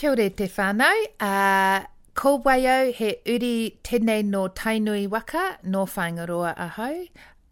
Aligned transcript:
kia 0.00 0.10
ora 0.14 0.30
te 0.32 0.46
whānau. 0.48 1.00
Uh, 1.20 1.84
ko 2.16 2.30
waio 2.44 2.76
he 2.96 3.08
uri 3.28 3.80
tēnei 3.84 4.22
no 4.24 4.46
tainui 4.60 5.02
waka 5.12 5.42
no 5.74 5.82
whangaroa 5.84 6.54
ahau. 6.66 7.02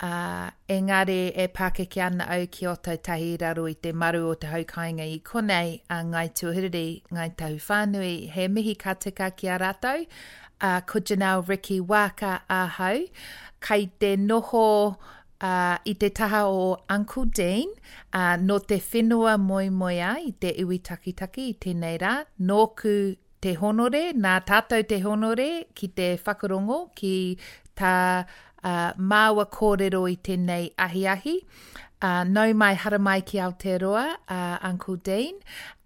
Uh, 0.01 0.49
engari 0.77 1.19
e 1.37 1.47
pākeke 1.59 2.01
ana 2.07 2.25
au 2.37 2.47
ki 2.47 2.71
o 2.71 2.75
tahi 2.87 3.37
raro 3.43 3.67
i 3.69 3.75
te 3.75 3.93
maru 3.93 4.31
o 4.31 4.33
te 4.35 4.49
haukainga 4.49 5.05
i 5.05 5.19
konei 5.19 5.83
a 5.91 6.01
ngai 6.13 6.25
tuahiriri, 6.41 6.87
ngai 7.13 7.29
tahu 7.37 7.61
whānui. 7.67 8.31
He 8.31 8.49
mihi 8.49 8.77
katika 8.87 9.31
ki 9.37 9.49
a 9.49 9.59
rātou. 9.59 10.07
Uh, 10.59 10.81
ko 10.81 11.01
Janelle 11.01 11.47
Ricky 11.47 11.81
Waka 11.81 12.41
ahau. 12.49 13.05
Kai 13.61 13.91
te 14.01 14.17
noho 14.17 14.97
uh, 15.41 15.77
i 15.85 15.95
te 15.95 16.11
taha 16.15 16.45
o 16.49 16.77
Uncle 16.91 17.27
Dean, 17.35 17.71
uh, 18.13 18.37
no 18.41 18.59
te 18.59 18.81
whenua 18.81 19.39
moi 19.39 19.69
moia 19.71 20.17
i 20.25 20.33
te 20.33 20.53
iwi 20.63 20.81
takitaki 20.85 21.49
i 21.53 21.57
tēnei 21.61 21.99
rā, 22.03 22.19
nōku 22.41 22.99
te 23.41 23.55
honore, 23.61 24.13
nā 24.15 24.39
tātou 24.47 24.85
te 24.89 25.01
honore 25.05 25.49
ki 25.75 25.93
te 25.95 26.13
whakarongo, 26.25 26.89
ki 26.99 27.15
tā 27.79 27.95
uh, 28.25 28.91
māua 28.99 29.47
kōrero 29.51 30.07
i 30.11 30.19
tēnei 30.23 30.73
ahiahi. 30.77 31.39
ahi. 31.39 31.78
Uh, 32.01 32.25
nau 32.25 32.53
mai 32.53 32.75
hara 32.75 32.99
mai 32.99 33.21
ki 33.21 33.39
Aotearoa, 33.39 34.17
uh, 34.29 34.59
Uncle 34.63 34.97
Deen. 34.97 35.35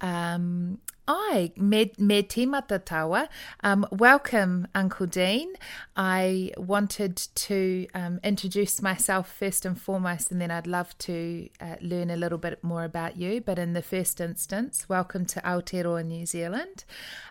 Um, 0.00 0.78
Ai, 1.08 1.52
me, 1.56 1.90
me 1.98 2.22
tīmata 2.22 2.78
tawa. 2.78 3.28
Um, 3.64 3.84
welcome, 3.90 4.68
Uncle 4.72 5.06
Deen. 5.06 5.54
I 5.96 6.52
wanted 6.56 7.16
to 7.16 7.88
um, 7.92 8.20
introduce 8.22 8.80
myself 8.80 9.32
first 9.32 9.66
and 9.66 9.80
foremost, 9.80 10.30
and 10.30 10.40
then 10.40 10.52
I'd 10.52 10.68
love 10.68 10.96
to 10.98 11.48
uh, 11.60 11.74
learn 11.80 12.08
a 12.10 12.16
little 12.16 12.38
bit 12.38 12.62
more 12.62 12.84
about 12.84 13.16
you. 13.16 13.40
But 13.40 13.58
in 13.58 13.72
the 13.72 13.82
first 13.82 14.20
instance, 14.20 14.88
welcome 14.88 15.26
to 15.26 15.40
Aotearoa, 15.40 16.06
New 16.06 16.24
Zealand, 16.24 16.84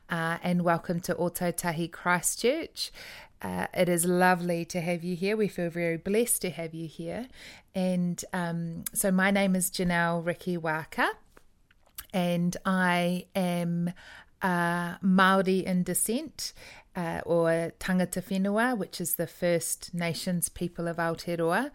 uh, 0.09 0.38
and 0.44 0.63
welcome 0.63 1.00
to 1.02 1.16
Ōtautahi 1.16 1.89
Christchurch. 1.91 2.92
Uh, 3.42 3.67
it 3.73 3.89
is 3.89 4.06
lovely 4.06 4.66
to 4.66 4.81
have 4.81 5.03
you 5.03 5.16
here. 5.16 5.36
We 5.36 5.47
feel 5.47 5.70
very 5.70 5.97
blessed 5.97 6.42
to 6.44 6.50
have 6.52 6.73
you 6.73 6.88
here. 6.88 7.28
And 7.73 8.23
um, 8.33 8.83
so, 8.94 9.11
my 9.11 9.31
name 9.31 9.56
is 9.56 9.72
Janelle 9.72 10.23
Riki-Waaka 10.23 11.09
and 12.14 12.58
I 12.66 13.25
am 13.36 13.94
uh, 14.42 14.95
Maori 15.02 15.66
in 15.66 15.83
descent, 15.83 16.53
uh, 16.95 17.22
or 17.25 17.72
Tangata 17.80 18.22
Whenua, 18.22 18.78
which 18.78 19.00
is 19.00 19.16
the 19.16 19.28
First 19.28 19.94
Nations 19.94 20.50
people 20.50 20.88
of 20.88 20.98
Aotearoa. 20.98 21.72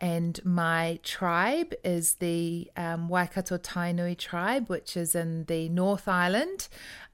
And 0.00 0.44
my 0.44 0.98
tribe 1.02 1.72
is 1.84 2.14
the 2.14 2.70
um, 2.76 3.08
Waikato 3.08 3.58
Tainui 3.58 4.18
tribe, 4.18 4.68
which 4.68 4.96
is 4.96 5.14
in 5.14 5.44
the 5.44 5.68
North 5.68 6.08
Island. 6.08 6.68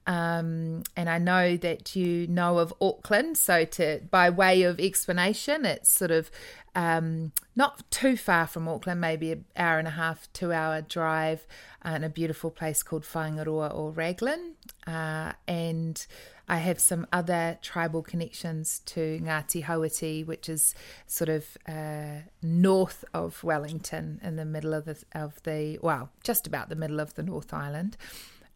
Um, 0.07 0.83
and 0.97 1.09
I 1.09 1.19
know 1.19 1.57
that 1.57 1.95
you 1.95 2.27
know 2.27 2.57
of 2.57 2.73
Auckland, 2.81 3.37
so 3.37 3.65
to 3.65 4.01
by 4.09 4.29
way 4.29 4.63
of 4.63 4.79
explanation, 4.79 5.65
it's 5.65 5.91
sort 5.91 6.11
of 6.11 6.31
um, 6.75 7.33
not 7.55 7.89
too 7.91 8.17
far 8.17 8.47
from 8.47 8.67
Auckland, 8.67 9.01
maybe 9.01 9.31
an 9.31 9.45
hour 9.55 9.77
and 9.77 9.87
a 9.87 9.91
half, 9.91 10.31
two 10.33 10.51
hour 10.51 10.81
drive, 10.81 11.45
uh, 11.85 11.91
in 11.91 12.03
a 12.03 12.09
beautiful 12.09 12.49
place 12.49 12.81
called 12.81 13.03
Whaingaroa 13.03 13.69
or 13.69 13.91
Raglan. 13.91 14.55
Uh, 14.87 15.33
and 15.47 16.05
I 16.47 16.57
have 16.57 16.79
some 16.79 17.07
other 17.13 17.57
tribal 17.61 18.01
connections 18.01 18.79
to 18.87 19.19
Ngāti 19.21 19.63
Hauiti, 19.63 20.25
which 20.25 20.49
is 20.49 20.75
sort 21.07 21.29
of 21.29 21.57
uh, 21.67 22.21
north 22.41 23.05
of 23.13 23.43
Wellington, 23.43 24.19
in 24.23 24.35
the 24.35 24.45
middle 24.45 24.73
of 24.73 24.85
the 24.85 24.97
of 25.13 25.41
the 25.43 25.79
well, 25.81 26.09
just 26.23 26.47
about 26.47 26.69
the 26.69 26.75
middle 26.75 26.99
of 26.99 27.13
the 27.15 27.23
North 27.23 27.53
Island. 27.53 27.97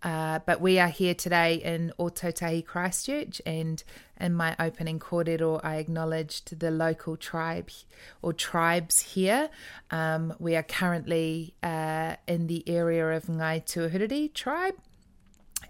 Uh, 0.05 0.37
but 0.45 0.61
we 0.61 0.77
are 0.77 0.87
here 0.87 1.15
today 1.15 1.55
in 1.55 1.91
Ōtautahi 1.97 2.63
Christchurch, 2.63 3.41
and 3.43 3.83
in 4.21 4.35
my 4.35 4.55
opening 4.59 4.99
kōrero, 4.99 5.59
I 5.63 5.77
acknowledged 5.77 6.59
the 6.59 6.69
local 6.69 7.17
tribe 7.17 7.71
or 8.21 8.31
tribes 8.31 9.01
here. 9.01 9.49
Um, 9.89 10.35
we 10.37 10.55
are 10.55 10.61
currently 10.61 11.55
uh, 11.63 12.17
in 12.27 12.45
the 12.45 12.63
area 12.69 13.17
of 13.17 13.25
Ngai 13.25 13.65
Tuahuriri 13.65 14.31
tribe, 14.35 14.75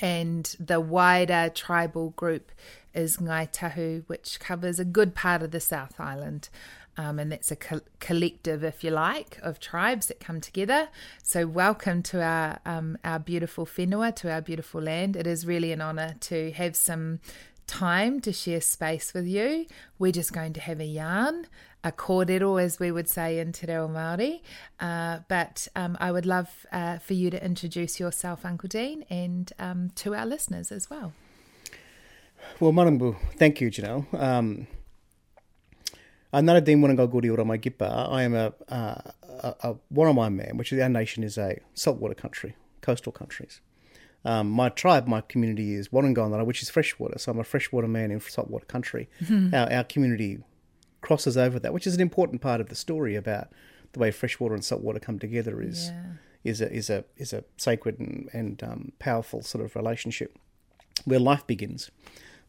and 0.01 0.53
the 0.59 0.81
wider 0.81 1.49
tribal 1.55 2.09
group 2.09 2.51
is 2.93 3.15
Ngai 3.15 3.49
Tahu, 3.53 4.03
which 4.07 4.41
covers 4.41 4.79
a 4.81 4.85
good 4.85 5.15
part 5.15 5.43
of 5.43 5.51
the 5.51 5.61
South 5.61 5.97
Island. 5.97 6.49
Um, 6.97 7.19
and 7.19 7.31
that's 7.31 7.51
a 7.51 7.55
co- 7.55 7.81
collective, 7.99 8.63
if 8.63 8.83
you 8.83 8.91
like, 8.91 9.37
of 9.41 9.59
tribes 9.59 10.07
that 10.07 10.19
come 10.19 10.39
together. 10.39 10.87
So, 11.23 11.45
welcome 11.45 12.01
to 12.03 12.21
our 12.21 12.59
um, 12.65 12.97
our 13.03 13.19
beautiful 13.19 13.65
whenua, 13.65 14.15
to 14.17 14.31
our 14.31 14.41
beautiful 14.41 14.81
land. 14.81 15.15
It 15.15 15.27
is 15.27 15.45
really 15.45 15.71
an 15.71 15.81
honour 15.81 16.15
to 16.21 16.51
have 16.51 16.75
some 16.75 17.19
time 17.67 18.19
to 18.21 18.31
share 18.31 18.61
space 18.61 19.13
with 19.13 19.25
you. 19.25 19.65
We're 19.99 20.11
just 20.11 20.33
going 20.33 20.53
to 20.53 20.61
have 20.61 20.79
a 20.79 20.85
yarn, 20.85 21.47
a 21.83 21.91
kōrero, 21.91 22.61
as 22.61 22.79
we 22.79 22.91
would 22.91 23.09
say 23.09 23.39
in 23.39 23.51
Te 23.51 23.67
Reo 23.67 23.87
Māori. 23.87 24.41
Uh, 24.79 25.19
but 25.27 25.67
um, 25.75 25.97
I 25.99 26.11
would 26.11 26.25
love 26.25 26.65
uh, 26.71 26.99
for 26.99 27.13
you 27.13 27.29
to 27.29 27.43
introduce 27.43 27.99
yourself, 27.99 28.45
Uncle 28.45 28.69
Deen, 28.69 29.05
and 29.09 29.51
um, 29.59 29.91
to 29.95 30.15
our 30.15 30.25
listeners 30.25 30.71
as 30.71 30.89
well. 30.89 31.13
Well, 32.59 32.71
Marambu, 32.71 33.15
thank 33.37 33.59
you, 33.59 33.71
Janelle. 33.71 34.05
Um, 34.13 34.67
Another 36.35 36.59
Deen 36.59 36.81
Wananga 36.81 37.07
Guri 37.07 37.31
Ora 37.31 37.45
Mai 37.45 37.55
Gipa, 37.55 38.09
I 38.11 38.23
am 38.23 38.35
a, 38.35 38.53
a, 38.67 39.55
a 39.61 39.75
Worimi 39.93 40.35
man, 40.35 40.57
which 40.57 40.73
is 40.73 40.81
our 40.81 40.89
nation 40.89 41.23
is 41.23 41.37
a 41.37 41.61
saltwater 41.73 42.13
country, 42.13 42.57
coastal 42.81 43.13
countries. 43.13 43.61
Um, 44.25 44.49
my 44.49 44.67
tribe, 44.67 45.07
my 45.07 45.21
community 45.21 45.75
is 45.75 45.89
Warringongara, 45.89 46.45
which 46.45 46.61
is 46.61 46.69
freshwater. 46.69 47.17
So 47.19 47.31
I'm 47.31 47.39
a 47.39 47.45
freshwater 47.45 47.87
man 47.87 48.11
in 48.11 48.19
saltwater 48.19 48.65
country. 48.65 49.07
Mm-hmm. 49.21 49.55
Our, 49.55 49.71
our 49.71 49.83
community 49.85 50.39
crosses 50.99 51.37
over 51.37 51.57
that, 51.57 51.71
which 51.71 51.87
is 51.87 51.95
an 51.95 52.01
important 52.01 52.41
part 52.41 52.59
of 52.59 52.67
the 52.67 52.75
story 52.75 53.15
about 53.15 53.47
the 53.93 53.99
way 53.99 54.11
freshwater 54.11 54.55
and 54.55 54.65
saltwater 54.65 54.99
come 54.99 55.19
together. 55.19 55.61
Is 55.61 55.87
yeah. 55.87 56.51
is 56.51 56.59
a 56.59 56.69
is 56.73 56.89
a 56.89 57.05
is 57.15 57.31
a 57.31 57.45
sacred 57.55 57.97
and, 57.97 58.29
and 58.33 58.61
um, 58.61 58.91
powerful 58.99 59.41
sort 59.41 59.63
of 59.63 59.73
relationship 59.73 60.37
where 61.05 61.19
life 61.19 61.47
begins. 61.47 61.91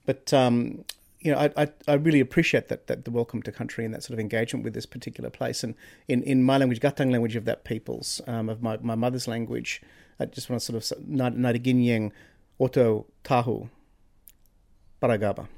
But 0.06 0.32
um, 0.32 0.84
you 1.26 1.32
know, 1.32 1.38
I, 1.38 1.50
I, 1.56 1.68
I, 1.88 1.94
really 1.94 2.20
appreciate 2.20 2.68
that, 2.68 2.86
that 2.86 3.04
the 3.04 3.10
welcome 3.10 3.42
to 3.42 3.52
country 3.52 3.84
and 3.84 3.92
that 3.92 4.04
sort 4.04 4.14
of 4.14 4.20
engagement 4.20 4.64
with 4.64 4.74
this 4.74 4.86
particular 4.86 5.28
place. 5.28 5.64
And 5.64 5.74
in, 6.06 6.22
in 6.22 6.44
my 6.44 6.56
language, 6.56 6.80
Gatang 6.80 7.10
language 7.10 7.34
of 7.34 7.44
that 7.46 7.64
people's, 7.64 8.20
um, 8.28 8.48
of 8.48 8.62
my, 8.62 8.76
my 8.78 8.94
mother's 8.94 9.26
language, 9.26 9.82
I 10.20 10.26
just 10.26 10.48
want 10.48 10.62
to 10.62 10.80
sort 10.80 10.92
of 10.92 11.04
Nariginyang 11.04 12.12
Oto 12.60 13.06
Tahu 13.24 13.68
Paragaba. 15.02 15.48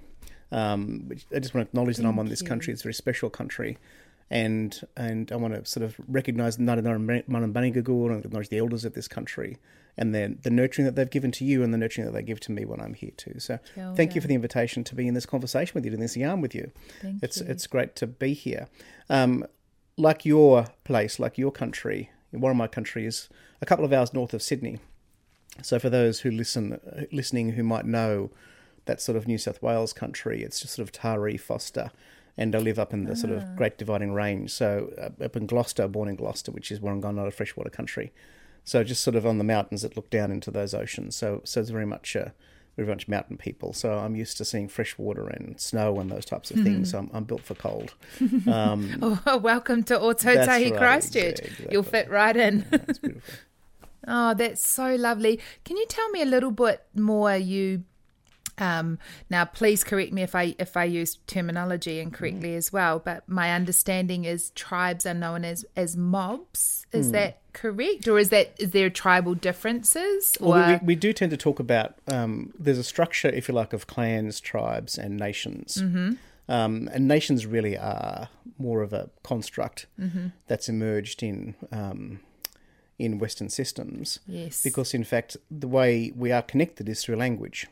Um, 0.50 1.04
which 1.08 1.26
I 1.34 1.38
just 1.40 1.54
want 1.54 1.66
to 1.66 1.70
acknowledge 1.70 1.98
that 1.98 2.06
I'm 2.06 2.18
on 2.18 2.28
this 2.28 2.40
you. 2.40 2.48
country. 2.48 2.72
It's 2.72 2.80
a 2.80 2.84
very 2.84 2.94
special 2.94 3.28
country. 3.28 3.76
And 4.31 4.78
and 4.97 5.33
I 5.33 5.37
want 5.37 5.55
to 5.55 5.65
sort 5.65 5.84
of 5.84 5.97
recognise 6.06 6.59
Naranara 6.59 7.27
Manambanigagur 7.27 8.12
and 8.12 8.25
acknowledge 8.25 8.50
the 8.50 8.59
elders 8.59 8.84
of 8.84 8.94
this 8.94 9.09
country 9.09 9.59
and 9.99 10.15
then 10.15 10.39
the 10.43 10.50
nurturing 10.50 10.87
that 10.87 10.94
they've 10.94 11.11
given 11.11 11.33
to 11.33 11.44
you 11.44 11.62
and 11.62 11.75
the 11.75 11.78
nurturing 11.78 12.06
that 12.06 12.12
they 12.12 12.22
give 12.22 12.39
to 12.39 12.53
me 12.53 12.65
when 12.65 12.81
I'm 12.81 12.94
here 12.94 13.11
too. 13.16 13.34
So 13.39 13.59
thank 13.94 14.15
you 14.15 14.21
for 14.21 14.28
the 14.28 14.34
invitation 14.34 14.84
to 14.84 14.94
be 14.94 15.09
in 15.09 15.15
this 15.15 15.27
conversation 15.27 15.72
with 15.75 15.84
you, 15.84 15.93
in 15.93 16.00
this 16.00 16.16
yarn 16.16 16.41
with 16.41 16.55
you. 16.55 16.71
Thank 17.03 17.22
it's 17.22 17.41
you. 17.41 17.47
it's 17.49 17.66
great 17.66 17.97
to 17.97 18.06
be 18.06 18.33
here. 18.33 18.69
Um, 19.11 19.44
like 19.97 20.25
your 20.25 20.66
place, 20.84 21.19
like 21.19 21.37
your 21.37 21.50
country, 21.50 22.10
one 22.31 22.50
of 22.50 22.56
my 22.56 22.69
countries, 22.69 23.28
a 23.60 23.66
couple 23.66 23.84
of 23.84 23.93
hours 23.93 24.15
north 24.15 24.33
of 24.33 24.41
Sydney. 24.41 24.78
So 25.62 25.81
for 25.81 25.91
those 25.91 26.21
who 26.21 26.31
listen, 26.31 26.78
listening, 27.10 27.53
who 27.53 27.65
might 27.65 27.84
know 27.84 28.31
that 28.84 29.00
sort 29.00 29.16
of 29.16 29.27
New 29.27 29.39
South 29.39 29.60
Wales 29.60 29.93
country, 29.93 30.45
it's 30.45 30.60
just 30.60 30.75
sort 30.75 30.87
of 30.87 30.93
Taree, 30.93 31.41
Forster, 31.41 31.91
and 32.38 32.54
I 32.54 32.59
live 32.59 32.78
up 32.78 32.94
in 32.94 33.04
the 33.04 33.12
ah. 33.12 33.16
sort 33.16 33.32
of 33.32 33.43
ah. 33.43 33.54
Great 33.56 33.76
Dividing 33.76 34.12
Range. 34.15 34.50
So 34.50 34.93
uh, 34.97 35.25
up 35.25 35.37
in 35.37 35.47
Gloucester, 35.47 35.87
born 35.88 36.09
in 36.09 36.16
Gloucester, 36.16 36.53
which 36.53 36.71
is 36.71 36.81
Warringah, 36.81 37.26
a 37.26 37.31
freshwater 37.31 37.69
country. 37.69 38.12
So 38.65 38.84
just 38.84 39.03
sort 39.03 39.16
of 39.16 39.26
on 39.26 39.38
the 39.38 39.44
mountains 39.44 39.82
that 39.82 39.97
look 39.97 40.09
down 40.09 40.31
into 40.31 40.50
those 40.50 40.72
oceans. 40.72 41.16
So 41.16 41.43
so 41.44 41.60
it's 41.60 41.71
very 41.71 41.87
much 41.87 42.15
uh, 42.15 42.28
very 42.77 42.88
much 42.88 43.09
mountain 43.09 43.36
people. 43.36 43.72
So 43.72 43.98
I'm 43.98 44.15
used 44.15 44.36
to 44.39 44.45
seeing 44.45 44.68
fresh 44.68 44.97
water 44.97 45.27
and 45.27 45.60
snow 45.60 45.98
and 45.98 46.10
those 46.10 46.24
types 46.24 46.51
of 46.53 46.59
things. 46.59 46.92
So 46.92 46.98
I'm, 46.98 47.10
I'm 47.12 47.24
built 47.24 47.42
for 47.42 47.54
cold. 47.54 47.95
Um, 48.47 48.98
oh, 49.27 49.39
welcome 49.39 49.83
to 49.84 49.98
Ōtautahi 49.98 50.47
right, 50.47 50.77
Christchurch. 50.77 51.41
Exactly. 51.41 51.68
You'll 51.72 51.83
fit 51.83 52.09
right 52.09 52.36
in. 52.36 52.66
that's 52.71 52.98
beautiful. 52.98 53.34
oh, 54.07 54.34
that's 54.34 54.68
so 54.68 54.95
lovely. 54.95 55.41
Can 55.65 55.77
you 55.77 55.86
tell 55.86 56.09
me 56.10 56.22
a 56.22 56.27
little 56.27 56.53
bit 56.53 56.84
more? 56.95 57.36
You 57.36 57.84
um, 58.59 58.99
now, 59.31 59.45
please 59.45 59.84
correct 59.84 60.13
me 60.13 60.22
if 60.22 60.34
I 60.34 60.55
if 60.59 60.77
I 60.77 60.84
use 60.84 61.19
terminology 61.27 62.01
incorrectly 62.01 62.51
mm. 62.51 62.57
as 62.57 62.72
well. 62.72 62.99
But 62.99 63.28
my 63.28 63.53
understanding 63.53 64.25
is 64.25 64.51
tribes 64.51 65.07
are 65.07 65.15
known 65.15 65.45
as 65.45 65.65
as 65.77 65.97
mobs. 65.97 66.87
Is 66.93 67.09
mm. 67.09 67.13
that 67.13 67.41
correct, 67.53 68.09
or 68.09 68.19
is 68.19 68.31
that 68.31 68.55
is 68.59 68.71
there 68.71 68.91
tribal 68.91 69.34
differences? 69.34 70.37
Or... 70.41 70.51
Well, 70.51 70.81
we, 70.81 70.87
we, 70.87 70.95
do 70.95 71.13
tend 71.13 71.31
to 71.31 71.37
talk 71.37 71.60
about 71.60 71.95
um, 72.09 72.53
there's 72.59 72.78
a 72.78 72.84
structure, 72.84 73.28
if 73.28 73.49
you 73.49 73.55
like, 73.55 73.72
of 73.72 73.87
clans, 73.87 74.41
tribes, 74.41 74.99
and 74.99 75.16
nations. 75.16 75.77
Mm-hmm. 75.77 76.13
Um, 76.51 76.89
and 76.93 77.07
nations 77.07 77.45
really 77.45 77.77
are 77.77 78.31
more 78.59 78.81
of 78.83 78.95
a 78.95 79.10
construct 79.22 79.87
mm-hmm. 80.01 80.28
that's 80.47 80.69
emerged 80.69 81.22
in 81.22 81.55
um, 81.71 82.21
in 82.99 83.19
Western 83.19 83.49
systems. 83.49 84.19
Yes. 84.27 84.63
Because, 84.63 84.95
in 84.95 85.05
fact, 85.05 85.37
the 85.51 85.69
way 85.69 86.13
we 86.16 86.33
are 86.33 86.43
connected 86.43 86.89
is 86.89 87.05
through 87.05 87.16
language. 87.16 87.66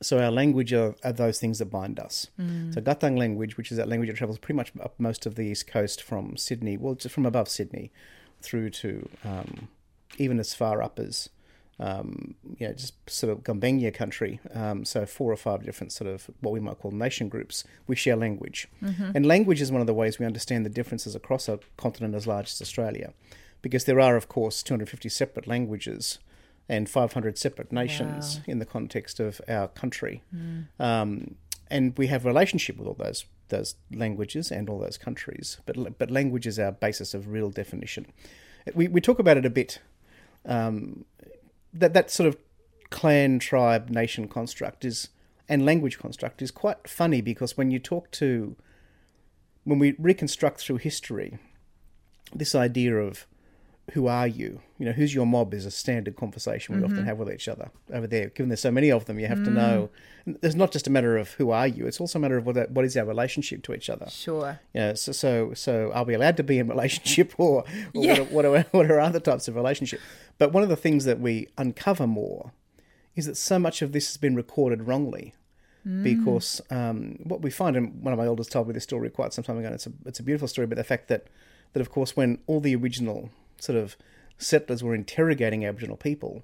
So, 0.00 0.18
our 0.20 0.30
language 0.30 0.72
are, 0.72 0.94
are 1.02 1.12
those 1.12 1.38
things 1.40 1.58
that 1.58 1.66
bind 1.66 1.98
us. 1.98 2.28
So, 2.72 2.80
Gatang 2.80 3.18
language, 3.18 3.56
which 3.56 3.70
is 3.72 3.78
that 3.78 3.88
language 3.88 4.08
that 4.10 4.16
travels 4.16 4.38
pretty 4.38 4.56
much 4.56 4.72
up 4.80 4.94
most 4.98 5.26
of 5.26 5.34
the 5.34 5.42
east 5.42 5.66
coast 5.66 6.02
from 6.02 6.36
Sydney, 6.36 6.76
well, 6.76 6.94
just 6.94 7.14
from 7.14 7.26
above 7.26 7.48
Sydney 7.48 7.90
through 8.40 8.70
to 8.70 9.08
um, 9.24 9.68
even 10.18 10.38
as 10.38 10.54
far 10.54 10.82
up 10.82 10.98
as 10.98 11.28
um, 11.80 12.34
you 12.58 12.66
know, 12.66 12.72
just 12.74 12.94
sort 13.08 13.32
of 13.32 13.44
Gambenia 13.44 13.94
country. 13.94 14.40
Um, 14.52 14.84
so 14.84 15.06
four 15.06 15.30
or 15.32 15.36
five 15.36 15.64
different 15.64 15.92
sort 15.92 16.10
of 16.10 16.28
what 16.40 16.52
we 16.52 16.60
might 16.60 16.78
call 16.78 16.90
nation 16.90 17.28
groups. 17.28 17.64
We 17.86 17.94
share 17.96 18.16
language, 18.16 18.68
and 19.14 19.24
language 19.26 19.60
is 19.60 19.70
one 19.70 19.80
of 19.80 19.86
the 19.86 19.94
ways 19.94 20.18
we 20.18 20.26
understand 20.26 20.64
the 20.66 20.70
differences 20.70 21.14
across 21.14 21.48
a 21.48 21.60
continent 21.76 22.14
as 22.14 22.26
large 22.26 22.46
as 22.50 22.60
Australia, 22.60 23.12
because 23.62 23.84
there 23.84 24.00
are, 24.00 24.16
of 24.16 24.28
course, 24.28 24.62
250 24.62 25.08
separate 25.08 25.46
languages 25.46 26.18
and 26.68 26.88
500 26.88 27.38
separate 27.38 27.72
nations 27.72 28.36
Wow. 28.36 28.42
in 28.46 28.58
the 28.58 28.66
context 28.66 29.20
of 29.20 29.40
our 29.48 29.68
country. 29.68 30.22
Um, 30.78 31.36
and 31.70 31.96
we 31.98 32.06
have 32.08 32.24
a 32.24 32.28
relationship 32.28 32.76
with 32.78 32.86
all 32.88 32.94
those 32.94 33.24
those 33.48 33.76
languages 33.90 34.50
and 34.52 34.68
all 34.68 34.78
those 34.78 34.98
countries. 34.98 35.58
But 35.66 35.98
but 35.98 36.10
language 36.10 36.46
is 36.46 36.58
our 36.58 36.72
basis 36.72 37.14
of 37.14 37.28
real 37.28 37.50
definition. 37.50 38.06
We 38.74 38.88
we 38.88 39.00
talk 39.00 39.18
about 39.18 39.36
it 39.38 39.46
a 39.46 39.50
bit. 39.50 39.80
Um, 40.44 41.04
that 41.72 41.94
that 41.94 42.10
sort 42.10 42.28
of 42.28 42.36
clan, 42.90 43.38
tribe, 43.38 43.90
nation 43.90 44.28
construct 44.28 44.84
is 44.84 45.08
and 45.48 45.64
language 45.64 45.98
construct 45.98 46.42
is 46.42 46.50
quite 46.50 46.88
funny 46.88 47.20
because 47.22 47.56
when 47.56 47.70
you 47.70 47.78
talk 47.78 48.10
to 48.12 48.56
when 49.64 49.78
we 49.78 49.94
reconstruct 49.98 50.60
through 50.60 50.76
history 50.78 51.38
this 52.34 52.54
idea 52.54 52.94
of 52.96 53.26
who 53.92 54.06
are 54.06 54.26
you? 54.26 54.60
You 54.78 54.86
know, 54.86 54.92
who's 54.92 55.14
your 55.14 55.26
mob 55.26 55.54
is 55.54 55.64
a 55.64 55.70
standard 55.70 56.16
conversation 56.16 56.76
we 56.76 56.82
often 56.82 56.98
mm-hmm. 56.98 57.06
have 57.06 57.18
with 57.18 57.32
each 57.32 57.48
other 57.48 57.70
over 57.92 58.06
there. 58.06 58.28
Given 58.28 58.48
there's 58.48 58.60
so 58.60 58.70
many 58.70 58.90
of 58.90 59.06
them, 59.06 59.18
you 59.18 59.26
have 59.26 59.42
to 59.44 59.50
mm. 59.50 59.54
know. 59.54 59.90
It's 60.42 60.54
not 60.54 60.72
just 60.72 60.86
a 60.86 60.90
matter 60.90 61.16
of 61.16 61.32
who 61.32 61.50
are 61.50 61.66
you; 61.66 61.86
it's 61.86 62.00
also 62.00 62.18
a 62.18 62.22
matter 62.22 62.36
of 62.36 62.44
what 62.44 62.70
what 62.70 62.84
is 62.84 62.96
our 62.96 63.04
relationship 63.04 63.62
to 63.64 63.74
each 63.74 63.88
other. 63.88 64.08
Sure. 64.10 64.60
You 64.74 64.80
know, 64.80 64.94
so 64.94 65.12
so 65.12 65.54
so 65.54 65.90
are 65.94 66.04
we 66.04 66.14
allowed 66.14 66.36
to 66.36 66.42
be 66.42 66.58
in 66.58 66.68
relationship, 66.68 67.34
or, 67.38 67.62
or 67.62 67.64
Yeah. 67.94 68.20
what, 68.20 68.44
are, 68.44 68.50
what 68.50 68.66
are 68.66 68.66
what 68.72 68.90
are 68.90 69.00
other 69.00 69.20
types 69.20 69.48
of 69.48 69.56
relationship? 69.56 70.00
But 70.36 70.52
one 70.52 70.62
of 70.62 70.68
the 70.68 70.76
things 70.76 71.04
that 71.06 71.18
we 71.18 71.48
uncover 71.56 72.06
more 72.06 72.52
is 73.16 73.26
that 73.26 73.36
so 73.36 73.58
much 73.58 73.82
of 73.82 73.92
this 73.92 74.08
has 74.08 74.16
been 74.16 74.36
recorded 74.36 74.86
wrongly. 74.86 75.34
Mm. 75.86 76.02
Because 76.02 76.60
um, 76.70 77.18
what 77.22 77.40
we 77.40 77.50
find, 77.50 77.76
and 77.76 78.02
one 78.02 78.12
of 78.12 78.18
my 78.18 78.26
elders 78.26 78.48
told 78.48 78.66
me 78.66 78.74
this 78.74 78.82
story 78.82 79.08
quite 79.08 79.32
some 79.32 79.44
time 79.44 79.58
ago, 79.58 79.66
and 79.66 79.74
it's 79.74 79.86
a 79.86 79.92
it's 80.04 80.20
a 80.20 80.22
beautiful 80.22 80.48
story. 80.48 80.66
But 80.66 80.76
the 80.76 80.84
fact 80.84 81.08
that 81.08 81.28
that 81.72 81.80
of 81.80 81.90
course, 81.90 82.16
when 82.16 82.38
all 82.46 82.60
the 82.60 82.74
original 82.74 83.30
sort 83.58 83.78
of 83.78 83.96
settlers 84.38 84.82
were 84.82 84.94
interrogating 84.94 85.64
Aboriginal 85.64 85.96
people, 85.96 86.42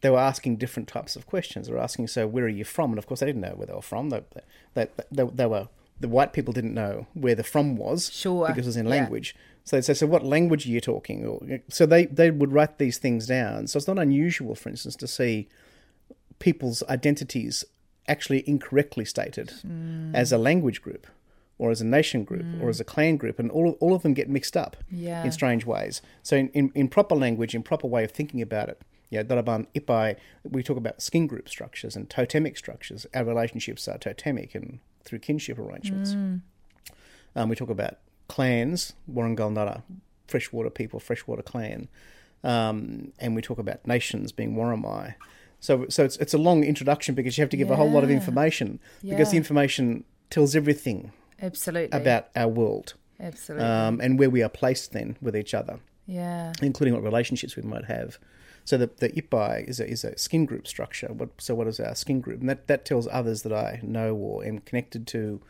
they 0.00 0.10
were 0.10 0.18
asking 0.18 0.56
different 0.56 0.88
types 0.88 1.16
of 1.16 1.26
questions. 1.26 1.66
They 1.66 1.72
were 1.72 1.80
asking, 1.80 2.08
"So, 2.08 2.26
where 2.26 2.44
are 2.44 2.48
you 2.48 2.64
from?" 2.64 2.90
And 2.90 2.98
of 2.98 3.06
course, 3.06 3.20
they 3.20 3.26
didn't 3.26 3.40
know 3.42 3.54
where 3.54 3.66
they 3.66 3.72
were 3.72 3.82
from. 3.82 4.10
They 4.10 4.22
they, 4.74 4.88
they, 5.10 5.24
they 5.24 5.46
were 5.46 5.68
the 6.00 6.08
white 6.08 6.32
people 6.32 6.52
didn't 6.52 6.74
know 6.74 7.06
where 7.14 7.36
the 7.36 7.44
from 7.44 7.76
was, 7.76 8.10
Sure, 8.12 8.48
because 8.48 8.66
it 8.66 8.70
was 8.70 8.76
in 8.76 8.86
yeah. 8.86 8.90
language. 8.90 9.36
So 9.64 9.76
they'd 9.76 9.84
say, 9.84 9.94
"So, 9.94 10.06
what 10.06 10.24
language 10.24 10.66
are 10.66 10.70
you 10.70 10.80
talking?" 10.80 11.24
Or, 11.24 11.60
so 11.68 11.86
they 11.86 12.06
they 12.06 12.30
would 12.30 12.52
write 12.52 12.78
these 12.78 12.98
things 12.98 13.26
down. 13.26 13.68
So 13.68 13.76
it's 13.76 13.88
not 13.88 13.98
unusual, 13.98 14.54
for 14.54 14.68
instance, 14.68 14.96
to 14.96 15.06
see 15.06 15.48
people's 16.40 16.82
identities 16.88 17.64
actually 18.08 18.46
incorrectly 18.48 19.04
stated 19.04 19.50
hmm. 19.62 20.12
as 20.14 20.32
a 20.32 20.38
language 20.38 20.82
group 20.82 21.06
or 21.62 21.70
as 21.70 21.80
a 21.80 21.84
nation 21.98 22.24
group 22.24 22.44
or 22.60 22.68
as 22.68 22.80
a 22.80 22.84
clan 22.92 23.16
group 23.16 23.38
and 23.38 23.48
all, 23.56 23.76
all 23.82 23.94
of 23.94 24.02
them 24.02 24.14
get 24.20 24.28
mixed 24.28 24.56
up 24.56 24.76
Yeah. 24.90 25.22
in 25.24 25.30
strange 25.32 25.64
ways 25.64 26.02
so 26.22 26.36
in, 26.36 26.48
in, 26.58 26.72
in 26.74 26.88
proper 26.88 27.14
language 27.14 27.54
in 27.54 27.62
proper 27.62 27.86
way 27.86 28.02
of 28.04 28.10
thinking 28.10 28.42
about 28.42 28.68
it 28.68 28.78
yeah, 29.14 29.22
Daraban 29.22 29.66
Ipai, 29.74 30.16
we 30.42 30.62
talk 30.62 30.78
about 30.78 31.02
skin 31.02 31.26
group 31.26 31.46
structures 31.46 31.96
and 31.96 32.08
totemic 32.08 32.56
structures. 32.56 33.04
Our 33.14 33.24
relationships 33.24 33.86
are 33.86 33.98
totemic 33.98 34.54
and 34.54 34.78
through 35.04 35.18
kinship 35.18 35.58
arrangements. 35.58 36.12
Um, 37.36 37.48
we 37.50 37.54
talk 37.54 37.68
about 37.68 37.98
clans, 38.28 38.94
Warrangal 39.12 39.52
Nara, 39.52 39.82
freshwater 40.28 40.70
people, 40.70 40.98
freshwater 40.98 41.42
clan. 41.42 41.88
Um, 42.42 43.12
and 43.18 43.34
we 43.36 43.42
talk 43.42 43.58
about 43.58 43.86
nations 43.86 44.32
being 44.32 44.56
Worimi. 44.56 45.14
So, 45.60 45.86
so 45.90 46.04
it's, 46.06 46.16
it's 46.16 46.32
a 46.32 46.38
long 46.38 46.64
introduction 46.64 47.14
because 47.14 47.36
you 47.36 47.42
have 47.42 47.50
to 47.50 47.56
give 47.58 47.70
a 47.70 47.76
whole 47.76 47.90
lot 47.90 48.04
of 48.04 48.10
information 48.10 48.80
because 49.04 49.30
the 49.30 49.36
information 49.36 50.04
tells 50.30 50.56
everything 50.56 51.12
Absolutely. 51.42 51.98
about 51.98 52.28
our 52.36 52.48
world 52.48 52.94
Absolutely. 53.20 53.66
um, 53.66 54.00
and 54.00 54.18
where 54.18 54.30
we 54.30 54.42
are 54.42 54.48
placed 54.48 54.92
then 54.92 55.16
with 55.20 55.36
each 55.36 55.52
other, 55.54 55.80
yeah. 56.06 56.52
including 56.62 56.94
what 56.94 57.02
relationships 57.02 57.56
we 57.56 57.62
might 57.62 57.84
have. 57.86 58.18
So 58.64 58.78
the, 58.78 58.90
the 58.98 59.08
ipai 59.10 59.68
is 59.68 59.80
a, 59.80 59.88
is 59.88 60.04
a 60.04 60.16
skin 60.16 60.46
group 60.46 60.68
structure. 60.68 61.08
What, 61.08 61.30
so 61.38 61.54
what 61.54 61.66
is 61.66 61.80
our 61.80 61.94
skin 61.94 62.20
group? 62.20 62.40
And 62.40 62.48
that, 62.48 62.68
that 62.68 62.84
tells 62.84 63.08
others 63.08 63.42
that 63.42 63.52
I 63.52 63.80
know 63.82 64.14
or 64.14 64.44
am 64.44 64.60
connected 64.60 65.06
to 65.08 65.40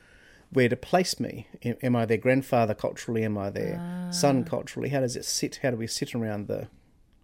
where 0.51 0.69
to 0.69 0.77
place 0.77 1.19
me. 1.19 1.47
Am- 1.65 1.97
I 1.97 2.05
their 2.05 2.19
grandfather 2.19 2.75
culturally? 2.75 3.25
Am 3.25 3.39
I 3.39 3.51
their 3.51 4.09
son 4.11 4.45
culturally? 4.45 4.91
How 4.91 5.01
does 5.01 5.17
it 5.17 5.25
sit? 5.25 5.61
How 5.63 5.71
do 5.71 5.77
we 5.77 5.87
sit 5.87 6.15
around 6.15 6.47
the 6.47 6.69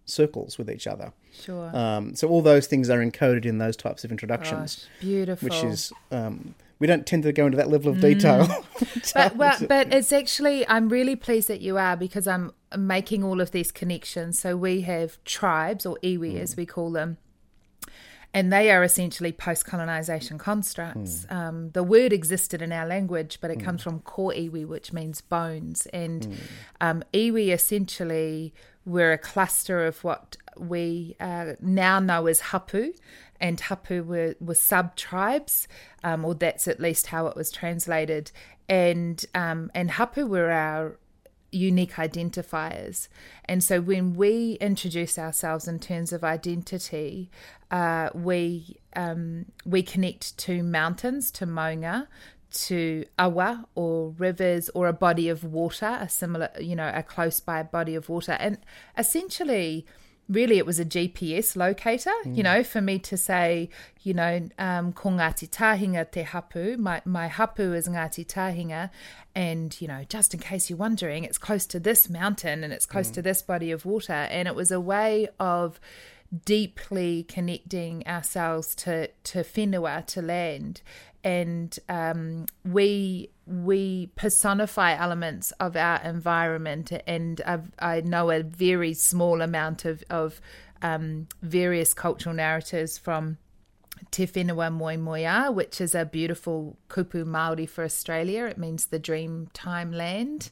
circles 0.05 0.57
with 0.57 0.69
each 0.69 0.87
other? 0.87 1.13
Sure. 1.31 1.75
Um, 1.75 2.15
so 2.15 2.27
all 2.27 2.41
those 2.41 2.65
things 2.67 2.89
are 2.89 2.99
encoded 2.99 3.45
in 3.45 3.59
those 3.59 3.77
types 3.77 4.03
of 4.03 4.11
introductions, 4.11 4.75
Gosh, 4.75 4.85
beautiful. 5.01 5.45
which 5.47 5.63
is 5.63 5.93
um, 6.11 6.55
we 6.79 6.87
don't 6.87 7.05
tend 7.05 7.23
to 7.23 7.33
go 7.33 7.45
into 7.45 7.57
that 7.57 7.69
level 7.69 7.91
of 7.91 7.99
detail. 7.99 8.47
but 9.13 9.35
well, 9.35 9.57
but 9.67 9.93
it's 9.93 10.11
actually 10.13 10.67
I'm 10.67 10.89
really 10.89 11.15
pleased 11.15 11.49
that 11.49 11.61
you 11.61 11.77
are 11.77 11.97
because 11.97 12.27
I'm 12.27 12.53
making 12.77 13.23
all 13.23 13.41
of 13.41 13.51
these 13.51 13.71
connections. 13.71 14.39
So 14.39 14.55
we 14.55 14.81
have 14.81 15.21
tribes 15.25 15.85
or 15.85 15.97
iwi 16.01 16.39
as 16.39 16.55
we 16.55 16.65
call 16.65 16.91
them. 16.91 17.17
And 18.31 18.53
they 18.53 18.69
are 18.69 18.83
essentially 18.83 19.31
post 19.31 19.65
colonization 19.65 20.37
constructs. 20.37 21.25
Um, 21.31 21.71
the 21.71 21.81
word 21.81 22.13
existed 22.13 22.61
in 22.61 22.71
our 22.71 22.85
language, 22.85 23.39
but 23.41 23.49
it 23.49 23.59
comes 23.59 23.81
from 23.81 24.01
ko 24.01 24.27
iwi, 24.27 24.67
which 24.67 24.93
means 24.93 25.19
bones. 25.19 25.87
And 25.87 26.37
um, 26.79 27.03
iwi 27.11 27.51
essentially 27.51 28.53
were 28.85 29.11
a 29.11 29.17
cluster 29.17 29.83
of 29.83 30.03
what 30.03 30.37
we 30.57 31.15
uh, 31.19 31.53
now 31.59 31.99
know 31.99 32.27
as 32.27 32.39
hapu. 32.39 32.93
And 33.41 33.59
hapu 33.59 34.03
were, 34.03 34.35
were 34.39 34.55
sub 34.55 34.95
tribes, 34.95 35.67
um, 36.03 36.25
or 36.25 36.35
that's 36.35 36.67
at 36.67 36.79
least 36.79 37.07
how 37.07 37.27
it 37.27 37.35
was 37.35 37.51
translated. 37.51 38.31
And 38.67 39.25
um, 39.33 39.71
and 39.73 39.91
hapu 39.91 40.27
were 40.27 40.51
our 40.51 40.97
unique 41.51 41.93
identifiers. 41.93 43.07
And 43.45 43.63
so 43.63 43.81
when 43.81 44.13
we 44.13 44.57
introduce 44.61 45.17
ourselves 45.17 45.67
in 45.67 45.79
terms 45.79 46.13
of 46.13 46.23
identity, 46.23 47.29
uh, 47.71 48.09
we 48.13 48.77
um, 48.95 49.45
we 49.65 49.83
connect 49.83 50.37
to 50.39 50.63
mountains, 50.63 51.31
to 51.31 51.45
maunga, 51.45 52.07
to 52.51 53.05
awa 53.17 53.65
or 53.75 54.09
rivers 54.17 54.69
or 54.73 54.87
a 54.87 54.93
body 54.93 55.29
of 55.29 55.43
water, 55.43 55.97
a 55.99 56.09
similar, 56.09 56.49
you 56.59 56.75
know, 56.75 56.91
a 56.93 57.03
close 57.03 57.39
by 57.39 57.63
body 57.63 57.95
of 57.95 58.09
water. 58.09 58.33
And 58.33 58.57
essentially, 58.97 59.85
really 60.29 60.57
it 60.57 60.65
was 60.65 60.79
a 60.79 60.85
GPS 60.85 61.55
locator, 61.55 62.11
you 62.25 62.43
know, 62.43 62.63
for 62.63 62.81
me 62.81 62.99
to 62.99 63.17
say, 63.17 63.69
you 64.03 64.13
know, 64.13 64.47
um, 64.59 64.93
ko 64.93 65.09
Ngāti 65.09 65.49
Tahinga 65.49 66.11
te 66.11 66.21
hapu, 66.21 66.77
my, 66.77 67.01
my 67.03 67.27
hapu 67.27 67.73
is 67.73 67.87
Ngāti 67.87 68.25
Tahinga, 68.25 68.91
and, 69.33 69.79
you 69.81 69.87
know, 69.87 70.05
just 70.07 70.33
in 70.33 70.39
case 70.39 70.69
you're 70.69 70.77
wondering, 70.77 71.23
it's 71.23 71.37
close 71.37 71.65
to 71.67 71.79
this 71.79 72.09
mountain 72.09 72.63
and 72.63 72.71
it's 72.71 72.85
close 72.85 73.09
to 73.11 73.21
this 73.21 73.41
body 73.41 73.71
of 73.71 73.85
water. 73.85 74.13
And 74.13 74.47
it 74.47 74.55
was 74.55 74.71
a 74.71 74.79
way 74.79 75.27
of 75.39 75.79
deeply 76.45 77.23
connecting 77.23 78.05
ourselves 78.05 78.75
to, 78.75 79.07
to 79.23 79.39
whenua, 79.39 80.05
to 80.07 80.21
land. 80.21 80.81
And 81.23 81.77
um, 81.89 82.45
we 82.63 83.29
we 83.45 84.07
personify 84.15 84.95
elements 84.95 85.51
of 85.59 85.75
our 85.75 86.01
environment, 86.03 86.91
and 87.07 87.41
I've, 87.45 87.71
I 87.79 88.01
know 88.01 88.29
a 88.31 88.43
very 88.43 88.93
small 88.93 89.41
amount 89.41 89.85
of 89.85 90.03
of 90.09 90.39
um, 90.81 91.27
various 91.41 91.93
cultural 91.93 92.35
narratives 92.35 92.97
from 92.97 93.37
Te 94.11 94.27
Whenua 94.27 94.71
Moemoeā, 94.71 95.53
which 95.53 95.81
is 95.81 95.93
a 95.93 96.05
beautiful 96.05 96.77
kupu 96.89 97.25
Māori 97.25 97.67
for 97.67 97.83
Australia. 97.83 98.45
It 98.45 98.57
means 98.57 98.87
the 98.87 98.99
dream 98.99 99.49
time 99.53 99.91
land. 99.91 100.51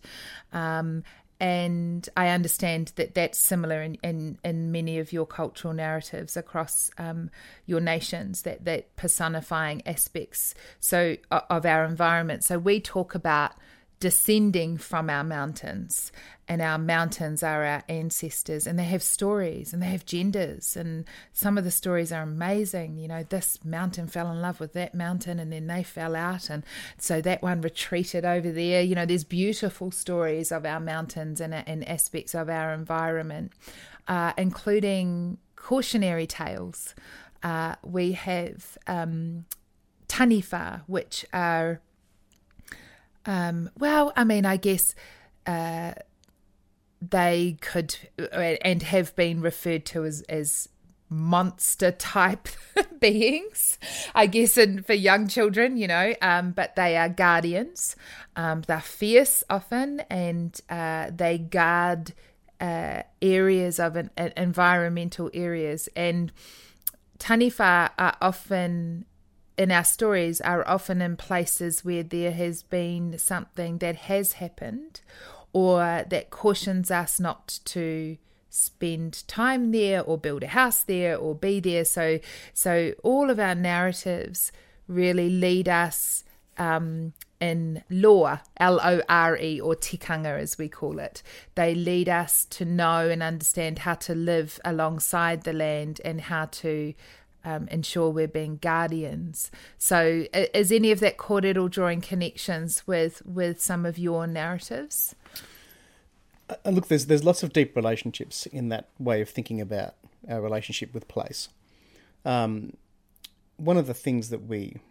Um, 0.51 1.03
and 1.39 2.07
I 2.17 2.29
understand 2.29 2.93
that 2.95 3.13
that's 3.13 3.37
similar 3.37 3.81
in, 3.81 3.95
in, 4.03 4.39
in 4.43 4.71
many 4.71 4.97
of 4.97 5.13
your 5.13 5.25
cultural 5.27 5.73
narratives 5.73 6.35
across 6.35 6.89
um, 6.97 7.29
your 7.65 7.79
nations, 7.79 8.41
that, 8.41 8.65
that 8.65 8.95
personifying 8.95 9.83
aspects 9.85 10.55
so 10.79 11.15
of 11.29 11.65
our 11.65 11.85
environment. 11.85 12.43
So 12.43 12.57
we 12.57 12.79
talk 12.79 13.13
about 13.13 13.51
descending 13.99 14.77
from 14.77 15.09
our 15.09 15.23
mountains. 15.23 16.11
And 16.47 16.61
our 16.61 16.77
mountains 16.77 17.43
are 17.43 17.65
our 17.65 17.83
ancestors 17.89 18.65
and 18.65 18.79
they 18.79 18.85
have 18.85 19.03
stories 19.03 19.73
and 19.73 19.81
they 19.81 19.87
have 19.87 20.05
genders 20.05 20.77
and 20.77 21.03
some 21.33 21.57
of 21.57 21.65
the 21.65 21.71
stories 21.71 22.13
are 22.13 22.21
amazing. 22.21 22.97
You 22.97 23.09
know 23.09 23.23
this 23.23 23.59
mountain 23.65 24.07
fell 24.07 24.31
in 24.31 24.41
love 24.41 24.61
with 24.61 24.71
that 24.71 24.95
mountain 24.95 25.39
and 25.39 25.51
then 25.51 25.67
they 25.67 25.83
fell 25.83 26.15
out 26.15 26.49
and 26.49 26.63
so 26.97 27.19
that 27.19 27.41
one 27.41 27.59
retreated 27.59 28.23
over 28.23 28.49
there. 28.49 28.81
You 28.81 28.95
know 28.95 29.05
there's 29.05 29.25
beautiful 29.25 29.91
stories 29.91 30.53
of 30.53 30.65
our 30.65 30.79
mountains 30.79 31.41
and, 31.41 31.53
and 31.53 31.85
aspects 31.85 32.33
of 32.33 32.49
our 32.49 32.73
environment 32.73 33.51
uh, 34.07 34.33
including 34.37 35.37
cautionary 35.55 36.27
tales. 36.27 36.95
Uh, 37.43 37.75
we 37.83 38.13
have 38.13 38.77
um, 38.87 39.45
taniwha, 40.07 40.81
which 40.87 41.25
are, 41.33 41.81
um, 43.27 43.69
well, 43.77 44.13
I 44.15 44.23
mean, 44.23 44.45
I 44.45 44.57
guess 44.57 44.95
uh, 45.45 45.93
they 47.01 47.57
could 47.61 47.95
and 48.31 48.81
have 48.81 49.15
been 49.15 49.41
referred 49.41 49.85
to 49.87 50.05
as, 50.05 50.21
as 50.23 50.69
monster 51.09 51.91
type 51.91 52.47
beings, 52.99 53.77
I 54.15 54.27
guess, 54.27 54.57
and 54.57 54.85
for 54.85 54.93
young 54.93 55.27
children, 55.27 55.77
you 55.77 55.87
know, 55.87 56.13
um, 56.21 56.51
but 56.51 56.75
they 56.75 56.97
are 56.97 57.09
guardians. 57.09 57.95
Um, 58.35 58.61
they're 58.61 58.79
fierce 58.79 59.43
often 59.49 60.01
and 60.09 60.59
uh, 60.69 61.11
they 61.13 61.37
guard 61.37 62.13
uh, 62.61 63.03
areas 63.21 63.79
of 63.79 63.95
an, 63.97 64.09
an 64.17 64.33
environmental 64.37 65.29
areas. 65.33 65.89
And 65.95 66.31
Taniwha 67.19 67.91
are 67.97 68.15
often 68.21 69.05
in 69.57 69.71
our 69.71 69.83
stories 69.83 70.39
are 70.41 70.67
often 70.67 71.01
in 71.01 71.17
places 71.17 71.83
where 71.83 72.03
there 72.03 72.31
has 72.31 72.63
been 72.63 73.17
something 73.17 73.79
that 73.79 73.95
has 73.95 74.33
happened 74.33 75.01
or 75.53 76.05
that 76.09 76.29
cautions 76.29 76.91
us 76.91 77.19
not 77.19 77.59
to 77.65 78.17
spend 78.49 79.27
time 79.27 79.71
there 79.71 80.01
or 80.01 80.17
build 80.17 80.43
a 80.43 80.47
house 80.47 80.83
there 80.83 81.15
or 81.15 81.35
be 81.35 81.59
there 81.59 81.85
so 81.85 82.19
so 82.53 82.93
all 83.03 83.29
of 83.29 83.39
our 83.39 83.55
narratives 83.55 84.51
really 84.87 85.29
lead 85.29 85.67
us 85.67 86.23
um, 86.57 87.13
in 87.39 87.83
lore, 87.89 88.41
L 88.57 88.79
O 88.83 89.01
R 89.07 89.37
E, 89.37 89.59
or 89.59 89.75
tikanga 89.75 90.39
as 90.39 90.57
we 90.57 90.67
call 90.67 90.99
it. 90.99 91.21
They 91.55 91.75
lead 91.75 92.09
us 92.09 92.45
to 92.45 92.65
know 92.65 93.09
and 93.09 93.21
understand 93.21 93.79
how 93.79 93.95
to 93.95 94.15
live 94.15 94.59
alongside 94.65 95.43
the 95.43 95.53
land 95.53 96.01
and 96.03 96.21
how 96.21 96.45
to 96.45 96.93
um, 97.47 97.69
ensure 97.69 98.09
we're 98.09 98.27
being 98.27 98.57
guardians. 98.57 99.49
So, 99.77 100.25
is 100.33 100.69
any 100.69 100.91
of 100.91 100.99
that 100.99 101.17
kōrero 101.17 101.69
drawing 101.71 102.01
connections 102.01 102.85
with 102.85 103.21
with 103.25 103.61
some 103.61 103.85
of 103.85 103.97
your 103.97 104.27
narratives? 104.27 105.15
Uh, 106.49 106.69
look, 106.69 106.89
there's 106.89 107.05
there's 107.05 107.23
lots 107.23 107.43
of 107.43 107.53
deep 107.53 107.73
relationships 107.73 108.45
in 108.47 108.67
that 108.69 108.89
way 108.99 109.21
of 109.21 109.29
thinking 109.29 109.61
about 109.61 109.95
our 110.29 110.41
relationship 110.41 110.93
with 110.93 111.07
place. 111.07 111.47
Um, 112.25 112.73
one 113.55 113.77
of 113.77 113.87
the 113.87 113.93
things 113.93 114.29
that 114.29 114.45
we 114.45 114.81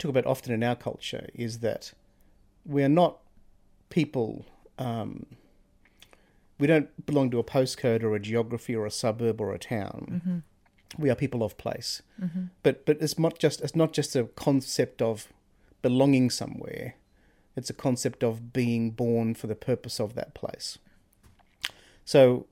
talk 0.00 0.08
about 0.08 0.26
often 0.26 0.52
in 0.52 0.64
our 0.64 0.74
culture 0.74 1.28
is 1.32 1.60
that 1.60 1.92
we 2.66 2.82
are 2.82 2.88
not 2.88 3.18
people. 3.88 4.46
Um, 4.78 5.26
we 6.58 6.66
don't 6.66 7.06
belong 7.06 7.30
to 7.30 7.38
a 7.38 7.44
postcode 7.44 8.02
or 8.02 8.16
a 8.16 8.20
geography 8.20 8.74
or 8.74 8.84
a 8.84 8.90
suburb 8.90 9.40
or 9.40 9.54
a 9.54 9.58
town. 9.58 10.06
Mm-hmm 10.10 10.38
we 10.98 11.10
are 11.10 11.14
people 11.14 11.42
of 11.42 11.56
place. 11.56 12.02
Mm-hmm. 12.22 12.44
But 12.62 12.86
but 12.86 12.98
it's 13.00 13.18
not 13.18 13.38
just 13.38 13.60
it's 13.60 13.76
not 13.76 13.92
just 13.92 14.16
a 14.16 14.24
concept 14.24 15.02
of 15.02 15.28
belonging 15.80 16.30
somewhere. 16.30 16.94
It's 17.56 17.70
a 17.70 17.74
concept 17.74 18.22
of 18.22 18.52
being 18.52 18.90
born 18.90 19.34
for 19.34 19.46
the 19.46 19.54
purpose 19.54 20.00
of 20.00 20.14
that 20.14 20.34
place. 20.34 20.78
So 22.04 22.46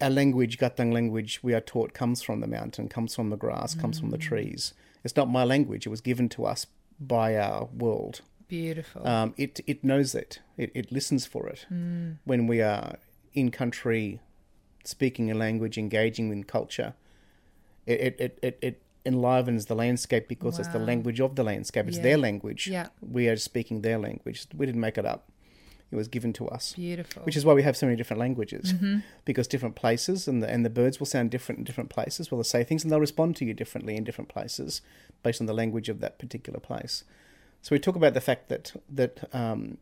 our 0.00 0.10
language, 0.10 0.58
Gatang 0.58 0.92
language, 0.92 1.40
we 1.42 1.54
are 1.54 1.60
taught 1.60 1.92
comes 1.92 2.22
from 2.22 2.40
the 2.40 2.46
mountain, 2.46 2.88
comes 2.88 3.14
from 3.14 3.30
the 3.30 3.36
grass, 3.36 3.74
comes 3.74 3.98
from 3.98 4.10
the 4.10 4.18
mm. 4.18 4.22
trees. 4.22 4.74
It's 5.02 5.16
not 5.16 5.28
my 5.28 5.44
language. 5.44 5.86
It 5.86 5.90
was 5.90 6.00
given 6.00 6.28
to 6.30 6.46
us 6.46 6.66
by 7.00 7.36
our 7.36 7.66
world. 7.66 8.20
Beautiful. 8.48 9.06
Um, 9.06 9.34
it 9.36 9.60
it 9.66 9.82
knows 9.82 10.14
it. 10.14 10.40
It 10.56 10.70
it 10.74 10.92
listens 10.92 11.26
for 11.26 11.48
it 11.48 11.66
mm. 11.72 12.16
when 12.24 12.46
we 12.46 12.60
are 12.60 12.96
in 13.32 13.50
country, 13.50 14.20
speaking 14.84 15.30
a 15.30 15.34
language, 15.34 15.76
engaging 15.76 16.30
in 16.30 16.44
culture 16.44 16.94
it 17.86 18.16
it, 18.18 18.38
it, 18.42 18.58
it 18.62 18.82
enlivens 19.04 19.66
the 19.66 19.74
landscape 19.74 20.28
because 20.28 20.54
wow. 20.54 20.60
it's 20.60 20.68
the 20.68 20.78
language 20.78 21.20
of 21.20 21.36
the 21.36 21.44
landscape. 21.44 21.86
It's 21.86 21.98
yeah. 21.98 22.02
their 22.02 22.18
language. 22.18 22.66
Yeah. 22.66 22.88
We 23.00 23.28
are 23.28 23.36
speaking 23.36 23.82
their 23.82 23.98
language. 23.98 24.46
We 24.54 24.66
didn't 24.66 24.80
make 24.80 24.98
it 24.98 25.04
up. 25.04 25.30
It 25.90 25.96
was 25.96 26.08
given 26.08 26.32
to 26.34 26.48
us. 26.48 26.72
Beautiful. 26.72 27.22
Which 27.22 27.36
is 27.36 27.44
why 27.44 27.54
we 27.54 27.62
have 27.62 27.76
so 27.76 27.86
many 27.86 27.96
different 27.96 28.18
languages. 28.18 28.72
Mm-hmm. 28.72 29.00
Because 29.24 29.46
different 29.46 29.76
places 29.76 30.26
and 30.26 30.42
the, 30.42 30.50
and 30.50 30.64
the 30.64 30.70
birds 30.70 30.98
will 30.98 31.06
sound 31.06 31.30
different 31.30 31.58
in 31.58 31.64
different 31.64 31.90
places. 31.90 32.30
Well, 32.30 32.38
they'll 32.38 32.44
say 32.44 32.64
things 32.64 32.82
and 32.82 32.90
they'll 32.90 33.00
respond 33.00 33.36
to 33.36 33.44
you 33.44 33.54
differently 33.54 33.96
in 33.96 34.04
different 34.04 34.28
places 34.28 34.80
based 35.22 35.40
on 35.40 35.46
the 35.46 35.54
language 35.54 35.88
of 35.88 36.00
that 36.00 36.18
particular 36.18 36.58
place. 36.58 37.04
So 37.62 37.74
we 37.74 37.78
talk 37.78 37.96
about 37.96 38.14
the 38.14 38.20
fact 38.20 38.48
that 38.48 38.72
that 38.90 39.28
um, 39.32 39.78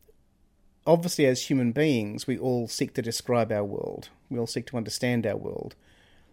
obviously 0.86 1.26
as 1.26 1.44
human 1.44 1.72
beings 1.72 2.26
we 2.26 2.36
all 2.36 2.68
seek 2.68 2.94
to 2.94 3.02
describe 3.02 3.50
our 3.50 3.64
world. 3.64 4.08
We 4.28 4.38
all 4.38 4.46
seek 4.46 4.66
to 4.66 4.76
understand 4.76 5.26
our 5.26 5.36
world 5.36 5.76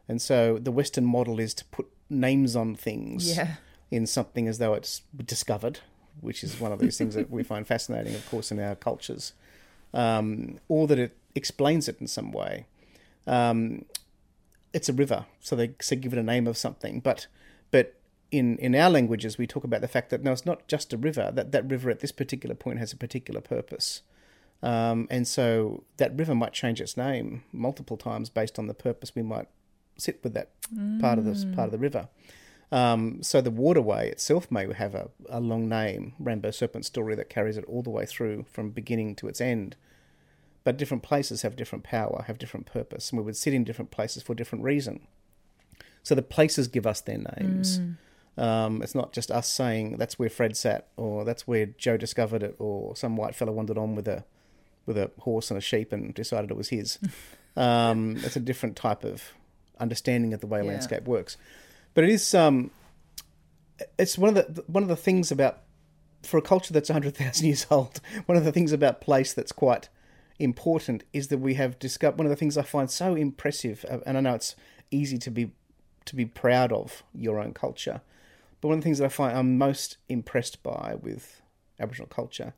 and 0.10 0.20
so 0.20 0.58
the 0.58 0.72
Western 0.72 1.06
model 1.06 1.40
is 1.40 1.54
to 1.54 1.66
put 1.66 1.88
names 2.10 2.56
on 2.56 2.76
things 2.76 3.38
yeah. 3.38 3.56
in 3.92 4.08
something 4.08 4.48
as 4.48 4.58
though 4.58 4.74
it's 4.74 5.04
discovered, 5.24 5.82
which 6.20 6.44
is 6.44 6.60
one 6.60 6.72
of 6.72 6.80
those 6.80 6.98
things 6.98 7.14
that 7.14 7.30
we 7.30 7.44
find 7.44 7.68
fascinating, 7.68 8.16
of 8.16 8.28
course, 8.28 8.52
in 8.52 8.60
our 8.60 8.76
cultures, 8.76 9.34
um, 9.94 10.58
or 10.68 10.88
that 10.88 10.98
it 10.98 11.16
explains 11.36 11.88
it 11.88 12.02
in 12.02 12.08
some 12.08 12.32
way. 12.32 12.66
Um, 13.28 13.86
it's 14.74 14.90
a 14.90 14.94
river, 14.94 15.28
so 15.42 15.56
they 15.56 15.76
say 15.80 15.96
give 15.96 16.12
it 16.12 16.20
a 16.20 16.24
name 16.24 16.48
of 16.48 16.58
something, 16.58 17.00
but 17.02 17.28
but 17.70 17.96
in, 18.32 18.58
in 18.58 18.74
our 18.74 18.90
languages 18.90 19.38
we 19.38 19.46
talk 19.46 19.64
about 19.64 19.82
the 19.82 19.88
fact 19.88 20.10
that 20.10 20.24
no, 20.24 20.32
it's 20.32 20.46
not 20.46 20.68
just 20.68 20.92
a 20.92 20.98
river. 20.98 21.32
That 21.32 21.52
that 21.52 21.70
river 21.70 21.92
at 21.92 22.00
this 22.00 22.12
particular 22.12 22.56
point 22.56 22.80
has 22.80 22.92
a 22.92 22.98
particular 22.98 23.42
purpose. 23.42 24.02
Um, 24.64 25.08
and 25.12 25.28
so 25.28 25.84
that 25.98 26.18
river 26.18 26.34
might 26.34 26.54
change 26.54 26.82
its 26.82 26.98
name 26.98 27.44
multiple 27.54 27.96
times 27.96 28.30
based 28.30 28.58
on 28.60 28.68
the 28.68 28.74
purpose 28.74 29.16
we 29.16 29.24
might 29.24 29.48
sit 30.02 30.24
with 30.24 30.34
that 30.34 30.50
mm. 30.74 31.00
part 31.02 31.20
of 31.20 31.26
the 31.26 31.56
part 31.56 31.68
of 31.68 31.72
the 31.72 31.78
river. 31.78 32.08
Um, 32.72 33.24
so 33.24 33.42
the 33.42 33.52
waterway 33.52 34.12
itself 34.12 34.52
may 34.52 34.72
have 34.72 34.94
a, 34.94 35.10
a 35.28 35.40
long 35.40 35.68
name, 35.68 36.14
Rainbow 36.20 36.52
Serpent 36.52 36.86
story, 36.86 37.16
that 37.16 37.30
carries 37.30 37.58
it 37.58 37.66
all 37.66 37.82
the 37.82 37.90
way 37.90 38.06
through 38.06 38.46
from 38.52 38.70
beginning 38.70 39.16
to 39.16 39.28
its 39.28 39.42
end. 39.42 39.76
But 40.64 40.78
different 40.78 41.02
places 41.02 41.42
have 41.42 41.56
different 41.56 41.84
power, 41.84 42.24
have 42.28 42.38
different 42.38 42.68
purpose, 42.68 43.10
and 43.10 43.18
we 43.18 43.26
would 43.26 43.38
sit 43.38 43.54
in 43.54 43.64
different 43.64 43.92
places 43.92 44.22
for 44.22 44.36
different 44.36 44.64
reason. 44.64 45.08
So 46.04 46.14
the 46.14 46.22
places 46.22 46.68
give 46.68 46.86
us 46.86 47.02
their 47.02 47.18
names. 47.18 47.80
Mm. 47.80 47.98
Um, 48.38 48.82
it's 48.82 48.96
not 48.96 49.14
just 49.14 49.32
us 49.32 49.50
saying 49.50 49.98
that's 49.98 50.20
where 50.20 50.30
Fred 50.30 50.56
sat, 50.56 50.88
or 50.96 51.26
that's 51.26 51.48
where 51.48 51.66
Joe 51.66 51.98
discovered 51.98 52.44
it, 52.44 52.56
or 52.60 52.96
some 52.96 53.18
white 53.18 53.36
fellow 53.36 53.52
wandered 53.52 53.78
on 53.78 53.96
with 53.96 54.08
a 54.08 54.26
with 54.86 54.98
a 54.98 55.12
horse 55.20 55.52
and 55.52 55.58
a 55.58 55.62
sheep 55.62 55.92
and 55.92 56.14
decided 56.14 56.52
it 56.52 56.58
was 56.58 56.70
his. 56.70 57.00
um, 57.58 58.18
it's 58.24 58.36
a 58.36 58.40
different 58.40 58.76
type 58.76 59.04
of 59.04 59.34
understanding 59.80 60.34
of 60.34 60.42
the 60.42 60.48
way 60.48 60.62
yeah. 60.62 60.70
landscape 60.70 61.04
works. 61.06 61.38
But 61.94 62.04
it 62.04 62.10
is 62.10 62.34
um, 62.34 62.72
it's 63.98 64.18
one 64.18 64.36
of 64.36 64.56
the 64.56 64.64
one 64.68 64.84
of 64.84 64.90
the 64.90 64.96
things 64.96 65.32
about 65.32 65.62
for 66.24 66.38
a 66.38 66.42
culture 66.42 66.74
that's 66.74 66.90
hundred 66.90 67.16
thousand 67.16 67.46
years 67.48 67.66
old. 67.70 68.00
One 68.26 68.38
of 68.38 68.46
the 68.46 68.52
things 68.52 68.72
about 68.72 69.02
place 69.02 69.34
that's 69.34 69.52
quite 69.52 69.90
important 70.38 71.04
is 71.14 71.28
that 71.28 71.40
we 71.40 71.56
have 71.56 71.80
discovered. 71.80 72.18
One 72.18 72.26
of 72.26 72.32
the 72.32 72.36
things 72.36 72.58
I 72.58 72.64
find 72.64 72.90
so 72.90 73.16
impressive, 73.16 73.86
uh, 73.90 74.00
and 74.06 74.18
I 74.18 74.22
know 74.22 74.36
it's 74.36 74.56
easy 74.92 75.18
to 75.20 75.32
be 75.32 75.52
to 76.06 76.16
be 76.16 76.26
proud 76.26 76.72
of 76.72 77.04
your 77.14 77.40
own 77.40 77.54
culture, 77.54 78.02
but 78.62 78.70
one 78.70 78.78
of 78.78 78.82
the 78.82 78.86
things 78.86 79.00
that 79.00 79.06
I 79.06 79.10
find 79.10 79.38
I'm 79.38 79.58
most 79.58 79.98
impressed 80.08 80.64
by 80.64 80.96
with 81.02 81.42
Aboriginal 81.80 82.08
culture 82.08 82.54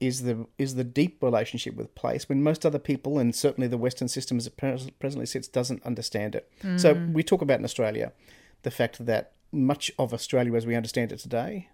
is 0.00 0.22
the 0.22 0.46
is 0.58 0.74
the 0.74 0.84
deep 0.84 1.22
relationship 1.22 1.74
with 1.74 1.94
place 1.94 2.28
when 2.28 2.42
most 2.42 2.66
other 2.66 2.78
people 2.78 3.18
and 3.18 3.34
certainly 3.34 3.68
the 3.68 3.78
Western 3.78 4.08
system 4.08 4.38
as 4.38 4.46
it 4.46 4.56
presently 4.98 5.26
sits 5.26 5.48
doesn't 5.48 5.82
understand 5.84 6.34
it. 6.34 6.50
Mm. 6.62 6.80
So 6.80 6.94
we 6.94 7.22
talk 7.22 7.42
about 7.42 7.58
in 7.58 7.64
Australia 7.64 8.12
the 8.62 8.70
fact 8.70 9.04
that 9.06 9.32
much 9.52 9.92
of 9.98 10.12
Australia 10.12 10.54
as 10.54 10.66
we 10.66 10.74
understand 10.74 11.12
it 11.12 11.18
today 11.18 11.68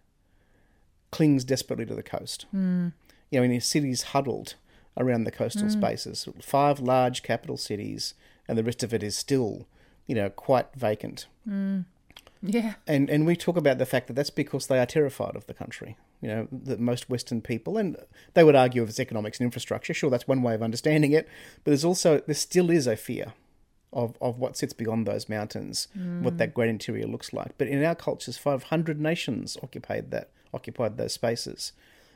clings 1.11 1.45
desperately 1.45 1.87
to 1.87 1.95
the 1.95 2.03
coast. 2.03 2.47
Mm. 2.55 2.93
You 3.31 3.41
know, 3.41 3.45
in 3.45 3.61
cities 3.61 4.03
huddled 4.03 4.55
around 4.97 5.25
the 5.25 5.31
coastal 5.31 5.69
mm. 5.69 5.73
spaces, 5.73 6.29
five 6.41 6.81
large 6.81 7.23
capital 7.23 7.57
cities, 7.57 8.15
and 8.47 8.59
the 8.59 8.65
rest 8.65 8.83
of 8.83 8.93
it 8.93 9.03
is 9.03 9.17
still, 9.17 9.67
you 10.07 10.15
know, 10.15 10.31
quite 10.31 10.75
vacant. 10.75 11.27
Mm. 11.49 11.85
Yeah. 12.43 12.75
And 12.87 13.09
and 13.09 13.27
we 13.27 13.37
talk 13.37 13.57
about 13.57 13.79
the 13.79 13.87
fact 13.87 14.07
that 14.09 14.15
that's 14.15 14.31
because 14.31 14.67
they 14.67 14.79
are 14.79 14.87
terrified 14.87 15.37
of 15.37 15.47
the 15.47 15.55
country 15.55 15.97
you 16.21 16.29
know, 16.29 16.49
that 16.53 16.79
most 16.79 17.09
Western 17.09 17.41
people, 17.41 17.79
and 17.79 17.97
they 18.35 18.45
would 18.45 18.55
argue 18.55 18.83
if 18.83 18.89
it's 18.91 19.01
economics 19.01 19.39
and 19.39 19.47
infrastructure, 19.47 19.95
sure, 19.95 20.11
that's 20.11 20.29
one 20.29 20.43
way 20.43 20.55
of 20.55 20.63
understanding 20.63 21.13
it, 21.13 21.29
but 21.65 21.71
there's 21.71 21.85
also, 21.85 22.21
there 22.27 22.35
still 22.35 22.71
is 22.71 22.87
a 22.87 22.97
fear 22.97 23.33
of, 23.93 24.17
of 24.21 24.39
what 24.39 24.57
sits 24.57 24.73
beyond 24.73 25.07
those 25.07 25.29
mountains, 25.29 25.89
mm. 25.97 26.23
what 26.23 26.39
that 26.39 26.55
great 26.55 26.71
interior 26.71 27.07
looks 27.07 27.33
like. 27.33 27.57
But 27.59 27.69
in 27.69 27.83
our 27.83 27.95
cultures, 27.95 28.37
500 28.37 29.01
nations 29.01 29.57
occupied 29.63 30.11
that, 30.11 30.31
occupied 30.53 30.97
those 30.97 31.13
spaces. 31.13 31.73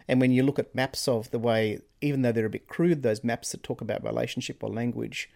And 0.07 0.21
when 0.21 0.31
you 0.31 0.43
look 0.43 0.59
at 0.59 0.75
maps 0.75 1.09
of 1.09 1.31
the 1.31 1.39
way, 1.39 1.81
even 2.01 2.23
though 2.23 2.33
they're 2.33 2.47
a 2.47 2.51
bit 2.51 2.69
crude, 2.69 3.03
those 3.03 3.25
maps 3.25 3.53
that 3.53 3.63
talk 3.63 3.81
about 3.81 4.05
relationship 4.05 4.63
or 4.63 4.69
language, 4.69 5.31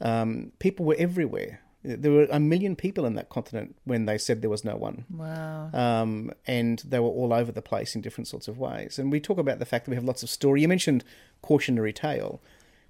um, 0.00 0.52
people 0.58 0.86
were 0.86 0.96
everywhere. 0.98 1.60
There 1.84 2.10
were 2.10 2.26
a 2.30 2.40
million 2.40 2.74
people 2.74 3.06
in 3.06 3.14
that 3.14 3.28
continent 3.28 3.76
when 3.84 4.06
they 4.06 4.18
said 4.18 4.42
there 4.42 4.50
was 4.50 4.64
no 4.64 4.76
one. 4.76 5.04
Wow. 5.08 5.70
Um, 5.72 6.32
and 6.46 6.82
they 6.84 6.98
were 6.98 7.08
all 7.08 7.32
over 7.32 7.52
the 7.52 7.62
place 7.62 7.94
in 7.94 8.00
different 8.00 8.26
sorts 8.26 8.48
of 8.48 8.58
ways. 8.58 8.98
And 8.98 9.12
we 9.12 9.20
talk 9.20 9.38
about 9.38 9.60
the 9.60 9.64
fact 9.64 9.84
that 9.84 9.90
we 9.92 9.96
have 9.96 10.04
lots 10.04 10.22
of 10.24 10.30
story. 10.30 10.60
You 10.60 10.68
mentioned 10.68 11.04
cautionary 11.40 11.92
tale. 11.92 12.40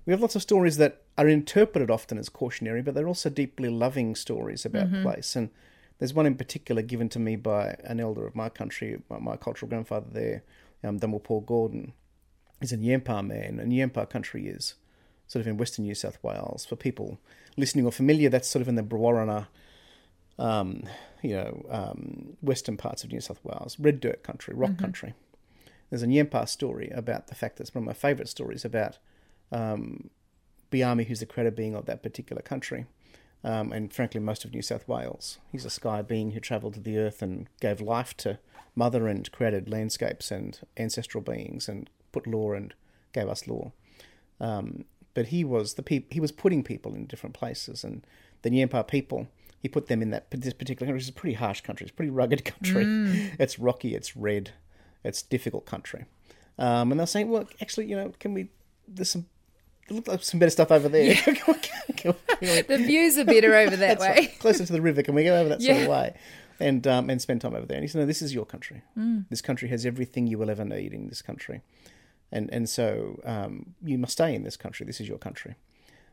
we 0.06 0.12
have 0.12 0.22
lots 0.22 0.36
of 0.36 0.42
stories 0.42 0.78
that 0.78 1.02
are 1.18 1.28
interpreted 1.28 1.90
often 1.90 2.16
as 2.16 2.30
cautionary, 2.30 2.80
but 2.80 2.94
they're 2.94 3.06
also 3.06 3.28
deeply 3.28 3.68
loving 3.68 4.14
stories 4.14 4.64
about 4.64 4.90
place. 5.02 5.36
And 5.36 5.50
there's 5.98 6.14
one 6.14 6.26
in 6.26 6.36
particular 6.36 6.80
given 6.80 7.10
to 7.10 7.18
me 7.18 7.36
by 7.36 7.76
an 7.84 8.00
elder 8.00 8.26
of 8.26 8.34
my 8.34 8.48
country, 8.48 9.02
my, 9.10 9.18
my 9.18 9.36
cultural 9.36 9.68
grandfather 9.68 10.06
there, 10.10 10.42
um, 10.82 10.98
Paul 10.98 11.42
Gordon. 11.42 11.92
He's 12.60 12.72
a 12.72 12.78
Ngemba 12.78 13.26
man, 13.26 13.60
and 13.60 13.70
Ngemba 13.70 14.08
country 14.08 14.46
is 14.48 14.74
sort 15.28 15.40
of 15.40 15.46
in 15.46 15.56
western 15.56 15.84
New 15.84 15.94
South 15.94 16.18
Wales. 16.22 16.66
For 16.66 16.74
people 16.74 17.18
listening 17.56 17.86
or 17.86 17.92
familiar, 17.92 18.28
that's 18.28 18.48
sort 18.48 18.62
of 18.62 18.68
in 18.68 18.74
the 18.74 18.82
Brewarrina, 18.82 19.46
um, 20.38 20.82
you 21.22 21.34
know, 21.34 21.66
um, 21.70 22.36
western 22.40 22.76
parts 22.76 23.04
of 23.04 23.12
New 23.12 23.20
South 23.20 23.40
Wales, 23.44 23.76
red 23.78 24.00
dirt 24.00 24.22
country, 24.22 24.54
rock 24.54 24.76
country. 24.78 25.14
There's 25.90 26.02
a 26.02 26.06
Ngemba 26.06 26.48
story 26.48 26.90
about 26.94 27.28
the 27.28 27.34
fact 27.34 27.56
that's 27.56 27.74
one 27.74 27.82
of 27.82 27.86
my 27.86 27.92
favourite 27.92 28.28
stories 28.28 28.64
about 28.64 28.98
um, 29.50 30.10
Baiame, 30.70 31.06
who's 31.06 31.20
the 31.20 31.26
creator 31.26 31.50
being 31.50 31.74
of 31.74 31.86
that 31.86 32.02
particular 32.02 32.42
country, 32.42 32.86
um, 33.42 33.72
and 33.72 33.92
frankly, 33.92 34.20
most 34.20 34.44
of 34.44 34.52
New 34.52 34.62
South 34.62 34.86
Wales. 34.86 35.38
He's 35.50 35.64
a 35.64 35.70
sky 35.70 36.02
being 36.02 36.32
who 36.32 36.40
travelled 36.40 36.74
to 36.74 36.80
the 36.80 36.98
earth 36.98 37.22
and 37.22 37.48
gave 37.60 37.80
life 37.80 38.16
to 38.18 38.38
mother 38.74 39.08
and 39.08 39.30
created 39.32 39.68
landscapes 39.68 40.30
and 40.30 40.58
ancestral 40.76 41.22
beings 41.22 41.68
and 41.68 41.88
put 42.12 42.26
law 42.26 42.52
and 42.52 42.74
gave 43.12 43.28
us 43.28 43.48
law. 43.48 43.72
Um, 44.40 44.84
but 45.18 45.26
he 45.34 45.42
was 45.44 45.74
the 45.74 45.82
peop- 45.82 46.12
he 46.12 46.20
was 46.20 46.32
putting 46.32 46.62
people 46.62 46.94
in 46.94 47.06
different 47.06 47.34
places, 47.34 47.84
and 47.84 48.06
the 48.42 48.50
Ngemba 48.50 48.86
people 48.86 49.26
he 49.60 49.68
put 49.68 49.88
them 49.88 50.00
in 50.02 50.10
that 50.10 50.30
this 50.30 50.54
particular 50.54 50.86
country. 50.86 51.00
It's 51.00 51.08
a 51.18 51.20
pretty 51.20 51.34
harsh 51.34 51.60
country. 51.62 51.84
It's 51.86 51.92
a 51.92 51.96
pretty 52.00 52.10
rugged 52.20 52.44
country. 52.52 52.84
It's 53.38 53.58
rocky. 53.58 53.94
It's 53.94 54.16
red. 54.16 54.52
It's 55.02 55.20
difficult 55.22 55.66
country. 55.66 56.04
Um, 56.58 56.90
and 56.92 56.98
they're 57.00 57.06
saying, 57.14 57.28
well, 57.30 57.48
actually, 57.60 57.86
you 57.86 57.96
know, 57.96 58.12
can 58.20 58.34
we? 58.34 58.48
There's 58.86 59.10
some. 59.10 59.26
Look 59.90 60.06
like 60.06 60.22
some 60.22 60.38
better 60.38 60.50
stuff 60.50 60.70
over 60.70 60.88
there. 60.88 61.14
Can 61.24 61.36
we- 61.48 61.54
can 61.94 62.14
we- 62.42 62.60
The 62.62 62.76
views 62.76 63.16
are 63.18 63.24
better 63.24 63.54
over 63.54 63.74
that 63.84 63.98
way. 63.98 64.08
right. 64.08 64.38
Closer 64.38 64.66
to 64.66 64.72
the 64.72 64.82
river. 64.82 65.02
Can 65.02 65.14
we 65.14 65.24
go 65.24 65.34
over 65.40 65.48
that 65.48 65.62
sort 65.62 65.78
of 65.78 65.88
way? 65.88 66.14
And 66.60 66.86
um, 66.86 67.08
and 67.10 67.20
spend 67.22 67.40
time 67.40 67.54
over 67.54 67.64
there. 67.66 67.76
And 67.78 67.84
he 67.84 67.88
said, 67.88 68.00
no, 68.00 68.06
this 68.06 68.20
is 68.20 68.34
your 68.34 68.44
country. 68.44 68.82
Mm. 68.98 69.24
This 69.30 69.40
country 69.40 69.68
has 69.70 69.86
everything 69.86 70.26
you 70.26 70.36
will 70.38 70.50
ever 70.50 70.64
need 70.64 70.92
in 70.92 71.08
this 71.08 71.22
country. 71.22 71.62
And 72.30 72.52
and 72.52 72.68
so 72.68 73.20
um, 73.24 73.74
you 73.82 73.98
must 73.98 74.12
stay 74.12 74.34
in 74.34 74.42
this 74.44 74.56
country. 74.56 74.84
This 74.86 75.00
is 75.00 75.08
your 75.08 75.18
country. 75.18 75.54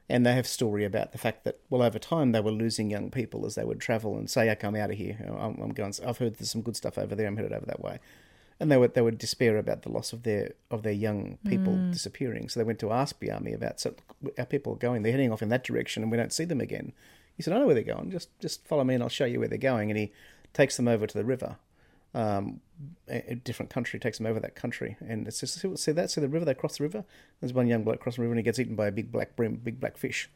And 0.07 0.23
they 0.25 0.33
have 0.33 0.45
story 0.47 0.85
about 0.85 1.11
the 1.13 1.17
fact 1.17 1.43
that 1.45 1.59
well, 1.69 1.81
over 1.81 1.97
time 1.99 2.31
they 2.31 2.39
were 2.39 2.51
losing 2.51 2.91
young 2.91 3.09
people 3.09 3.45
as 3.45 3.55
they 3.55 3.63
would 3.63 3.79
travel 3.81 4.17
and 4.17 4.29
say, 4.29 4.49
"Okay, 4.51 4.67
I'm 4.67 4.75
out 4.75 4.91
of 4.91 4.97
here. 4.97 5.17
I'm, 5.27 5.59
I'm 5.61 5.73
going. 5.73 5.93
I've 6.05 6.19
heard 6.19 6.35
there's 6.35 6.51
some 6.51 6.61
good 6.61 6.75
stuff 6.75 6.97
over 6.97 7.15
there. 7.15 7.27
I'm 7.27 7.37
headed 7.37 7.53
over 7.53 7.65
that 7.65 7.81
way." 7.81 7.99
And 8.59 8.71
they 8.71 8.77
would 8.77 8.93
they 8.93 9.01
would 9.01 9.17
despair 9.17 9.57
about 9.57 9.81
the 9.81 9.89
loss 9.89 10.13
of 10.13 10.23
their 10.23 10.53
of 10.71 10.83
their 10.83 10.93
young 10.93 11.37
people 11.45 11.73
Mm. 11.73 11.91
disappearing. 11.91 12.47
So 12.49 12.59
they 12.59 12.63
went 12.63 12.79
to 12.79 12.91
ask 12.91 13.19
Baiame 13.19 13.53
about 13.53 13.79
so 13.81 13.95
our 14.37 14.45
people 14.45 14.73
are 14.73 14.77
going. 14.77 15.01
They're 15.01 15.11
heading 15.11 15.31
off 15.31 15.41
in 15.41 15.49
that 15.49 15.63
direction, 15.63 16.03
and 16.03 16.11
we 16.11 16.17
don't 16.17 16.31
see 16.31 16.45
them 16.45 16.61
again. 16.61 16.93
He 17.35 17.43
said, 17.43 17.53
"I 17.53 17.59
know 17.59 17.65
where 17.65 17.75
they're 17.75 17.83
going. 17.95 18.11
Just 18.11 18.29
just 18.39 18.65
follow 18.67 18.83
me, 18.83 18.93
and 18.93 19.03
I'll 19.03 19.09
show 19.09 19.25
you 19.25 19.39
where 19.39 19.49
they're 19.49 19.57
going." 19.57 19.89
And 19.89 19.97
he 19.97 20.13
takes 20.53 20.77
them 20.77 20.87
over 20.87 21.05
to 21.07 21.17
the 21.17 21.25
river. 21.25 21.57
Um, 22.15 22.61
a, 23.09 23.35
different 23.35 23.69
country 23.69 23.99
takes 23.99 24.17
them 24.17 24.25
over 24.25 24.39
that 24.39 24.55
country, 24.55 24.95
and 25.05 25.27
it's 25.27 25.41
just 25.41 25.59
see, 25.59 25.75
see 25.75 25.91
that 25.91 26.09
see 26.09 26.21
the 26.21 26.29
river. 26.29 26.45
They 26.45 26.53
cross 26.53 26.77
the 26.77 26.83
river. 26.83 27.03
There's 27.41 27.53
one 27.53 27.67
young 27.67 27.83
bloke 27.83 27.99
crossing 27.99 28.21
the 28.21 28.27
river, 28.27 28.33
and 28.33 28.39
he 28.39 28.43
gets 28.43 28.57
eaten 28.57 28.75
by 28.75 28.87
a 28.87 28.91
big 28.91 29.11
black 29.11 29.35
bream, 29.35 29.55
big 29.55 29.79
black 29.79 29.97
fish. 29.97 30.29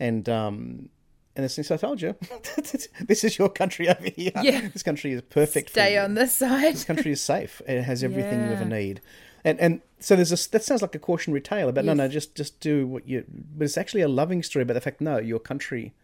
And 0.00 0.28
um, 0.28 0.88
and 1.36 1.44
this 1.44 1.58
is 1.58 1.70
I 1.70 1.76
told 1.76 2.02
you, 2.02 2.16
this 3.06 3.22
is 3.24 3.38
your 3.38 3.48
country 3.48 3.88
over 3.88 4.08
here. 4.14 4.32
Yeah. 4.42 4.68
this 4.72 4.82
country 4.82 5.12
is 5.12 5.22
perfect. 5.22 5.70
for 5.70 5.74
Stay 5.74 5.98
on 5.98 6.14
this 6.14 6.34
side. 6.34 6.74
this 6.74 6.84
country 6.84 7.12
is 7.12 7.20
safe. 7.20 7.62
It 7.66 7.82
has 7.82 8.02
everything 8.02 8.40
you 8.40 8.52
ever 8.52 8.64
need. 8.64 9.00
And 9.44 9.60
and 9.60 9.80
so 10.00 10.16
there's 10.16 10.32
a 10.32 10.50
that 10.50 10.64
sounds 10.64 10.82
like 10.82 10.94
a 10.94 10.98
cautionary 10.98 11.40
tale 11.40 11.68
about 11.68 11.84
no 11.84 11.92
Yes. 11.92 11.98
no 11.98 12.08
just 12.08 12.34
just 12.34 12.58
do 12.60 12.86
what 12.86 13.06
you. 13.06 13.24
But 13.28 13.64
it's 13.66 13.78
actually 13.78 14.00
a 14.00 14.08
loving 14.08 14.42
story 14.42 14.62
about 14.62 14.74
the 14.74 14.80
fact 14.80 15.00
no 15.00 15.18
your 15.18 15.38
country 15.38 15.94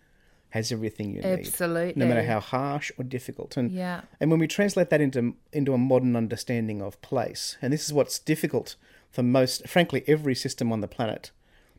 has 0.53 0.71
everything 0.71 1.15
you 1.15 1.23
need. 1.23 1.47
Absolutely. 1.47 1.95
No 1.97 2.07
matter 2.07 2.25
how 2.25 2.39
harsh 2.41 2.91
or 2.99 3.05
difficult. 3.05 3.57
And 3.57 3.71
Yeah. 3.71 4.03
and 4.21 4.31
when 4.31 4.39
we 4.39 4.47
translate 4.47 4.91
that 4.91 5.01
into 5.01 5.35
into 5.53 5.73
a 5.75 5.79
modern 5.79 6.15
understanding 6.15 6.83
of 6.83 7.01
place, 7.01 7.57
and 7.63 7.73
this 7.73 7.85
is 7.87 7.93
what's 7.93 8.19
difficult 8.19 8.77
for 9.11 9.23
most, 9.23 9.67
frankly, 9.69 10.05
every 10.07 10.35
system 10.35 10.71
on 10.73 10.81
the 10.81 10.89
planet 10.89 11.31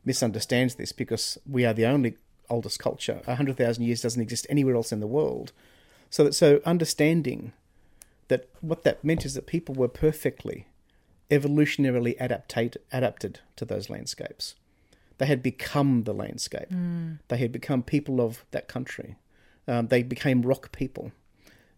misunderstands 0.05 0.75
this 0.75 0.91
because 0.91 1.37
we 1.49 1.65
are 1.65 1.73
the 1.73 1.85
only 1.85 2.17
oldest 2.49 2.79
culture. 2.79 3.21
A 3.27 3.35
hundred 3.35 3.57
thousand 3.57 3.83
years 3.83 4.01
doesn't 4.01 4.21
exist 4.21 4.47
anywhere 4.49 4.75
else 4.75 4.91
in 4.91 4.99
the 4.99 5.07
world. 5.07 5.51
So 6.09 6.23
that 6.23 6.33
so 6.33 6.59
understanding 6.65 7.53
that 8.27 8.49
what 8.61 8.83
that 8.83 9.03
meant 9.03 9.25
is 9.25 9.33
that 9.35 9.45
people 9.45 9.75
were 9.75 9.87
perfectly 9.87 10.65
evolutionarily 11.29 12.17
adaptate, 12.17 12.77
adapted 12.91 13.39
to 13.55 13.65
those 13.65 13.89
landscapes. 13.89 14.55
They 15.23 15.27
had 15.27 15.41
become 15.41 16.03
the 16.03 16.13
landscape. 16.13 16.67
They 17.29 17.37
had 17.37 17.53
become 17.53 17.81
people 17.81 18.19
of 18.19 18.43
that 18.51 18.67
country. 18.67 19.15
Um, 19.69 19.87
they 19.87 20.03
became 20.03 20.41
rock 20.41 20.73
people. 20.73 21.13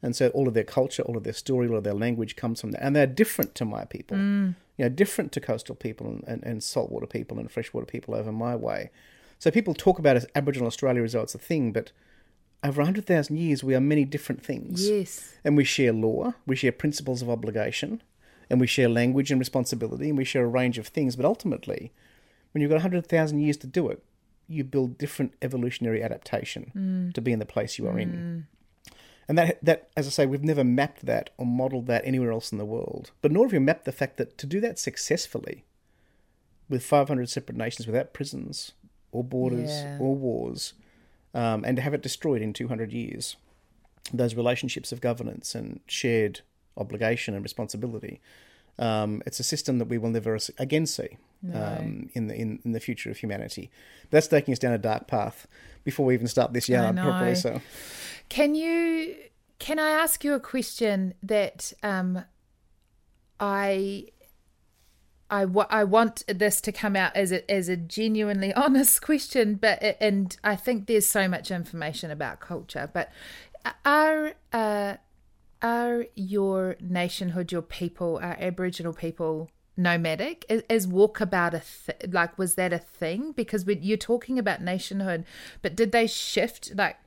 And 0.02 0.16
so 0.16 0.30
all 0.30 0.48
of 0.48 0.56
their 0.56 0.64
culture, 0.64 1.04
all 1.04 1.16
of 1.16 1.26
their 1.26 1.32
story, 1.34 1.68
all 1.68 1.78
of 1.78 1.84
their 1.84 1.94
language 1.94 2.36
comes 2.36 2.60
from 2.60 2.72
that. 2.72 2.84
And 2.84 2.96
they're 2.96 3.06
different 3.06 3.54
to 3.54 3.64
my 3.64 3.86
people. 3.86 4.18
You 4.18 4.56
know, 4.80 4.90
different 4.90 5.32
to 5.34 5.40
coastal 5.40 5.76
people 5.76 6.08
and, 6.08 6.24
and, 6.26 6.44
and 6.44 6.64
saltwater 6.64 7.06
people 7.06 7.38
and 7.38 7.52
freshwater 7.52 7.86
people 7.86 8.16
over 8.16 8.32
my 8.32 8.56
way. 8.56 8.90
So 9.38 9.52
people 9.52 9.76
talk 9.76 10.00
about 10.00 10.16
as 10.18 10.26
Aboriginal 10.34 10.66
Australia 10.66 11.04
as 11.04 11.14
though 11.14 11.22
it's 11.22 11.36
a 11.36 11.38
thing, 11.38 11.72
but 11.72 11.92
over 12.64 12.82
100,000 12.82 13.38
years, 13.38 13.64
we 13.64 13.76
are 13.76 13.80
many 13.80 14.06
different 14.06 14.44
things. 14.44 14.90
Yes. 14.90 15.36
And 15.44 15.56
we 15.56 15.66
share 15.66 15.94
law, 15.94 16.34
we 16.48 16.56
share 16.56 16.72
principles 16.72 17.22
of 17.22 17.30
obligation, 17.30 18.02
and 18.50 18.60
we 18.60 18.66
share 18.66 18.90
language 18.90 19.30
and 19.30 19.38
responsibility, 19.38 20.10
and 20.10 20.18
we 20.18 20.26
share 20.26 20.46
a 20.46 20.48
range 20.48 20.80
of 20.80 20.88
things. 20.88 21.16
But 21.16 21.28
ultimately, 21.28 21.92
when 22.56 22.62
you've 22.62 22.70
got 22.70 22.76
100,000 22.76 23.39
years 23.41 23.58
to 23.58 23.68
do 23.68 23.89
it, 23.89 24.02
you 24.48 24.63
build 24.63 24.98
different 24.98 25.34
evolutionary 25.41 26.02
adaptation 26.02 27.12
to 27.13 27.20
be 27.22 27.34
in 27.34 27.39
the 27.39 27.46
place 27.46 27.78
you 27.78 27.86
are 27.86 28.00
in. 28.00 28.48
And 29.28 29.38
that, 29.38 29.60
that, 29.62 29.89
as 29.98 30.08
I 30.08 30.10
say, 30.10 30.26
we've 30.26 30.41
never 30.41 30.63
mapped 30.63 31.06
that 31.06 31.32
or 31.38 31.46
modelled 31.46 31.88
that 31.88 32.06
anywhere 32.06 32.32
else 32.32 32.54
in 32.54 32.58
the 32.58 32.63
world. 32.63 33.12
But 33.22 33.34
nor 33.34 33.44
have 33.46 33.52
we 33.52 33.60
mapped 33.60 33.84
the 33.84 33.91
fact 33.91 34.15
that 34.15 34.38
to 34.38 34.46
do 34.46 34.62
that 34.62 34.80
successfully, 34.80 35.65
with 36.70 36.82
500 36.82 37.28
separate 37.30 37.58
nations 37.58 37.88
without 37.88 38.13
prisons 38.13 38.72
or 39.12 39.22
borders 39.22 39.70
Yeah. 39.72 39.98
or 40.00 40.15
wars, 40.15 40.76
um, 41.34 41.65
and 41.65 41.76
to 41.76 41.82
have 41.82 41.94
it 41.94 42.02
destroyed 42.02 42.41
in 42.41 42.54
200 42.54 42.94
years, 42.94 43.36
those 44.13 44.34
relationships 44.36 44.94
of 44.94 45.02
governance 45.02 45.56
and 45.56 45.82
shared 45.88 46.39
obligation 46.78 47.34
and 47.34 47.44
responsibility. 47.44 48.22
Um, 48.80 49.22
it's 49.26 49.41
a 49.41 49.44
system 49.44 49.78
that 49.80 49.89
we 49.89 49.98
will 49.98 50.10
never 50.12 50.38
again 50.58 50.86
see 50.86 51.18
um, 51.54 52.10
in 52.14 52.28
the 52.28 52.36
in, 52.36 52.60
in 52.64 52.72
the 52.72 52.80
future 52.80 53.10
of 53.10 53.18
humanity. 53.18 53.70
But 54.04 54.12
that's 54.12 54.28
taking 54.28 54.52
us 54.52 54.60
down 54.60 54.74
a 54.74 54.78
dark 54.78 55.08
path 55.08 55.48
before 55.84 56.06
we 56.06 56.14
even 56.14 56.28
start 56.28 56.54
this 56.54 56.70
yarn 56.70 56.96
properly. 56.96 57.36
So, 57.36 57.62
Can 58.30 58.56
you? 58.56 59.16
Can 59.60 59.80
I 59.80 59.92
ask 59.92 60.24
you 60.24 60.34
a 60.34 60.40
question 60.40 61.14
that 61.24 61.72
um, 61.82 62.26
I 63.40 64.08
I, 65.30 65.46
I 65.70 65.84
want 65.84 66.24
this 66.28 66.62
to 66.62 66.72
come 66.72 66.96
out 66.96 67.16
as 67.16 67.32
a 67.32 67.50
as 67.50 67.70
a 67.70 67.78
genuinely 67.78 68.54
honest 68.56 69.02
question, 69.02 69.56
but 69.56 69.98
and 70.00 70.36
I 70.44 70.56
think 70.56 70.88
there's 70.88 71.08
so 71.08 71.28
much 71.28 71.52
information 71.52 72.12
about 72.12 72.40
culture, 72.40 72.90
but 72.94 73.12
are 73.84 74.34
uh, 74.54 74.96
are 75.62 76.06
your 76.16 76.76
nationhood, 76.80 77.52
your 77.52 77.64
people, 77.64 78.20
are 78.22 78.38
Aboriginal 78.40 78.94
people 78.94 79.50
nomadic? 79.78 80.46
Is, 80.50 80.64
is 80.70 80.88
walkabout 80.88 81.54
a 81.54 81.62
th- 81.62 82.14
like 82.14 82.38
was 82.38 82.56
that 82.56 82.74
a 82.74 82.78
thing? 82.80 83.32
Because 83.32 83.66
you're 83.66 83.98
talking 83.98 84.40
about 84.40 84.62
nationhood, 84.62 85.26
but 85.62 85.76
did 85.76 85.92
they 85.92 86.08
shift 86.08 86.74
like? 86.76 86.98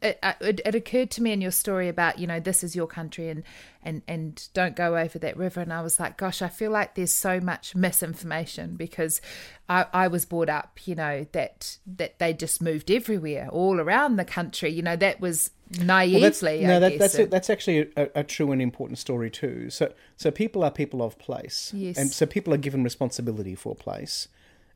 It, 0.00 0.18
uh, 0.22 0.32
it, 0.40 0.60
it 0.64 0.74
occurred 0.74 1.10
to 1.12 1.22
me 1.22 1.32
in 1.32 1.40
your 1.40 1.50
story 1.50 1.88
about 1.88 2.18
you 2.18 2.26
know 2.26 2.40
this 2.40 2.62
is 2.64 2.74
your 2.76 2.86
country 2.86 3.28
and 3.28 3.42
and 3.82 4.02
and 4.06 4.48
don't 4.54 4.76
go 4.76 4.96
over 4.96 5.18
that 5.18 5.36
river 5.36 5.60
and 5.60 5.72
I 5.72 5.82
was 5.82 5.98
like 6.00 6.16
gosh 6.16 6.40
I 6.40 6.48
feel 6.48 6.70
like 6.70 6.94
there's 6.94 7.12
so 7.12 7.38
much 7.40 7.74
misinformation 7.74 8.76
because 8.76 9.20
I, 9.68 9.86
I 9.92 10.08
was 10.08 10.24
brought 10.24 10.48
up 10.48 10.86
you 10.86 10.94
know 10.94 11.26
that 11.32 11.78
that 11.86 12.18
they 12.18 12.32
just 12.32 12.62
moved 12.62 12.90
everywhere 12.90 13.48
all 13.50 13.80
around 13.80 14.16
the 14.16 14.24
country 14.24 14.70
you 14.70 14.80
know 14.80 14.96
that 14.96 15.20
was 15.20 15.50
naively 15.80 16.14
well, 16.14 16.22
that's, 16.22 16.42
no, 16.42 16.80
that, 16.80 16.98
that's 16.98 17.14
and- 17.16 17.30
that's 17.30 17.50
actually 17.50 17.90
a, 17.96 18.08
a 18.14 18.24
true 18.24 18.52
and 18.52 18.62
important 18.62 18.98
story 18.98 19.30
too. 19.30 19.70
So, 19.70 19.92
so 20.16 20.30
people 20.30 20.62
are 20.62 20.70
people 20.70 21.02
of 21.02 21.18
place, 21.18 21.72
Yes. 21.74 21.98
and 21.98 22.10
so 22.10 22.26
people 22.26 22.54
are 22.54 22.58
given 22.58 22.84
responsibility 22.84 23.54
for 23.54 23.74
place, 23.74 24.28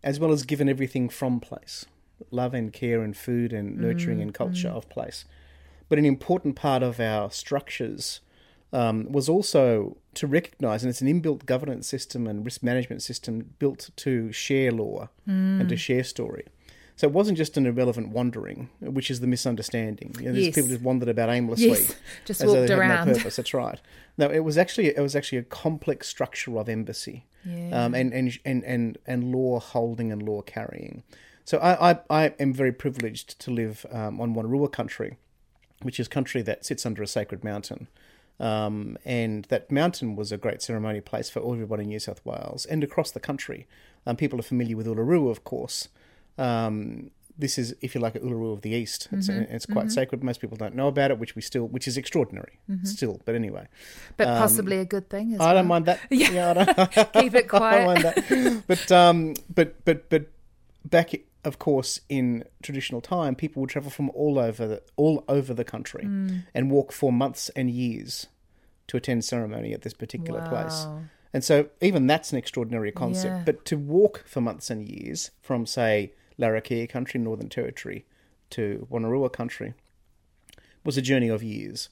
as 0.02 0.18
well 0.18 0.32
as 0.32 0.42
given 0.44 0.68
everything 0.68 1.08
from 1.08 1.40
place, 1.40 1.84
love 2.30 2.54
and 2.54 2.72
care 2.72 3.02
and 3.02 3.16
food 3.16 3.52
and 3.52 3.76
nurturing 3.78 4.20
and 4.20 4.32
culture 4.34 4.68
of 4.68 4.88
place. 4.88 5.24
But 5.88 5.98
an 5.98 6.04
important 6.04 6.56
part 6.56 6.82
of 6.82 7.00
our 7.00 7.30
structures 7.30 8.20
um, 8.72 9.10
was 9.10 9.28
also 9.28 9.96
to 10.14 10.26
recognise, 10.26 10.82
and 10.82 10.90
it's 10.90 11.00
an 11.00 11.08
inbuilt 11.08 11.46
governance 11.46 11.86
system 11.88 12.26
and 12.26 12.44
risk 12.44 12.62
management 12.62 13.02
system 13.02 13.54
built 13.58 13.90
to 13.96 14.30
share 14.32 14.70
law 14.70 15.08
and 15.26 15.68
to 15.68 15.76
share 15.76 16.04
story. 16.04 16.44
So 16.96 17.06
it 17.06 17.12
wasn't 17.12 17.38
just 17.38 17.56
an 17.56 17.64
irrelevant 17.64 18.08
wandering, 18.08 18.70
which 18.80 19.08
is 19.08 19.20
the 19.20 19.28
misunderstanding. 19.28 20.16
You 20.18 20.26
know, 20.26 20.32
these 20.32 20.46
Yes. 20.46 20.54
people 20.56 20.68
just 20.70 20.82
wandered 20.82 21.08
about 21.08 21.30
aimlessly. 21.30 21.68
Yes, 21.68 21.94
just 22.24 22.40
as 22.40 22.48
though 22.48 22.58
walked 22.58 22.70
had 22.70 22.78
around. 22.78 23.06
No 23.06 23.14
purpose. 23.14 23.36
That's 23.36 23.54
right. 23.54 23.80
No, 24.18 24.28
it 24.28 24.40
was 24.40 24.58
actually 24.58 24.88
it 24.88 25.00
was 25.00 25.14
actually 25.14 25.38
a 25.38 25.44
complex 25.44 26.08
structure 26.08 26.58
of 26.58 26.68
embassy, 26.68 27.24
Yeah. 27.46 27.84
um, 27.84 27.94
and, 27.94 28.12
and 28.12 28.36
and 28.44 28.64
and 28.64 28.98
and 29.06 29.32
law 29.32 29.60
holding 29.60 30.10
and 30.10 30.22
law 30.22 30.42
carrying. 30.42 31.04
So 31.48 31.56
I 31.58 31.92
I, 31.92 31.98
I 32.10 32.24
am 32.38 32.52
very 32.52 32.72
privileged 32.72 33.38
to 33.40 33.50
live 33.50 33.86
um, 33.90 34.20
on 34.20 34.34
Wonnarua 34.34 34.70
country, 34.70 35.16
which 35.80 35.98
is 35.98 36.06
country 36.06 36.42
that 36.42 36.66
sits 36.66 36.84
under 36.84 37.02
a 37.02 37.06
sacred 37.06 37.42
mountain. 37.42 37.88
Um, 38.38 38.98
and 39.06 39.46
that 39.46 39.72
mountain 39.72 40.14
was 40.14 40.30
a 40.30 40.36
great 40.36 40.60
ceremony 40.60 41.00
place 41.00 41.30
for 41.30 41.40
everybody 41.40 41.84
in 41.84 41.88
New 41.88 42.00
South 42.00 42.20
Wales 42.22 42.66
and 42.66 42.84
across 42.84 43.10
the 43.12 43.18
country. 43.18 43.66
Um, 44.06 44.14
people 44.14 44.38
are 44.38 44.42
familiar 44.42 44.76
with 44.76 44.86
Uluru, 44.86 45.30
of 45.30 45.42
course. 45.42 45.88
Um, 46.36 47.12
this 47.36 47.56
is, 47.56 47.74
if 47.80 47.94
you 47.94 48.00
like, 48.02 48.14
a 48.14 48.20
Uluru 48.20 48.52
of 48.52 48.60
the 48.60 48.70
East. 48.70 49.08
It's, 49.10 49.28
it's 49.30 49.64
quite 49.64 49.90
sacred. 49.90 50.22
Most 50.22 50.40
people 50.40 50.58
don't 50.58 50.74
know 50.74 50.88
about 50.88 51.10
it, 51.10 51.18
which 51.18 51.34
we 51.34 51.40
still, 51.40 51.66
which 51.66 51.88
is 51.88 51.96
extraordinary 51.96 52.58
still. 52.84 53.22
But 53.24 53.36
anyway, 53.36 53.68
but 54.18 54.26
possibly 54.26 54.78
a 54.78 54.84
good 54.84 55.08
thing 55.08 55.34
I 55.34 55.38
well. 55.38 55.54
don't 55.54 55.66
mind 55.66 55.86
that. 55.86 56.00
Yeah. 56.10 56.50
I 56.50 56.54
don't, 56.54 57.12
Keep 57.14 57.34
it 57.36 57.48
quiet. 57.48 57.64
I 57.72 57.78
don't 57.78 57.86
mind 57.86 58.04
that. 58.04 58.64
But 58.66 58.92
um, 58.92 59.34
but 59.54 59.82
but 59.84 60.10
but 60.10 60.26
back, 60.84 61.14
of 61.44 61.58
course, 61.58 62.00
in 62.08 62.44
traditional 62.62 63.00
time, 63.00 63.34
people 63.34 63.60
would 63.60 63.70
travel 63.70 63.90
from 63.90 64.10
all 64.10 64.38
over 64.38 64.66
the 64.66 64.82
all 64.96 65.24
over 65.28 65.54
the 65.54 65.64
country 65.64 66.04
Mm. 66.04 66.44
and 66.54 66.70
walk 66.70 66.92
for 66.92 67.12
months 67.12 67.48
and 67.50 67.70
years 67.70 68.26
to 68.88 68.96
attend 68.96 69.24
ceremony 69.24 69.72
at 69.72 69.82
this 69.82 69.94
particular 69.94 70.46
place. 70.48 70.86
And 71.32 71.44
so 71.44 71.68
even 71.80 72.06
that's 72.06 72.32
an 72.32 72.38
extraordinary 72.38 72.90
concept. 72.90 73.36
Yeah. 73.36 73.42
But 73.44 73.64
to 73.66 73.76
walk 73.76 74.24
for 74.26 74.40
months 74.40 74.70
and 74.70 74.88
years 74.88 75.30
from, 75.42 75.66
say, 75.66 76.12
Larrakia 76.38 76.88
country, 76.88 77.20
Northern 77.20 77.48
Territory, 77.50 78.06
to 78.50 78.86
Wonnarua 78.90 79.30
country 79.32 79.74
was 80.84 80.96
a 80.96 81.02
journey 81.02 81.28
of 81.28 81.42
years. 81.42 81.90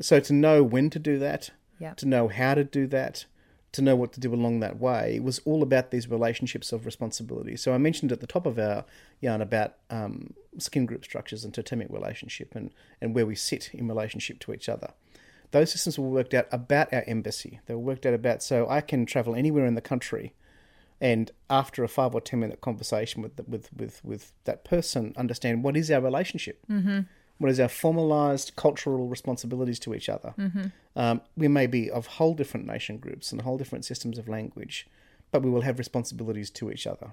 So 0.00 0.18
to 0.20 0.32
know 0.32 0.62
when 0.62 0.88
to 0.90 0.98
do 0.98 1.18
that, 1.18 1.50
Yeah. 1.78 1.92
to 1.94 2.06
know 2.06 2.28
how 2.28 2.54
to 2.54 2.64
do 2.64 2.86
that, 2.86 3.26
to 3.72 3.82
know 3.82 3.94
what 3.94 4.12
to 4.12 4.20
do 4.20 4.34
along 4.34 4.60
that 4.60 4.80
way 4.80 5.20
was 5.20 5.40
all 5.44 5.62
about 5.62 5.90
these 5.90 6.08
relationships 6.08 6.72
of 6.72 6.84
responsibility. 6.84 7.56
So 7.56 7.72
I 7.72 7.78
mentioned 7.78 8.10
at 8.10 8.20
the 8.20 8.26
top 8.26 8.46
of 8.46 8.58
our 8.58 8.84
yarn 9.20 9.40
about 9.40 9.74
um, 9.90 10.34
skin 10.58 10.86
group 10.86 11.04
structures 11.04 11.44
and 11.44 11.54
totemic 11.54 11.88
relationship 11.90 12.54
and, 12.54 12.72
and 13.00 13.14
where 13.14 13.26
we 13.26 13.36
sit 13.36 13.70
in 13.72 13.86
relationship 13.86 14.40
to 14.40 14.52
each 14.52 14.68
other. 14.68 14.92
Those 15.52 15.72
systems 15.72 15.98
were 15.98 16.08
worked 16.08 16.34
out 16.34 16.46
about 16.52 16.92
our 16.92 17.04
embassy. 17.06 17.60
They 17.66 17.74
were 17.74 17.80
worked 17.80 18.06
out 18.06 18.14
about 18.14 18.42
so 18.42 18.68
I 18.68 18.80
can 18.80 19.06
travel 19.06 19.34
anywhere 19.34 19.66
in 19.66 19.74
the 19.74 19.80
country, 19.80 20.32
and 21.00 21.30
after 21.48 21.82
a 21.82 21.88
five 21.88 22.14
or 22.14 22.20
ten 22.20 22.38
minute 22.38 22.60
conversation 22.60 23.20
with 23.20 23.32
with 23.48 23.68
with 23.76 24.04
with 24.04 24.32
that 24.44 24.62
person, 24.62 25.12
understand 25.16 25.64
what 25.64 25.76
is 25.76 25.90
our 25.90 26.00
relationship. 26.00 26.60
Mm-hmm. 26.70 27.00
What 27.40 27.50
is 27.50 27.58
our 27.58 27.68
formalized 27.68 28.52
cultural 28.54 29.08
responsibilities 29.08 29.78
to 29.80 29.94
each 29.94 30.08
other? 30.08 30.34
Mm-hmm. 30.38 30.66
Um, 30.94 31.20
we 31.36 31.48
may 31.48 31.66
be 31.66 31.90
of 31.90 32.06
whole 32.06 32.34
different 32.34 32.66
nation 32.66 32.98
groups 32.98 33.32
and 33.32 33.40
whole 33.40 33.56
different 33.56 33.84
systems 33.84 34.18
of 34.18 34.28
language, 34.28 34.86
but 35.32 35.42
we 35.42 35.50
will 35.50 35.62
have 35.62 35.78
responsibilities 35.78 36.50
to 36.50 36.70
each 36.70 36.86
other. 36.86 37.12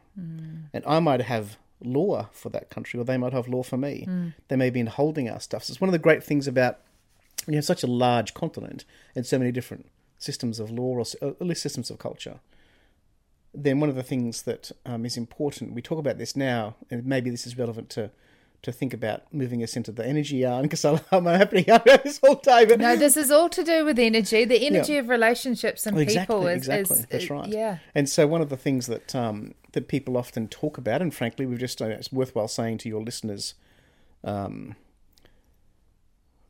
And 0.73 0.83
I 0.85 0.99
might 0.99 1.21
have 1.21 1.57
law 1.81 2.27
for 2.33 2.49
that 2.49 2.69
country, 2.69 2.99
or 2.99 3.05
they 3.05 3.17
might 3.17 3.31
have 3.33 3.47
law 3.47 3.63
for 3.63 3.77
me. 3.77 4.05
They 4.49 4.57
may 4.57 4.69
be 4.69 4.81
in 4.81 4.87
holding 4.87 5.29
our 5.29 5.39
stuff. 5.39 5.63
So 5.63 5.71
it's 5.71 5.81
one 5.81 5.87
of 5.87 5.93
the 5.93 5.99
great 5.99 6.23
things 6.23 6.47
about 6.47 6.79
when 7.45 7.53
you 7.53 7.57
have 7.57 7.65
such 7.65 7.83
a 7.83 7.87
large 7.87 8.33
continent 8.33 8.83
and 9.15 9.25
so 9.25 9.39
many 9.39 9.53
different 9.53 9.89
systems 10.17 10.59
of 10.59 10.69
law 10.71 10.97
or 10.97 11.05
or 11.21 11.29
at 11.29 11.41
least 11.41 11.61
systems 11.61 11.89
of 11.89 11.99
culture, 11.99 12.39
then 13.53 13.79
one 13.79 13.89
of 13.89 13.95
the 13.95 14.03
things 14.03 14.41
that 14.43 14.71
um, 14.85 15.05
is 15.05 15.15
important, 15.17 15.73
we 15.73 15.81
talk 15.81 15.99
about 15.99 16.17
this 16.17 16.35
now, 16.35 16.75
and 16.91 17.05
maybe 17.05 17.29
this 17.29 17.47
is 17.47 17.57
relevant 17.57 17.89
to, 17.91 18.11
to 18.63 18.72
think 18.72 18.93
about 18.93 19.32
moving 19.34 19.63
us 19.63 19.76
into 19.78 19.91
the 19.91 20.06
energy 20.06 20.38
yarn, 20.38 20.63
because 20.63 20.84
I'm 20.84 21.26
happy 21.26 21.62
about 21.62 21.86
this 22.04 22.20
all 22.24 22.36
day. 22.36 22.65
But 22.65 22.80
No, 22.80 22.96
this 22.96 23.15
is 23.15 23.32
all 23.32 23.50
to 23.50 23.63
do 23.63 23.86
with 23.86 24.00
energy. 24.00 24.46
The 24.46 24.65
energy 24.65 24.98
of 24.98 25.10
relationships 25.10 25.86
and 25.86 25.98
exactly, 26.00 26.36
people 26.36 26.48
is, 26.48 26.58
exactly. 26.58 26.98
is 26.98 27.06
That's 27.06 27.32
uh, 27.32 27.34
right. 27.36 27.50
Yeah. 27.50 27.78
And 27.96 28.10
so 28.10 28.28
one 28.28 28.41
of 28.41 28.50
the 28.50 28.58
things 28.58 28.88
that 28.88 29.15
um, 29.15 29.54
that 29.74 29.88
people 29.88 30.17
often 30.17 30.48
talk 30.48 30.78
about, 30.78 31.02
and 31.02 31.13
frankly, 31.13 31.46
we've 31.46 31.60
just 31.60 31.82
uh, 31.82 31.86
it's 31.86 32.12
worthwhile 32.12 32.48
saying 32.48 32.80
to 32.80 32.89
your 32.89 33.02
listeners, 33.02 33.54
um, 34.24 34.76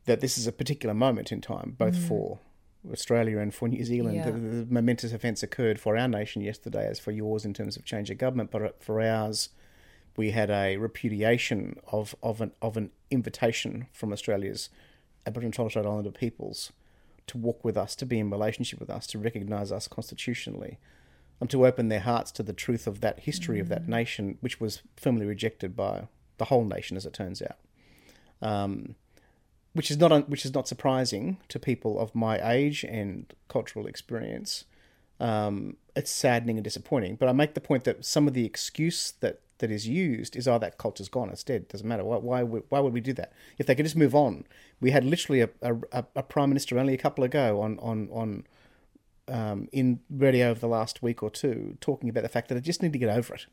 that 0.06 0.22
this 0.22 0.38
is 0.38 0.48
a 0.48 0.52
particular 0.52 0.96
moment 0.96 1.32
in 1.32 1.42
time, 1.42 1.76
both 1.78 1.98
for 1.98 2.40
Australia 2.92 3.40
and 3.40 3.54
for 3.54 3.68
New 3.68 3.84
Zealand. 3.84 4.18
Mm. 4.18 4.26
Yeah. 4.26 4.32
The, 4.32 4.40
the 4.40 4.74
momentous 4.74 5.12
events 5.12 5.44
occurred 5.44 5.80
for 5.80 5.98
our 5.98 6.08
nation 6.08 6.42
yesterday, 6.42 6.88
as 6.88 7.00
for 7.00 7.12
yours 7.12 7.46
in 7.46 7.54
terms 7.54 7.76
of 7.76 7.84
change 7.84 8.10
of 8.10 8.18
government, 8.18 8.50
but 8.50 8.82
for 8.82 9.02
ours, 9.02 9.50
we 10.18 10.32
had 10.32 10.50
a 10.50 10.76
repudiation 10.76 11.80
of 11.92 12.14
of 12.22 12.42
an 12.42 12.52
of 12.62 12.76
an 12.76 12.92
invitation 13.10 13.88
from 13.94 14.12
Australia's 14.12 14.70
Aboriginal 15.26 15.48
and 15.48 15.54
Torres 15.54 15.72
Strait 15.72 15.86
Islander 15.86 16.12
peoples 16.12 16.74
to 17.28 17.38
walk 17.38 17.64
with 17.64 17.78
us, 17.78 17.96
to 17.96 18.06
be 18.06 18.20
in 18.20 18.30
relationship 18.30 18.80
with 18.80 18.90
us, 18.90 19.06
to 19.08 19.20
recognise 19.20 19.72
us 19.72 19.88
constitutionally, 19.88 20.80
and 21.40 21.50
to 21.50 21.66
open 21.66 21.90
their 21.90 22.00
hearts 22.00 22.32
to 22.32 22.44
the 22.44 22.54
truth 22.54 22.88
of 22.88 23.02
that 23.02 23.22
history 23.22 23.60
of 23.60 23.70
that 23.70 23.88
nation, 23.88 24.38
which 24.42 24.60
was 24.60 24.82
firmly 24.96 25.26
rejected 25.26 25.76
by 25.76 26.08
the 26.38 26.46
whole 26.46 26.66
nation, 26.66 26.98
as 26.98 27.06
it 27.06 27.14
turns 27.14 27.42
out. 27.42 27.58
Um, 28.42 28.96
which 29.74 29.92
is 29.92 29.98
not 29.98 30.12
un- 30.12 30.24
which 30.24 30.46
is 30.46 30.54
not 30.54 30.68
surprising 30.68 31.38
to 31.50 31.60
people 31.60 32.00
of 32.00 32.16
my 32.16 32.40
age 32.52 32.84
and 32.84 33.32
cultural 33.48 33.86
experience. 33.86 34.66
Um, 35.20 35.78
it's 35.96 36.12
saddening 36.12 36.58
and 36.58 36.64
disappointing. 36.64 37.16
But 37.16 37.30
I 37.30 37.32
make 37.32 37.54
the 37.54 37.62
point 37.62 37.84
that 37.84 38.06
some 38.06 38.28
of 38.28 38.34
the 38.34 38.46
excuse 38.46 39.14
that, 39.20 39.40
that 39.60 39.72
is 39.72 39.88
used 39.88 40.36
is, 40.36 40.48
"Oh, 40.48 40.60
that 40.60 40.78
culture's 40.78 41.10
gone. 41.10 41.30
It's 41.30 41.44
dead. 41.44 41.68
Doesn't 41.68 41.88
matter. 41.88 42.04
Why 42.04 42.18
why 42.18 42.44
would, 42.44 42.64
why 42.70 42.80
would 42.80 42.94
we 42.94 43.02
do 43.02 43.14
that? 43.14 43.34
If 43.58 43.66
they 43.66 43.76
could 43.76 43.86
just 43.86 43.96
move 43.96 44.16
on." 44.16 44.46
We 44.80 44.92
had 44.92 45.04
literally 45.04 45.42
a, 45.42 45.50
a, 45.62 46.06
a 46.16 46.24
prime 46.24 46.50
minister 46.50 46.78
only 46.78 46.94
a 46.94 46.98
couple 46.98 47.24
ago 47.24 47.62
on 47.62 47.80
on 47.80 48.10
on 48.12 48.46
um, 49.28 49.70
in 49.72 50.00
radio 50.10 50.50
over 50.50 50.60
the 50.60 50.68
last 50.68 51.02
week 51.02 51.22
or 51.22 51.30
two 51.30 51.78
talking 51.82 52.10
about 52.10 52.24
the 52.24 52.30
fact 52.30 52.48
that 52.50 52.56
they 52.56 52.62
just 52.62 52.82
need 52.82 52.94
to 52.94 53.00
get 53.00 53.10
over 53.10 53.34
it, 53.36 53.46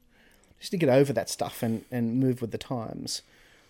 just 0.61 0.71
to 0.71 0.77
get 0.77 0.88
over 0.88 1.12
that 1.12 1.29
stuff 1.31 1.62
and 1.62 1.85
and 1.90 2.21
move 2.21 2.40
with 2.40 2.51
the 2.51 2.59
times. 2.59 3.23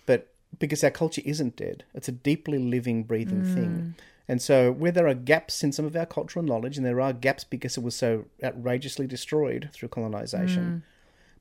But 0.06 0.28
because 0.58 0.84
our 0.84 0.90
culture 0.90 1.22
isn't 1.24 1.56
dead, 1.56 1.84
it's 1.94 2.08
a 2.08 2.12
deeply 2.12 2.58
living, 2.58 3.02
breathing 3.04 3.44
thing. 3.54 3.94
And 4.26 4.40
so, 4.40 4.72
where 4.72 4.92
there 4.92 5.06
are 5.06 5.14
gaps 5.14 5.62
in 5.62 5.72
some 5.72 5.84
of 5.84 5.94
our 5.94 6.06
cultural 6.06 6.44
knowledge, 6.44 6.76
and 6.78 6.86
there 6.86 7.00
are 7.00 7.12
gaps 7.12 7.44
because 7.44 7.76
it 7.76 7.82
was 7.82 7.94
so 7.94 8.24
outrageously 8.42 9.06
destroyed 9.06 9.68
through 9.72 9.88
colonization, 9.88 10.82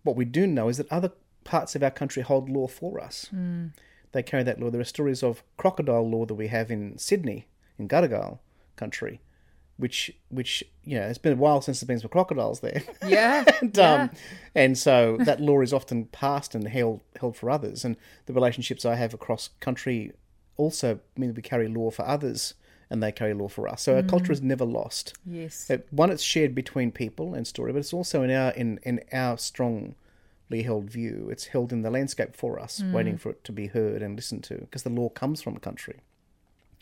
what 0.03 0.15
we 0.15 0.25
do 0.25 0.45
know 0.45 0.69
is 0.69 0.77
that 0.77 0.91
other 0.91 1.11
parts 1.43 1.75
of 1.75 1.83
our 1.83 1.91
country 1.91 2.21
hold 2.21 2.49
law 2.49 2.67
for 2.67 2.99
us. 2.99 3.29
They 4.11 4.23
carry 4.23 4.43
that 4.43 4.59
law. 4.59 4.69
There 4.69 4.81
are 4.81 4.85
stories 4.85 5.23
of 5.23 5.43
crocodile 5.57 6.09
law 6.09 6.25
that 6.25 6.35
we 6.35 6.47
have 6.47 6.69
in 6.69 6.97
Sydney, 6.97 7.47
in 7.79 7.87
Gadigal 7.87 8.39
country, 8.75 9.21
which, 9.77 10.11
which 10.29 10.63
you 10.83 10.99
know, 10.99 11.07
it's 11.07 11.17
been 11.17 11.33
a 11.33 11.37
while 11.37 11.61
since 11.61 11.79
there's 11.79 11.87
been 11.87 11.99
some 11.99 12.11
crocodiles 12.11 12.59
there. 12.59 12.83
Yeah. 13.05 13.43
and, 13.61 13.75
yeah. 13.75 13.93
um, 13.93 14.09
and 14.53 14.77
so 14.77 15.17
that 15.21 15.41
law 15.41 15.61
is 15.61 15.73
often 15.73 16.05
passed 16.05 16.53
and 16.53 16.67
held 16.67 17.01
held 17.19 17.35
for 17.35 17.49
others. 17.49 17.83
And 17.83 17.97
the 18.27 18.33
relationships 18.33 18.85
I 18.85 18.95
have 18.95 19.13
across 19.13 19.49
country 19.59 20.13
also 20.57 20.99
mean 21.17 21.29
that 21.29 21.35
we 21.35 21.41
carry 21.41 21.67
law 21.67 21.89
for 21.89 22.05
others, 22.07 22.53
and 22.89 23.01
they 23.01 23.11
carry 23.11 23.33
law 23.33 23.47
for 23.47 23.67
us. 23.67 23.81
So 23.83 23.95
our 23.95 24.01
mm. 24.01 24.09
culture 24.09 24.31
is 24.31 24.41
never 24.41 24.65
lost. 24.65 25.13
yes. 25.25 25.69
It, 25.69 25.87
one, 25.91 26.11
it's 26.11 26.23
shared 26.23 26.53
between 26.55 26.91
people 26.91 27.33
and 27.33 27.45
story, 27.47 27.71
but 27.73 27.79
it's 27.79 27.93
also 27.93 28.23
in 28.23 28.31
our 28.31 28.51
in 28.51 28.79
in 28.83 29.01
our 29.11 29.37
strongly 29.37 30.63
held 30.63 30.89
view. 30.89 31.29
It's 31.31 31.47
held 31.47 31.71
in 31.71 31.81
the 31.81 31.91
landscape 31.91 32.35
for 32.35 32.59
us, 32.59 32.81
mm. 32.81 32.91
waiting 32.91 33.17
for 33.17 33.29
it 33.29 33.43
to 33.45 33.51
be 33.51 33.67
heard 33.67 34.01
and 34.01 34.15
listened 34.15 34.43
to, 34.45 34.55
because 34.55 34.83
the 34.83 34.89
law 34.89 35.09
comes 35.09 35.41
from 35.41 35.55
a 35.55 35.59
country. 35.59 35.99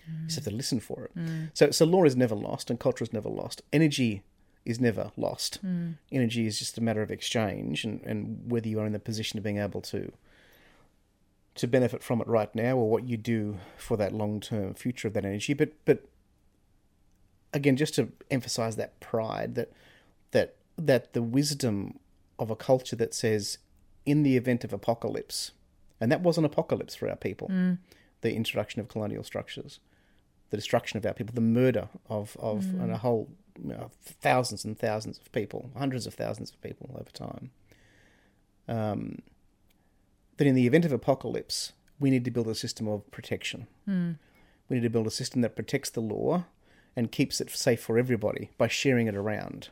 You 0.08 0.26
just 0.26 0.38
have 0.38 0.46
to 0.46 0.52
mm. 0.52 0.58
listen 0.58 0.80
for 0.80 1.06
it. 1.06 1.12
So, 1.54 1.72
so 1.72 1.86
law 1.86 2.04
is 2.04 2.16
never 2.16 2.36
lost, 2.36 2.70
and 2.70 2.80
culture 2.80 3.04
is 3.04 3.14
never 3.14 3.30
lost. 3.30 3.62
Energy 3.72 4.24
is 4.66 4.80
never 4.80 5.12
lost. 5.16 5.60
Energy 6.12 6.48
is 6.48 6.60
just 6.60 6.78
a 6.78 6.82
matter 6.82 7.02
of 7.02 7.12
exchange, 7.12 7.84
and, 7.86 8.02
and 8.04 8.52
whether 8.52 8.68
you 8.68 8.80
are 8.80 8.86
in 8.86 8.94
the 8.94 9.00
position 9.00 9.38
of 9.38 9.44
being 9.44 9.60
able 9.60 9.82
to 9.82 10.12
to 11.56 11.68
benefit 11.68 12.02
from 12.04 12.22
it 12.22 12.28
right 12.28 12.54
now, 12.56 12.78
or 12.78 12.90
what 12.90 13.08
you 13.08 13.18
do 13.18 13.58
for 13.78 13.98
that 13.98 14.14
long 14.14 14.40
term 14.40 14.74
future 14.74 15.08
of 15.08 15.14
that 15.14 15.26
energy. 15.26 15.54
But 15.54 15.74
but 15.86 16.06
again, 17.54 17.76
just 17.76 17.96
to 17.96 18.10
emphasize 18.30 18.76
that 18.78 19.00
pride 19.00 19.56
that 19.56 19.72
that 20.32 20.56
that 20.78 21.14
the 21.14 21.22
wisdom 21.22 22.00
of 22.40 22.50
a 22.50 22.56
culture 22.56 22.96
that 22.96 23.14
says, 23.14 23.58
in 24.06 24.24
the 24.24 24.36
event 24.38 24.64
of 24.64 24.74
apocalypse, 24.74 25.52
and 26.00 26.12
that 26.12 26.22
was 26.22 26.38
an 26.38 26.46
apocalypse 26.46 26.96
for 26.96 27.10
our 27.10 27.16
people, 27.16 27.48
the 28.22 28.34
introduction 28.34 28.82
of 28.82 28.88
colonial 28.88 29.24
structures, 29.24 29.80
the 30.50 30.58
destruction 30.58 30.98
of 30.98 31.06
our 31.06 31.14
people, 31.14 31.34
the 31.36 31.42
murder 31.42 31.90
of 32.10 32.38
of 32.40 32.64
and 32.82 32.92
a 32.92 32.98
whole 32.98 33.30
you 33.62 33.70
know, 33.74 33.92
thousands 34.02 34.64
and 34.66 34.80
thousands 34.80 35.20
of 35.20 35.32
people, 35.32 35.70
hundreds 35.78 36.08
of 36.08 36.14
thousands 36.14 36.52
of 36.52 36.62
people 36.62 36.96
over 37.00 37.10
time. 37.12 37.52
Um, 38.68 39.22
that 40.42 40.48
in 40.48 40.56
the 40.56 40.66
event 40.66 40.86
of 40.86 40.92
apocalypse, 40.92 41.74
we 42.00 42.10
need 42.10 42.26
to 42.26 42.32
build 42.32 42.48
a 42.48 42.56
system 42.56 42.88
of 42.88 43.10
protection. 43.12 43.68
We 43.88 44.78
need 44.78 44.82
to 44.82 44.90
build 44.90 45.06
a 45.06 45.12
system 45.12 45.42
that 45.42 45.56
protects 45.56 45.92
the 45.92 46.00
law 46.00 46.46
and 46.96 47.12
keeps 47.12 47.40
it 47.40 47.52
safe 47.52 47.80
for 47.80 48.00
everybody 48.00 48.50
by 48.58 48.68
sharing 48.68 49.06
it 49.06 49.16
around, 49.16 49.70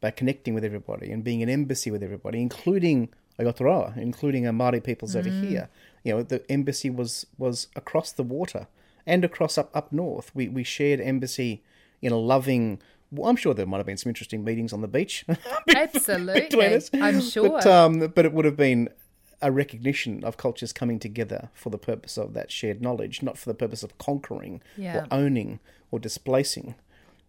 by 0.00 0.12
connecting 0.12 0.54
with 0.54 0.62
everybody 0.64 1.10
and 1.10 1.24
being 1.24 1.42
an 1.42 1.48
embassy 1.48 1.90
with 1.90 2.04
everybody, 2.04 2.40
including 2.40 3.08
Aotearoa, 3.40 3.96
including 3.96 4.46
our 4.46 4.52
Māori 4.52 4.80
peoples 4.82 5.16
over 5.16 5.28
here. 5.28 5.68
You 6.04 6.14
know, 6.14 6.22
the 6.22 6.48
embassy 6.48 6.88
was 6.88 7.26
was 7.36 7.66
across 7.74 8.12
the 8.12 8.22
water 8.22 8.68
and 9.06 9.24
across 9.24 9.58
up 9.58 9.74
up 9.74 9.92
north. 9.92 10.30
We 10.36 10.48
we 10.48 10.62
shared 10.62 11.00
embassy 11.00 11.64
in 12.00 12.12
a 12.12 12.16
loving. 12.16 12.80
Well, 13.10 13.28
I'm 13.28 13.34
sure 13.36 13.54
there 13.54 13.66
might 13.66 13.78
have 13.78 13.86
been 13.86 13.96
some 13.96 14.10
interesting 14.10 14.44
meetings 14.44 14.72
on 14.72 14.82
the 14.82 14.88
beach 14.88 15.24
Absolutely. 15.74 17.02
I'm 17.02 17.20
sure. 17.20 17.50
But, 17.50 17.66
um, 17.66 18.12
but 18.14 18.24
it 18.24 18.32
would 18.32 18.44
have 18.44 18.56
been 18.56 18.88
a 19.42 19.52
recognition 19.52 20.24
of 20.24 20.36
cultures 20.36 20.72
coming 20.72 20.98
together 20.98 21.50
for 21.54 21.70
the 21.70 21.78
purpose 21.78 22.16
of 22.16 22.32
that 22.34 22.50
shared 22.50 22.80
knowledge, 22.80 23.22
not 23.22 23.36
for 23.36 23.48
the 23.50 23.54
purpose 23.54 23.82
of 23.82 23.96
conquering 23.98 24.62
Yeah. 24.76 25.00
or 25.04 25.06
owning 25.10 25.60
or 25.90 25.98
displacing, 25.98 26.74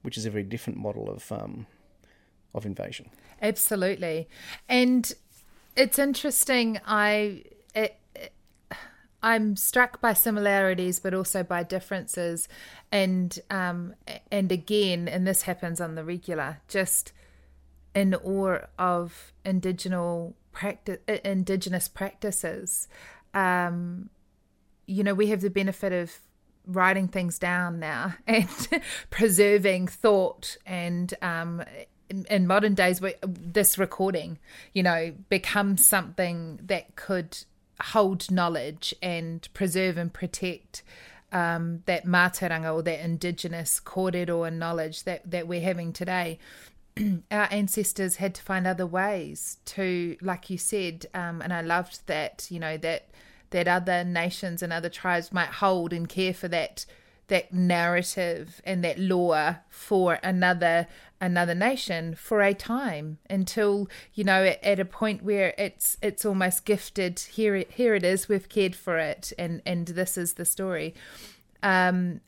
which 0.03 0.17
is 0.17 0.25
a 0.25 0.29
very 0.29 0.43
different 0.43 0.79
model 0.79 1.09
of 1.09 1.31
um, 1.31 1.67
of 2.53 2.65
invasion. 2.65 3.09
Absolutely. 3.41 4.27
And 4.69 5.13
it's 5.75 5.99
interesting. 5.99 6.79
I 6.85 7.43
it, 7.75 7.97
it- 8.15 8.33
I'm 9.23 9.55
struck 9.55 9.99
by 9.99 10.13
similarities, 10.13 10.99
but 10.99 11.13
also 11.13 11.41
by 11.43 11.63
differences, 11.63 12.47
and 12.91 13.37
um, 13.49 13.95
and 14.31 14.51
again, 14.51 15.07
and 15.07 15.25
this 15.27 15.41
happens 15.41 15.81
on 15.81 15.95
the 15.95 16.03
regular, 16.03 16.59
just 16.67 17.11
in 17.95 18.13
awe 18.13 18.59
of 18.77 19.33
indigenous 19.43 20.33
practice, 20.57 20.97
indigenous 21.23 21.87
practices. 21.87 22.87
Um, 23.35 24.09
you 24.87 25.03
know, 25.03 25.13
we 25.13 25.27
have 25.27 25.41
the 25.41 25.51
benefit 25.51 25.93
of 25.93 26.17
writing 26.65 27.07
things 27.07 27.37
down 27.37 27.79
now 27.79 28.15
and 28.27 28.49
preserving 29.09 29.87
thought 29.87 30.57
and 30.65 31.13
um 31.21 31.63
in, 32.09 32.25
in 32.29 32.45
modern 32.45 32.73
days 32.73 32.99
we, 32.99 33.13
this 33.25 33.77
recording 33.77 34.37
you 34.73 34.83
know 34.83 35.13
becomes 35.29 35.87
something 35.87 36.59
that 36.61 36.93
could 36.97 37.37
hold 37.79 38.29
knowledge 38.29 38.93
and 39.01 39.47
preserve 39.53 39.97
and 39.97 40.11
protect 40.11 40.83
um, 41.31 41.83
that 41.85 42.05
mātauranga 42.05 42.73
or 42.73 42.81
that 42.81 42.99
indigenous 42.99 43.79
kōrero 43.79 44.45
and 44.45 44.59
knowledge 44.59 45.03
that, 45.03 45.29
that 45.29 45.47
we're 45.47 45.61
having 45.61 45.93
today 45.93 46.37
our 47.31 47.47
ancestors 47.51 48.17
had 48.17 48.35
to 48.35 48.41
find 48.41 48.67
other 48.67 48.85
ways 48.85 49.57
to, 49.65 50.17
like 50.21 50.49
you 50.49 50.57
said, 50.57 51.05
um, 51.13 51.41
and 51.41 51.53
I 51.53 51.61
loved 51.61 52.07
that, 52.07 52.47
you 52.49 52.59
know, 52.59 52.77
that 52.77 53.09
that 53.51 53.67
other 53.67 54.03
nations 54.03 54.61
and 54.61 54.73
other 54.73 54.89
tribes 54.89 55.31
might 55.31 55.47
hold 55.49 55.93
and 55.93 56.09
care 56.09 56.33
for 56.33 56.47
that 56.49 56.85
that 57.27 57.53
narrative 57.53 58.61
and 58.63 58.83
that 58.83 58.97
lore 58.97 59.59
for 59.69 60.19
another 60.23 60.87
another 61.19 61.55
nation 61.55 62.15
for 62.15 62.41
a 62.41 62.53
time 62.53 63.17
until 63.29 63.89
you 64.13 64.23
know 64.23 64.43
at, 64.43 64.63
at 64.63 64.79
a 64.79 64.85
point 64.85 65.23
where 65.23 65.53
it's 65.57 65.97
it's 66.01 66.25
almost 66.25 66.63
gifted 66.63 67.19
here 67.19 67.55
it 67.55 67.71
here 67.71 67.95
it 67.95 68.03
is 68.03 68.29
we've 68.29 68.49
cared 68.49 68.75
for 68.75 68.97
it 68.97 69.33
and 69.37 69.61
and 69.65 69.87
this 69.87 70.17
is 70.17 70.33
the 70.33 70.45
story. 70.45 70.93
Um 71.63 72.21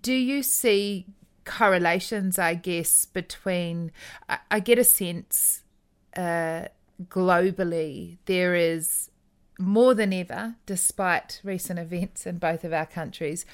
do 0.00 0.14
you 0.14 0.42
see 0.42 1.06
correlations 1.44 2.38
i 2.38 2.54
guess 2.54 3.04
between 3.06 3.90
i, 4.28 4.38
I 4.50 4.60
get 4.60 4.78
a 4.78 4.84
sense 4.84 5.62
uh 6.16 6.66
globally 7.08 8.18
there 8.26 8.54
is 8.54 9.10
more 9.58 9.94
than 9.94 10.12
ever 10.12 10.56
despite 10.66 11.40
recent 11.44 11.78
events 11.78 12.26
in 12.26 12.38
both 12.38 12.64
of 12.64 12.72
our 12.72 12.86
countries 12.86 13.44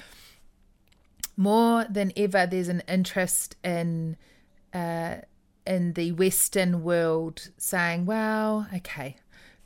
more 1.37 1.85
than 1.89 2.11
ever 2.17 2.45
there's 2.45 2.67
an 2.67 2.83
interest 2.87 3.55
in 3.63 4.17
uh 4.73 5.17
in 5.65 5.93
the 5.93 6.11
western 6.13 6.83
world 6.83 7.49
saying 7.57 8.05
well 8.05 8.67
okay 8.73 9.17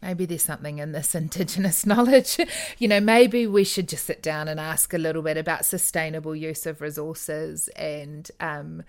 maybe 0.05 0.25
there's 0.25 0.43
something 0.43 0.77
in 0.77 0.91
this 0.91 1.15
indigenous 1.23 1.85
knowledge 1.85 2.37
you 2.77 2.87
know 2.87 2.99
maybe 2.99 3.47
we 3.47 3.63
should 3.63 3.89
just 3.89 4.05
sit 4.05 4.21
down 4.21 4.47
and 4.47 4.59
ask 4.59 4.93
a 4.93 4.97
little 4.97 5.21
bit 5.21 5.37
about 5.37 5.65
sustainable 5.65 6.35
use 6.35 6.65
of 6.65 6.79
resources 6.79 7.67
and 7.75 8.31
um 8.39 8.83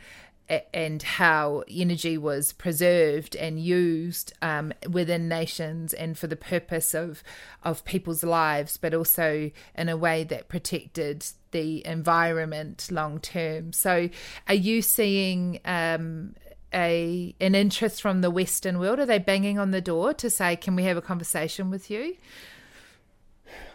and 0.72 1.02
how 1.02 1.64
energy 1.68 2.16
was 2.16 2.52
preserved 2.52 3.35
and 3.35 3.59
used 3.59 4.33
um, 4.42 4.72
within 4.88 5.29
nations 5.29 5.92
and 5.92 6.16
for 6.16 6.26
the 6.26 6.37
purpose 6.37 6.94
of 6.94 7.22
of 7.64 7.85
people's 7.85 8.22
lives, 8.22 8.76
but 8.76 8.94
also 8.94 9.50
in 9.74 9.88
a 9.88 9.96
way 9.96 10.22
that 10.24 10.48
protected 10.48 11.26
the 11.50 11.85
environment 11.85 12.88
long 12.90 13.18
term. 13.18 13.72
So, 13.72 14.09
are 14.46 14.55
you 14.55 14.83
seeing 14.83 15.59
um, 15.64 16.35
a 16.77 17.35
an 17.41 17.55
interest 17.55 18.03
from 18.03 18.21
the 18.21 18.31
Western 18.31 18.79
world? 18.79 19.01
Are 19.01 19.07
they 19.07 19.19
banging 19.19 19.59
on 19.59 19.71
the 19.71 19.81
door 19.81 20.12
to 20.15 20.31
say, 20.31 20.55
"Can 20.57 20.77
we 20.77 20.85
have 20.85 20.97
a 20.97 21.03
conversation 21.03 21.71
with 21.71 21.91
you?" 21.91 22.17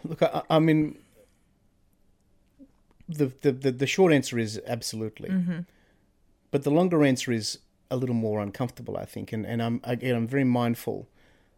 Look, 0.04 0.22
I, 0.22 0.42
I 0.48 0.58
mean, 0.58 0.98
the, 3.08 3.32
the 3.42 3.52
the 3.52 3.72
the 3.72 3.86
short 3.86 4.12
answer 4.12 4.38
is 4.38 4.60
absolutely, 4.66 5.28
mm-hmm. 5.28 5.60
but 6.50 6.62
the 6.62 6.70
longer 6.70 7.04
answer 7.04 7.32
is 7.32 7.58
a 7.90 7.96
little 7.96 8.14
more 8.14 8.40
uncomfortable, 8.40 8.96
I 8.96 9.04
think, 9.04 9.32
and 9.32 9.44
and 9.44 9.62
I'm 9.62 9.80
again 9.84 10.14
I'm 10.14 10.28
very 10.28 10.44
mindful 10.44 11.08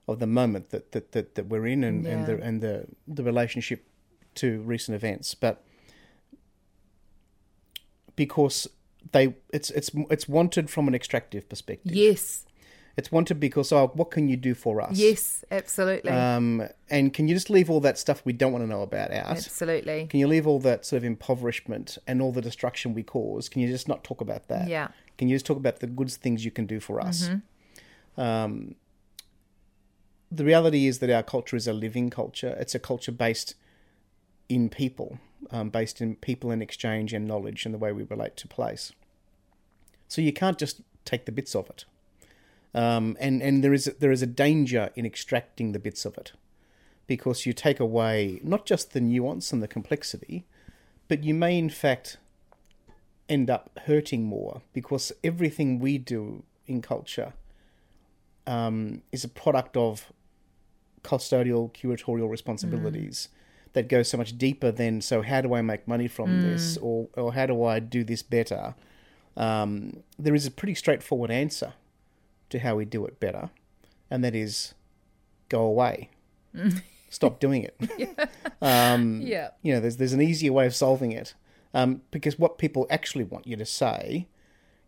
of 0.09 0.19
the 0.19 0.27
moment 0.27 0.71
that 0.71 0.93
that 0.93 1.13
that, 1.13 1.35
that 1.35 1.47
we're 1.47 1.67
in 1.67 1.85
and, 1.85 2.07
and 2.07 2.27
the 2.27 2.41
and 2.43 2.61
the 2.61 2.87
the 3.07 3.23
relationship 3.23 3.85
to 4.37 4.61
recent 4.63 4.97
events, 4.97 5.35
but 5.35 5.63
because 8.17 8.69
they 9.13 9.35
it's 9.53 9.71
it's 9.71 9.91
it's 10.11 10.29
wanted 10.29 10.71
from 10.71 10.89
an 10.89 10.95
extractive 10.95 11.49
perspective. 11.49 11.93
Yes, 11.95 12.45
It's 12.97 13.11
wanted 13.13 13.41
because 13.41 13.73
oh, 13.73 13.89
what 13.95 14.11
can 14.11 14.29
you 14.29 14.37
do 14.37 14.55
for 14.55 14.81
us? 14.81 14.97
yes, 14.97 15.45
absolutely, 15.51 16.11
Um, 16.11 16.63
and 16.91 17.13
can 17.13 17.27
you 17.29 17.35
just 17.35 17.51
leave 17.51 17.69
all 17.71 17.81
that 17.81 17.99
stuff 17.99 18.23
we 18.25 18.33
don't 18.33 18.53
want 18.53 18.65
to 18.65 18.69
know 18.69 18.83
about 18.83 19.11
out? 19.11 19.27
absolutely. 19.31 20.07
Can 20.07 20.21
you 20.21 20.29
leave 20.29 20.47
all 20.47 20.61
that 20.61 20.87
sort 20.87 20.99
of 20.99 21.05
impoverishment 21.05 21.99
and 22.07 22.23
all 22.23 22.33
the 22.33 22.41
destruction 22.43 22.95
we 22.95 23.03
cause? 23.03 23.49
Can 23.49 23.61
you 23.63 23.69
just 23.69 23.89
not 23.89 24.05
talk 24.05 24.21
about 24.21 24.49
that? 24.49 24.69
Yeah, 24.69 24.89
Can 25.19 25.29
you 25.29 25.35
just 25.37 25.47
talk 25.47 25.57
about 25.57 25.81
the 25.81 25.87
good 25.87 26.11
things 26.11 26.45
you 26.45 26.51
can 26.51 26.67
do 26.67 26.81
for 26.81 27.01
us? 27.01 27.31
Um, 28.17 28.77
the 30.31 30.45
reality 30.45 30.87
is 30.87 30.99
that 31.01 31.11
our 31.11 31.23
culture 31.23 31.57
is 31.57 31.67
a 31.69 31.73
living 31.73 32.11
culture. 32.11 32.57
It's 32.59 32.75
a 32.75 32.79
culture 32.79 33.13
based 33.13 33.55
in 34.49 34.69
people, 34.69 35.19
um, 35.51 35.71
based 35.71 36.01
in 36.01 36.17
people 36.17 36.51
and 36.51 36.63
exchange 36.63 37.13
and 37.13 37.27
knowledge 37.27 37.65
and 37.65 37.75
the 37.75 37.79
way 37.79 37.93
we 37.93 38.05
relate 38.05 38.37
to 38.37 38.49
place. 38.49 38.93
So 40.09 40.21
you 40.23 40.33
can't 40.33 40.59
just 40.59 40.81
take 41.05 41.25
the 41.25 41.33
bits 41.33 41.55
of 41.55 41.69
it. 41.71 41.85
Um, 42.75 43.17
and 43.21 43.43
and 43.43 43.63
there 43.63 43.73
is 43.73 43.85
there 44.01 44.11
is 44.11 44.23
a 44.23 44.27
danger 44.27 44.91
in 44.97 45.07
extracting 45.07 45.73
the 45.73 45.79
bits 45.79 46.05
of 46.05 46.19
it, 46.19 46.33
because 47.07 47.47
you 47.47 47.53
take 47.53 47.81
away 47.81 48.41
not 48.43 48.67
just 48.67 48.93
the 48.93 49.01
nuance 49.01 49.53
and 49.53 49.63
the 49.63 49.69
complexity, 49.69 50.45
but 51.09 51.23
you 51.23 51.35
may 51.35 51.57
in 51.57 51.71
fact 51.71 52.19
end 53.29 53.49
up 53.49 53.71
hurting 53.87 54.25
more 54.25 54.61
because 54.73 55.13
everything 55.23 55.79
we 55.79 55.99
do 55.99 56.43
in 56.67 56.83
culture 56.83 57.33
um, 58.47 59.03
is 59.13 59.25
a 59.25 59.29
product 59.29 59.77
of 59.77 60.13
custodial 61.03 61.73
curatorial 61.73 62.29
responsibilities 62.29 63.29
that 63.75 63.89
goes 63.89 64.09
so 64.09 64.17
much 64.17 64.39
deeper 64.39 64.73
than 64.73 65.01
so 65.01 65.23
how 65.23 65.41
do 65.41 65.55
I 65.55 65.61
make 65.61 65.87
money 65.87 66.09
from 66.09 66.43
this 66.43 66.77
or 66.79 67.09
or 67.17 67.35
how 67.35 67.47
do 67.47 67.63
I 67.65 67.79
do 67.81 68.03
this 68.03 68.23
better. 68.23 68.75
Um, 69.37 70.03
there 70.19 70.35
is 70.35 70.47
a 70.47 70.51
pretty 70.51 70.75
straightforward 70.75 71.31
answer 71.31 71.75
to 72.51 72.61
how 72.61 72.77
we 72.77 72.85
do 72.85 73.05
it 73.05 73.21
better, 73.21 73.51
and 74.11 74.25
that 74.25 74.35
is 74.35 74.75
go 75.49 75.63
away, 75.63 76.11
stop 77.11 77.41
doing 77.41 77.65
it. 77.65 77.77
Um, 78.63 79.21
yeah, 79.21 79.51
you 79.61 79.75
know, 79.75 79.81
there's 79.81 79.99
there's 79.99 80.15
an 80.15 80.23
easier 80.23 80.51
way 80.51 80.65
of 80.65 80.75
solving 80.75 81.13
it, 81.13 81.35
um, 81.75 82.01
because 82.11 82.39
what 82.39 82.57
people 82.57 82.87
actually 82.89 83.25
want 83.25 83.47
you 83.47 83.57
to 83.57 83.67
say 83.67 84.27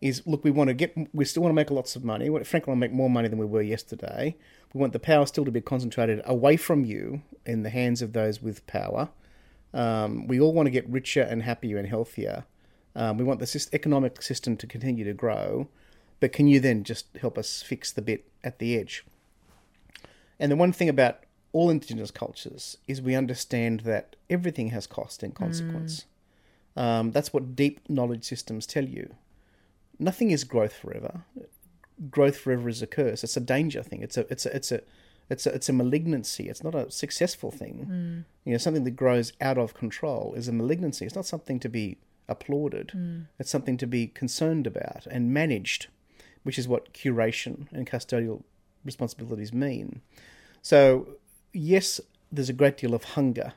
is, 0.01 0.23
look, 0.27 0.45
we 0.45 0.51
want 0.51 0.69
to 0.69 0.75
get, 0.75 0.95
we 1.13 1.25
still 1.25 1.43
want 1.43 1.51
to 1.51 1.55
make 1.55 1.71
lots 1.71 1.97
of 1.97 2.05
money. 2.05 2.31
We 2.31 2.43
frankly 2.45 2.71
want 2.71 2.79
to 2.79 2.89
make 2.89 2.93
more 2.93 3.11
money 3.11 3.29
than 3.29 3.39
we 3.39 3.47
were 3.47 3.63
yesterday. 3.63 4.37
We 4.77 4.81
want 4.81 4.93
the 4.93 4.99
power 4.99 5.25
still 5.25 5.47
to 5.47 5.51
be 5.51 5.63
concentrated 5.63 6.21
away 6.27 6.59
from 6.59 6.85
you 6.85 7.23
in 7.47 7.63
the 7.63 7.71
hands 7.71 8.03
of 8.03 8.13
those 8.13 8.43
with 8.43 8.67
power. 8.67 9.09
Um, 9.73 10.27
we 10.27 10.39
all 10.39 10.53
want 10.53 10.67
to 10.67 10.71
get 10.71 10.87
richer 10.87 11.23
and 11.23 11.43
happier 11.43 11.79
and 11.79 11.89
healthier. 11.89 12.45
Um, 12.95 13.17
we 13.17 13.25
want 13.25 13.41
the 13.41 13.69
economic 13.73 14.21
system 14.21 14.55
to 14.59 14.67
continue 14.67 15.03
to 15.07 15.15
grow, 15.15 15.69
but 16.21 16.35
can 16.35 16.47
you 16.47 16.61
then 16.61 16.85
just 16.85 17.07
help 17.23 17.39
us 17.39 17.63
fix 17.63 17.91
the 17.91 18.03
bit 18.03 18.29
at 18.45 18.59
the 18.59 18.79
edge? 18.79 19.07
And 20.39 20.53
the 20.53 20.57
one 20.57 20.73
thing 20.73 20.91
about 20.91 21.21
all 21.53 21.71
indigenous 21.71 22.11
cultures 22.11 22.77
is 22.87 23.01
we 23.01 23.15
understand 23.15 23.81
that 23.81 24.15
everything 24.29 24.69
has 24.69 24.87
cost 24.87 25.23
and 25.23 25.35
consequence. 25.35 26.05
Um, 26.77 27.13
that's 27.13 27.33
what 27.33 27.57
deep 27.57 27.81
knowledge 27.89 28.25
systems 28.25 28.67
tell 28.67 28.85
you. 28.85 29.15
Nothing 29.99 30.33
is 30.33 30.45
growth 30.45 30.75
forever. 30.75 31.23
Growth 32.11 32.37
forever 32.37 32.69
is 32.69 32.83
a 32.83 32.87
curse. 32.87 33.25
It's 33.25 33.37
a 33.37 33.41
danger 33.41 33.83
thing. 33.83 34.03
It's 34.03 34.17
a 34.17 34.31
it's 34.31 34.47
a 34.47 34.57
it's 34.57 34.73
a 34.73 34.81
it's 35.29 35.47
a 35.47 35.55
it's 35.55 35.69
a 35.69 35.73
malignancy. 35.73 36.49
It's 36.49 36.63
not 36.63 36.75
a 36.75 36.91
successful 36.91 37.51
thing. 37.51 37.85
Hmm. 37.85 38.49
You 38.49 38.53
know, 38.53 38.59
something 38.59 38.85
that 38.85 38.93
grows 38.93 39.33
out 39.41 39.59
of 39.59 39.75
control 39.75 40.35
is 40.37 40.49
a 40.49 40.53
malignancy. 40.53 41.05
It's 41.05 41.15
not 41.15 41.27
something 41.27 41.59
to 41.61 41.69
be 41.69 41.99
applauded. 42.29 42.91
Hmm. 42.93 43.21
It's 43.39 43.51
something 43.51 43.77
to 43.79 43.87
be 43.87 44.07
concerned 44.09 44.67
about 44.67 45.07
and 45.11 45.33
managed, 45.33 45.89
which 46.43 46.59
is 46.59 46.69
what 46.69 46.93
curation 46.93 47.67
and 47.73 47.87
custodial 47.87 48.43
responsibilities 48.85 49.53
mean. 49.53 50.01
So, 50.63 51.09
yes, 51.53 52.01
there's 52.31 52.49
a 52.49 52.55
great 52.55 52.77
deal 52.77 52.95
of 52.95 53.05
hunger. 53.05 53.55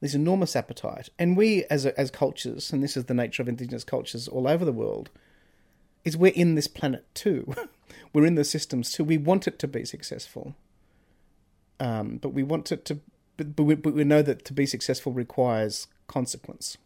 There's 0.00 0.14
enormous 0.14 0.54
appetite. 0.54 1.08
And 1.18 1.36
we, 1.36 1.64
as, 1.64 1.84
a, 1.84 1.98
as 1.98 2.10
cultures, 2.10 2.72
and 2.72 2.82
this 2.82 2.96
is 2.96 3.06
the 3.06 3.14
nature 3.14 3.42
of 3.42 3.48
Indigenous 3.48 3.84
cultures 3.84 4.28
all 4.28 4.46
over 4.46 4.64
the 4.64 4.72
world, 4.72 5.10
is 6.04 6.16
we're 6.16 6.32
in 6.32 6.54
this 6.54 6.68
planet 6.68 7.04
too. 7.14 7.54
we're 8.12 8.26
in 8.26 8.34
the 8.34 8.44
systems 8.44 8.92
too. 8.92 9.04
We 9.04 9.18
want 9.18 9.46
it 9.46 9.58
to 9.60 9.68
be 9.68 9.84
successful. 9.84 10.54
Um, 11.80 12.16
but 12.16 12.30
we 12.30 12.42
want 12.42 12.72
it 12.72 12.84
to, 12.86 13.00
but, 13.36 13.54
but, 13.54 13.62
we, 13.64 13.74
but 13.74 13.94
we 13.94 14.04
know 14.04 14.22
that 14.22 14.44
to 14.46 14.52
be 14.52 14.66
successful 14.66 15.12
requires 15.12 15.86
consequence. 16.06 16.76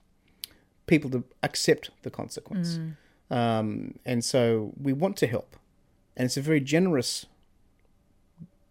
People 0.87 1.11
to 1.11 1.25
accept 1.43 1.91
the 2.03 2.11
consequence. 2.11 2.79
Um, 3.31 3.95
and 4.05 4.25
so 4.25 4.73
we 4.81 4.93
want 4.93 5.17
to 5.19 5.27
help. 5.27 5.57
And 6.17 6.27
it's 6.27 6.37
a 6.37 6.43
very 6.43 6.61
generous 6.61 7.27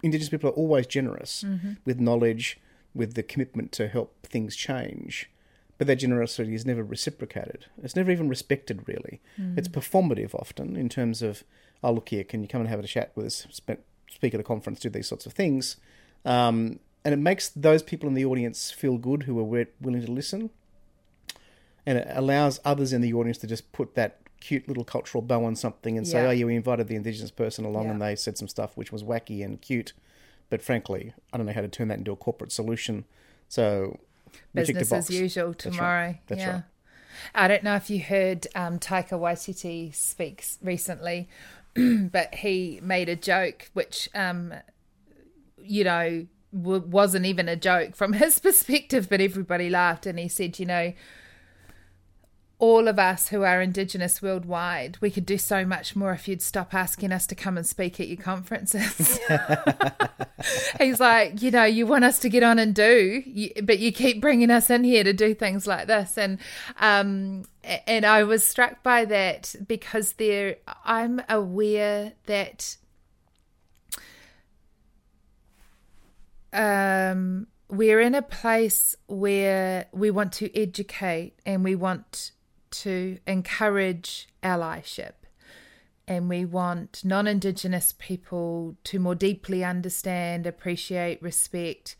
Indigenous 0.03 0.29
people 0.29 0.49
are 0.49 0.53
always 0.53 0.87
generous 0.87 1.43
with 1.85 1.99
knowledge, 1.99 2.59
with 2.95 3.13
the 3.13 3.21
commitment 3.21 3.71
to 3.73 3.87
help 3.87 4.25
things 4.25 4.55
change. 4.55 5.29
But 5.77 5.85
that 5.85 5.97
generosity 5.97 6.55
is 6.55 6.65
never 6.65 6.83
reciprocated. 6.83 7.67
It's 7.83 7.95
never 7.95 8.09
even 8.09 8.27
respected, 8.27 8.87
really. 8.87 9.21
It's 9.57 9.67
performative 9.67 10.33
often 10.33 10.75
in 10.75 10.89
terms 10.89 11.21
of, 11.21 11.43
oh, 11.83 11.91
look 11.91 12.09
here, 12.09 12.23
can 12.23 12.41
you 12.41 12.47
come 12.47 12.61
and 12.61 12.69
have 12.69 12.79
a 12.79 12.87
chat 12.87 13.11
with 13.15 13.25
us, 13.25 13.47
speak 14.09 14.33
at 14.33 14.39
a 14.39 14.43
conference, 14.43 14.79
do 14.79 14.89
these 14.89 15.07
sorts 15.07 15.25
of 15.25 15.33
things. 15.33 15.77
Um, 16.25 16.79
and 17.03 17.13
it 17.13 17.17
makes 17.17 17.49
those 17.49 17.81
people 17.81 18.07
in 18.07 18.13
the 18.13 18.25
audience 18.25 18.69
feel 18.69 18.97
good 18.97 19.23
who 19.23 19.39
are 19.39 19.67
willing 19.81 20.05
to 20.05 20.11
listen. 20.11 20.51
And 21.85 21.97
it 21.97 22.07
allows 22.11 22.59
others 22.63 22.93
in 22.93 23.01
the 23.01 23.13
audience 23.13 23.39
to 23.39 23.47
just 23.47 23.71
put 23.71 23.95
that 23.95 24.19
cute 24.39 24.67
little 24.67 24.83
cultural 24.83 25.21
bow 25.21 25.43
on 25.43 25.55
something 25.55 25.97
and 25.97 26.07
say, 26.07 26.25
oh, 26.25 26.31
yeah, 26.31 26.45
we 26.45 26.55
invited 26.55 26.87
the 26.87 26.95
Indigenous 26.95 27.31
person 27.31 27.65
along 27.65 27.85
Yeah. 27.85 27.91
and 27.91 28.01
they 28.01 28.15
said 28.15 28.37
some 28.37 28.47
stuff 28.47 28.77
which 28.77 28.91
was 28.91 29.03
wacky 29.03 29.43
and 29.43 29.61
cute. 29.61 29.93
But 30.49 30.61
frankly, 30.61 31.13
I 31.31 31.37
don't 31.37 31.45
know 31.45 31.53
how 31.53 31.61
to 31.61 31.67
turn 31.67 31.87
that 31.87 31.97
into 31.97 32.11
a 32.11 32.15
corporate 32.15 32.51
solution. 32.51 33.05
So 33.47 33.99
we 34.53 34.63
ticked 34.63 34.77
a 34.77 34.79
business 34.81 35.09
as 35.09 35.15
usual 35.15 35.47
right. 35.47 35.57
tomorrow. 35.57 36.15
That's 36.27 36.41
yeah. 36.41 36.51
right. 36.51 36.63
I 37.35 37.47
don't 37.47 37.63
know 37.63 37.75
if 37.75 37.89
you 37.89 38.01
heard 38.01 38.47
um, 38.55 38.79
Taika 38.79 39.11
Waititi 39.11 39.93
speaks 39.93 40.57
recently, 40.61 41.29
but 42.11 42.35
he 42.35 42.79
made 42.83 43.09
a 43.09 43.15
joke 43.15 43.69
which, 43.73 44.09
um, 44.13 44.53
you 45.57 45.83
know, 45.83 46.27
w- 46.53 46.83
wasn't 46.85 47.25
even 47.25 47.47
a 47.47 47.55
joke 47.55 47.95
from 47.95 48.13
his 48.21 48.39
perspective, 48.39 49.09
but 49.09 49.21
everybody 49.21 49.69
laughed. 49.69 50.05
And 50.05 50.19
he 50.19 50.27
said, 50.27 50.59
you 50.59 50.65
know, 50.65 50.93
all 52.61 52.87
of 52.87 52.99
us 52.99 53.29
who 53.29 53.41
are 53.41 53.59
Indigenous 53.59 54.21
worldwide, 54.21 54.95
we 55.01 55.09
could 55.09 55.25
do 55.25 55.39
so 55.39 55.65
much 55.65 55.95
more 55.95 56.13
if 56.13 56.27
you'd 56.27 56.43
stop 56.43 56.75
asking 56.75 57.11
us 57.11 57.25
to 57.25 57.33
come 57.33 57.57
and 57.57 57.65
speak 57.65 57.99
at 57.99 58.07
your 58.07 58.17
conferences. 58.21 59.19
He's 60.79 60.99
like, 60.99 61.41
you 61.41 61.49
know, 61.49 61.63
you 61.63 61.87
want 61.87 62.03
us 62.03 62.19
to 62.19 62.29
get 62.29 62.43
on 62.43 62.59
and 62.59 62.75
do, 62.75 63.23
but 63.63 63.79
you 63.79 63.91
keep 63.91 64.21
bringing 64.21 64.51
us 64.51 64.69
in 64.69 64.83
here 64.83 65.03
to 65.03 65.11
do 65.11 65.33
things 65.33 65.65
like 65.65 65.87
this, 65.87 66.19
and 66.19 66.37
um, 66.79 67.45
and 67.63 68.05
I 68.05 68.23
was 68.23 68.45
struck 68.45 68.83
by 68.83 69.05
that 69.05 69.55
because 69.67 70.13
there, 70.13 70.57
I'm 70.85 71.19
aware 71.27 72.13
that 72.27 72.77
um, 76.53 77.47
we're 77.69 78.01
in 78.01 78.13
a 78.13 78.21
place 78.21 78.95
where 79.07 79.87
we 79.91 80.11
want 80.11 80.33
to 80.33 80.55
educate 80.55 81.33
and 81.43 81.63
we 81.63 81.73
want 81.73 82.33
to 82.71 83.19
encourage 83.27 84.27
allyship. 84.43 85.13
And 86.07 86.27
we 86.27 86.45
want 86.45 87.03
non 87.05 87.27
Indigenous 87.27 87.93
people 87.97 88.75
to 88.85 88.99
more 88.99 89.15
deeply 89.15 89.63
understand, 89.63 90.45
appreciate, 90.45 91.21
respect, 91.21 91.95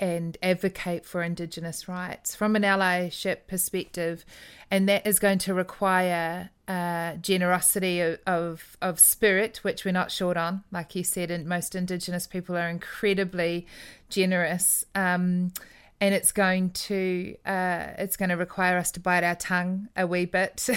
and 0.00 0.36
advocate 0.42 1.06
for 1.06 1.22
Indigenous 1.22 1.88
rights 1.88 2.34
from 2.34 2.56
an 2.56 2.62
allyship 2.62 3.46
perspective. 3.46 4.24
And 4.70 4.88
that 4.88 5.06
is 5.06 5.18
going 5.18 5.38
to 5.38 5.54
require 5.54 6.50
uh, 6.66 7.14
generosity 7.16 8.00
of, 8.26 8.76
of, 8.82 8.98
spirit, 8.98 9.58
which 9.62 9.84
we're 9.84 9.92
not 9.92 10.10
short 10.10 10.36
on. 10.36 10.64
Like 10.72 10.94
you 10.94 11.04
said, 11.04 11.30
and 11.30 11.46
most 11.46 11.74
Indigenous 11.74 12.26
people 12.26 12.56
are 12.56 12.68
incredibly 12.68 13.66
generous. 14.08 14.84
Um, 14.94 15.52
and 16.00 16.14
it's 16.14 16.32
going 16.32 16.70
to 16.70 17.36
uh, 17.46 17.88
it's 17.98 18.16
going 18.16 18.28
to 18.28 18.36
require 18.36 18.76
us 18.78 18.90
to 18.92 19.00
bite 19.00 19.24
our 19.24 19.34
tongue 19.34 19.88
a 19.96 20.06
wee 20.06 20.26
bit 20.26 20.68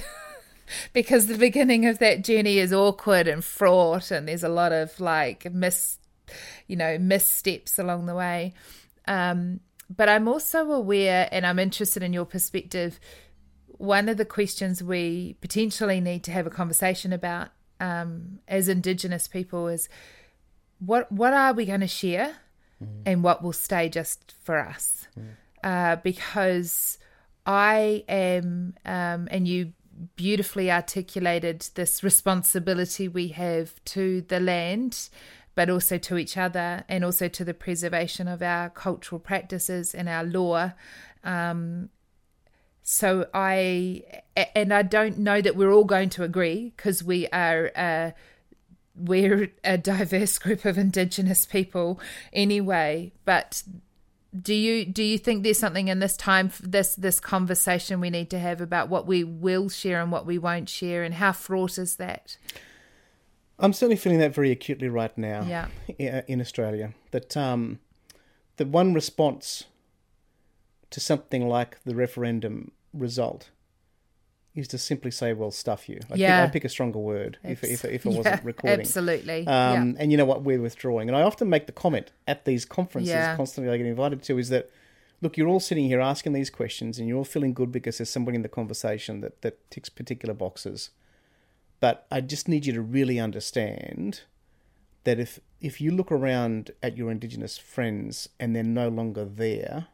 because 0.94 1.28
the 1.28 1.38
beginning 1.38 1.86
of 1.86 2.00
that 2.00 2.24
journey 2.24 2.60
is 2.60 2.74
awkward 2.74 3.28
and 3.28 3.44
fraught 3.44 4.12
and 4.12 4.28
there's 4.28 4.44
a 4.44 4.50
lot 4.50 4.72
of 4.72 5.00
like 5.00 5.52
miss 5.52 5.98
you 6.68 6.76
know 6.76 6.98
missteps 6.98 7.80
along 7.80 8.06
the 8.06 8.16
way. 8.16 8.54
Um, 9.08 9.62
but 9.90 10.10
i'm 10.10 10.28
also 10.28 10.70
aware 10.74 11.30
and 11.32 11.46
i'm 11.46 11.60
interested 11.60 12.04
in 12.04 12.14
your 12.14 12.26
perspective. 12.26 13.00
One 13.68 14.10
of 14.10 14.18
the 14.18 14.26
questions 14.26 14.82
we 14.82 15.38
potentially 15.40 16.02
need 16.02 16.24
to 16.24 16.32
have 16.32 16.48
a 16.48 16.50
conversation 16.50 17.14
about 17.14 17.50
um, 17.80 18.40
as 18.48 18.68
indigenous 18.68 19.28
people 19.28 19.68
is 19.68 19.88
what 20.80 21.12
what 21.12 21.34
are 21.34 21.54
we 21.54 21.66
going 21.66 21.82
to 21.82 21.88
share 21.88 22.38
and 23.06 23.24
what 23.24 23.44
will 23.44 23.54
stay 23.54 23.90
just 23.90 24.34
for 24.44 24.60
us 24.60 25.08
uh, 25.64 25.98
because 25.98 26.98
I 27.46 28.04
am, 28.08 28.76
um, 28.86 29.28
and 29.32 29.48
you 29.48 29.74
beautifully 30.16 30.72
articulated 30.72 31.68
this 31.76 32.04
responsibility 32.04 33.08
we 33.08 33.30
have 33.30 33.84
to 33.86 34.22
the 34.22 34.40
land, 34.40 35.10
but 35.56 35.70
also 35.70 35.98
to 35.98 36.18
each 36.18 36.38
other, 36.38 36.84
and 36.88 37.04
also 37.04 37.28
to 37.28 37.44
the 37.44 37.54
preservation 37.54 38.28
of 38.28 38.42
our 38.42 38.70
cultural 38.70 39.20
practices 39.20 39.96
and 39.96 40.08
our 40.08 40.24
law. 40.24 40.72
Um, 41.24 41.90
so 42.84 43.28
I, 43.34 44.04
and 44.56 44.74
I 44.74 44.84
don't 44.84 45.18
know 45.18 45.42
that 45.42 45.56
we're 45.56 45.74
all 45.74 45.84
going 45.84 46.10
to 46.12 46.24
agree 46.24 46.74
because 46.76 47.04
we 47.04 47.28
are. 47.30 47.72
Uh, 47.76 48.12
we're 48.98 49.52
a 49.64 49.78
diverse 49.78 50.38
group 50.44 50.66
of 50.66 50.78
indigenous 50.78 51.46
people 51.46 52.00
anyway 52.34 53.12
but 53.26 53.64
do 54.40 54.54
you 54.54 54.86
do 54.86 55.04
you 55.04 55.18
think 55.18 55.44
there's 55.44 55.58
something 55.60 55.88
in 55.88 56.00
this 56.00 56.18
time 56.18 56.52
this 56.62 56.96
this 56.96 57.20
conversation 57.20 58.00
we 58.00 58.10
need 58.10 58.30
to 58.30 58.40
have 58.40 58.60
about 58.62 58.90
what 58.90 59.08
we 59.08 59.24
will 59.24 59.70
share 59.70 60.02
and 60.02 60.12
what 60.12 60.26
we 60.26 60.38
won't 60.38 60.68
share 60.70 61.04
and 61.04 61.16
how 61.16 61.32
fraught 61.32 61.78
is 61.78 61.96
that 61.96 62.38
I'm 63.60 63.74
certainly 63.74 63.96
feeling 63.96 64.20
that 64.20 64.36
very 64.36 64.52
acutely 64.52 64.88
right 64.88 65.18
now 65.18 65.44
Yeah. 65.44 65.68
in 66.28 66.40
Australia. 66.40 66.94
That 67.12 67.36
um, 67.36 67.80
that 68.58 68.68
one 68.68 68.94
response 68.94 69.64
to 70.92 71.00
something 71.00 71.48
like 71.48 71.84
the 71.84 71.96
referendum 71.96 72.72
result 72.94 73.50
is 74.60 74.68
to 74.70 74.78
simply 74.78 75.12
say, 75.12 75.34
"Well, 75.34 75.52
stuff 75.52 75.88
you." 75.88 76.00
I'd, 76.12 76.18
Yeah. 76.18 76.38
pick, 76.38 76.44
I'd 76.44 76.54
pick 76.54 76.66
a 76.66 76.70
stronger 76.70 77.00
word 77.00 77.38
if 77.44 77.64
if, 77.64 77.86
if 77.86 78.06
it 78.06 78.10
wasn't 78.18 78.26
Yeah, 78.26 78.40
recording. 78.44 78.80
absolutely 78.82 79.46
Um, 79.48 79.96
And 80.00 80.12
you 80.12 80.18
know 80.18 80.26
what? 80.26 80.44
We're 80.44 80.62
withdrawing. 80.62 81.08
And 81.10 81.16
I 81.16 81.22
often 81.22 81.50
make 81.50 81.66
the 81.68 81.72
comment 81.72 82.12
at 82.28 82.46
these 82.46 82.66
conferences, 82.66 83.14
Yeah. 83.14 83.36
constantly 83.36 83.72
I 83.74 83.78
get 83.78 83.86
invited 83.86 84.24
to, 84.24 84.38
is 84.38 84.50
that, 84.50 84.70
look, 85.22 85.38
you're 85.38 85.48
all 85.48 85.60
sitting 85.60 85.86
here 85.86 86.02
asking 86.02 86.34
these 86.34 86.50
questions 86.50 86.98
and 87.00 87.08
you're 87.08 87.18
all 87.18 87.24
feeling 87.24 87.54
good 87.54 87.72
because 87.72 87.98
there's 88.00 88.10
somebody 88.10 88.36
in 88.36 88.42
the 88.42 88.50
conversation 88.50 89.22
that, 89.22 89.42
that 89.44 89.70
ticks 89.72 89.90
particular 89.90 90.34
boxes. 90.34 90.90
But 91.80 92.08
I 92.10 92.22
just 92.22 92.48
need 92.48 92.66
you 92.66 92.74
to 92.74 92.82
really 92.82 93.20
understand 93.20 94.22
that 95.04 95.20
if, 95.20 95.40
if 95.62 95.80
you 95.80 95.92
look 95.92 96.12
around 96.12 96.72
at 96.82 96.98
your 96.98 97.12
Indigenous 97.12 97.58
friends 97.58 98.28
and 98.40 98.56
they're 98.56 98.64
no 98.64 98.90
longer 98.90 99.24
there 99.24 99.88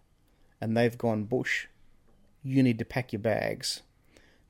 and 0.62 0.76
they've 0.78 0.98
gone 0.98 1.26
bush, 1.26 1.68
you 2.42 2.64
need 2.64 2.80
to 2.80 2.86
pack 2.86 3.12
your 3.14 3.20
bags 3.22 3.82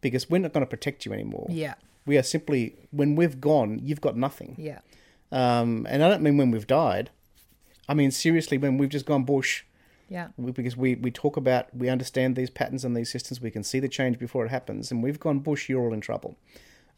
because 0.10 0.30
we're 0.30 0.38
not 0.46 0.54
going 0.54 0.66
to 0.66 0.70
protect 0.70 1.06
you 1.06 1.14
anymore. 1.14 1.48
yeah 1.50 1.76
We 2.06 2.18
are 2.20 2.24
simply, 2.24 2.76
when 2.92 3.16
we've 3.16 3.40
gone, 3.42 3.80
you've 3.88 4.02
got 4.08 4.16
nothing. 4.16 4.52
yeah 4.70 4.80
Um, 5.32 5.88
and 5.90 6.04
I 6.04 6.10
don't 6.10 6.22
mean 6.22 6.38
when 6.38 6.52
we've 6.52 6.68
died. 6.68 7.10
I 7.90 7.94
mean 7.94 8.12
seriously 8.12 8.58
when 8.58 8.78
we've 8.78 8.90
just 8.98 9.06
gone 9.06 9.24
bush. 9.24 9.64
yeah 10.10 10.28
we- 10.38 10.52
Because 10.60 10.76
we, 10.78 10.90
we 11.06 11.12
talk 11.12 11.36
about, 11.38 11.64
we 11.82 11.90
understand 11.90 12.36
these 12.36 12.52
patterns 12.60 12.86
and 12.86 12.96
these 12.96 13.10
systems. 13.16 13.42
We 13.42 13.52
can 13.52 13.64
see 13.64 13.80
the 13.80 13.90
change 13.90 14.16
before 14.20 14.46
it 14.46 14.50
happens. 14.58 14.92
And 14.92 15.02
we've 15.04 15.20
gone 15.20 15.40
bush. 15.40 15.70
You're 15.70 15.82
all 15.86 15.94
in 15.94 16.02
trouble. 16.02 16.36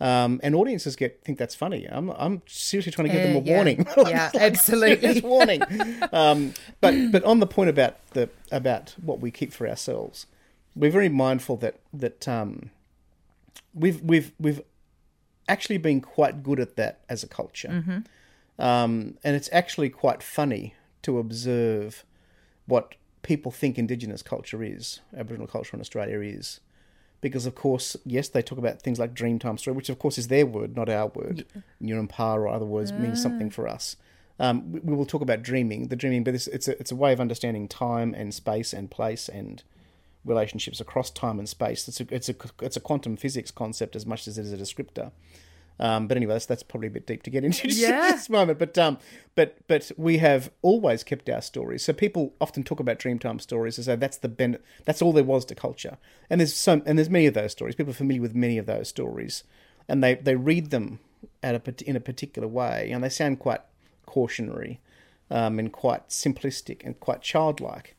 Um, 0.01 0.41
and 0.43 0.53
audiences 0.55 0.95
get 0.97 1.23
think 1.23 1.37
that's 1.37 1.55
funny. 1.55 1.81
I'm 1.97 2.09
I'm 2.25 2.41
seriously 2.47 2.91
trying 2.91 3.07
to 3.07 3.13
give 3.15 3.23
them 3.27 3.37
Uh, 3.37 3.39
a 3.39 3.43
yeah. 3.43 3.55
warning. 3.55 3.87
Yeah, 4.15 4.29
absolutely. 4.49 4.99
serious 5.07 5.23
warning. 5.23 5.61
Um, 6.11 6.53
but 6.81 6.93
but 7.13 7.23
on 7.23 7.39
the 7.39 7.47
point 7.47 7.69
about 7.69 7.93
the 8.11 8.25
about 8.51 8.93
what 9.01 9.17
we 9.21 9.31
keep 9.31 9.53
for 9.53 9.65
ourselves, 9.69 10.25
we're 10.75 10.91
very 10.99 11.07
mindful 11.07 11.55
that 11.63 11.75
that 12.03 12.27
um, 12.27 12.71
we've 13.73 14.01
we've 14.01 14.31
we've 14.39 14.61
actually 15.47 15.77
been 15.77 16.01
quite 16.01 16.43
good 16.43 16.59
at 16.59 16.75
that 16.75 17.01
as 17.09 17.23
a 17.23 17.27
culture, 17.27 17.69
um, 18.59 19.17
and 19.23 19.35
it's 19.35 19.49
actually 19.51 19.89
quite 19.89 20.23
funny 20.23 20.73
to 21.03 21.19
observe 21.19 22.03
what 22.65 22.95
people 23.21 23.51
think 23.51 23.77
Indigenous 23.77 24.21
culture 24.21 24.63
is, 24.63 25.01
Aboriginal 25.15 25.47
culture 25.47 25.75
in 25.75 25.81
Australia 25.81 26.19
is. 26.19 26.59
Because 27.21 27.45
of 27.47 27.55
course, 27.55 27.95
yes, 28.05 28.27
they 28.29 28.41
talk 28.41 28.59
about 28.59 28.81
things 28.81 28.99
like 28.99 29.15
Dreamtime 29.15 29.57
story, 29.59 29.75
which 29.75 29.89
of 29.89 29.97
course 29.97 30.17
is 30.17 30.27
their 30.27 30.45
word, 30.45 30.75
not 30.75 30.89
our 30.89 31.07
word. 31.07 31.45
Nyurampa 31.81 32.35
or 32.35 32.47
other 32.47 32.65
words 32.65 32.91
means 32.91 33.21
something 33.21 33.49
for 33.49 33.67
us. 33.67 33.95
Um, 34.39 34.71
we, 34.71 34.79
we 34.81 34.95
will 34.95 35.05
talk 35.05 35.21
about 35.21 35.41
dreaming, 35.41 35.87
the 35.87 35.95
dreaming, 35.95 36.23
but 36.23 36.35
it's, 36.35 36.47
it's 36.47 36.67
a 36.67 36.77
it's 36.79 36.91
a 36.91 36.95
way 36.95 37.13
of 37.13 37.19
understanding 37.19 37.67
time 37.67 38.13
and 38.13 38.33
space 38.33 38.73
and 38.73 38.91
place 38.91 39.29
and 39.29 39.63
relationships 40.25 40.81
across 40.81 41.09
time 41.09 41.39
and 41.39 41.47
space. 41.47 41.87
It's 41.87 42.01
a 42.01 42.07
it's 42.09 42.29
a 42.29 42.35
it's 42.61 42.75
a 42.77 42.81
quantum 42.81 43.15
physics 43.15 43.51
concept 43.51 43.95
as 43.95 44.05
much 44.05 44.27
as 44.27 44.37
it 44.37 44.41
is 44.45 44.53
a 44.53 44.57
descriptor. 44.57 45.11
Um, 45.77 46.07
but 46.07 46.15
anyway, 46.15 46.35
that's, 46.35 46.45
that's 46.45 46.63
probably 46.63 46.87
a 46.87 46.91
bit 46.91 47.05
deep 47.05 47.23
to 47.23 47.29
get 47.29 47.43
into 47.43 47.67
Yeah. 47.69 47.89
at 47.89 48.11
this 48.15 48.29
moment. 48.37 48.59
But 48.59 48.77
um, 48.77 48.97
but 49.35 49.57
but 49.67 49.91
we 49.97 50.17
have 50.19 50.49
always 50.61 51.03
kept 51.03 51.29
our 51.29 51.41
stories. 51.41 51.83
So 51.83 51.91
people 51.93 52.33
often 52.39 52.63
talk 52.63 52.79
about 52.79 52.97
Dreamtime 52.97 53.41
stories 53.41 53.77
as 53.77 53.85
though 53.87 53.97
that's 53.97 54.17
the 54.17 54.29
ben- 54.29 54.59
that's 54.85 55.01
all 55.01 55.11
there 55.11 55.23
was 55.23 55.43
to 55.45 55.55
culture. 55.55 55.97
And 56.29 56.39
there's 56.39 56.53
some 56.55 56.81
and 56.85 56.97
there's 56.97 57.09
many 57.09 57.25
of 57.25 57.33
those 57.33 57.51
stories. 57.51 57.75
People 57.75 57.91
are 57.91 57.95
familiar 57.95 58.21
with 58.21 58.33
many 58.35 58.57
of 58.57 58.65
those 58.65 58.87
stories, 58.87 59.43
and 59.89 60.03
they 60.03 60.15
they 60.15 60.35
read 60.35 60.69
them 60.71 60.99
at 61.43 61.55
a 61.55 61.89
in 61.89 61.95
a 61.95 61.99
particular 62.01 62.47
way, 62.47 62.89
and 62.91 63.03
they 63.03 63.09
sound 63.09 63.39
quite 63.39 63.61
cautionary, 64.05 64.79
um, 65.29 65.59
and 65.59 65.73
quite 65.73 66.07
simplistic 66.07 66.85
and 66.85 66.97
quite 67.01 67.21
childlike. 67.21 67.94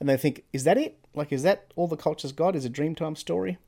And 0.00 0.08
they 0.08 0.16
think, 0.16 0.44
is 0.52 0.64
that 0.64 0.78
it? 0.78 0.98
Like, 1.14 1.30
is 1.32 1.42
that 1.42 1.66
all 1.76 1.86
the 1.86 1.96
culture's 1.96 2.32
got? 2.32 2.56
Is 2.56 2.64
a 2.64 2.70
Dreamtime 2.70 3.16
story? 3.16 3.58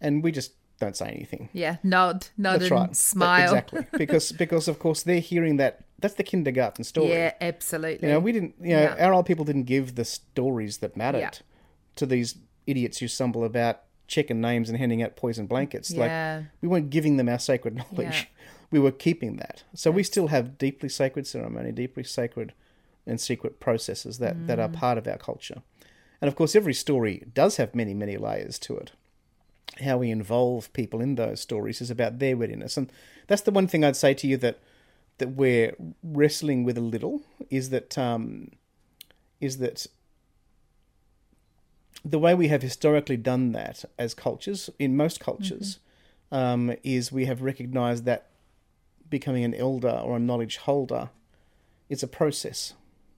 And 0.00 0.22
we 0.22 0.32
just 0.32 0.52
don't 0.80 0.96
say 0.96 1.08
anything. 1.08 1.48
Yeah, 1.52 1.76
nod, 1.82 2.26
nod 2.36 2.54
That's 2.60 2.62
and 2.64 2.70
right. 2.72 2.96
smile. 2.96 3.44
Exactly. 3.44 3.86
Because 3.98 4.32
because 4.32 4.66
of 4.66 4.78
course 4.78 5.02
they're 5.02 5.20
hearing 5.20 5.58
that 5.58 5.84
that's 6.00 6.14
the 6.14 6.22
kindergarten 6.24 6.84
story. 6.84 7.10
Yeah, 7.10 7.34
absolutely. 7.40 8.08
You 8.08 8.14
know, 8.14 8.20
we 8.20 8.32
didn't 8.32 8.54
you 8.60 8.70
know, 8.74 8.82
Yeah. 8.96 9.06
our 9.06 9.12
old 9.12 9.26
people 9.26 9.44
didn't 9.44 9.64
give 9.64 9.94
the 9.96 10.04
stories 10.06 10.78
that 10.78 10.96
mattered 10.96 11.18
Yeah. 11.20 11.30
to 11.96 12.06
these 12.06 12.36
idiots 12.66 12.98
who 12.98 13.08
stumble 13.08 13.44
about 13.44 13.82
checking 14.08 14.40
names 14.40 14.70
and 14.70 14.78
handing 14.78 15.02
out 15.02 15.16
poison 15.16 15.46
blankets. 15.46 15.90
Yeah. 15.90 16.36
Like 16.38 16.46
we 16.62 16.68
weren't 16.68 16.88
giving 16.90 17.18
them 17.18 17.28
our 17.28 17.38
sacred 17.38 17.76
knowledge. 17.80 18.20
Yeah. 18.22 18.24
We 18.70 18.78
were 18.78 18.92
keeping 18.92 19.36
that. 19.36 19.64
So 19.74 19.90
we 19.90 20.02
still 20.02 20.28
have 20.28 20.56
deeply 20.56 20.88
sacred 20.88 21.26
ceremony, 21.26 21.72
deeply 21.72 22.04
sacred 22.04 22.54
and 23.10 23.20
secret 23.20 23.60
processes 23.60 24.18
that, 24.18 24.46
that 24.46 24.58
are 24.58 24.68
Mm. 24.68 24.74
part 24.74 24.98
of 24.98 25.06
our 25.06 25.18
culture. 25.18 25.62
And 26.20 26.28
of 26.28 26.36
course 26.36 26.54
every 26.56 26.74
story 26.74 27.24
does 27.34 27.56
have 27.56 27.74
many, 27.74 27.94
many 27.94 28.16
layers 28.16 28.58
to 28.60 28.76
it 28.76 28.92
how 29.84 29.98
we 29.98 30.10
involve 30.10 30.72
people 30.72 31.00
in 31.00 31.14
those 31.14 31.40
stories 31.40 31.80
is 31.80 31.90
about 31.90 32.18
their 32.18 32.36
readiness. 32.36 32.76
And 32.76 32.90
that's 33.28 33.42
the 33.42 33.50
one 33.52 33.66
thing 33.68 33.84
I'd 33.84 33.96
say 33.96 34.14
to 34.14 34.26
you 34.26 34.36
that 34.38 34.58
that 35.18 35.28
we're 35.28 35.74
wrestling 36.02 36.64
with 36.64 36.78
a 36.78 36.80
little 36.80 37.22
is 37.50 37.70
that 37.70 37.96
um, 37.98 38.50
is 39.40 39.58
that 39.58 39.86
the 42.04 42.18
way 42.18 42.34
we 42.34 42.48
have 42.48 42.62
historically 42.62 43.16
done 43.18 43.52
that 43.52 43.84
as 43.98 44.14
cultures 44.14 44.70
in 44.78 44.96
most 44.96 45.20
cultures 45.20 45.78
um, 46.32 46.74
is 46.82 47.12
we 47.12 47.26
have 47.26 47.42
recognized 47.42 48.04
that 48.06 48.28
becoming 49.10 49.44
an 49.44 49.54
elder 49.54 50.00
or 50.04 50.16
a 50.16 50.20
knowledge 50.20 50.56
holder 50.58 51.10
is 51.88 52.02
a 52.02 52.08
process 52.08 52.72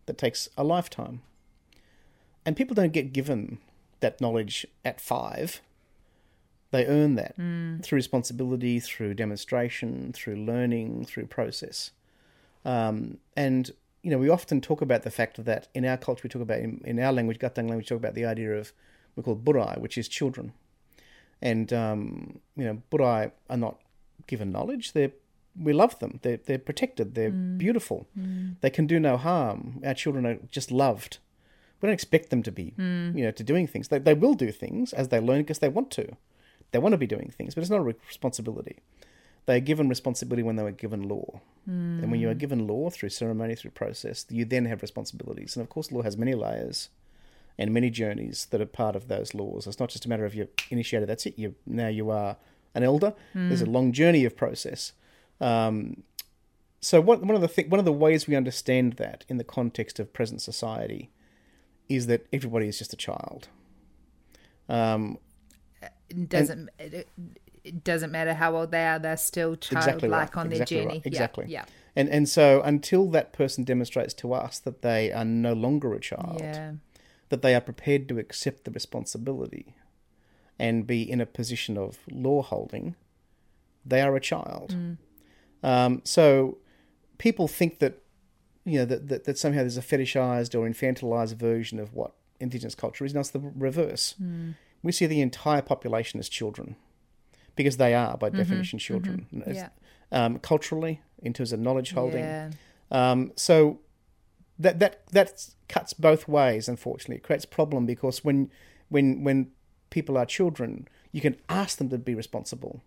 that 0.07 0.19
takes 0.19 0.49
a 0.57 0.65
lifetime. 0.65 1.23
And 2.45 2.57
people 2.57 2.75
don't 2.75 2.93
get 2.93 3.13
given 3.13 3.59
that 4.01 4.21
knowledge 4.21 4.67
at 4.85 5.01
five. 5.01 5.61
They 6.71 6.87
earn 6.87 7.15
that 7.17 7.37
through 7.85 7.97
responsibility, 7.97 8.81
through 8.81 9.15
demonstration, 9.15 10.13
through 10.13 10.37
learning, 10.37 11.05
through 11.05 11.27
process. 11.27 11.91
Um, 12.65 13.19
and 13.37 13.71
you 14.03 14.11
know, 14.11 14.19
we 14.19 14.29
often 14.29 14.61
talk 14.61 14.83
about 14.83 15.03
the 15.03 15.11
fact 15.11 15.45
that 15.45 15.69
in 15.75 15.85
our 15.85 15.97
culture, 15.97 16.23
we 16.25 16.31
talk 16.31 16.43
about 16.43 16.59
in, 16.59 16.81
in 16.85 16.99
our 16.99 17.13
language, 17.13 17.39
Gathang 17.39 17.69
language, 17.69 17.85
we 17.85 17.95
talk 17.95 17.99
about 17.99 18.15
the 18.15 18.25
idea 18.25 18.53
of 18.57 18.73
we 19.15 19.23
call 19.23 19.37
burai, 19.37 19.79
which 19.79 19.97
is 19.97 20.09
children. 20.09 20.53
And 21.41 21.73
um, 21.73 22.41
you 22.57 22.65
know, 22.65 22.83
burai 22.91 23.31
are 23.49 23.57
not 23.57 23.79
given 24.27 24.51
knowledge; 24.51 24.93
they're 24.93 25.13
we 25.61 25.73
love 25.73 25.99
them. 25.99 26.21
They're 26.23 26.39
they're 26.39 26.59
protected. 26.59 27.15
They're 27.15 27.31
mm. 27.31 27.59
beautiful. 27.59 28.07
Mm. 28.19 28.57
They 28.61 28.71
can 28.71 28.87
do 28.87 28.99
no 28.99 29.17
harm. 29.17 29.81
Our 29.85 29.95
children 29.95 30.27
are 30.27 30.39
just 30.51 30.71
loved. 30.71 31.19
We 31.81 31.89
don't 31.89 31.95
expect 31.95 32.31
them 32.31 32.43
to 32.45 32.53
be, 32.53 32.75
mm. 32.79 33.17
you 33.17 33.25
know, 33.25 33.33
to 33.33 33.43
doing 33.43 33.67
things. 33.67 33.89
They 33.89 33.99
they 33.99 34.15
will 34.15 34.35
do 34.35 34.53
things 34.53 34.93
as 34.93 35.09
they 35.09 35.21
learn 35.21 35.43
because 35.43 35.59
they 35.59 35.69
want 35.69 35.91
to. 35.93 36.17
They 36.71 36.79
want 36.79 36.93
to 36.93 36.99
be 36.99 37.07
doing 37.07 37.33
things, 37.37 37.55
but 37.55 37.61
it's 37.61 37.71
not 37.71 37.81
a 37.81 37.95
responsibility. 38.09 38.79
They 39.45 39.57
are 39.57 39.61
given 39.61 39.89
responsibility 39.89 40.43
when 40.43 40.57
they 40.57 40.63
were 40.63 40.71
given 40.71 41.09
law. 41.09 41.41
And 41.67 42.11
when 42.11 42.21
you 42.21 42.31
are 42.31 42.35
given 42.35 42.67
law 42.67 42.91
through 42.91 43.11
ceremony, 43.11 43.55
through 43.55 43.73
process, 43.73 44.25
you 44.31 44.45
then 44.45 44.65
have 44.67 44.83
responsibilities. 44.83 45.57
And 45.57 45.63
of 45.63 45.69
course, 45.69 45.93
law 45.93 46.03
has 46.03 46.17
many 46.17 46.35
layers 46.35 46.89
and 47.59 47.73
many 47.73 47.91
journeys 47.91 48.47
that 48.51 48.61
are 48.61 48.67
part 48.67 48.97
of 48.97 49.09
those 49.09 49.35
laws. 49.35 49.67
It's 49.67 49.79
not 49.79 49.91
just 49.91 50.07
a 50.07 50.09
matter 50.09 50.25
of 50.25 50.35
you're 50.35 50.49
initiated, 50.71 51.09
that's 51.09 51.27
it. 51.27 51.39
You 51.39 51.55
now 51.67 51.89
you 51.89 52.11
are 52.11 52.37
an 52.75 52.83
elder. 52.83 53.15
There's 53.35 53.63
a 53.63 53.67
long 53.67 53.93
journey 53.93 54.25
of 54.25 54.37
process. 54.37 54.93
Um, 55.43 56.03
so 56.81 57.01
one 57.01 57.27
one 57.27 57.35
of 57.35 57.41
the 57.43 57.49
th- 57.49 57.69
one 57.69 57.79
of 57.79 57.85
the 57.85 57.93
ways 57.93 58.27
we 58.27 58.37
understand 58.37 58.95
that 58.95 59.25
in 59.29 59.37
the 59.39 59.45
context 59.45 59.99
of 60.01 60.13
present 60.13 60.41
society 60.43 61.11
is 61.89 62.07
that 62.07 62.27
everybody 62.33 62.67
is 62.69 62.79
just 62.79 62.93
a 62.93 62.97
child. 62.97 63.49
Um, 64.69 65.19
It 66.09 66.29
doesn't 66.29 66.71
it, 66.79 67.09
it 67.65 67.85
doesn't 67.85 68.11
matter 68.11 68.35
how 68.35 68.57
old 68.57 68.71
they 68.71 68.85
are; 68.87 68.99
they're 68.99 69.17
still 69.17 69.53
Exactly 69.55 70.09
childlike 70.09 70.37
right. 70.37 70.41
on 70.45 70.53
Exactly 70.53 70.77
their 70.77 70.85
journey. 70.85 70.99
Yeah, 71.05 71.09
Exactly. 71.09 71.45
Yeah. 71.49 71.65
and 71.97 72.09
and 72.09 72.29
so 72.29 72.63
until 72.63 73.11
that 73.11 73.33
person 73.33 73.65
demonstrates 73.65 74.15
to 74.15 74.33
us 74.33 74.59
that 74.61 74.83
they 74.83 75.13
are 75.13 75.25
no 75.25 75.53
longer 75.53 75.95
a 75.95 76.01
child, 76.01 76.41
Yeah. 76.41 76.73
that 77.31 77.43
they 77.43 77.55
are 77.55 77.61
prepared 77.61 78.09
to 78.09 78.19
accept 78.19 78.65
the 78.65 78.71
responsibility 78.71 79.75
and 80.59 80.87
be 80.87 81.03
in 81.03 81.21
a 81.21 81.27
position 81.27 81.77
of 81.79 81.99
law 82.11 82.43
holding, 82.43 82.95
they 83.85 84.01
are 84.01 84.15
a 84.17 84.21
child. 84.21 84.77
Um, 85.63 86.01
so 86.05 86.59
people 87.19 87.47
think 87.49 87.79
that 87.79 87.99
you 88.65 88.79
know 88.79 88.85
that, 88.85 89.09
that 89.09 89.25
that 89.25 89.39
somehow 89.39 89.61
there's 89.61 89.77
a 89.77 89.83
fetishized 89.83 90.55
or 90.59 90.69
infantilized 90.69 91.35
version 91.37 91.79
of 91.79 91.95
what 91.95 92.13
indigenous 92.41 92.75
culture 92.75 93.05
is. 93.05 93.15
No, 93.15 93.21
it's 93.21 93.31
the 93.31 93.41
reverse. 93.41 94.15
We 94.83 94.91
see 94.93 95.07
the 95.07 95.21
entire 95.21 95.63
population 95.63 96.19
as 96.19 96.29
children 96.29 96.75
because 97.55 97.77
they 97.77 97.95
are, 97.95 98.17
by 98.17 98.31
definition, 98.31 98.79
children. 98.79 99.27
As- 99.47 99.57
Yeah. 99.57 99.69
Um, 100.11 100.39
culturally, 100.41 101.01
in 101.23 101.33
terms 101.33 101.53
of 101.53 101.61
knowledge 101.61 101.93
holding, 101.93 102.21
Yeah. 102.25 102.51
um, 102.91 103.33
so 103.37 103.81
that 104.59 104.79
that 104.81 105.07
that 105.13 105.49
cuts 105.69 105.93
both 105.95 106.29
ways. 106.29 106.69
Unfortunately, 106.69 107.17
it 107.17 107.23
creates 107.23 107.45
problem 107.47 107.87
because 107.87 108.23
when 108.25 108.51
when 108.91 109.25
when 109.25 109.51
people 109.91 110.19
are 110.19 110.27
children, 110.27 110.87
you 111.13 111.21
can 111.23 111.37
ask 111.49 111.79
them 111.79 111.89
to 111.89 111.99
be 111.99 112.15
responsible, 112.15 112.83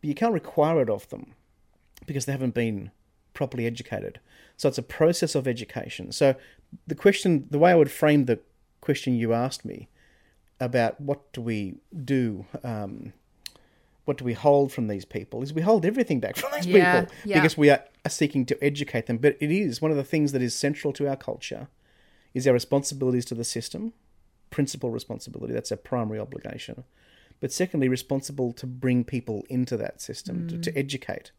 but 0.00 0.08
you 0.08 0.14
can't 0.14 0.32
require 0.32 0.80
it 0.80 0.88
of 0.88 1.08
them 1.10 1.34
because 2.06 2.26
they 2.26 2.32
haven't 2.32 2.54
been 2.54 2.90
properly 3.34 3.66
educated. 3.66 4.20
So 4.56 4.68
it's 4.68 4.78
a 4.78 4.82
process 4.82 5.34
of 5.34 5.48
education. 5.48 6.12
So 6.12 6.34
the 6.86 6.94
question, 6.94 7.46
the 7.50 7.58
way 7.58 7.72
I 7.72 7.74
would 7.74 7.90
frame 7.90 8.26
the 8.26 8.40
question 8.80 9.14
you 9.14 9.32
asked 9.32 9.64
me 9.64 9.88
about 10.60 11.00
what 11.00 11.32
do 11.32 11.40
we 11.40 11.76
do. 12.04 12.46
Um, 12.62 13.12
what 14.04 14.18
do 14.18 14.24
we 14.24 14.32
hold 14.32 14.72
from 14.72 14.88
these 14.88 15.04
people 15.04 15.42
is 15.42 15.52
we 15.52 15.62
hold 15.62 15.86
everything 15.86 16.20
back 16.20 16.36
from 16.36 16.50
these 16.54 16.66
Yeah, 16.66 17.02
people 17.02 17.14
yeah. 17.24 17.40
because 17.40 17.56
we 17.56 17.70
are 17.70 17.84
seeking 18.08 18.44
to 18.46 18.64
educate 18.64 19.06
them 19.06 19.18
but 19.18 19.36
it 19.40 19.50
is 19.50 19.80
one 19.80 19.90
of 19.90 19.96
the 19.96 20.04
things 20.04 20.32
that 20.32 20.42
is 20.42 20.54
central 20.54 20.92
to 20.94 21.08
our 21.08 21.16
culture 21.16 21.68
is 22.34 22.46
our 22.46 22.52
responsibilities 22.52 23.24
to 23.26 23.34
the 23.34 23.44
system 23.44 23.92
principal 24.50 24.90
responsibility 24.90 25.52
that's 25.52 25.70
our 25.70 25.78
primary 25.78 26.18
obligation 26.18 26.82
but 27.40 27.52
secondly 27.52 27.88
responsible 27.88 28.52
to 28.52 28.66
bring 28.66 29.04
people 29.04 29.44
into 29.48 29.76
that 29.76 30.00
system 30.00 30.48
to, 30.48 30.58
to 30.58 30.76
educate 30.76 31.30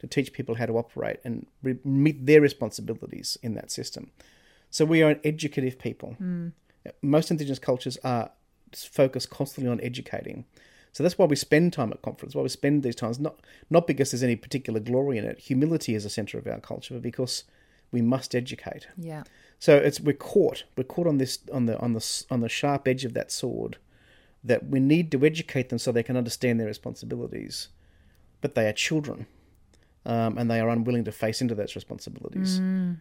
to 0.00 0.06
teach 0.06 0.32
people 0.32 0.56
how 0.56 0.66
to 0.66 0.76
operate 0.76 1.20
and 1.24 1.46
re- 1.62 1.78
meet 1.84 2.26
their 2.26 2.40
responsibilities 2.40 3.38
in 3.42 3.54
that 3.54 3.70
system 3.70 4.10
so 4.70 4.84
we 4.84 5.02
are 5.02 5.10
an 5.10 5.20
educative 5.24 5.78
people 5.78 6.14
hmm. 6.14 6.48
most 7.02 7.30
indigenous 7.30 7.58
cultures 7.58 7.98
are 8.02 8.30
focused 8.74 9.30
constantly 9.30 9.70
on 9.70 9.80
educating 9.80 10.44
so 10.92 11.02
that's 11.02 11.18
why 11.18 11.26
we 11.26 11.36
spend 11.36 11.72
time 11.72 11.92
at 11.92 12.02
conference, 12.02 12.34
why 12.34 12.42
we 12.42 12.48
spend 12.48 12.82
these 12.82 12.96
times, 12.96 13.20
not 13.20 13.40
not 13.68 13.86
because 13.86 14.10
there's 14.10 14.22
any 14.22 14.36
particular 14.36 14.80
glory 14.80 15.18
in 15.18 15.24
it. 15.24 15.38
Humility 15.38 15.94
is 15.94 16.04
a 16.04 16.10
centre 16.10 16.38
of 16.38 16.46
our 16.46 16.58
culture, 16.58 16.94
but 16.94 17.02
because 17.02 17.44
we 17.92 18.02
must 18.02 18.34
educate. 18.34 18.88
Yeah. 18.96 19.24
So 19.58 19.76
it's 19.76 20.00
we're 20.00 20.14
caught. 20.14 20.64
We're 20.76 20.84
caught 20.84 21.06
on 21.06 21.18
this 21.18 21.38
on 21.52 21.66
the 21.66 21.78
on 21.78 21.92
the 21.92 22.24
on 22.30 22.40
the 22.40 22.48
sharp 22.48 22.88
edge 22.88 23.04
of 23.04 23.14
that 23.14 23.30
sword 23.30 23.76
that 24.42 24.68
we 24.68 24.80
need 24.80 25.12
to 25.12 25.24
educate 25.24 25.68
them 25.68 25.78
so 25.78 25.92
they 25.92 26.02
can 26.02 26.16
understand 26.16 26.58
their 26.58 26.66
responsibilities. 26.66 27.68
But 28.40 28.54
they 28.54 28.66
are 28.66 28.72
children. 28.72 29.26
Um, 30.06 30.38
and 30.38 30.50
they 30.50 30.60
are 30.60 30.68
unwilling 30.70 31.04
to 31.04 31.12
face 31.12 31.42
into 31.42 31.54
those 31.54 31.74
responsibilities. 31.74 32.58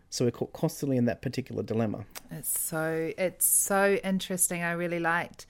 So 0.09 0.25
we're 0.25 0.31
caught 0.31 0.51
constantly 0.51 0.97
in 0.97 1.05
that 1.05 1.21
particular 1.21 1.63
dilemma. 1.63 2.03
It's 2.29 2.59
so 2.59 3.11
it's 3.17 3.45
so 3.45 3.97
interesting. 4.03 4.63
I 4.63 4.71
really 4.73 4.99
liked. 4.99 5.45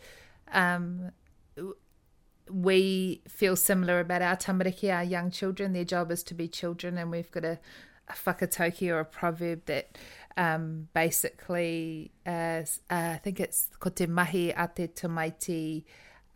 Um, 0.53 1.11
we 2.51 3.21
feel 3.27 3.55
similar 3.55 3.99
about 3.99 4.21
our 4.21 4.35
tamariki, 4.35 4.93
our 4.93 5.03
young 5.03 5.31
children. 5.31 5.73
Their 5.73 5.85
job 5.85 6.11
is 6.11 6.23
to 6.23 6.33
be 6.33 6.47
children, 6.47 6.97
and 6.97 7.11
we've 7.11 7.31
got 7.31 7.45
a, 7.45 7.59
a 8.07 8.13
whakatauki 8.13 8.89
or 8.91 8.99
a 8.99 9.05
proverb 9.05 9.65
that 9.65 9.97
um, 10.37 10.87
basically, 10.93 12.11
uh, 12.25 12.29
uh, 12.29 12.63
I 12.89 13.19
think 13.23 13.39
it's 13.39 13.69
ko 13.79 13.89
te 13.89 14.05
mahi 14.07 14.51
a 14.51 14.67
te 14.67 14.87
tamaiti 14.87 15.83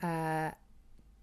uh, 0.02 0.52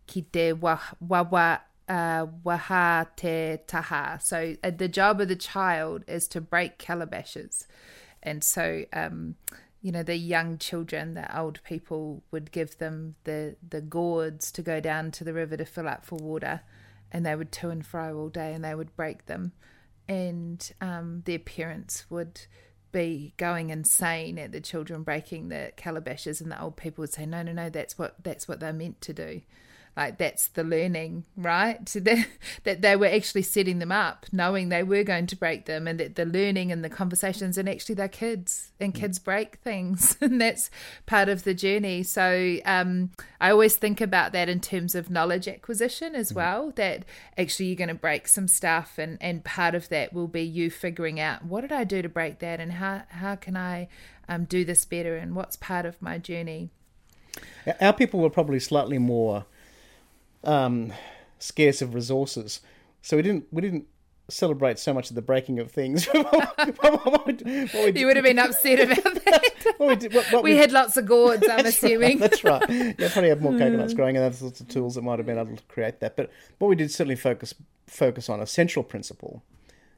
ki 0.06 0.22
te 0.32 0.52
wa- 0.54 0.78
wawa 1.00 1.60
uh, 1.90 2.26
waha 2.44 3.06
te 3.16 3.58
taha. 3.66 4.20
So 4.22 4.54
uh, 4.62 4.70
the 4.70 4.88
job 4.88 5.20
of 5.20 5.26
the 5.26 5.36
child 5.36 6.04
is 6.06 6.28
to 6.28 6.40
break 6.40 6.78
calabashes. 6.78 7.66
And 8.22 8.44
so, 8.44 8.84
um, 8.92 9.34
you 9.82 9.90
know, 9.90 10.04
the 10.04 10.14
young 10.14 10.56
children, 10.58 11.14
the 11.14 11.36
old 11.36 11.60
people 11.64 12.22
would 12.30 12.52
give 12.52 12.78
them 12.78 13.16
the, 13.24 13.56
the 13.68 13.80
gourds 13.80 14.52
to 14.52 14.62
go 14.62 14.78
down 14.78 15.10
to 15.12 15.24
the 15.24 15.32
river 15.32 15.56
to 15.56 15.64
fill 15.64 15.88
up 15.88 16.04
for 16.04 16.14
water. 16.16 16.60
And 17.10 17.26
they 17.26 17.34
would 17.34 17.50
to 17.52 17.70
and 17.70 17.84
fro 17.84 18.16
all 18.16 18.28
day 18.28 18.54
and 18.54 18.64
they 18.64 18.74
would 18.76 18.94
break 18.94 19.26
them. 19.26 19.50
And 20.08 20.70
um, 20.80 21.22
their 21.24 21.40
parents 21.40 22.08
would 22.08 22.42
be 22.92 23.34
going 23.36 23.70
insane 23.70 24.38
at 24.38 24.52
the 24.52 24.60
children 24.60 25.02
breaking 25.02 25.48
the 25.48 25.72
calabashes 25.76 26.40
and 26.40 26.52
the 26.52 26.60
old 26.60 26.76
people 26.76 27.02
would 27.02 27.12
say 27.12 27.24
no 27.24 27.40
no 27.40 27.52
no 27.52 27.70
that's 27.70 27.96
what 27.96 28.16
that's 28.24 28.48
what 28.48 28.58
they're 28.58 28.72
meant 28.72 29.00
to 29.00 29.12
do 29.12 29.40
like 30.00 30.18
that's 30.18 30.48
the 30.48 30.64
learning 30.64 31.24
right? 31.36 31.88
So 31.88 32.00
that, 32.00 32.26
that 32.64 32.82
they 32.82 32.96
were 32.96 33.06
actually 33.06 33.42
setting 33.42 33.78
them 33.78 33.92
up 33.92 34.26
knowing 34.32 34.68
they 34.68 34.82
were 34.82 35.04
going 35.04 35.26
to 35.28 35.36
break 35.36 35.66
them 35.66 35.86
and 35.86 36.00
that 36.00 36.16
the 36.16 36.24
learning 36.24 36.72
and 36.72 36.84
the 36.84 36.88
conversations 36.88 37.58
and 37.58 37.68
actually 37.68 37.94
they're 37.94 38.08
kids 38.08 38.72
and 38.80 38.94
kids 38.94 39.18
break 39.18 39.56
things 39.56 40.16
and 40.20 40.40
that's 40.40 40.70
part 41.06 41.28
of 41.28 41.44
the 41.44 41.54
journey. 41.54 42.02
So 42.02 42.56
um, 42.64 43.10
i 43.40 43.50
always 43.50 43.76
think 43.76 44.00
about 44.00 44.32
that 44.32 44.48
in 44.48 44.60
terms 44.60 44.94
of 44.94 45.10
knowledge 45.10 45.46
acquisition 45.48 46.14
as 46.14 46.32
well 46.32 46.72
that 46.76 47.04
actually 47.36 47.66
you're 47.66 47.76
going 47.76 47.88
to 47.88 47.94
break 47.94 48.26
some 48.28 48.48
stuff 48.48 48.98
and 48.98 49.18
and 49.20 49.44
part 49.44 49.74
of 49.74 49.88
that 49.88 50.12
will 50.12 50.28
be 50.28 50.42
you 50.42 50.70
figuring 50.70 51.20
out 51.20 51.44
what 51.44 51.60
did 51.62 51.72
i 51.72 51.84
do 51.84 52.02
to 52.02 52.08
break 52.08 52.38
that 52.38 52.60
and 52.60 52.72
how 52.72 53.02
how 53.08 53.34
can 53.34 53.56
i 53.56 53.88
um, 54.30 54.44
do 54.44 54.64
this 54.64 54.84
better 54.84 55.16
and 55.16 55.34
what's 55.34 55.56
part 55.56 55.84
of 55.84 56.00
my 56.00 56.16
journey? 56.16 56.70
Our 57.80 57.92
people 57.92 58.20
were 58.20 58.30
probably 58.30 58.60
slightly 58.60 58.98
more 58.98 59.44
um, 60.44 60.92
scarce 61.38 61.82
of 61.82 61.94
resources, 61.94 62.60
so 63.02 63.16
we 63.16 63.22
didn't 63.22 63.46
we 63.50 63.60
didn't 63.62 63.86
celebrate 64.28 64.78
so 64.78 64.94
much 64.94 65.10
of 65.10 65.16
the 65.16 65.22
breaking 65.22 65.58
of 65.58 65.70
things. 65.72 66.06
What 66.80 67.26
we- 67.26 68.00
you 68.00 68.06
would 68.06 68.16
have 68.16 68.24
been 68.24 68.38
upset 68.38 68.80
about 69.02 69.24
that 69.24 69.74
what 69.78 69.88
we 69.88 69.96
did- 69.96 70.14
what- 70.14 70.32
what 70.32 70.42
we 70.44 70.56
had 70.56 70.72
lots 70.72 70.96
of 70.96 71.06
gourds 71.06 71.46
i'm 71.48 71.66
assuming 71.72 72.18
That's 72.18 72.44
right. 72.44 72.62
Yeah, 72.68 73.08
probably 73.12 73.28
have 73.30 73.40
more 73.42 73.52
coconuts 73.58 73.94
growing 73.94 74.16
and 74.16 74.24
other 74.24 74.34
sorts 74.36 74.60
of 74.60 74.68
tools 74.68 74.94
that 74.94 75.02
might 75.02 75.18
have 75.18 75.26
been 75.26 75.38
able 75.38 75.56
to 75.56 75.62
create 75.64 76.00
that. 76.00 76.16
But 76.16 76.30
what 76.58 76.68
we 76.68 76.76
did 76.76 76.90
certainly 76.90 77.16
focus 77.16 77.54
focus 77.86 78.28
on 78.28 78.40
a 78.40 78.46
central 78.46 78.84
principle 78.84 79.42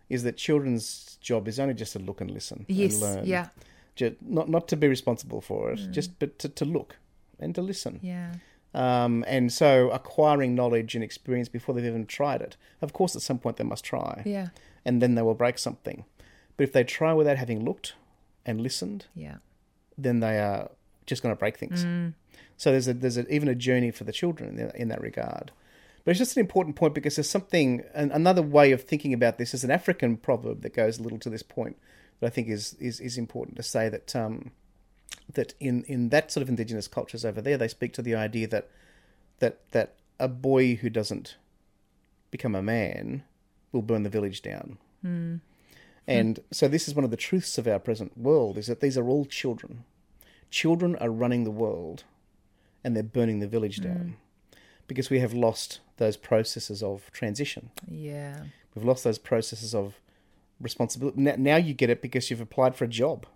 is 0.09 0.22
that 0.22 0.36
children's 0.36 1.18
job 1.20 1.47
is 1.49 1.59
only 1.61 1.74
just 1.74 1.93
to 1.93 1.99
look 1.99 2.20
and 2.20 2.30
listen 2.30 2.64
yes 2.68 2.95
and 2.95 3.03
learn. 3.03 3.26
yeah 3.26 3.49
Ju- 3.97 4.16
not 4.22 4.49
not 4.49 4.66
to 4.68 4.76
be 4.76 4.88
responsible 4.88 5.40
for 5.40 5.72
it, 5.72 5.80
just 5.90 6.18
but 6.18 6.38
to, 6.38 6.49
to 6.49 6.64
look 6.64 6.97
and 7.38 7.55
to 7.55 7.61
listen. 7.62 8.01
yeah 8.03 8.32
Um, 8.75 9.25
and 9.29 9.53
so 9.53 9.91
acquiring 9.91 10.55
knowledge 10.55 10.95
and 10.95 11.05
experience 11.05 11.49
before 11.49 11.75
they've 11.75 11.85
even 11.85 12.07
tried 12.07 12.41
it. 12.41 12.57
Of 12.81 12.93
course, 12.93 13.14
at 13.14 13.23
some 13.23 13.39
point 13.39 13.57
they 13.59 13.64
must 13.64 13.85
try, 13.85 14.23
yeah 14.25 14.49
and 14.85 15.01
then 15.03 15.14
they 15.14 15.23
will 15.23 15.35
break 15.35 15.59
something. 15.59 16.05
But 16.57 16.64
if 16.64 16.73
they 16.73 16.83
try 16.85 17.12
without 17.12 17.37
having 17.37 17.64
looked 17.64 17.95
and 18.47 18.61
listened, 18.61 19.07
yeah 19.14 19.37
then 19.99 20.20
they 20.20 20.39
are 20.39 20.70
just 21.07 21.23
going 21.23 21.35
to 21.35 21.39
break 21.39 21.59
things. 21.59 21.85
So 22.57 22.70
there's 22.70 22.89
a, 22.89 22.95
there's 22.95 23.18
a, 23.18 23.29
even 23.29 23.49
a 23.49 23.55
journey 23.55 23.91
for 23.91 24.05
the 24.05 24.12
children 24.12 24.51
in, 24.51 24.57
that- 24.66 24.77
in 24.77 24.89
that 24.89 25.01
regard. 25.03 25.53
But 26.05 26.12
it's 26.12 26.18
just 26.18 26.37
an 26.37 26.41
important 26.41 26.75
point 26.75 26.95
because 26.95 27.14
there's 27.16 27.31
something 27.31 27.83
an, 27.95 28.11
another 28.11 28.43
way 28.43 28.73
of 28.73 28.83
thinking 28.83 29.12
about 29.12 29.37
this 29.39 29.53
is 29.55 29.62
an 29.64 29.70
African 29.70 30.16
proverb 30.16 30.62
that 30.62 30.75
goes 30.75 30.99
a 30.99 31.03
little 31.03 31.18
to 31.20 31.31
this 31.31 31.43
point 31.45 31.77
that 32.20 32.27
I 32.27 32.31
think 32.31 32.49
is 32.49 32.75
is, 32.81 33.01
is 33.01 33.18
important 33.18 33.57
to 33.59 33.62
say 33.62 33.89
that 33.89 34.16
um, 34.16 34.51
that 35.32 35.54
in, 35.60 35.84
in 35.84 36.08
that 36.10 36.30
sort 36.30 36.42
of 36.42 36.48
indigenous 36.48 36.88
cultures 36.88 37.24
over 37.24 37.40
there 37.40 37.56
they 37.56 37.68
speak 37.68 37.92
to 37.94 38.02
the 38.02 38.14
idea 38.14 38.46
that 38.46 38.68
that 39.38 39.58
that 39.72 39.94
a 40.18 40.28
boy 40.28 40.76
who 40.76 40.88
doesn't 40.88 41.36
become 42.30 42.54
a 42.54 42.62
man 42.62 43.24
will 43.72 43.82
burn 43.82 44.02
the 44.02 44.10
village 44.10 44.42
down. 44.42 44.78
Hmm. 45.02 45.36
And 46.06 46.40
so 46.50 46.68
this 46.68 46.88
is 46.88 46.94
one 46.94 47.04
of 47.04 47.10
the 47.10 47.16
truths 47.16 47.58
of 47.58 47.68
our 47.68 47.78
present 47.78 48.18
world 48.18 48.58
is 48.58 48.66
that 48.66 48.80
these 48.80 48.98
are 48.98 49.08
all 49.08 49.24
children. 49.24 49.84
Children 50.50 50.96
are 50.96 51.10
running 51.10 51.44
the 51.44 51.50
world 51.50 52.04
and 52.82 52.96
they're 52.96 53.02
burning 53.02 53.40
the 53.40 53.48
village 53.48 53.78
hmm. 53.78 53.84
down 53.84 54.16
because 54.86 55.10
we 55.10 55.20
have 55.20 55.32
lost 55.32 55.80
those 55.96 56.16
processes 56.16 56.82
of 56.82 57.10
transition. 57.12 57.70
yeah 57.88 58.44
We've 58.74 58.84
lost 58.84 59.04
those 59.04 59.18
processes 59.18 59.74
of 59.74 60.00
responsibility. 60.60 61.20
Now, 61.20 61.34
now 61.36 61.56
you 61.56 61.74
get 61.74 61.90
it 61.90 62.00
because 62.00 62.30
you've 62.30 62.40
applied 62.40 62.74
for 62.74 62.84
a 62.84 62.88
job 62.88 63.26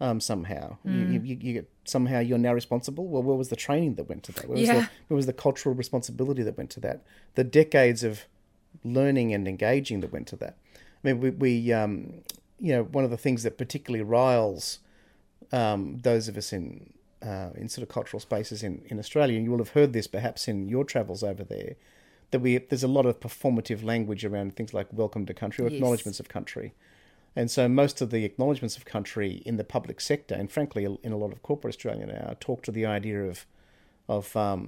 um, 0.00 0.20
somehow. 0.20 0.76
You, 0.84 0.92
you, 0.92 1.20
you 1.20 1.36
you 1.40 1.52
get 1.54 1.70
somehow 1.84 2.20
you're 2.20 2.38
now 2.38 2.52
responsible. 2.54 3.06
Well, 3.06 3.22
where 3.22 3.36
was 3.36 3.48
the 3.48 3.56
training 3.56 3.94
that 3.96 4.08
went 4.08 4.22
to 4.24 4.32
that? 4.32 4.46
Where 4.48 4.58
was, 4.58 4.68
Yeah. 4.68 4.74
the, 4.80 4.88
where 5.08 5.16
was 5.16 5.26
the 5.26 5.32
cultural 5.32 5.74
responsibility 5.74 6.42
that 6.42 6.56
went 6.56 6.70
to 6.70 6.80
that? 6.80 7.02
The 7.34 7.44
decades 7.44 8.04
of 8.04 8.24
learning 8.84 9.32
and 9.34 9.48
engaging 9.48 10.00
that 10.00 10.12
went 10.12 10.28
to 10.28 10.36
that. 10.36 10.56
I 10.76 10.78
mean, 11.02 11.20
we, 11.20 11.30
we 11.30 11.72
um, 11.72 12.22
you 12.58 12.72
know, 12.74 12.84
one 12.84 13.04
of 13.04 13.10
the 13.10 13.16
things 13.16 13.42
that 13.44 13.56
particularly 13.58 14.02
riles 14.04 14.80
um, 15.52 15.98
those 16.02 16.28
of 16.28 16.36
us 16.36 16.52
in 16.52 16.92
uh, 17.22 17.50
in 17.56 17.68
sort 17.68 17.82
of 17.82 17.88
cultural 17.92 18.20
spaces 18.20 18.62
in, 18.62 18.82
in 18.86 18.98
Australia, 18.98 19.36
and 19.36 19.44
you 19.44 19.50
will 19.50 19.58
have 19.58 19.70
heard 19.70 19.92
this 19.92 20.06
perhaps 20.06 20.46
in 20.46 20.68
your 20.68 20.84
travels 20.84 21.22
over 21.24 21.42
there, 21.42 21.74
that 22.30 22.40
we 22.40 22.58
there's 22.58 22.84
a 22.84 22.88
lot 22.88 23.06
of 23.06 23.18
performative 23.20 23.82
language 23.82 24.24
around 24.24 24.54
things 24.54 24.72
like 24.72 24.86
welcome 24.92 25.26
to 25.26 25.34
country 25.34 25.64
or 25.64 25.68
Yes. 25.68 25.76
acknowledgements 25.78 26.20
of 26.20 26.28
country. 26.28 26.74
And 27.38 27.48
so 27.50 27.68
most 27.68 28.00
of 28.02 28.10
the 28.10 28.24
acknowledgements 28.24 28.76
of 28.76 28.84
country 28.84 29.42
in 29.46 29.56
the 29.56 29.64
public 29.76 29.98
sector, 30.00 30.34
and 30.34 30.50
frankly 30.50 30.82
in 31.06 31.12
a 31.12 31.16
lot 31.16 31.32
of 31.32 31.38
corporate 31.48 31.72
Australia 31.74 32.06
now, 32.06 32.36
talk 32.40 32.62
to 32.64 32.72
the 32.72 32.84
idea 32.84 33.18
of 33.24 33.46
of 34.08 34.34
um, 34.36 34.62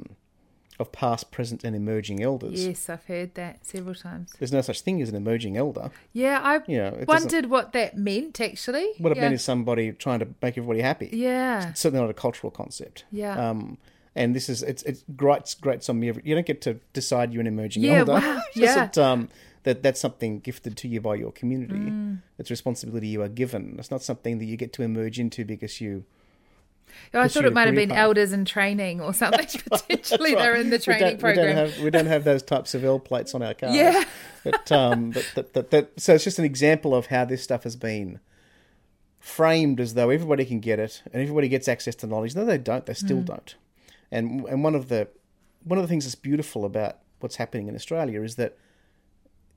of 0.78 0.92
past, 0.92 1.30
present, 1.30 1.62
and 1.64 1.74
emerging 1.76 2.22
elders. 2.22 2.64
yes 2.66 2.88
i've 2.88 3.04
heard 3.04 3.34
that 3.34 3.54
several 3.66 3.94
times 3.94 4.32
There's 4.38 4.52
no 4.58 4.62
such 4.62 4.80
thing 4.80 5.02
as 5.02 5.08
an 5.10 5.16
emerging 5.24 5.54
elder. 5.58 5.90
yeah 6.14 6.40
i 6.42 6.54
You 6.72 6.78
know, 6.82 7.04
wondered 7.06 7.46
what 7.54 7.66
that 7.72 7.98
meant 7.98 8.40
actually 8.40 8.86
What 8.98 9.10
it 9.12 9.16
yeah. 9.16 9.22
meant 9.24 9.34
is 9.34 9.42
somebody 9.44 9.92
trying 9.92 10.20
to 10.20 10.28
make 10.40 10.56
everybody 10.56 10.80
happy. 10.80 11.10
yeah 11.12 11.74
certainly 11.74 12.00
not 12.04 12.10
a 12.10 12.14
cultural 12.26 12.50
concept. 12.50 13.04
Yeah. 13.12 13.34
Um, 13.50 13.76
and 14.20 14.34
this 14.36 14.48
is 14.48 14.62
it's 14.62 14.82
it's 14.90 15.02
grates 15.22 15.52
grates 15.54 15.88
on 15.90 16.00
me. 16.00 16.08
Every, 16.10 16.22
you 16.24 16.34
don't 16.34 16.46
get 16.46 16.60
to 16.68 16.72
decide 16.92 17.26
you're 17.32 17.42
an 17.42 17.46
emerging 17.46 17.82
Yeah, 17.84 17.98
elder. 18.00 18.12
wow, 18.12 18.40
It's 18.56 18.96
yeah. 18.96 19.10
um, 19.12 19.28
that 19.64 19.82
that's 19.82 20.00
something 20.00 20.40
gifted 20.40 20.76
to 20.78 20.88
you 20.88 21.00
by 21.00 21.16
your 21.16 21.32
community. 21.32 21.74
Mm. 21.74 22.22
It's 22.38 22.50
a 22.50 22.52
responsibility 22.52 23.08
you 23.08 23.22
are 23.22 23.28
given. 23.28 23.76
It's 23.78 23.90
not 23.90 24.02
something 24.02 24.38
that 24.38 24.46
you 24.46 24.56
get 24.56 24.72
to 24.74 24.82
emerge 24.82 25.18
into 25.18 25.44
because 25.44 25.80
you. 25.80 26.04
Oh, 27.14 27.20
I 27.20 27.28
thought 27.28 27.44
it 27.44 27.52
might 27.52 27.66
have 27.66 27.76
been 27.76 27.90
path. 27.90 27.98
elders 27.98 28.32
in 28.32 28.44
training 28.44 29.00
or 29.00 29.14
something. 29.14 29.46
Potentially, 29.70 30.34
they're 30.34 30.56
in 30.56 30.70
the 30.70 30.76
We 30.76 30.82
training 30.82 31.16
we 31.16 31.20
program. 31.20 31.46
don't 31.46 31.56
have 31.56 31.78
we 31.78 31.90
don't 31.90 32.06
have 32.06 32.24
those 32.24 32.42
types 32.42 32.74
of 32.74 32.84
L 32.84 32.98
plates 32.98 33.34
on 33.34 33.42
our 33.42 33.54
cars. 33.54 33.74
Yeah. 33.76 34.02
But 34.42 34.72
um, 34.72 35.10
but 35.10 35.30
that, 35.34 35.52
that, 35.52 35.70
that 35.70 36.00
so 36.00 36.14
it's 36.14 36.24
just 36.24 36.38
an 36.38 36.44
example 36.44 36.94
of 36.94 37.06
how 37.06 37.24
this 37.24 37.42
stuff 37.42 37.62
has 37.64 37.76
been 37.76 38.18
framed 39.20 39.78
as 39.78 39.94
though 39.94 40.08
everybody 40.10 40.44
can 40.46 40.60
get 40.60 40.78
it 40.80 41.02
and 41.12 41.22
everybody 41.22 41.46
gets 41.48 41.68
access 41.68 41.94
to 41.96 42.06
knowledge. 42.06 42.34
No, 42.34 42.44
they 42.44 42.58
don't. 42.58 42.86
They 42.86 42.94
still 42.94 43.20
don't. 43.20 43.54
And 44.10 44.46
and 44.46 44.64
one 44.64 44.74
of 44.74 44.88
the 44.88 45.08
one 45.62 45.78
of 45.78 45.84
the 45.84 45.88
things 45.88 46.04
that's 46.06 46.14
beautiful 46.14 46.64
about 46.64 46.98
what's 47.20 47.36
happening 47.36 47.68
in 47.68 47.74
Australia 47.74 48.22
is 48.22 48.36
that 48.36 48.56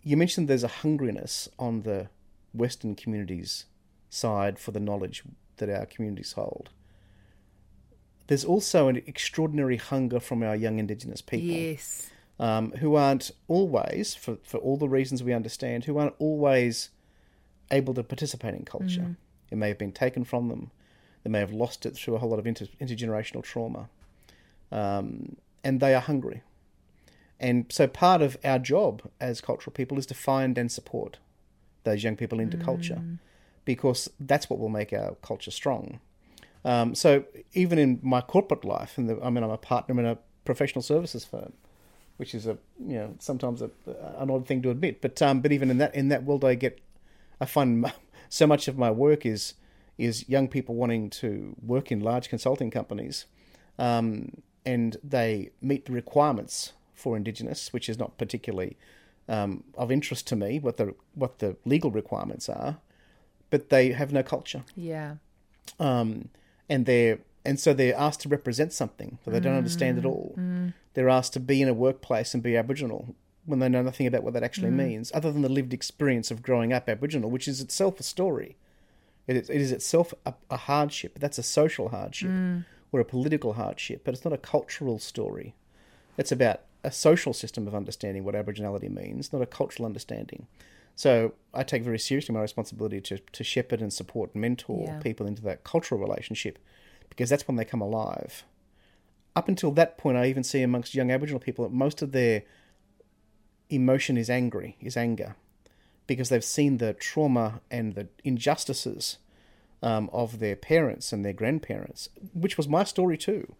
you 0.04 0.18
mentioned 0.18 0.47
there's 0.47 0.64
a 0.64 0.70
hungriness 0.70 1.47
on 1.58 1.82
the 1.84 2.10
Western 2.54 2.95
communities 2.95 3.66
side 4.10 4.60
for 4.60 4.72
the 4.72 4.80
knowledge 4.80 5.24
that 5.58 5.70
our 5.70 5.86
communities 5.86 6.34
hold. 6.34 6.70
There's 8.28 8.45
also 8.45 8.88
an 8.88 9.01
extraordinary 9.06 9.78
hunger 9.78 10.20
from 10.20 10.43
our 10.43 10.56
young 10.56 10.80
Indigenous 10.80 11.22
people 11.22 11.47
yes. 11.47 12.10
um, 12.39 12.72
who 12.74 12.95
aren't 12.95 13.32
always, 13.47 14.16
for, 14.16 14.38
for 14.43 14.58
all 14.58 14.78
the 14.78 14.88
reasons 14.88 15.24
we 15.24 15.34
understand, 15.34 15.86
who 15.86 15.97
aren't 15.97 16.16
always 16.20 16.89
able 17.72 17.93
to 17.93 18.04
participate 18.04 18.56
in 18.56 18.66
culture. 18.66 19.16
It 19.51 19.58
may 19.58 19.68
have 19.68 19.78
been 19.78 19.91
taken 19.91 20.24
from 20.24 20.47
them. 20.47 20.72
They 21.24 21.30
may 21.30 21.39
have 21.39 21.51
lost 21.51 21.86
it 21.86 21.95
through 21.95 22.16
a 22.16 22.20
whole 22.20 22.30
lot 22.30 22.39
of 22.39 22.47
inter, 22.47 22.66
intergenerational 22.82 23.43
trauma. 23.43 23.89
Um, 24.72 25.38
and 25.64 25.80
they 25.80 25.93
are 25.93 26.01
hungry. 26.01 26.41
And 27.40 27.66
so 27.70 27.88
part 27.88 28.22
of 28.22 28.38
our 28.44 28.60
job 28.60 29.02
as 29.20 29.42
cultural 29.42 29.74
people 29.74 29.98
is 29.98 30.06
to 30.08 30.14
find 30.14 30.58
and 30.58 30.72
support 30.72 31.18
those 31.84 32.04
young 32.04 32.16
people 32.16 32.40
into 32.40 32.58
culture 32.58 33.02
because 33.66 34.10
that's 34.20 34.50
what 34.50 34.60
will 34.60 34.70
make 34.70 34.94
our 34.94 35.16
culture 35.22 35.52
strong. 35.52 36.00
Um, 36.66 36.96
so 36.96 37.26
even 37.54 37.78
in 37.78 38.00
my 38.02 38.22
corporate 38.22 38.64
life, 38.64 38.98
and 38.98 39.12
I 39.22 39.30
mean, 39.30 39.44
I'm 39.44 39.50
a 39.50 39.58
partner 39.58 40.00
in 40.00 40.06
a 40.06 40.18
professional 40.46 40.82
services 40.82 41.26
firm, 41.26 41.54
which 42.18 42.34
is 42.34 42.48
a 42.48 42.58
you 42.80 42.96
know 42.96 43.16
sometimes 43.20 43.62
a, 43.62 43.70
an 44.18 44.30
odd 44.30 44.48
thing 44.48 44.62
to 44.62 44.70
admit, 44.70 45.02
but 45.02 45.22
um, 45.22 45.42
but 45.42 45.52
even 45.52 45.70
in 45.70 45.78
that 45.80 45.94
in 45.94 46.08
that 46.10 46.24
world, 46.24 46.46
I 46.46 46.56
get 46.56 46.80
I 47.42 47.46
find 47.46 47.92
so 48.30 48.48
much 48.48 48.68
of 48.68 48.78
my 48.78 48.92
work 48.92 49.26
is 49.26 49.56
is 49.98 50.28
young 50.30 50.48
people 50.48 50.76
wanting 50.76 51.10
to 51.10 51.56
work 51.62 51.92
in 51.92 52.00
large 52.00 52.30
consulting 52.30 52.72
companies, 52.72 53.26
um, 53.78 54.42
and 54.66 54.98
they 55.04 55.52
meet 55.62 55.86
the 55.86 55.92
requirements 55.92 56.74
for 56.96 57.16
Indigenous, 57.18 57.74
which 57.74 57.89
is 57.89 57.98
not 57.98 58.18
particularly 58.18 58.78
um, 59.30 59.64
of 59.78 59.91
interest 59.91 60.28
to 60.28 60.36
me 60.36 60.60
what 60.60 60.78
the 60.78 60.94
what 61.16 61.39
the 61.39 61.56
legal 61.66 61.91
requirements 61.91 62.50
are, 62.50 62.78
but 63.50 63.70
they 63.70 63.91
have 63.94 64.12
no 64.12 64.22
culture 64.24 64.64
Yeah. 64.76 65.16
um, 65.80 66.30
and 66.70 66.86
they're 66.86 67.20
and 67.46 67.60
so 67.60 67.74
they're 67.74 67.96
asked 67.98 68.22
to 68.22 68.30
represent 68.30 68.72
something 68.72 69.18
that 69.26 69.32
they 69.32 69.39
don't 69.41 69.58
understand 69.58 69.98
at 69.98 70.06
all. 70.06 70.34
They're 70.94 71.10
asked 71.10 71.34
to 71.34 71.39
be 71.41 71.62
in 71.62 71.68
a 71.68 71.74
workplace 71.74 72.34
and 72.34 72.41
be 72.41 72.56
Aboriginal, 72.56 73.16
when 73.46 73.60
they 73.60 73.68
know 73.68 73.82
nothing 73.82 74.08
about 74.08 74.24
what 74.24 74.32
that 74.34 74.44
actually 74.44 74.70
Mm. 74.72 74.76
means, 74.88 75.12
other 75.14 75.30
than 75.32 75.41
the 75.41 75.50
lived 75.50 75.74
experience 75.74 76.32
of 76.32 76.41
growing 76.41 76.72
up 76.72 76.88
Aboriginal, 76.88 77.30
which 77.30 77.48
is 77.50 77.60
itself 77.60 78.00
a 78.00 78.04
story. 78.04 78.56
It 79.28 79.36
is, 79.36 79.50
it 79.50 79.60
is 79.60 79.72
itself 79.74 80.14
a, 80.26 80.34
a 80.50 80.56
hardship. 80.56 81.20
That's 81.20 81.38
a 81.38 81.44
social 81.44 81.89
hardship 81.89 82.30
Mm. 82.30 82.64
or 82.94 83.02
a 83.02 83.06
political 83.06 83.54
hardship, 83.54 84.04
but 84.06 84.14
it's 84.14 84.24
not 84.24 84.34
a 84.34 84.38
cultural 84.38 84.98
story. 85.00 85.54
It's 86.18 86.32
about 86.32 86.62
a 86.84 86.92
social 86.92 87.34
system 87.34 87.68
of 87.68 87.76
understanding 87.76 88.24
what 88.24 88.36
Aboriginality 88.36 88.90
means, 88.90 89.32
not 89.32 89.42
a 89.42 89.46
cultural 89.46 89.86
understanding. 89.86 90.48
So 90.96 91.34
I 91.54 91.64
take 91.64 91.84
very 91.84 92.00
seriously 92.00 92.36
my 92.36 92.42
responsibility 92.42 93.02
to, 93.02 93.18
to 93.18 93.44
shepherd 93.44 93.82
and 93.82 93.92
support 93.92 94.34
and 94.34 94.42
mentor 94.42 94.86
Yeah. 94.88 95.00
people 95.00 95.26
into 95.26 95.42
that 95.44 95.64
cultural 95.64 96.00
relationship 96.00 96.60
because 97.10 97.30
that's 97.30 97.48
when 97.48 97.58
they 97.58 97.66
come 97.66 97.82
alive. 97.82 98.44
Up 99.36 99.48
until 99.48 99.72
that 99.72 99.98
point, 99.98 100.18
I 100.18 100.28
even 100.28 100.44
see 100.44 100.62
amongst 100.62 100.94
young 100.94 101.10
Aboriginal 101.10 101.40
people 101.40 101.64
that 101.64 101.74
most 101.74 102.02
of 102.02 102.12
their 102.12 102.44
emotion 103.70 104.18
is 104.18 104.30
angry, 104.30 104.78
is 104.80 104.96
anger, 104.96 105.36
because 106.06 106.30
they've 106.30 106.44
seen 106.44 106.78
the 106.78 106.94
trauma 106.94 107.62
and 107.72 107.96
the 107.96 108.08
injustices 108.24 109.18
um, 109.82 110.10
of 110.14 110.40
their 110.40 110.56
parents 110.56 111.12
and 111.12 111.26
their 111.26 111.34
grandparents, 111.34 112.10
which 112.34 112.58
was 112.58 112.68
my 112.68 112.84
story 112.84 113.18
too. 113.18 113.56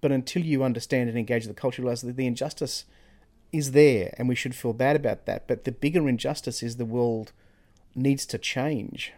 But 0.00 0.12
until 0.12 0.42
you 0.42 0.64
understand 0.64 1.08
and 1.08 1.18
engage 1.18 1.46
the 1.46 1.54
culture, 1.54 1.82
realize 1.82 2.02
that 2.02 2.16
the 2.16 2.26
injustice 2.26 2.84
is 3.52 3.72
there, 3.72 4.14
and 4.16 4.28
we 4.28 4.34
should 4.34 4.54
feel 4.54 4.72
bad 4.72 4.96
about 4.96 5.26
that. 5.26 5.46
But 5.46 5.64
the 5.64 5.72
bigger 5.72 6.08
injustice 6.08 6.62
is 6.62 6.76
the 6.76 6.84
world 6.84 7.32
needs 7.94 8.24
to 8.26 8.38
change, 8.38 9.12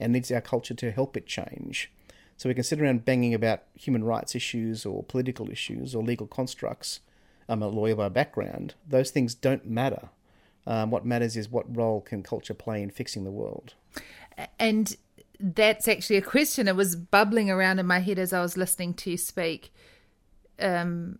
and 0.00 0.12
needs 0.12 0.30
our 0.30 0.40
culture 0.40 0.74
to 0.74 0.90
help 0.90 1.16
it 1.16 1.26
change. 1.26 1.90
So 2.36 2.48
we 2.48 2.54
can 2.54 2.64
sit 2.64 2.80
around 2.80 3.04
banging 3.04 3.34
about 3.34 3.62
human 3.74 4.04
rights 4.04 4.34
issues 4.36 4.86
or 4.86 5.02
political 5.02 5.50
issues 5.50 5.94
or 5.94 6.02
legal 6.04 6.28
constructs. 6.28 7.00
I'm 7.48 7.62
a 7.62 7.68
lawyer 7.68 7.96
by 7.96 8.08
background. 8.10 8.74
Those 8.86 9.10
things 9.10 9.34
don't 9.34 9.66
matter. 9.66 10.10
Um, 10.66 10.90
what 10.90 11.04
matters 11.04 11.36
is 11.36 11.50
what 11.50 11.74
role 11.74 12.00
can 12.00 12.22
culture 12.22 12.54
play 12.54 12.82
in 12.82 12.90
fixing 12.90 13.24
the 13.24 13.30
world. 13.30 13.74
And 14.58 14.96
that's 15.40 15.88
actually 15.88 16.16
a 16.16 16.22
question. 16.22 16.66
that 16.66 16.76
was 16.76 16.94
bubbling 16.94 17.50
around 17.50 17.78
in 17.78 17.86
my 17.86 18.00
head 18.00 18.18
as 18.18 18.32
I 18.32 18.40
was 18.40 18.56
listening 18.56 18.94
to 18.94 19.10
you 19.10 19.16
speak. 19.16 19.72
Um, 20.60 21.18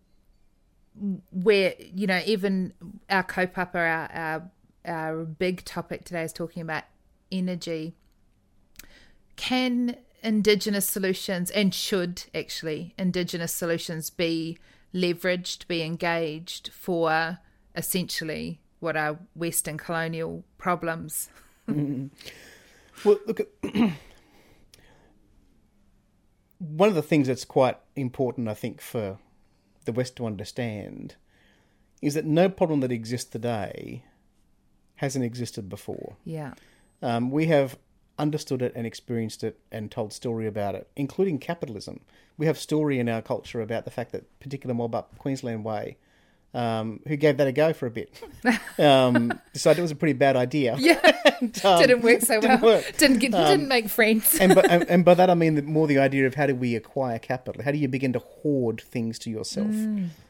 where 1.31 1.75
you 1.79 2.07
know, 2.07 2.21
even 2.27 2.73
our 3.09 3.23
kaupapa, 3.23 3.75
our 3.75 4.11
our 4.13 4.51
our 4.85 5.25
big 5.25 5.65
topic 5.65 6.05
today 6.05 6.23
is 6.23 6.33
talking 6.33 6.63
about 6.63 6.85
energy. 7.31 7.95
Can 9.37 9.97
indigenous 10.23 10.89
solutions 10.89 11.51
and 11.51 11.73
should 11.73 12.25
actually 12.35 12.95
indigenous 12.99 13.55
solutions 13.55 14.11
be 14.11 14.59
leveraged, 14.93 15.67
be 15.69 15.83
engaged 15.83 16.71
for 16.73 17.39
essentially 17.77 18.61
what 18.81 18.97
are 18.97 19.19
Western 19.35 19.77
colonial 19.77 20.45
problems? 20.57 21.29
Well, 23.05 23.19
look, 23.27 23.41
at 23.41 23.49
one 26.59 26.89
of 26.89 26.95
the 26.95 27.03
things 27.03 27.29
that's 27.29 27.45
quite 27.45 27.77
important, 27.95 28.49
I 28.49 28.55
think, 28.55 28.81
for 28.81 29.19
the 29.89 29.93
West 29.93 30.17
to 30.17 30.27
understand 30.27 31.17
is 32.03 32.13
that 32.13 32.27
no 32.27 32.51
problem 32.51 32.81
that 32.81 32.93
exists 32.93 33.31
today 33.31 34.05
hasn't 34.97 35.25
existed 35.25 35.71
before. 35.71 36.17
Yeah. 36.27 36.53
Um, 37.01 37.31
we 37.31 37.47
have 37.47 37.79
understood 38.19 38.61
it 38.61 38.73
and 38.77 38.87
experienced 38.87 39.43
it 39.43 39.59
and 39.73 39.91
told 39.91 40.13
story 40.13 40.47
about 40.47 40.75
it, 40.75 40.91
including 40.95 41.39
capitalism. 41.39 42.01
We 42.37 42.45
have 42.45 42.59
story 42.59 42.99
in 42.99 43.09
our 43.09 43.23
culture 43.23 43.63
about 43.63 43.87
the 43.87 43.91
fact 43.91 44.13
that 44.13 44.39
particular 44.41 44.75
mob 44.75 44.95
up 44.95 45.17
Queensland 45.17 45.65
Way, 45.65 45.97
um, 46.55 47.01
who 47.07 47.17
gave 47.17 47.37
that 47.37 47.47
a 47.47 47.53
go 47.53 47.73
for 47.73 47.87
a 47.87 47.91
bit, 47.91 48.13
um, 48.79 49.39
decided 49.53 49.79
it 49.81 49.83
was 49.83 49.91
a 49.91 49.97
pretty 49.97 50.15
bad 50.15 50.37
idea. 50.37 50.77
Yeah. 50.79 51.13
And, 51.41 51.65
um, 51.65 51.79
didn't 51.81 52.03
work 52.03 52.21
so 52.23 52.41
didn't 52.41 52.63
well. 52.63 52.79
work. 52.79 52.97
Didn't 52.97 53.19
get, 53.21 53.31
didn't 53.31 53.69
make 53.69 53.89
friends. 53.89 54.35
and, 54.41 54.57
by, 54.57 54.63
and, 54.69 54.83
and 54.91 55.05
by 55.05 55.15
that 55.15 55.31
I 55.31 55.35
mean 55.35 55.55
the, 55.55 55.63
more 55.63 55.87
the 55.87 55.99
idea 55.99 56.27
of 56.27 56.35
how 56.35 56.47
do 56.47 56.55
we 56.57 56.75
acquire 56.75 57.21
capital? 57.21 57.63
How 57.63 57.71
do 57.71 57.79
you 57.79 57.87
begin 57.87 58.13
to 58.15 58.19
hoard 58.19 58.81
things 58.81 59.21
to 59.21 59.31
yourself, 59.31 59.73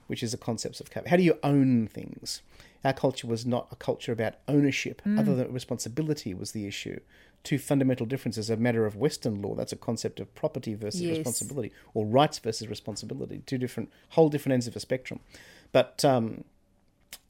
which 0.07 0.23
is 0.23 0.33
the 0.33 0.37
concepts 0.37 0.81
of 0.81 0.91
capital? 0.91 1.09
How 1.09 1.17
do 1.17 1.23
you 1.23 1.39
own 1.43 1.87
things? 1.87 2.43
Our 2.85 2.93
culture 2.93 3.27
was 3.27 3.47
not 3.47 3.69
a 3.73 3.77
culture 3.77 4.13
about 4.13 4.35
ownership, 4.49 5.01
other 5.07 5.35
than 5.35 5.51
responsibility 5.51 6.35
was 6.35 6.53
the 6.53 6.67
issue. 6.67 7.01
Two 7.43 7.59
fundamental 7.59 8.05
differences: 8.05 8.51
a 8.51 8.57
matter 8.59 8.85
of 8.85 8.95
Western 8.97 9.41
law, 9.41 9.55
that's 9.55 9.73
a 9.73 9.77
concept 9.77 10.21
of 10.21 10.35
property 10.35 10.75
versus 10.75 11.01
Yes. 11.01 11.17
responsibility, 11.19 11.73
or 11.95 12.05
rights 12.05 12.39
versus 12.39 12.69
responsibility. 12.69 13.43
Two 13.47 13.57
different, 13.57 13.91
whole 14.11 14.29
different 14.29 14.53
ends 14.55 14.67
of 14.67 14.77
a 14.77 14.81
spectrum. 14.81 15.21
But 15.73 16.05
um, 16.05 16.45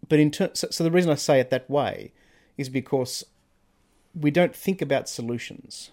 but 0.09 0.19
in 0.19 0.31
ter- 0.31 0.51
so, 0.55 0.69
so 0.71 0.85
the 0.85 0.91
reason 0.91 1.11
I 1.11 1.17
say 1.17 1.41
it 1.41 1.51
that 1.51 1.69
way 1.69 2.13
is 2.57 2.69
because 2.69 3.25
we 4.19 4.31
don't 4.31 4.55
think 4.55 4.81
about 4.83 5.09
solutions. 5.09 5.91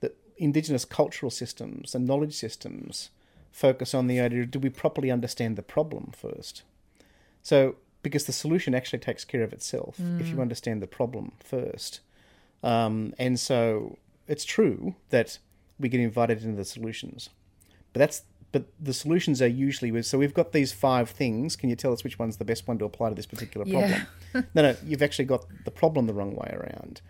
That 0.00 0.16
indigenous 0.36 0.84
cultural 0.84 1.30
systems 1.30 1.94
and 1.94 2.06
knowledge 2.06 2.34
systems 2.34 3.10
focus 3.52 3.94
on 3.94 4.06
the 4.06 4.20
idea 4.20 4.42
of 4.42 4.50
do 4.50 4.58
we 4.58 4.70
properly 4.70 5.10
understand 5.10 5.56
the 5.56 5.62
problem 5.62 6.12
first? 6.16 6.62
So, 7.42 7.76
because 8.02 8.24
the 8.24 8.32
solution 8.32 8.74
actually 8.74 8.98
takes 8.98 9.24
care 9.24 9.42
of 9.42 9.52
itself 9.52 9.98
if 10.20 10.28
you 10.28 10.40
understand 10.40 10.82
the 10.82 10.86
problem 10.86 11.32
first. 11.42 12.00
Um, 12.62 13.14
and 13.18 13.38
so 13.38 13.98
it's 14.26 14.44
true 14.44 14.94
that 15.10 15.38
we 15.78 15.88
get 15.88 16.00
invited 16.00 16.42
into 16.42 16.56
the 16.56 16.64
solutions. 16.64 17.30
But 17.92 18.00
that's 18.00 18.22
but 18.54 18.66
the 18.78 18.94
solutions 18.94 19.42
are 19.42 19.48
usually 19.48 19.90
with 19.90 20.06
so 20.06 20.16
we've 20.16 20.32
got 20.32 20.52
these 20.52 20.72
five 20.72 21.10
things. 21.10 21.56
Can 21.56 21.70
you 21.70 21.74
tell 21.74 21.92
us 21.92 22.04
which 22.04 22.20
one's 22.20 22.36
the 22.36 22.44
best 22.44 22.68
one 22.68 22.78
to 22.78 22.84
apply 22.84 23.08
to 23.08 23.16
this 23.16 23.26
particular 23.26 23.66
problem? 23.66 24.06
Yeah. 24.32 24.42
no, 24.54 24.62
no, 24.62 24.76
you've 24.86 25.02
actually 25.02 25.24
got 25.24 25.44
the 25.64 25.72
problem 25.72 26.06
the 26.06 26.14
wrong 26.14 26.36
way 26.36 26.54
around. 26.54 27.00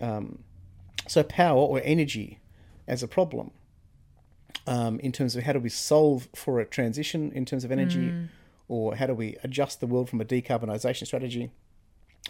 Um, 0.00 0.40
so 1.06 1.22
power 1.22 1.60
or 1.60 1.80
energy 1.84 2.40
as 2.88 3.00
a 3.04 3.06
problem 3.06 3.52
um, 4.66 4.98
in 4.98 5.12
terms 5.12 5.36
of 5.36 5.44
how 5.44 5.52
do 5.52 5.60
we 5.60 5.68
solve 5.68 6.28
for 6.34 6.58
a 6.58 6.66
transition 6.66 7.30
in 7.30 7.44
terms 7.44 7.62
of 7.62 7.70
energy, 7.70 8.12
or 8.66 8.96
how 8.96 9.06
do 9.06 9.14
we 9.14 9.36
adjust 9.44 9.78
the 9.78 9.86
world 9.86 10.10
from 10.10 10.20
a 10.20 10.24
decarbonisation 10.24 11.06
strategy? 11.06 11.52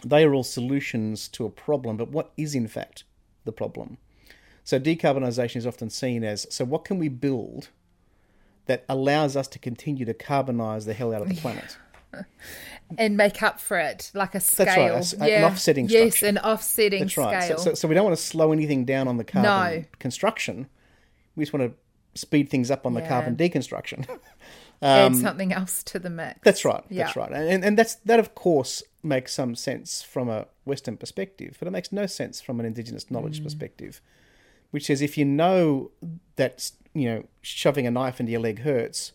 They 0.04 0.24
are 0.24 0.34
all 0.34 0.44
solutions 0.44 1.26
to 1.28 1.46
a 1.46 1.50
problem, 1.50 1.96
but 1.96 2.10
what 2.10 2.32
is 2.36 2.54
in 2.54 2.68
fact 2.68 3.04
the 3.46 3.52
problem? 3.52 3.96
So 4.62 4.78
decarbonisation 4.78 5.56
is 5.56 5.66
often 5.66 5.88
seen 5.88 6.22
as 6.22 6.46
so 6.50 6.66
what 6.66 6.84
can 6.84 6.98
we 6.98 7.08
build 7.08 7.70
that 8.70 8.84
allows 8.88 9.36
us 9.36 9.48
to 9.48 9.58
continue 9.58 10.04
to 10.04 10.14
carbonise 10.14 10.86
the 10.86 10.94
hell 10.94 11.12
out 11.12 11.22
of 11.22 11.28
the 11.28 11.34
planet? 11.34 11.76
and 12.98 13.16
make 13.16 13.42
up 13.42 13.60
for 13.60 13.78
it, 13.78 14.10
like 14.14 14.34
a 14.34 14.40
scale. 14.40 14.66
right, 14.66 14.90
a 14.92 14.96
s- 14.96 15.12
an 15.12 15.44
offsetting 15.44 15.88
scale. 15.88 16.04
Yes, 16.04 16.16
structure. 16.16 16.26
an 16.28 16.38
offsetting 16.38 17.00
That's 17.00 17.16
right. 17.16 17.42
So, 17.42 17.46
scale. 17.56 17.58
so, 17.58 17.74
so 17.74 17.88
we 17.88 17.94
don't 17.94 18.04
want 18.04 18.16
to 18.16 18.22
slow 18.22 18.52
anything 18.52 18.84
down 18.84 19.06
on 19.08 19.16
the 19.16 19.24
carbon 19.24 19.80
No. 19.82 19.84
construction. 19.98 20.68
We 21.36 21.44
just 21.44 21.52
want 21.52 21.70
to 21.72 22.20
speed 22.20 22.48
things 22.48 22.70
up 22.70 22.86
on 22.86 22.94
the 22.94 23.00
Yeah. 23.00 23.08
carbon 23.08 23.36
deconstruction. 23.36 24.06
Add 24.82 25.14
something 25.16 25.52
else 25.52 25.82
to 25.84 25.98
the 25.98 26.08
mix. 26.10 26.34
um, 26.36 26.40
That's 26.42 26.64
right. 26.64 26.82
Yeah. 26.88 27.04
That's 27.04 27.16
right. 27.16 27.30
And 27.32 27.62
and 27.64 27.76
that's 27.78 27.96
that 27.96 28.18
of 28.18 28.34
course 28.34 28.82
makes 29.02 29.32
some 29.34 29.54
sense 29.54 30.02
from 30.02 30.28
a 30.30 30.46
Western 30.64 30.96
perspective, 30.96 31.56
but 31.58 31.68
it 31.68 31.70
makes 31.70 31.92
no 31.92 32.06
sense 32.06 32.40
from 32.40 32.60
an 32.60 32.66
Indigenous 32.66 33.10
knowledge 33.10 33.40
Mm. 33.40 33.44
perspective, 33.44 34.00
which 34.70 34.86
says 34.86 35.02
if 35.02 35.16
you 35.18 35.24
know 35.24 35.90
that 36.36 36.70
you 36.94 37.08
know 37.08 37.24
shoving 37.42 37.86
a 37.86 37.90
knife 37.90 38.20
into 38.20 38.32
your 38.32 38.40
leg 38.40 38.60
hurts, 38.60 39.12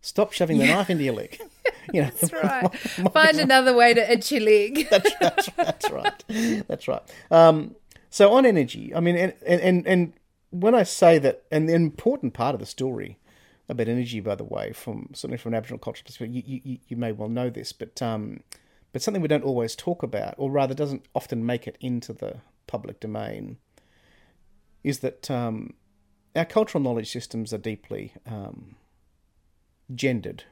stop 0.00 0.32
shoving 0.32 0.58
the 0.58 0.66
knife 0.66 0.90
into 0.90 1.04
your 1.04 1.14
leg. 1.14 1.40
You 1.92 2.02
know, 2.02 2.10
That's 2.20 2.32
right. 2.44 2.78
Find 3.12 3.40
another 3.40 3.74
way 3.74 3.92
to 3.92 4.12
itch 4.12 4.30
your 4.30 4.42
leg. 4.42 4.86
that's, 4.90 5.10
that's, 5.18 5.50
that's 5.56 5.90
right. 5.90 6.24
That's 6.68 6.86
right. 6.86 7.02
Um, 7.28 7.74
so 8.08 8.32
on 8.32 8.46
energy, 8.46 8.94
I 8.94 9.00
mean, 9.00 9.16
and, 9.16 9.34
and 9.44 9.86
and 9.86 10.12
when 10.50 10.76
I 10.76 10.84
say 10.84 11.18
that, 11.18 11.42
and 11.50 11.68
the 11.68 11.74
important 11.74 12.34
part 12.34 12.54
of 12.54 12.60
the 12.60 12.66
story 12.66 13.18
about 13.68 13.88
energy, 13.88 14.20
by 14.20 14.36
the 14.36 14.44
way, 14.44 14.72
from 14.72 15.08
certainly 15.12 15.38
from 15.38 15.54
an 15.54 15.56
Aboriginal 15.56 15.78
cultural 15.78 16.04
perspective, 16.06 16.36
you, 16.36 16.60
you, 16.62 16.78
you 16.86 16.96
may 16.96 17.10
well 17.10 17.28
know 17.28 17.50
this, 17.50 17.72
but 17.72 18.00
um, 18.00 18.40
but 18.92 19.02
something 19.02 19.22
we 19.22 19.28
don't 19.28 19.44
always 19.44 19.74
talk 19.74 20.02
about, 20.02 20.34
or 20.36 20.50
rather, 20.50 20.74
doesn't 20.74 21.06
often 21.14 21.44
make 21.44 21.66
it 21.66 21.78
into 21.80 22.12
the 22.12 22.36
public 22.66 23.00
domain, 23.00 23.56
is 24.84 25.00
that 25.00 25.30
um, 25.30 25.74
our 26.34 26.44
cultural 26.44 26.82
knowledge 26.82 27.10
systems 27.10 27.52
are 27.52 27.58
deeply 27.58 28.12
um, 28.26 28.76
gendered 29.94 30.44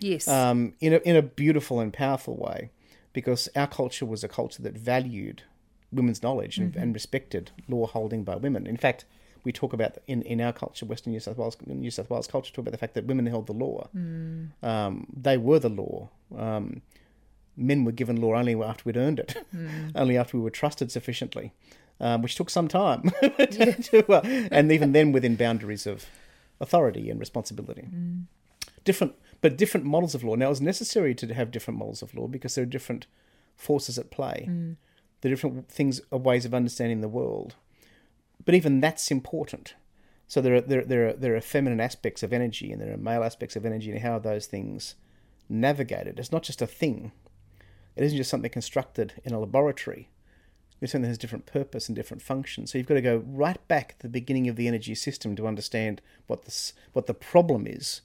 yes. 0.00 0.26
um, 0.28 0.74
in 0.80 0.94
a 0.94 0.98
in 0.98 1.16
a 1.16 1.22
beautiful 1.22 1.80
and 1.80 1.92
powerful 1.92 2.36
way, 2.36 2.70
because 3.12 3.48
our 3.54 3.66
culture 3.66 4.06
was 4.06 4.24
a 4.24 4.28
culture 4.28 4.62
that 4.62 4.76
valued 4.76 5.42
women's 5.92 6.22
knowledge 6.22 6.58
and, 6.58 6.76
and 6.76 6.94
respected 6.94 7.50
law 7.68 7.86
holding 7.86 8.22
by 8.22 8.36
women. 8.36 8.66
In 8.66 8.76
fact, 8.76 9.04
we 9.44 9.52
talk 9.52 9.72
about 9.72 9.98
in, 10.06 10.22
in 10.22 10.40
our 10.40 10.52
culture, 10.52 10.86
Western 10.86 11.12
New 11.12 11.20
South 11.20 11.36
Wales 11.36 11.56
New 11.66 11.90
South 11.90 12.10
Wales 12.10 12.26
culture, 12.26 12.52
talk 12.52 12.62
about 12.62 12.72
the 12.72 12.78
fact 12.78 12.94
that 12.94 13.06
women 13.06 13.26
held 13.26 13.46
the 13.46 13.52
law. 13.52 13.88
Um, 14.62 15.06
they 15.14 15.36
were 15.36 15.58
the 15.58 15.68
law. 15.68 16.10
Um, 16.36 16.82
men 17.56 17.84
were 17.84 17.92
given 17.92 18.20
law 18.20 18.34
only 18.34 18.60
after 18.62 18.82
we'd 18.84 18.96
earned 18.96 19.18
it, 19.18 19.36
only 19.94 20.16
after 20.16 20.36
we 20.36 20.42
were 20.42 20.50
trusted 20.50 20.90
sufficiently, 20.92 21.52
um, 22.00 22.22
which 22.22 22.34
took 22.34 22.50
some 22.50 22.68
time, 22.68 23.02
to, 23.20 24.04
uh, 24.08 24.20
and 24.50 24.72
even 24.72 24.92
then 24.92 25.12
within 25.12 25.36
boundaries 25.36 25.86
of 25.86 26.06
authority 26.60 27.10
and 27.10 27.20
responsibility. 27.20 27.88
different, 28.84 29.14
but 29.40 29.56
different 29.56 29.86
models 29.86 30.14
of 30.14 30.24
law. 30.24 30.34
Now, 30.34 30.50
it's 30.50 30.60
necessary 30.60 31.14
to 31.16 31.34
have 31.34 31.50
different 31.50 31.78
models 31.78 32.02
of 32.02 32.14
law 32.14 32.26
because 32.26 32.54
there 32.54 32.62
are 32.62 32.66
different 32.66 33.06
forces 33.56 33.98
at 33.98 34.10
play. 34.10 34.46
Mm. 34.48 34.76
There 35.20 35.30
are 35.30 35.34
different 35.34 35.68
things, 35.68 36.00
uh, 36.12 36.18
ways 36.18 36.44
of 36.44 36.54
understanding 36.54 37.00
the 37.00 37.08
world. 37.08 37.54
But 38.44 38.54
even 38.54 38.80
that's 38.80 39.10
important. 39.10 39.74
So 40.26 40.40
there 40.40 40.54
are 40.54 40.60
there 40.60 40.84
there 40.84 41.08
are 41.08 41.12
there 41.12 41.36
are 41.36 41.40
feminine 41.40 41.80
aspects 41.80 42.22
of 42.22 42.32
energy 42.32 42.70
and 42.70 42.80
there 42.80 42.92
are 42.92 42.96
male 42.96 43.24
aspects 43.24 43.56
of 43.56 43.66
energy 43.66 43.90
and 43.90 44.00
how 44.00 44.12
are 44.12 44.20
those 44.20 44.46
things 44.46 44.94
navigated. 45.48 46.18
It's 46.18 46.32
not 46.32 46.44
just 46.44 46.62
a 46.62 46.66
thing. 46.66 47.12
It 47.96 48.04
isn't 48.04 48.16
just 48.16 48.30
something 48.30 48.50
constructed 48.50 49.14
in 49.24 49.34
a 49.34 49.40
laboratory. 49.40 50.08
Something 50.82 51.02
that 51.02 51.08
has 51.08 51.18
different 51.18 51.44
purpose 51.46 51.88
and 51.88 51.96
different 51.96 52.22
functions. 52.22 52.72
So 52.72 52.78
you've 52.78 52.86
got 52.86 52.94
to 52.94 53.02
go 53.02 53.22
right 53.26 53.58
back 53.68 53.98
to 53.98 54.02
the 54.04 54.08
beginning 54.08 54.48
of 54.48 54.56
the 54.56 54.66
energy 54.66 54.94
system 54.94 55.36
to 55.36 55.46
understand 55.46 56.00
what 56.26 56.46
the 56.46 56.72
what 56.94 57.06
the 57.06 57.14
problem 57.14 57.66
is, 57.66 58.00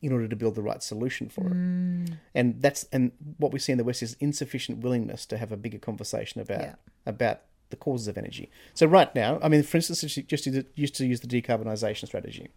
in 0.00 0.12
order 0.12 0.26
to 0.26 0.34
build 0.34 0.56
the 0.56 0.62
right 0.62 0.82
solution 0.82 1.28
for 1.28 1.46
it. 1.46 1.52
Mm. 1.52 2.18
And 2.34 2.60
that's 2.60 2.84
and 2.92 3.12
what 3.38 3.52
we 3.52 3.60
see 3.60 3.70
in 3.70 3.78
the 3.78 3.84
West 3.84 4.02
is 4.02 4.16
insufficient 4.18 4.78
willingness 4.78 5.24
to 5.26 5.36
have 5.36 5.52
a 5.52 5.56
bigger 5.56 5.78
conversation 5.78 6.40
about 6.40 6.60
Yeah. 6.60 6.74
about 7.06 7.42
the 7.70 7.76
causes 7.76 8.08
of 8.08 8.18
energy. 8.18 8.50
So 8.74 8.86
right 8.86 9.14
now, 9.14 9.38
I 9.40 9.48
mean, 9.48 9.62
for 9.62 9.76
instance, 9.76 10.00
just 10.00 10.26
just 10.26 10.46
used 10.74 10.96
to 10.96 11.06
use 11.06 11.20
the 11.20 11.28
decarbonisation 11.28 12.06
strategy. 12.06 12.48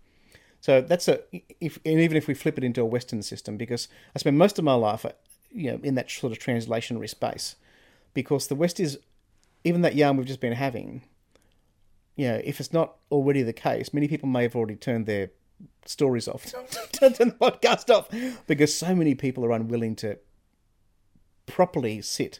So 0.59 0.81
that's 0.81 1.07
a 1.07 1.21
if 1.61 1.77
and 1.85 1.99
even 1.99 2.17
if 2.17 2.27
we 2.27 2.33
flip 2.33 2.57
it 2.57 2.63
into 2.63 2.81
a 2.81 2.85
Western 2.85 3.21
system, 3.21 3.57
because 3.57 3.87
I 4.15 4.19
spend 4.19 4.39
most 4.39 4.57
of 4.57 4.65
my 4.65 4.73
life, 4.73 5.05
uh, 5.05 5.11
you 5.51 5.71
know, 5.71 5.79
in 5.83 5.93
that 5.95 6.09
sort 6.09 6.33
of 6.33 6.39
translationary 6.39 7.09
space, 7.09 7.55
because 8.15 8.47
the 8.47 8.55
West 8.55 8.79
is 8.79 8.97
even 9.65 9.81
that 9.81 9.95
yarn 9.95 10.15
we've 10.15 10.25
just 10.25 10.39
been 10.39 10.53
having. 10.53 11.01
You 12.15 12.29
know, 12.29 12.41
if 12.45 12.61
it's 12.61 12.71
not 12.71 12.95
already 13.11 13.43
the 13.43 13.51
case, 13.51 13.93
many 13.93 14.07
people 14.07 14.29
may 14.29 14.43
have 14.43 14.55
already 14.55 14.75
turned 14.75 15.05
their 15.05 15.31
stories 15.85 16.29
off, 16.29 16.45
turned 16.93 17.15
the 17.15 17.25
podcast 17.25 17.93
off, 17.93 18.07
because 18.47 18.73
so 18.73 18.95
many 18.95 19.15
people 19.15 19.43
are 19.43 19.51
unwilling 19.51 19.95
to 19.97 20.17
properly 21.45 22.01
sit 22.01 22.39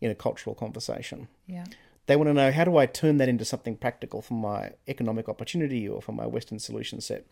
in 0.00 0.10
a 0.10 0.14
cultural 0.14 0.54
conversation. 0.54 1.28
Yeah. 1.46 1.64
They 2.06 2.16
want 2.16 2.28
to 2.28 2.34
know 2.34 2.50
how 2.50 2.64
do 2.64 2.76
I 2.76 2.86
turn 2.86 3.18
that 3.18 3.28
into 3.28 3.44
something 3.44 3.76
practical 3.76 4.22
for 4.22 4.34
my 4.34 4.72
economic 4.88 5.28
opportunity 5.28 5.88
or 5.88 6.00
for 6.00 6.12
my 6.12 6.26
Western 6.26 6.58
solution 6.58 7.00
set. 7.00 7.26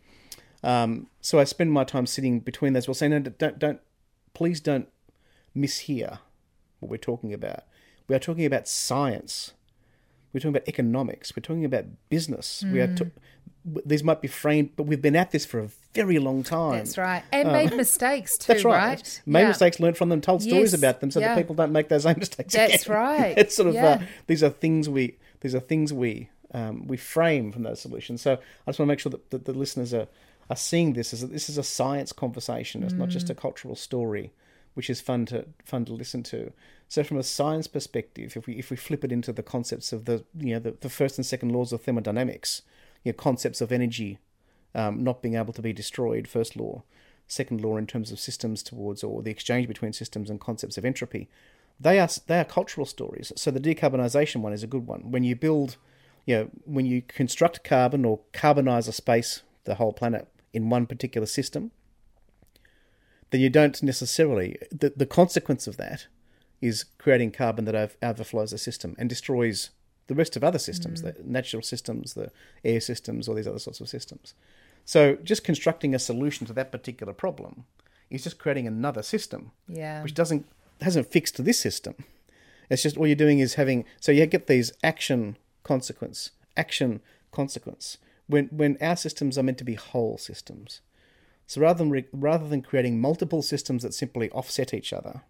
Um, 0.63 1.07
so 1.21 1.39
I 1.39 1.45
spend 1.45 1.71
my 1.71 1.83
time 1.83 2.05
sitting 2.05 2.39
between 2.41 2.73
those. 2.73 2.87
Well, 2.87 2.93
saying, 2.93 3.11
no, 3.11 3.19
don't, 3.19 3.57
don't, 3.57 3.79
please 4.33 4.59
don't 4.59 4.87
mishear 5.55 6.19
what 6.79 6.91
we're 6.91 6.97
talking 6.97 7.33
about. 7.33 7.63
We 8.09 8.15
are 8.15 8.19
talking 8.19 8.45
about 8.45 8.67
science. 8.67 9.53
We're 10.33 10.41
talking 10.41 10.55
about 10.57 10.67
economics. 10.67 11.33
We're 11.35 11.41
talking 11.41 11.63
about 11.65 11.85
business. 12.09 12.63
We 12.69 12.81
are. 12.81 12.93
To- 12.95 13.11
these 13.85 14.03
might 14.03 14.21
be 14.21 14.27
framed, 14.27 14.71
but 14.75 14.83
we've 14.83 15.01
been 15.01 15.15
at 15.17 15.31
this 15.31 15.45
for 15.45 15.59
a 15.59 15.69
very 15.93 16.17
long 16.17 16.43
time. 16.43 16.77
That's 16.77 16.97
right. 16.97 17.23
And 17.31 17.51
made 17.51 17.75
mistakes 17.75 18.37
too, 18.39 18.51
Uh, 18.51 18.55
That's 18.55 18.65
right. 18.65 18.73
right? 18.87 19.21
Made 19.25 19.41
Yeah. 19.41 19.47
mistakes, 19.49 19.79
learned 19.79 19.97
from 19.97 20.09
them, 20.09 20.21
told 20.21 20.41
stories 20.41 20.73
about 20.73 21.01
them, 21.01 21.11
so 21.11 21.19
yeah. 21.19 21.29
that 21.35 21.37
people 21.37 21.55
don't 21.55 21.71
make 21.71 21.89
those 21.89 22.03
same 22.03 22.15
mistakes. 22.19 22.53
That's 22.53 22.85
again. 22.85 22.95
right, 22.95 23.33
it's 23.37 23.55
sort 23.55 23.69
of 23.69 23.75
uh, 23.75 23.99
these 24.27 24.43
are 24.43 24.49
things 24.49 24.89
we 24.89 25.17
these 25.41 25.53
are 25.53 25.59
things 25.59 25.91
we 25.93 26.29
um, 26.53 26.87
we 26.87 26.97
frame 26.97 27.51
from 27.51 27.63
those 27.63 27.79
solutions. 27.81 28.21
So 28.21 28.33
I 28.33 28.37
just 28.71 28.79
want 28.79 28.87
to 28.87 28.91
make 28.93 28.99
sure 28.99 29.11
that, 29.11 29.29
that 29.31 29.45
the 29.45 29.53
listeners 29.53 29.93
are 29.93 30.07
are 30.49 30.55
seeing 30.55 30.93
this 30.93 31.13
as 31.13 31.21
a, 31.21 31.27
this 31.27 31.49
is 31.49 31.57
a 31.57 31.63
science 31.63 32.11
conversation. 32.11 32.81
It's 32.83 32.93
not 32.93 33.09
Mm. 33.09 33.11
just 33.11 33.29
a 33.29 33.35
cultural 33.35 33.75
story, 33.75 34.31
which 34.73 34.89
is 34.89 35.01
fun 35.01 35.25
to 35.27 35.45
fun 35.65 35.85
to 35.85 35.93
listen 35.93 36.23
to. 36.23 36.51
So 36.89 37.03
from 37.03 37.17
a 37.17 37.23
science 37.23 37.67
perspective, 37.67 38.35
if 38.35 38.47
we 38.47 38.55
if 38.55 38.71
we 38.71 38.75
flip 38.75 39.03
it 39.03 39.11
into 39.11 39.31
the 39.31 39.43
concepts 39.43 39.93
of 39.93 40.05
the 40.05 40.25
you 40.35 40.55
know 40.55 40.59
the, 40.59 40.71
the 40.71 40.89
first 40.89 41.17
and 41.17 41.25
second 41.25 41.51
laws 41.51 41.71
of 41.71 41.83
thermodynamics, 41.83 42.63
you 43.03 43.11
know, 43.11 43.15
concepts 43.15 43.61
of 43.61 43.71
energy 43.71 44.17
um, 44.75 45.03
not 45.03 45.21
being 45.21 45.35
able 45.35 45.53
to 45.53 45.61
be 45.61 45.71
destroyed, 45.71 46.27
first 46.27 46.55
law. 46.55 46.83
Second 47.27 47.61
law 47.61 47.77
in 47.77 47.85
terms 47.85 48.11
of 48.11 48.19
systems 48.19 48.63
towards 48.63 49.03
or 49.03 49.21
the 49.21 49.29
exchange 49.29 49.67
between 49.67 49.93
systems 49.93 50.31
and 50.31 50.41
concepts 50.41 50.79
of 50.79 50.85
entropy. 50.85 51.29
They 51.79 51.99
are 51.99 52.09
they 52.25 52.39
are 52.39 52.45
cultural 52.45 52.87
stories. 52.87 53.31
So 53.35 53.51
the 53.51 53.59
decarbonisation 53.59 54.41
one 54.41 54.53
is 54.53 54.63
a 54.63 54.67
good 54.67 54.87
one. 54.87 55.11
When 55.11 55.23
you 55.23 55.35
build, 55.35 55.77
you 56.25 56.35
know, 56.35 56.49
when 56.65 56.87
you 56.87 57.03
construct 57.03 57.63
carbon 57.63 58.03
or 58.03 58.21
carbonize 58.33 58.87
a 58.87 58.91
space, 58.91 59.43
the 59.65 59.75
whole 59.75 59.93
planet 59.93 60.27
in 60.53 60.71
one 60.71 60.87
particular 60.87 61.27
system, 61.27 61.69
then 63.29 63.41
you 63.41 63.49
don't 63.51 63.81
necessarily 63.83 64.57
the 64.71 64.91
the 64.95 65.05
consequence 65.05 65.67
of 65.67 65.77
that 65.77 66.07
is 66.61 66.85
creating 66.97 67.31
carbon 67.31 67.65
that 67.65 67.75
ov- 67.75 67.97
overflows 68.01 68.51
the 68.51 68.57
system 68.57 68.95
and 68.97 69.09
destroys 69.09 69.69
the 70.07 70.15
rest 70.15 70.35
of 70.35 70.43
other 70.43 70.59
systems, 70.59 71.01
mm. 71.01 71.15
the 71.15 71.23
natural 71.23 71.61
systems, 71.61 72.15
the 72.15 72.31
air 72.65 72.81
systems, 72.81 73.27
all 73.27 73.35
these 73.35 73.47
other 73.47 73.59
sorts 73.59 73.79
of 73.79 73.87
systems. 73.87 74.33
So 74.83 75.15
just 75.17 75.43
constructing 75.43 75.93
a 75.93 75.99
solution 75.99 76.47
to 76.47 76.53
that 76.53 76.71
particular 76.71 77.13
problem 77.13 77.65
is 78.09 78.23
just 78.23 78.39
creating 78.39 78.67
another 78.67 79.03
system, 79.03 79.51
Yeah. 79.67 80.01
which 80.01 80.13
doesn't 80.13 80.45
hasn't 80.81 81.11
fixed 81.11 81.43
this 81.43 81.59
system. 81.59 81.95
It's 82.69 82.83
just 82.83 82.97
all 82.97 83.05
you're 83.05 83.15
doing 83.15 83.39
is 83.39 83.55
having 83.55 83.85
so 83.99 84.11
you 84.11 84.25
get 84.25 84.47
these 84.47 84.71
action 84.83 85.37
consequence, 85.63 86.31
action 86.57 87.01
consequence. 87.31 87.97
When 88.27 88.45
when 88.47 88.77
our 88.81 88.95
systems 88.95 89.37
are 89.37 89.43
meant 89.43 89.57
to 89.59 89.63
be 89.63 89.75
whole 89.75 90.17
systems. 90.17 90.81
So 91.45 91.61
rather 91.61 91.79
than 91.79 91.89
re, 91.89 92.05
rather 92.11 92.47
than 92.47 92.61
creating 92.61 93.01
multiple 93.01 93.41
systems 93.41 93.83
that 93.83 93.93
simply 93.93 94.29
offset 94.31 94.73
each 94.73 94.93
other, 94.93 95.21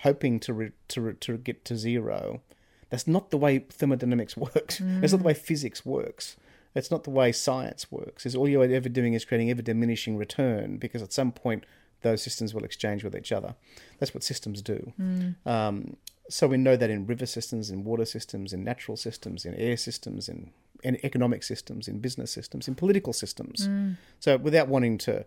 hoping 0.00 0.40
to 0.40 0.52
re, 0.52 0.70
to 0.88 1.00
re, 1.00 1.14
to 1.14 1.36
get 1.36 1.64
to 1.66 1.76
zero, 1.76 2.42
that's 2.90 3.06
not 3.06 3.30
the 3.30 3.38
way 3.38 3.60
thermodynamics 3.60 4.36
works. 4.36 4.80
It's 4.80 5.12
not 5.12 5.18
the 5.18 5.26
way 5.26 5.34
physics 5.34 5.84
works. 5.84 6.36
It's 6.74 6.90
not 6.90 7.04
the 7.04 7.10
way 7.10 7.32
science 7.32 7.92
works. 7.92 8.24
Is 8.24 8.34
all 8.34 8.48
you're 8.48 8.64
ever 8.64 8.88
doing 8.88 9.14
is 9.14 9.24
creating 9.24 9.50
ever 9.50 9.62
diminishing 9.62 10.16
return 10.16 10.78
because 10.78 11.02
at 11.02 11.12
some 11.12 11.30
point 11.32 11.64
those 12.00 12.22
systems 12.22 12.54
will 12.54 12.64
exchange 12.64 13.04
with 13.04 13.14
each 13.14 13.30
other. 13.30 13.54
That's 13.98 14.14
what 14.14 14.24
systems 14.24 14.62
do. 14.62 14.92
Um, 15.46 15.96
so 16.28 16.46
we 16.46 16.56
know 16.56 16.76
that 16.76 16.88
in 16.90 17.06
river 17.06 17.26
systems, 17.26 17.70
in 17.70 17.84
water 17.84 18.04
systems, 18.04 18.52
in 18.52 18.64
natural 18.64 18.96
systems, 18.96 19.44
in 19.44 19.54
air 19.54 19.76
systems, 19.76 20.28
in, 20.28 20.50
in 20.82 20.98
economic 21.04 21.42
systems, 21.42 21.88
in 21.88 21.98
business 21.98 22.30
systems, 22.30 22.68
in 22.68 22.74
political 22.74 23.12
systems. 23.12 23.68
So 24.18 24.36
without 24.38 24.68
wanting 24.68 24.98
to 24.98 25.26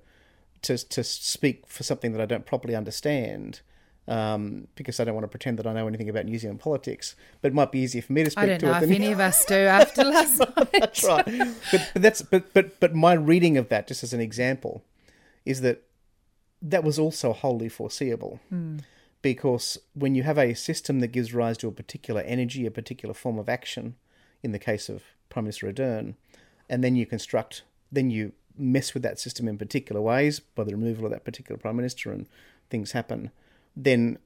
to 0.64 0.78
to 0.78 1.04
speak 1.04 1.68
for 1.68 1.84
something 1.84 2.12
that 2.14 2.22
I 2.22 2.26
don't 2.26 2.46
properly 2.46 2.76
understand, 2.76 3.62
um, 4.08 4.68
because 4.76 5.00
I 5.00 5.04
don't 5.04 5.16
want 5.16 5.24
to 5.24 5.30
pretend 5.30 5.60
that 5.60 5.68
I 5.68 5.74
know 5.74 5.88
anything 5.88 6.10
about 6.10 6.26
New 6.26 6.38
Zealand 6.38 6.60
politics, 6.60 7.16
but 7.42 7.50
it 7.50 7.54
might 7.54 7.72
be 7.72 7.80
easier 7.80 8.02
for 8.02 8.14
me 8.14 8.24
to 8.24 8.32
speak 8.32 8.44
I 8.44 8.46
don't 8.46 8.60
to 8.60 8.66
know 8.68 8.78
it 8.78 8.84
if 8.84 8.92
any 8.92 9.12
of 9.12 9.20
us 9.20 9.46
do 9.46 9.56
after 9.56 10.04
last 10.06 10.40
night. 10.40 10.70
that's 10.72 11.04
right. 11.04 11.26
But, 11.72 11.90
but 11.94 12.02
that's 12.02 12.22
but, 12.22 12.54
but 12.54 12.80
but 12.80 12.94
my 12.94 13.14
reading 13.14 13.58
of 13.58 13.70
that, 13.70 13.88
just 13.88 14.04
as 14.04 14.14
an 14.14 14.22
example, 14.22 14.84
is 15.46 15.62
that 15.62 15.84
that 16.62 16.84
was 16.84 17.00
also 17.00 17.34
wholly 17.34 17.70
foreseeable. 17.70 18.40
Because 19.22 19.80
when 19.94 20.14
you 20.14 20.24
have 20.24 20.38
a 20.38 20.54
system 20.54 21.00
that 21.00 21.08
gives 21.08 21.34
rise 21.34 21.58
to 21.58 21.68
a 21.68 21.72
particular 21.72 22.22
energy, 22.22 22.66
a 22.66 22.72
particular 22.72 23.14
form 23.14 23.40
of 23.40 23.50
action, 23.50 23.96
in 24.44 24.52
the 24.52 24.60
case 24.60 24.88
of 24.88 25.04
Prime 25.30 25.46
Minister 25.46 25.72
Ardern, 25.72 26.14
and 26.70 26.84
then 26.84 26.96
you 26.96 27.06
construct, 27.08 27.64
then 27.92 28.12
you 28.12 28.34
mess 28.58 28.94
with 28.94 29.04
that 29.04 29.20
system 29.20 29.48
in 29.48 29.58
particular 29.58 30.02
ways 30.02 30.40
by 30.40 30.64
the 30.64 30.74
removal 30.74 31.06
of 31.06 31.12
that 31.12 31.26
particular 31.26 31.58
Prime 31.58 31.76
Minister 31.76 32.12
and 32.12 32.28
things 32.70 32.92
happen, 32.92 33.32
then 33.76 34.18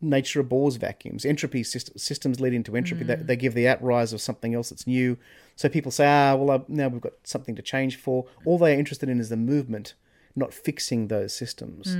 nature 0.00 0.40
abhors 0.40 0.76
vacuums. 0.76 1.24
Entropy 1.24 1.62
syst- 1.62 1.98
systems 1.98 2.40
lead 2.40 2.52
into 2.52 2.76
entropy. 2.76 3.04
They, 3.04 3.14
they 3.16 3.36
give 3.36 3.54
the 3.54 3.68
outrise 3.68 4.12
of 4.12 4.20
something 4.20 4.54
else 4.54 4.70
that's 4.70 4.86
new. 4.86 5.16
So 5.54 5.68
people 5.68 5.92
say, 5.92 6.06
ah, 6.06 6.34
well, 6.34 6.64
now 6.68 6.88
we've 6.88 7.00
got 7.00 7.12
something 7.24 7.54
to 7.54 7.62
change 7.62 7.96
for. 7.96 8.26
All 8.44 8.58
they're 8.58 8.78
interested 8.78 9.08
in 9.08 9.20
is 9.20 9.28
the 9.28 9.36
movement, 9.36 9.94
not 10.34 10.52
fixing 10.52 11.08
those 11.08 11.32
systems. 11.32 11.94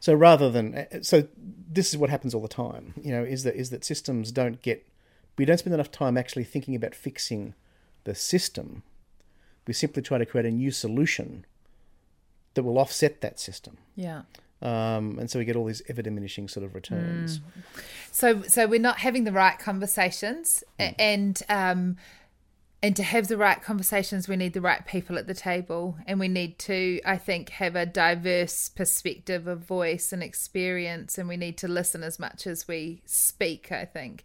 So 0.00 0.14
rather 0.14 0.50
than 0.50 0.74
uh, 0.74 1.02
so, 1.02 1.28
this 1.36 1.90
is 1.90 1.98
what 1.98 2.08
happens 2.08 2.34
all 2.34 2.40
the 2.40 2.48
time. 2.48 2.94
You 3.00 3.12
know, 3.12 3.22
is 3.22 3.42
that 3.44 3.54
is 3.54 3.68
that 3.70 3.84
systems 3.84 4.32
don't 4.32 4.62
get 4.62 4.86
we 5.36 5.44
don't 5.44 5.58
spend 5.58 5.74
enough 5.74 5.90
time 5.90 6.16
actually 6.16 6.44
thinking 6.44 6.74
about 6.74 6.94
fixing 6.94 7.54
the 8.04 8.14
system. 8.14 8.82
We 9.66 9.74
simply 9.74 10.02
try 10.02 10.16
to 10.18 10.26
create 10.26 10.46
a 10.46 10.50
new 10.50 10.70
solution 10.70 11.44
that 12.54 12.62
will 12.62 12.78
offset 12.78 13.20
that 13.20 13.38
system. 13.38 13.76
Yeah. 13.94 14.22
Um, 14.62 15.18
and 15.18 15.30
so 15.30 15.38
we 15.38 15.44
get 15.46 15.56
all 15.56 15.64
these 15.64 15.82
ever 15.88 16.02
diminishing 16.02 16.48
sort 16.48 16.64
of 16.66 16.74
returns. 16.74 17.40
So 18.12 18.42
so 18.42 18.66
we're 18.66 18.80
not 18.80 18.98
having 18.98 19.24
the 19.24 19.32
right 19.32 19.58
conversations 19.58 20.62
a- 20.78 20.94
and 21.00 21.42
um 21.48 21.96
and 22.82 22.96
to 22.96 23.02
have 23.02 23.28
the 23.28 23.36
right 23.36 23.62
conversations 23.62 24.26
we 24.28 24.36
need 24.36 24.52
the 24.52 24.60
right 24.60 24.86
people 24.86 25.18
at 25.18 25.26
the 25.26 25.34
table 25.34 25.96
and 26.06 26.18
we 26.20 26.28
need 26.28 26.58
to 26.58 27.00
I 27.06 27.16
think 27.16 27.50
have 27.50 27.74
a 27.76 27.86
diverse 27.86 28.68
perspective 28.68 29.46
of 29.46 29.60
voice 29.60 30.12
and 30.12 30.22
experience 30.22 31.16
and 31.16 31.28
we 31.28 31.36
need 31.36 31.56
to 31.58 31.68
listen 31.68 32.02
as 32.02 32.18
much 32.18 32.46
as 32.46 32.66
we 32.68 33.00
speak 33.06 33.72
I 33.72 33.84
think. 33.86 34.24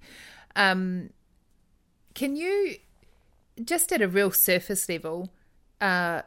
Um 0.55 1.11
can 2.13 2.35
you 2.35 2.75
just 3.63 3.91
at 3.93 4.01
a 4.01 4.07
real 4.07 4.31
surface 4.31 4.89
level 4.89 5.31
uh 5.79 6.23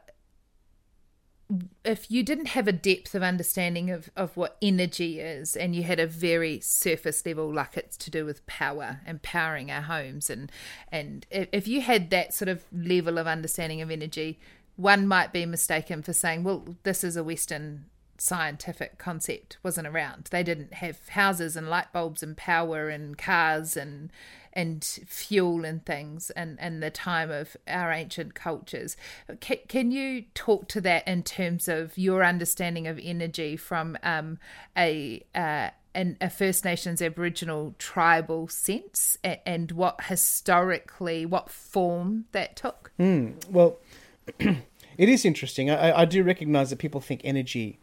if 1.82 2.10
you 2.10 2.22
didn't 2.22 2.48
have 2.48 2.68
a 2.68 2.72
depth 2.72 3.14
of 3.14 3.22
understanding 3.22 3.90
of, 3.90 4.10
of 4.16 4.36
what 4.36 4.58
energy 4.60 5.18
is 5.18 5.56
and 5.56 5.74
you 5.74 5.82
had 5.82 5.98
a 5.98 6.06
very 6.06 6.60
surface 6.60 7.24
level 7.24 7.50
like 7.52 7.74
it's 7.76 7.96
to 7.96 8.10
do 8.10 8.26
with 8.26 8.46
power 8.46 9.00
and 9.06 9.22
powering 9.22 9.70
our 9.70 9.80
homes 9.80 10.28
and 10.28 10.52
and 10.92 11.26
if 11.30 11.48
if 11.50 11.66
you 11.66 11.80
had 11.80 12.10
that 12.10 12.34
sort 12.34 12.48
of 12.50 12.64
level 12.70 13.16
of 13.16 13.26
understanding 13.26 13.80
of 13.80 13.90
energy 13.90 14.38
one 14.78 15.08
might 15.08 15.32
be 15.32 15.44
mistaken 15.44 16.02
for 16.02 16.12
saying, 16.12 16.44
well, 16.44 16.76
this 16.84 17.02
is 17.02 17.16
a 17.16 17.24
Western 17.24 17.86
scientific 18.20 18.98
concept 18.98 19.58
wasn't 19.62 19.86
around. 19.86 20.28
They 20.30 20.42
didn't 20.42 20.74
have 20.74 21.08
houses 21.10 21.56
and 21.56 21.68
light 21.68 21.92
bulbs 21.92 22.22
and 22.22 22.36
power 22.36 22.88
and 22.88 23.16
cars 23.16 23.76
and 23.76 24.10
and 24.52 24.82
fuel 25.06 25.64
and 25.64 25.84
things 25.86 26.30
and 26.30 26.58
and 26.60 26.82
the 26.82 26.90
time 26.90 27.30
of 27.30 27.56
our 27.66 27.92
ancient 27.92 28.34
cultures. 28.34 28.96
Can, 29.40 29.58
can 29.68 29.90
you 29.90 30.24
talk 30.34 30.68
to 30.68 30.80
that 30.80 31.06
in 31.06 31.22
terms 31.22 31.68
of 31.68 31.96
your 31.96 32.24
understanding 32.24 32.86
of 32.86 32.98
energy 33.02 33.56
from 33.56 33.96
um, 34.02 34.38
a 34.76 35.24
uh, 35.34 35.70
an, 35.94 36.16
a 36.20 36.30
First 36.30 36.64
Nations 36.64 37.00
Aboriginal 37.00 37.74
tribal 37.78 38.48
sense 38.48 39.18
and, 39.22 39.38
and 39.46 39.72
what 39.72 40.04
historically 40.04 41.24
what 41.24 41.50
form 41.50 42.24
that 42.32 42.56
took? 42.56 42.92
Mm, 42.98 43.48
well, 43.50 43.78
it 44.38 45.08
is 45.08 45.24
interesting. 45.24 45.70
I, 45.70 46.00
I 46.00 46.04
do 46.04 46.22
recognise 46.22 46.70
that 46.70 46.78
people 46.78 47.00
think 47.00 47.20
energy 47.24 47.78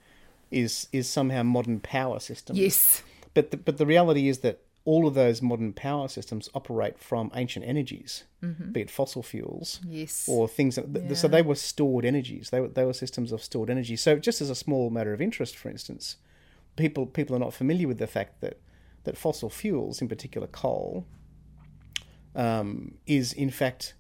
is 0.52 0.88
is 0.92 1.10
somehow 1.10 1.44
modern 1.44 1.80
power 1.80 2.20
systems. 2.20 2.60
Yes. 2.60 3.04
But 3.34 3.52
the, 3.52 3.58
but 3.58 3.78
the 3.78 3.86
reality 3.86 4.30
is 4.30 4.40
that 4.40 4.62
all 4.86 5.08
of 5.08 5.16
those 5.16 5.42
modern 5.42 5.74
power 5.74 6.08
systems 6.08 6.48
operate 6.54 7.00
from 7.00 7.32
ancient 7.34 7.66
energies, 7.66 8.24
mm-hmm. 8.42 8.72
be 8.72 8.82
it 8.82 8.92
fossil 8.92 9.24
fuels, 9.24 9.82
yes, 9.84 10.26
or 10.30 10.48
things. 10.48 10.76
That, 10.76 10.88
yeah. 10.94 11.16
So 11.16 11.28
they 11.28 11.42
were 11.42 11.56
stored 11.56 12.06
energies. 12.06 12.52
They 12.52 12.62
were 12.62 12.68
they 12.68 12.86
were 12.86 12.94
systems 12.94 13.32
of 13.32 13.44
stored 13.44 13.70
energy. 13.70 13.96
So 13.96 14.18
just 14.18 14.42
as 14.42 14.50
a 14.50 14.56
small 14.56 14.90
matter 14.92 15.14
of 15.14 15.22
interest, 15.22 15.58
for 15.58 15.70
instance, 15.70 16.18
people 16.76 17.08
people 17.08 17.36
are 17.36 17.40
not 17.40 17.54
familiar 17.54 17.88
with 17.88 17.98
the 17.98 18.08
fact 18.08 18.42
that 18.42 18.60
that 19.04 19.18
fossil 19.18 19.50
fuels, 19.50 20.02
in 20.02 20.08
particular 20.08 20.48
coal, 20.48 21.06
um, 22.36 22.96
is 23.08 23.34
in 23.34 23.50
fact 23.50 23.96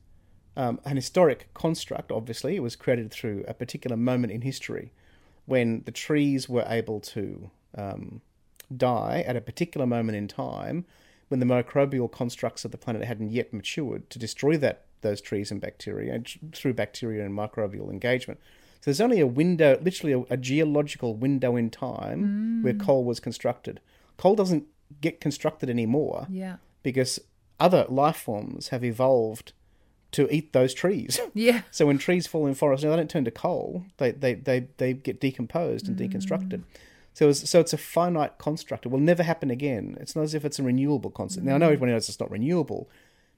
um, 0.55 0.79
an 0.85 0.95
historic 0.95 1.51
construct. 1.55 2.11
Obviously, 2.11 2.55
it 2.55 2.61
was 2.61 2.75
created 2.75 3.11
through 3.11 3.43
a 3.47 3.55
particular 3.55 3.97
moment 3.97 4.31
in 4.31 4.41
history 4.41 4.91
when 5.45 5.83
the 5.85 5.91
trees 5.91 6.49
were 6.49 6.65
able 6.67 6.99
to 6.99 7.49
um, 7.77 8.21
die 8.75 9.23
at 9.27 9.35
a 9.35 9.41
particular 9.41 9.85
moment 9.85 10.17
in 10.17 10.27
time 10.27 10.85
when 11.27 11.39
the 11.39 11.45
microbial 11.45 12.11
constructs 12.11 12.65
of 12.65 12.71
the 12.71 12.77
planet 12.77 13.03
hadn't 13.03 13.31
yet 13.31 13.53
matured 13.53 14.09
to 14.09 14.19
destroy 14.19 14.57
that 14.57 14.85
those 15.01 15.21
trees 15.21 15.51
and 15.51 15.61
bacteria 15.61 16.21
through 16.53 16.73
bacteria 16.73 17.23
and 17.23 17.37
microbial 17.37 17.89
engagement. 17.91 18.39
So 18.81 18.91
there's 18.91 19.01
only 19.01 19.19
a 19.19 19.27
window, 19.27 19.79
literally 19.81 20.13
a, 20.13 20.33
a 20.33 20.37
geological 20.37 21.15
window 21.15 21.55
in 21.55 21.69
time 21.69 22.61
mm. 22.61 22.63
where 22.63 22.73
coal 22.73 23.03
was 23.03 23.19
constructed. 23.19 23.79
Coal 24.17 24.35
doesn't 24.35 24.65
get 25.01 25.19
constructed 25.19 25.69
anymore 25.69 26.27
yeah. 26.29 26.57
because 26.83 27.19
other 27.59 27.85
life 27.89 28.17
forms 28.17 28.69
have 28.69 28.83
evolved 28.83 29.53
to 30.11 30.33
eat 30.33 30.53
those 30.53 30.73
trees. 30.73 31.19
Yeah. 31.33 31.61
so 31.71 31.85
when 31.87 31.97
trees 31.97 32.27
fall 32.27 32.47
in 32.47 32.55
forests, 32.55 32.83
now 32.83 32.91
they 32.91 32.97
don't 32.97 33.09
turn 33.09 33.25
to 33.25 33.31
coal; 33.31 33.85
they 33.97 34.11
they 34.11 34.35
they, 34.35 34.67
they 34.77 34.93
get 34.93 35.19
decomposed 35.19 35.87
and 35.87 35.97
mm. 35.97 36.09
deconstructed. 36.09 36.63
So 37.13 37.29
it's, 37.29 37.49
so 37.49 37.61
it's 37.61 37.71
a 37.71 37.77
finite 37.77 38.37
construct. 38.37 38.85
It 38.85 38.89
will 38.89 38.99
never 38.99 39.23
happen 39.23 39.49
again. 39.49 39.97
It's 40.01 40.17
not 40.17 40.23
as 40.23 40.33
if 40.33 40.43
it's 40.43 40.59
a 40.59 40.63
renewable 40.63 41.09
concept. 41.09 41.45
Now 41.45 41.55
I 41.55 41.57
know 41.57 41.67
everyone 41.67 41.89
knows 41.89 42.09
it's 42.09 42.19
not 42.19 42.29
renewable, 42.29 42.89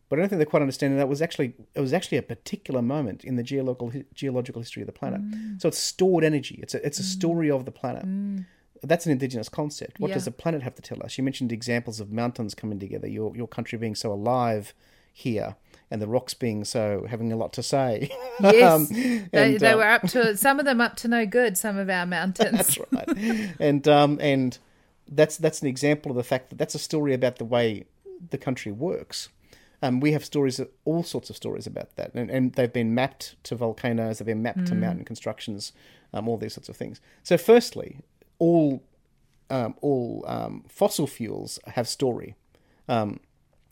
but 0.09 0.17
I 0.17 0.21
don't 0.21 0.29
think 0.29 0.39
they're 0.39 0.47
quite 0.47 0.61
understanding 0.61 0.97
that 0.97 1.07
was 1.07 1.21
actually 1.21 1.53
it 1.75 1.79
was 1.79 1.93
actually 1.93 2.17
a 2.17 2.23
particular 2.23 2.81
moment 2.81 3.23
in 3.23 3.35
the 3.35 3.43
geological 3.43 3.91
geological 4.13 4.61
history 4.61 4.81
of 4.81 4.87
the 4.87 4.93
planet. 4.93 5.21
Mm. 5.21 5.61
So 5.61 5.67
it's 5.67 5.77
stored 5.77 6.23
energy. 6.23 6.59
It's 6.61 6.73
a 6.73 6.85
it's 6.85 6.99
a 6.99 7.03
mm. 7.03 7.05
story 7.05 7.51
of 7.51 7.65
the 7.65 7.71
planet. 7.71 8.05
Mm. 8.05 8.45
That's 8.83 9.05
an 9.05 9.11
indigenous 9.11 9.49
concept. 9.49 9.99
What 9.99 10.09
yeah. 10.09 10.15
does 10.15 10.25
the 10.25 10.31
planet 10.31 10.63
have 10.63 10.75
to 10.75 10.81
tell 10.81 11.03
us? 11.03 11.17
You 11.17 11.23
mentioned 11.23 11.51
examples 11.51 11.99
of 11.99 12.11
mountains 12.11 12.55
coming 12.55 12.79
together. 12.79 13.07
Your 13.07 13.35
your 13.35 13.47
country 13.47 13.77
being 13.77 13.95
so 13.95 14.11
alive 14.11 14.73
here 15.17 15.55
and 15.89 15.99
the 15.99 16.07
rocks 16.07 16.33
being 16.35 16.63
so 16.63 17.07
having 17.09 17.31
a 17.31 17.35
lot 17.35 17.53
to 17.53 17.63
say. 17.63 18.11
Yes, 18.39 18.71
um, 18.71 18.87
and, 18.95 19.29
they, 19.31 19.57
they 19.57 19.71
um, 19.71 19.79
were 19.79 19.87
up 19.87 20.03
to 20.09 20.37
some 20.37 20.59
of 20.59 20.65
them 20.65 20.79
up 20.79 20.95
to 20.97 21.07
no 21.07 21.25
good. 21.25 21.57
Some 21.57 21.75
of 21.75 21.89
our 21.89 22.05
mountains. 22.17 22.51
that's 22.51 22.77
right, 22.77 23.57
and 23.59 23.87
um, 23.87 24.19
and 24.21 24.59
that's 25.07 25.37
that's 25.37 25.63
an 25.63 25.67
example 25.67 26.11
of 26.11 26.17
the 26.17 26.23
fact 26.23 26.51
that 26.51 26.59
that's 26.59 26.75
a 26.75 26.79
story 26.79 27.15
about 27.15 27.37
the 27.37 27.45
way 27.45 27.85
the 28.29 28.37
country 28.37 28.71
works. 28.71 29.29
Um, 29.81 30.01
we 30.01 30.11
have 30.11 30.23
stories, 30.23 30.61
all 30.85 31.01
sorts 31.01 31.31
of 31.31 31.35
stories 31.35 31.65
about 31.65 31.95
that, 31.95 32.13
and, 32.13 32.29
and 32.29 32.53
they've 32.53 32.71
been 32.71 32.93
mapped 32.93 33.37
to 33.45 33.55
volcanoes, 33.55 34.19
they've 34.19 34.27
been 34.27 34.43
mapped 34.43 34.59
mm. 34.59 34.67
to 34.67 34.75
mountain 34.75 35.03
constructions, 35.03 35.73
um, 36.13 36.27
all 36.27 36.37
these 36.37 36.53
sorts 36.53 36.69
of 36.69 36.77
things. 36.77 37.01
So, 37.23 37.39
firstly, 37.39 38.01
all 38.37 38.83
um, 39.49 39.73
all 39.81 40.25
um, 40.27 40.63
fossil 40.67 41.07
fuels 41.07 41.57
have 41.65 41.87
story. 41.87 42.35
Um, 42.87 43.19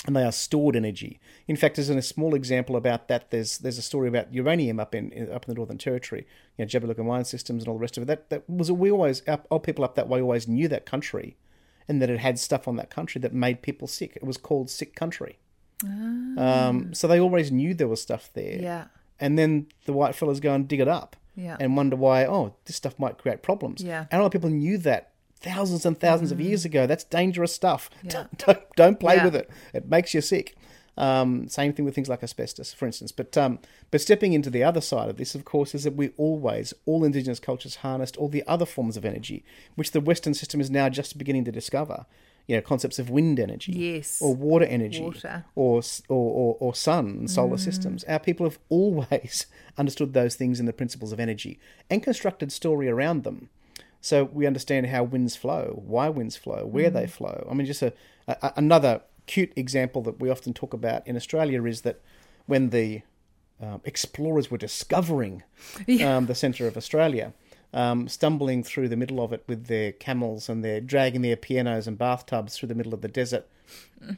and 0.06 0.16
they 0.16 0.24
are 0.24 0.32
stored 0.32 0.76
energy. 0.76 1.20
In 1.48 1.56
fact, 1.56 1.80
as 1.80 1.90
in 1.90 1.98
a 1.98 2.02
small 2.02 2.36
example 2.36 2.76
about 2.76 3.08
that, 3.08 3.32
there's 3.32 3.58
there's 3.58 3.78
a 3.78 3.82
story 3.82 4.08
about 4.08 4.34
uranium 4.34 4.80
up 4.80 4.94
in 4.96 5.30
up 5.32 5.46
in 5.46 5.54
the 5.54 5.56
Northern 5.56 5.78
Territory, 5.78 6.26
you 6.58 6.66
know, 6.66 6.70
Jabiluka 6.70 7.04
mine 7.04 7.26
systems 7.26 7.64
and 7.64 7.70
all 7.70 7.76
the 7.76 7.82
rest 7.82 7.98
of 7.98 8.04
it. 8.04 8.08
That 8.08 8.30
that 8.30 8.50
was 8.50 8.72
we 8.72 8.92
always 8.92 9.22
our, 9.28 9.42
our 9.52 9.60
people 9.60 9.84
up 9.84 9.96
that 9.96 10.08
way 10.08 10.22
always 10.22 10.48
knew 10.48 10.68
that 10.68 10.86
country, 10.86 11.38
and 11.88 12.02
that 12.02 12.10
it 12.10 12.20
had 12.20 12.40
stuff 12.40 12.68
on 12.68 12.76
that 12.78 12.90
country 12.90 13.20
that 13.22 13.34
made 13.34 13.62
people 13.62 13.88
sick. 13.88 14.16
It 14.16 14.24
was 14.24 14.38
called 14.38 14.70
sick 14.70 14.96
country. 14.96 15.40
Ah. 15.84 16.68
Um, 16.68 16.94
so 16.94 17.08
they 17.08 17.20
always 17.20 17.52
knew 17.52 17.74
there 17.74 17.88
was 17.88 18.02
stuff 18.02 18.30
there. 18.34 18.60
Yeah. 18.62 18.86
And 19.20 19.38
then 19.40 19.68
the 19.86 19.94
white 19.94 20.16
fellas 20.16 20.40
go 20.40 20.54
and 20.54 20.68
dig 20.68 20.80
it 20.80 20.88
up. 20.88 21.16
Yeah. 21.36 21.58
And 21.60 21.76
wonder 21.76 21.96
why, 21.96 22.26
oh, 22.26 22.56
this 22.66 22.78
stuff 22.78 22.98
might 22.98 23.18
create 23.18 23.42
problems. 23.42 23.82
Yeah. 23.84 24.06
And 24.12 24.20
a 24.20 24.24
lot 24.24 24.28
of 24.28 24.32
people 24.32 24.50
knew 24.50 24.78
that 24.80 25.12
thousands 25.36 25.86
and 25.86 26.00
thousands 26.00 26.30
mm. 26.30 26.34
of 26.34 26.42
years 26.42 26.66
ago. 26.66 26.88
That's 26.88 27.04
dangerous 27.04 27.54
stuff. 27.54 27.90
Yeah. 28.04 28.26
Don't, 28.38 28.76
don't 28.76 29.00
play 29.00 29.16
yeah. 29.18 29.26
with 29.26 29.36
it. 29.36 29.50
It 29.74 29.88
makes 29.90 30.14
you 30.14 30.22
sick. 30.22 30.56
Um, 30.98 31.50
same 31.50 31.74
thing 31.74 31.84
with 31.84 31.94
things 31.94 32.08
like 32.08 32.24
asbestos, 32.24 32.74
for 32.74 32.86
instance. 32.86 33.12
But 33.12 33.38
um, 33.38 33.60
but 33.92 34.02
stepping 34.02 34.34
into 34.34 34.50
the 34.50 34.64
other 34.64 34.82
side 34.82 35.10
of 35.10 35.18
this, 35.18 35.36
of 35.36 35.46
course, 35.46 35.76
is 35.76 35.84
that 35.84 35.96
we 35.96 36.12
always, 36.18 36.74
all 36.86 37.04
indigenous 37.04 37.40
cultures, 37.40 37.78
harnessed 37.78 38.18
all 38.18 38.30
the 38.30 38.44
other 38.48 38.66
forms 38.66 38.96
of 38.96 39.06
energy, 39.06 39.44
which 39.76 39.92
the 39.92 40.00
Western 40.00 40.34
system 40.34 40.62
is 40.62 40.72
now 40.72 40.90
just 40.90 41.18
beginning 41.18 41.46
to 41.46 41.52
discover. 41.52 42.06
You 42.48 42.56
know, 42.56 42.62
concepts 42.62 43.00
of 43.00 43.10
wind 43.10 43.40
energy, 43.40 43.74
yes, 43.74 44.22
or 44.22 44.36
water 44.36 44.66
energy, 44.66 45.02
water. 45.02 45.46
Or, 45.56 45.82
or 46.08 46.32
or 46.32 46.58
or 46.60 46.76
sun 46.76 47.08
and 47.08 47.32
solar 47.32 47.58
mm. 47.58 47.60
systems. 47.60 48.04
Our 48.06 48.20
people 48.20 48.46
have 48.46 48.60
always 48.70 49.48
understood 49.78 50.14
those 50.14 50.36
things 50.36 50.60
in 50.60 50.66
the 50.66 50.74
principles 50.74 51.12
of 51.12 51.20
energy 51.20 51.60
and 51.90 52.04
constructed 52.04 52.52
story 52.52 52.88
around 52.88 53.24
them. 53.24 53.50
So 54.06 54.26
we 54.26 54.46
understand 54.46 54.86
how 54.86 55.02
winds 55.02 55.36
flow, 55.36 55.82
why 55.84 56.10
winds 56.10 56.36
flow, 56.36 56.64
where 56.64 56.92
mm. 56.92 56.94
they 56.94 57.08
flow. 57.08 57.48
I 57.50 57.56
mean, 57.56 57.66
just 57.66 57.82
a, 57.82 57.92
a, 58.28 58.54
another 58.56 59.02
cute 59.26 59.52
example 59.56 60.04
that 60.04 60.20
we 60.20 60.30
often 60.30 60.54
talk 60.54 60.76
about 60.76 61.08
in 61.08 61.16
Australia 61.16 61.64
is 61.64 61.82
that 61.82 62.02
when 62.46 62.70
the 62.70 63.02
um, 63.60 63.82
explorers 63.84 64.52
were 64.52 64.60
discovering 64.60 65.42
yeah. 65.88 66.18
um, 66.18 66.28
the 66.28 66.36
centre 66.36 66.68
of 66.68 66.78
Australia, 66.78 67.34
um, 67.74 68.08
stumbling 68.08 68.64
through 68.64 68.90
the 68.90 68.96
middle 68.96 69.20
of 69.24 69.34
it 69.34 69.44
with 69.48 69.66
their 69.66 69.92
camels 69.92 70.50
and 70.50 70.64
they're 70.64 70.82
dragging 70.82 71.24
their 71.24 71.36
pianos 71.36 71.88
and 71.88 71.98
bathtubs 71.98 72.56
through 72.56 72.68
the 72.68 72.76
middle 72.76 72.94
of 72.94 73.02
the 73.02 73.08
desert 73.08 73.48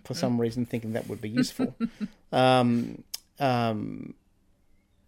for 0.03 0.13
some 0.13 0.41
reason, 0.41 0.65
thinking 0.65 0.91
that 0.91 1.07
would 1.07 1.21
be 1.21 1.29
useful. 1.29 1.73
um, 2.33 3.05
um, 3.39 4.15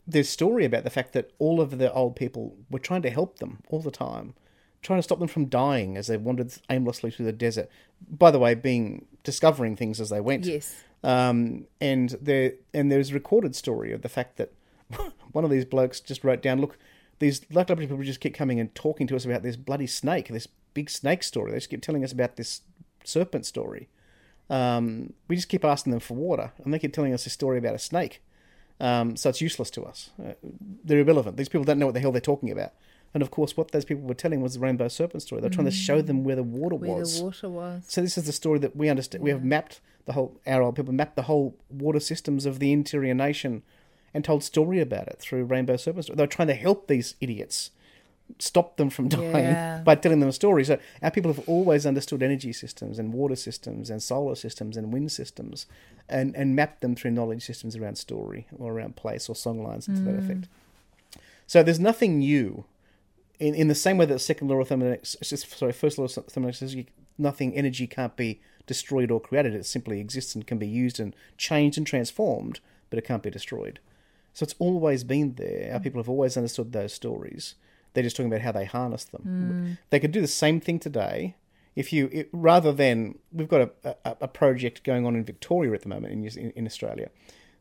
there's 0.07 0.29
story 0.29 0.63
about 0.63 0.85
the 0.85 0.89
fact 0.89 1.11
that 1.11 1.31
all 1.37 1.59
of 1.59 1.79
the 1.79 1.91
old 1.91 2.15
people 2.15 2.55
were 2.71 2.79
trying 2.79 3.01
to 3.01 3.09
help 3.09 3.39
them 3.39 3.61
all 3.69 3.81
the 3.81 3.91
time 3.91 4.35
trying 4.81 4.99
to 4.99 5.03
stop 5.03 5.19
them 5.19 5.27
from 5.27 5.45
dying 5.45 5.97
as 5.97 6.07
they 6.07 6.17
wandered 6.17 6.53
aimlessly 6.69 7.11
through 7.11 7.25
the 7.25 7.33
desert. 7.33 7.69
By 8.09 8.31
the 8.31 8.39
way, 8.39 8.55
being 8.55 9.05
discovering 9.23 9.75
things 9.75 9.99
as 9.99 10.09
they 10.09 10.21
went. 10.21 10.45
Yes. 10.45 10.75
Um, 11.03 11.65
and 11.79 12.17
there 12.21 12.53
and 12.73 12.91
there's 12.91 13.11
a 13.11 13.13
recorded 13.13 13.55
story 13.55 13.91
of 13.93 14.01
the 14.01 14.09
fact 14.09 14.37
that 14.37 14.51
one 15.31 15.43
of 15.43 15.49
these 15.51 15.65
blokes 15.65 15.99
just 15.99 16.23
wrote 16.23 16.41
down, 16.41 16.59
look, 16.59 16.77
these 17.19 17.41
local 17.51 17.75
people 17.75 18.01
just 18.03 18.21
keep 18.21 18.33
coming 18.33 18.59
and 18.59 18.73
talking 18.75 19.07
to 19.07 19.15
us 19.15 19.25
about 19.25 19.43
this 19.43 19.55
bloody 19.55 19.87
snake, 19.87 20.27
this 20.29 20.47
big 20.73 20.89
snake 20.89 21.23
story. 21.23 21.51
They 21.51 21.57
just 21.57 21.69
keep 21.69 21.81
telling 21.81 22.03
us 22.03 22.11
about 22.11 22.35
this 22.35 22.61
serpent 23.03 23.45
story. 23.45 23.89
Um, 24.49 25.13
we 25.27 25.35
just 25.35 25.49
keep 25.49 25.63
asking 25.63 25.91
them 25.91 25.99
for 25.99 26.15
water, 26.15 26.51
and 26.63 26.73
they 26.73 26.79
keep 26.79 26.93
telling 26.93 27.13
us 27.13 27.25
a 27.25 27.29
story 27.29 27.57
about 27.57 27.75
a 27.75 27.79
snake. 27.79 28.21
Um, 28.79 29.15
so 29.15 29.29
it's 29.29 29.41
useless 29.41 29.69
to 29.71 29.83
us. 29.83 30.09
Uh, 30.23 30.33
they're 30.83 30.99
irrelevant. 30.99 31.37
These 31.37 31.49
people 31.49 31.65
don't 31.65 31.79
know 31.79 31.85
what 31.85 31.93
the 31.93 31.99
hell 31.99 32.11
they're 32.11 32.21
talking 32.21 32.49
about. 32.49 32.71
And 33.13 33.23
of 33.23 33.31
course, 33.31 33.57
what 33.57 33.71
those 33.71 33.85
people 33.85 34.03
were 34.03 34.13
telling 34.13 34.41
was 34.41 34.53
the 34.53 34.59
rainbow 34.59 34.87
serpent 34.87 35.23
story. 35.23 35.41
They're 35.41 35.49
mm. 35.49 35.55
trying 35.55 35.65
to 35.65 35.71
show 35.71 36.01
them 36.01 36.23
where 36.23 36.35
the 36.35 36.43
water 36.43 36.75
where 36.75 36.97
was. 36.97 37.13
Where 37.13 37.31
the 37.31 37.49
water 37.49 37.49
was. 37.49 37.83
So 37.87 38.01
this 38.01 38.17
is 38.17 38.25
the 38.25 38.31
story 38.31 38.59
that 38.59 38.75
we 38.75 38.89
understand. 38.89 39.21
Yeah. 39.21 39.25
We 39.25 39.29
have 39.31 39.43
mapped 39.43 39.81
the 40.05 40.13
whole. 40.13 40.39
Our 40.45 40.61
old 40.61 40.75
people 40.75 40.93
mapped 40.93 41.15
the 41.15 41.23
whole 41.23 41.55
water 41.69 41.99
systems 41.99 42.45
of 42.45 42.59
the 42.59 42.71
interior 42.71 43.13
nation, 43.13 43.63
and 44.13 44.23
told 44.23 44.43
story 44.43 44.79
about 44.79 45.07
it 45.07 45.17
through 45.19 45.45
rainbow 45.45 45.77
serpent 45.77 46.05
story. 46.05 46.17
They're 46.17 46.27
trying 46.27 46.47
to 46.49 46.53
help 46.55 46.87
these 46.87 47.15
idiots, 47.21 47.71
stop 48.37 48.77
them 48.77 48.89
from 48.89 49.07
dying 49.09 49.33
yeah. 49.33 49.81
by 49.83 49.95
telling 49.95 50.19
them 50.19 50.29
a 50.29 50.33
story. 50.33 50.63
So 50.63 50.79
our 51.01 51.11
people 51.11 51.33
have 51.33 51.47
always 51.47 51.85
understood 51.85 52.23
energy 52.23 52.53
systems 52.53 52.99
and 52.99 53.13
water 53.13 53.35
systems 53.35 53.89
and 53.89 54.01
solar 54.01 54.35
systems 54.35 54.77
and 54.77 54.93
wind 54.93 55.11
systems, 55.11 55.65
and 56.07 56.35
and 56.35 56.55
mapped 56.55 56.81
them 56.81 56.95
through 56.95 57.11
knowledge 57.11 57.45
systems 57.45 57.75
around 57.75 57.97
story 57.97 58.47
or 58.57 58.73
around 58.73 58.95
place 58.95 59.29
or 59.29 59.35
song 59.35 59.63
lines 59.63 59.85
to 59.85 59.91
mm. 59.91 60.05
that 60.05 60.15
effect. 60.15 60.47
So 61.47 61.63
there's 61.63 61.79
nothing 61.79 62.19
new 62.19 62.65
in, 63.39 63.55
in 63.55 63.67
the 63.67 63.75
same 63.75 63.97
way 63.97 64.05
that 64.05 64.13
the 64.13 64.19
second 64.19 64.49
law 64.49 64.59
of 64.59 64.67
thermodynamics, 64.67 65.15
sorry, 65.21 65.71
first 65.71 65.97
law 65.97 66.05
of 66.05 66.11
thermodynamics 66.11 66.59
says 66.59 66.75
nothing, 67.17 67.53
energy 67.55 67.87
can't 67.87 68.15
be 68.15 68.41
destroyed 68.67 69.11
or 69.11 69.19
created. 69.19 69.55
It 69.55 69.65
simply 69.65 69.99
exists 69.99 70.35
and 70.35 70.45
can 70.45 70.57
be 70.57 70.67
used 70.67 70.99
and 70.99 71.15
changed 71.37 71.77
and 71.77 71.87
transformed, 71.87 72.59
but 72.89 72.99
it 72.99 73.05
can't 73.05 73.23
be 73.23 73.29
destroyed. 73.29 73.79
So 74.33 74.43
it's 74.43 74.55
always 74.59 75.03
been 75.03 75.35
there. 75.35 75.71
Our 75.73 75.79
people 75.79 75.99
have 75.99 76.09
always 76.09 76.37
understood 76.37 76.71
those 76.71 76.93
stories. 76.93 77.55
They're 77.93 78.03
just 78.03 78.15
talking 78.15 78.31
about 78.31 78.41
how 78.41 78.51
they 78.51 78.65
harness 78.65 79.05
them. 79.05 79.21
They 79.89 79.99
could 79.99 80.11
do 80.11 80.21
the 80.21 80.27
same 80.27 80.59
thing 80.59 80.79
today 80.79 81.35
if 81.75 81.93
you 81.93 82.09
it, 82.11 82.29
rather 82.31 82.73
than 82.73 83.17
we've 83.31 83.47
got 83.47 83.61
a, 83.61 83.95
a, 84.05 84.17
a 84.21 84.27
project 84.27 84.83
going 84.83 85.05
on 85.05 85.15
in 85.15 85.23
Victoria 85.23 85.71
at 85.73 85.81
the 85.81 85.89
moment 85.89 86.13
in 86.13 86.25
in, 86.37 86.51
in 86.51 86.65
Australia, 86.65 87.09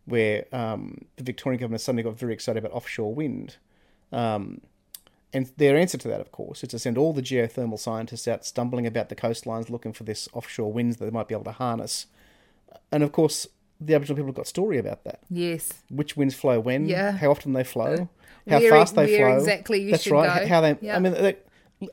where 0.07 0.45
um, 0.53 1.07
the 1.17 1.23
Victorian 1.23 1.61
government 1.61 1.81
suddenly 1.81 2.03
got 2.03 2.19
very 2.19 2.33
excited 2.33 2.65
about 2.65 2.75
offshore 2.75 3.15
wind. 3.15 3.57
Um, 4.13 4.61
and 5.33 5.51
their 5.59 5.77
answer 5.77 5.99
to 5.99 6.09
that, 6.09 6.21
of 6.21 6.33
course, 6.33 6.63
is 6.63 6.71
to 6.71 6.79
send 6.79 6.97
all 6.97 7.13
the 7.13 7.23
geothermal 7.23 7.79
scientists 7.79 8.27
out 8.27 8.45
stumbling 8.45 8.87
about 8.87 9.09
the 9.11 9.17
coastlines 9.17 9.69
looking 9.71 9.93
for 9.93 10.05
this 10.05 10.29
offshore 10.33 10.73
winds 10.73 10.97
that 10.97 11.05
they 11.05 11.11
might 11.11 11.29
be 11.29 11.35
able 11.35 11.45
to 11.45 11.53
harness. 11.53 12.07
And 12.91 13.03
of 13.03 13.13
course, 13.13 13.47
the 13.81 13.95
Aboriginal 13.95 14.17
people 14.17 14.29
have 14.29 14.35
got 14.37 14.47
story 14.47 14.79
about 14.79 15.05
that. 15.05 15.21
Yes. 15.31 15.73
Which 15.91 16.17
winds 16.17 16.35
flow 16.35 16.59
when, 16.61 16.89
Yeah. 16.89 17.13
how 17.13 17.31
often 17.31 17.53
they 17.53 17.63
flow, 17.65 18.09
how 18.49 18.59
Where- 18.59 18.71
fast 18.71 18.95
they 18.97 19.19
flow. 19.19 19.37
exactly 19.37 19.83
you 19.83 19.91
That's 19.91 20.03
should 20.05 20.13
right. 20.13 20.43
go. 20.43 20.49
How 20.49 20.61
they, 20.63 20.77
Yeah. 20.81 20.97
I 20.97 20.99
mean, 20.99 21.13
they, 21.13 21.37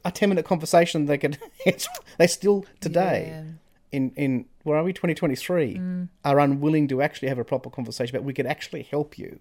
a 0.03 0.11
ten-minute 0.11 0.45
conversation 0.45 1.05
they 1.05 1.17
could, 1.17 1.38
they 2.17 2.27
still 2.27 2.65
today 2.79 3.27
Yeah. 3.27 3.43
in 3.91 4.11
in 4.15 4.45
where 4.63 4.77
are 4.77 4.83
we 4.83 4.93
2023 4.93 5.75
Mm. 5.75 6.07
are 6.23 6.39
unwilling 6.39 6.88
to 6.88 7.01
actually 7.03 7.27
have 7.27 7.38
a 7.38 7.43
proper 7.43 7.69
conversation 7.69 8.15
about 8.15 8.25
we 8.25 8.33
could 8.33 8.47
actually 8.47 8.81
help 8.81 9.15
you 9.19 9.39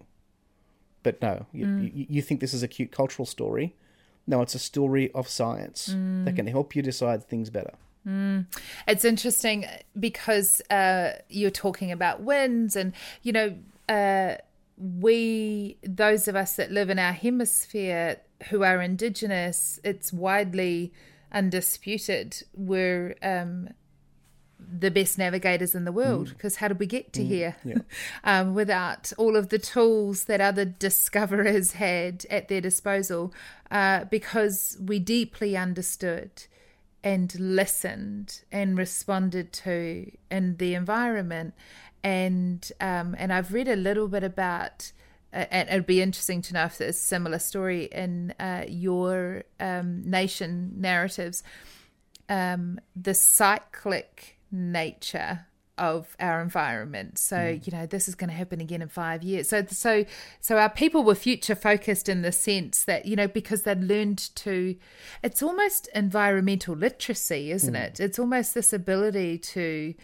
but 1.03 1.21
no 1.23 1.47
you, 1.51 1.65
Mm. 1.67 1.97
you, 1.97 2.07
you 2.11 2.23
think 2.23 2.41
this 2.43 2.53
is 2.53 2.63
a 2.63 2.69
cute 2.69 2.93
cultural 2.93 3.25
story 3.25 3.75
no 4.27 4.41
it's 4.43 4.55
a 4.55 4.59
story 4.59 5.11
of 5.13 5.29
science 5.29 5.89
Mm. 5.95 6.25
that 6.25 6.35
can 6.37 6.47
help 6.47 6.75
you 6.77 6.83
decide 6.83 7.23
things 7.25 7.51
better 7.51 7.75
It's 8.87 9.05
interesting 9.05 9.65
because 9.99 10.61
uh, 10.69 11.13
you're 11.31 11.51
talking 11.51 11.91
about 11.91 12.21
winds, 12.21 12.77
and 12.77 12.93
you 13.23 13.33
know, 13.33 13.57
uh, 13.89 14.35
we, 14.77 15.79
those 15.83 16.29
of 16.29 16.37
us 16.37 16.57
that 16.57 16.71
live 16.71 16.91
in 16.91 16.99
our 16.99 17.15
hemisphere 17.15 18.21
who 18.51 18.63
are 18.63 18.83
Indigenous, 18.83 19.81
it's 19.85 20.13
widely 20.13 20.93
undisputed 21.33 22.43
we're 22.55 23.17
um, 23.23 23.69
the 24.71 24.91
best 24.91 25.19
navigators 25.19 25.75
in 25.75 25.85
the 25.85 25.93
world. 25.93 26.29
Because 26.31 26.57
how 26.57 26.69
did 26.69 26.79
we 26.79 26.87
get 26.87 27.13
to 27.15 27.25
here 27.25 27.57
um, 28.25 28.55
without 28.55 29.13
all 29.19 29.37
of 29.37 29.49
the 29.49 29.59
tools 29.59 30.25
that 30.25 30.41
other 30.41 30.65
discoverers 30.65 31.73
had 31.73 32.27
at 32.31 32.49
their 32.49 32.61
disposal? 32.61 33.33
Uh, 33.71 34.05
because 34.05 34.77
we 34.81 34.99
deeply 34.99 35.57
understood 35.57 36.31
and 37.03 37.39
listened 37.39 38.43
and 38.51 38.79
responded 38.79 39.53
to 39.53 40.11
in 40.31 40.57
the 40.57 40.75
environment 40.75 41.55
and 42.03 42.73
um, 42.81 43.15
and 43.19 43.33
I've 43.33 43.53
read 43.53 43.69
a 43.69 43.77
little 43.77 44.09
bit 44.09 44.25
about 44.25 44.93
uh, 45.33 45.47
and 45.51 45.69
it'd 45.69 45.87
be 45.87 46.01
interesting 46.01 46.43
to 46.43 46.55
know 46.55 46.65
if 46.65 46.79
there's 46.79 46.97
a 46.97 46.99
similar 46.99 47.39
story 47.39 47.85
in 47.85 48.35
uh, 48.39 48.65
your 48.67 49.45
um, 49.61 50.03
nation 50.09 50.75
narratives 50.77 51.43
um, 52.29 52.81
the 52.97 53.15
cyclic 53.15 54.34
nature 54.55 55.47
of 55.77 56.17
our 56.21 56.41
environment. 56.41 57.19
So 57.19 57.59
you 57.63 57.73
know 57.73 57.87
this 57.87 58.09
is 58.09 58.15
going 58.15 58.31
to 58.31 58.37
happen 58.37 58.61
again 58.61 58.83
in 58.83 58.89
five 58.89 59.23
years. 59.23 59.49
So 59.49 59.65
so 59.69 60.05
so 60.41 60.59
our 60.59 60.71
people 60.71 61.03
were 61.03 61.15
future 61.15 61.55
focused 61.55 62.09
in 62.09 62.23
the 62.23 62.33
sense 62.33 62.85
that 62.85 63.07
you 63.07 63.17
know 63.17 63.29
because 63.29 63.63
they'd 63.63 63.83
learned 63.83 64.19
to. 64.37 64.77
It's 65.23 65.43
almost 65.43 65.89
environmental 65.95 66.77
literacy, 66.77 67.51
isn't 67.51 67.75
it? 67.75 68.01
It's 68.01 68.19
almost 68.19 68.55
this 68.55 68.73
ability 68.73 69.39
to 69.39 69.95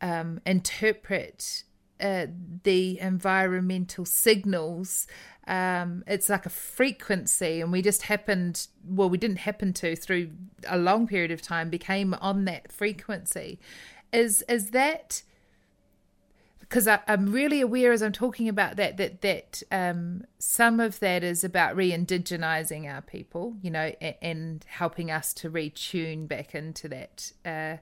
um, 0.00 0.40
interpret 0.44 1.64
uh, 2.00 2.26
the 2.64 2.98
environmental 2.98 4.04
signals. 4.04 5.06
Um, 5.46 6.04
it's 6.06 6.28
like 6.28 6.46
a 6.46 6.50
frequency, 6.50 7.60
and 7.60 7.70
we 7.70 7.82
just 7.82 8.02
happened. 8.02 8.66
Well, 8.84 9.10
we 9.10 9.18
didn't 9.18 9.38
happen 9.38 9.72
to 9.74 9.94
through 9.94 10.30
a 10.66 10.78
long 10.78 11.06
period 11.06 11.30
of 11.30 11.40
time 11.40 11.70
became 11.70 12.14
on 12.14 12.46
that 12.46 12.72
frequency. 12.72 13.60
Is 14.12 14.42
is 14.48 14.70
that 14.70 15.22
because 16.60 16.86
I'm 16.86 17.32
really 17.32 17.60
aware 17.60 17.90
as 17.92 18.00
I'm 18.00 18.12
talking 18.12 18.48
about 18.48 18.76
that 18.76 18.96
that 18.96 19.22
that 19.22 19.62
um, 19.72 20.24
some 20.38 20.78
of 20.78 21.00
that 21.00 21.24
is 21.24 21.42
about 21.42 21.74
re-indigenizing 21.74 22.92
our 22.92 23.02
people, 23.02 23.56
you 23.60 23.70
know, 23.70 23.92
and, 24.00 24.14
and 24.22 24.66
helping 24.68 25.10
us 25.10 25.34
to 25.34 25.50
retune 25.50 26.28
back 26.28 26.54
into 26.54 26.88
that 26.88 27.32
uh, 27.44 27.76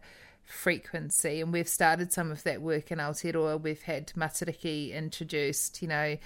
frequency. 0.44 1.42
And 1.42 1.52
we've 1.52 1.68
started 1.68 2.12
some 2.12 2.30
of 2.30 2.42
that 2.44 2.62
work 2.62 2.90
in 2.90 2.98
Aotearoa. 2.98 3.60
We've 3.60 3.82
had 3.82 4.08
Matariki 4.16 4.94
introduced, 4.94 5.82
you 5.82 5.88
know, 5.88 6.16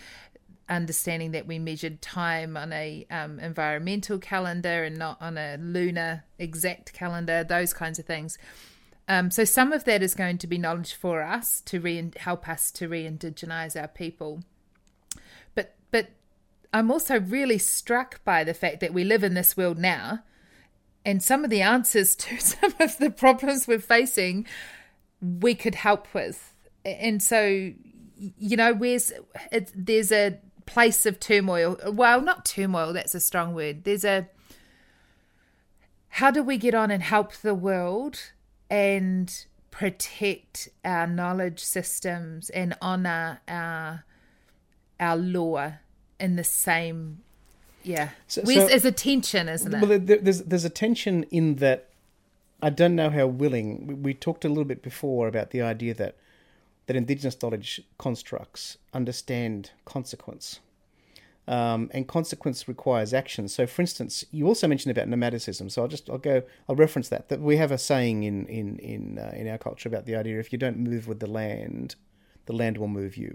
understanding 0.69 1.33
that 1.33 1.47
we 1.47 1.59
measured 1.59 2.01
time 2.01 2.57
on 2.57 2.73
a 2.73 3.05
um, 3.11 3.41
environmental 3.41 4.19
calendar 4.19 4.85
and 4.85 4.97
not 4.97 5.21
on 5.21 5.37
a 5.37 5.57
lunar 5.61 6.23
exact 6.39 6.93
calendar, 6.93 7.43
those 7.43 7.73
kinds 7.73 7.99
of 7.99 8.07
things. 8.07 8.39
Um, 9.09 9.31
so 9.31 9.45
some 9.45 9.73
of 9.73 9.85
that 9.85 10.03
is 10.03 10.15
going 10.15 10.39
to 10.39 10.47
be 10.47 10.59
knowledge 10.59 10.95
for 10.95 11.23
us 11.23 11.61
to 11.63 11.81
re- 11.81 12.13
help 12.17 12.49
us 12.49 12.71
to 12.73 12.89
re-indigenize 12.89 13.81
our 13.81 13.89
people. 13.89 14.43
But 15.55 15.75
but 15.91 16.11
I'm 16.73 16.91
also 16.91 17.21
really 17.21 17.59
struck 17.59 18.25
by 18.25 18.45
the 18.45 18.55
fact 18.55 18.81
that 18.81 18.95
we 18.95 19.05
live 19.05 19.25
in 19.25 19.35
this 19.35 19.57
world 19.57 19.79
now, 19.79 20.21
and 21.05 21.23
some 21.23 21.45
of 21.45 21.51
the 21.51 21.63
answers 21.63 22.15
to 22.17 22.39
some 22.39 22.75
of 22.81 22.99
the 22.99 23.11
problems 23.11 23.67
we're 23.67 23.79
facing, 23.79 24.47
we 25.21 25.55
could 25.55 25.75
help 25.75 26.13
with. 26.15 26.55
And 26.85 27.23
so, 27.23 27.73
you 28.17 28.57
know, 28.57 28.73
where's 28.73 29.13
it's, 29.51 29.73
there's 29.75 30.13
a 30.13 30.39
place 30.67 31.07
of 31.07 31.21
turmoil. 31.21 31.77
Well, 31.87 32.21
not 32.21 32.45
turmoil. 32.45 32.93
That's 32.93 33.15
a 33.15 33.21
strong 33.21 33.55
word. 33.55 33.85
There's 33.85 34.05
a 34.05 34.29
how 36.09 36.31
do 36.31 36.43
we 36.43 36.59
get 36.59 36.75
on 36.75 36.91
and 36.91 37.03
help 37.03 37.33
the 37.37 37.55
world 37.55 38.33
and 38.73 39.45
protect 39.71 40.71
our 40.83 41.07
knowledge 41.07 41.61
systems 41.61 42.49
and 42.51 42.75
honor 42.81 43.41
our 43.47 44.05
our 44.99 45.17
law 45.17 45.73
in 46.19 46.37
the 46.37 46.45
same 46.45 47.19
yeah. 47.85 48.11
So- 48.29 48.43
Where's, 48.43 48.63
so- 48.63 48.69
there's 48.69 48.85
a 48.85 48.93
tension 48.93 49.49
isn't 49.49 49.75
it? 49.75 49.81
well 49.87 49.99
there, 49.99 50.19
there's 50.19 50.43
there's 50.45 50.65
a 50.65 50.71
tension 50.71 51.25
in 51.25 51.57
that 51.57 51.91
I 52.63 52.71
don't 52.71 52.95
know 52.95 53.11
how 53.11 53.27
willing 53.27 53.87
we, 53.87 53.95
we 53.95 54.15
talked 54.15 54.45
a 54.45 54.49
little 54.49 54.65
bit 54.65 54.83
before 54.83 55.29
about 55.29 55.51
the 55.51 55.61
idea 55.63 55.93
that 55.95 56.17
that 56.87 56.97
indigenous 56.97 57.37
knowledge 57.43 57.81
constructs 57.99 58.79
understand 58.95 59.71
consequence 59.85 60.61
um, 61.49 61.91
and 61.93 62.07
consequence 62.07 62.69
requires 62.69 63.13
action. 63.13 63.49
So, 63.49 63.67
for 63.67 63.83
instance, 63.83 64.25
you 64.31 64.47
also 64.47 64.69
mentioned 64.69 64.97
about 64.97 65.09
nomadicism. 65.09 65.71
So, 65.71 65.83
I'll 65.83 65.89
just 65.89 66.09
I'll 66.09 66.19
go 66.19 66.43
I'll 66.69 66.77
reference 66.77 67.09
that 67.09 67.29
that 67.29 67.41
we 67.41 67.57
have 67.57 67.73
a 67.73 67.79
saying 67.79 68.23
in 68.23 68.47
in 68.47 68.79
in 68.79 69.19
uh, 69.19 69.33
in 69.35 69.49
our 69.49 69.59
culture 69.59 69.89
about 69.89 70.07
the 70.07 70.15
idea 70.15 70.39
if 70.39 70.53
you 70.53 70.59
don't 70.59 70.79
move 70.79 71.09
with 71.09 71.21
the 71.21 71.27
land, 71.27 71.97
the 72.47 72.53
land 72.53 72.79
will 72.79 72.89
move 72.89 73.17
you. 73.17 73.31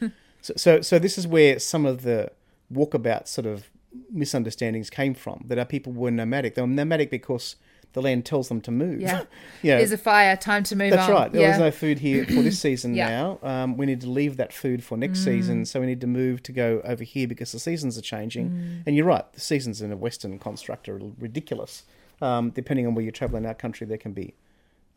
so, 0.40 0.54
so 0.56 0.80
so 0.80 0.98
this 0.98 1.18
is 1.18 1.26
where 1.26 1.58
some 1.58 1.84
of 1.84 2.02
the 2.02 2.32
walkabout 2.72 3.28
sort 3.28 3.46
of 3.46 3.70
misunderstandings 4.10 4.90
came 4.90 5.14
from. 5.14 5.44
That 5.46 5.58
our 5.58 5.64
people 5.64 5.92
were 5.92 6.10
nomadic. 6.10 6.54
They 6.54 6.62
were 6.62 6.68
nomadic 6.68 7.10
because 7.10 7.56
the 7.96 8.02
land 8.02 8.26
tells 8.26 8.50
them 8.50 8.60
to 8.60 8.70
move. 8.70 9.00
Yeah. 9.00 9.22
there's 9.62 9.90
a 9.90 9.96
fire 9.96 10.36
time 10.36 10.62
to 10.64 10.76
move 10.76 10.90
That's 10.90 11.08
on 11.08 11.14
right. 11.14 11.32
There 11.32 11.40
yeah 11.40 11.48
was 11.48 11.58
no 11.58 11.70
food 11.70 11.98
here 11.98 12.26
for 12.26 12.42
this 12.42 12.60
season 12.60 12.94
Yeah. 12.94 13.08
now. 13.08 13.38
Um, 13.42 13.78
we 13.78 13.86
need 13.86 14.02
to 14.02 14.10
leave 14.10 14.36
that 14.36 14.52
food 14.52 14.84
for 14.84 14.98
next 14.98 15.24
season, 15.24 15.64
so 15.64 15.80
we 15.80 15.86
need 15.86 16.02
to 16.02 16.06
move 16.06 16.42
to 16.42 16.52
go 16.52 16.82
over 16.84 17.02
here 17.02 17.26
because 17.26 17.52
the 17.52 17.58
seasons 17.58 17.96
are 17.96 18.02
changing. 18.02 18.82
And 18.84 18.94
you're 18.94 19.06
right, 19.06 19.24
the 19.32 19.40
seasons 19.40 19.80
in 19.80 19.92
a 19.92 19.96
Western 19.96 20.38
construct 20.38 20.90
are 20.90 21.00
ridiculous. 21.18 21.84
Um, 22.20 22.50
depending 22.50 22.86
on 22.86 22.94
where 22.94 23.04
you 23.04 23.10
travel 23.10 23.38
in 23.38 23.46
our 23.46 23.54
country, 23.54 23.86
there 23.86 23.96
can 23.96 24.12
be 24.12 24.34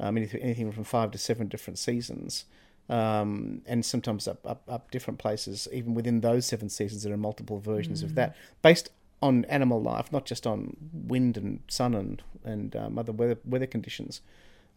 um, 0.02 0.18
anything, 0.18 0.42
anything 0.42 0.70
from 0.74 0.84
five 0.84 1.12
to 1.12 1.18
seven 1.18 1.48
different 1.48 1.80
seasons. 1.80 2.46
Um, 2.90 3.62
and 3.66 3.86
sometimes 3.86 4.28
up, 4.28 4.46
up, 4.46 4.64
up 4.68 4.92
different 4.92 5.20
places, 5.20 5.70
even 5.72 5.94
within 5.94 6.20
those 6.20 6.46
seven 6.46 6.68
seasons, 6.68 7.04
there 7.04 7.14
are 7.14 7.18
multiple 7.18 7.60
versions 7.60 8.04
of 8.04 8.16
that 8.16 8.36
based 8.62 8.90
on 9.22 9.46
animal 9.46 9.82
life, 9.82 10.12
not 10.12 10.26
just 10.26 10.48
on 10.48 10.76
wind 10.94 11.38
and 11.38 11.60
sun 11.68 11.94
and 11.94 12.22
and 12.44 12.76
um, 12.76 12.98
other 12.98 13.12
weather 13.12 13.38
weather 13.46 13.68
conditions. 13.68 14.22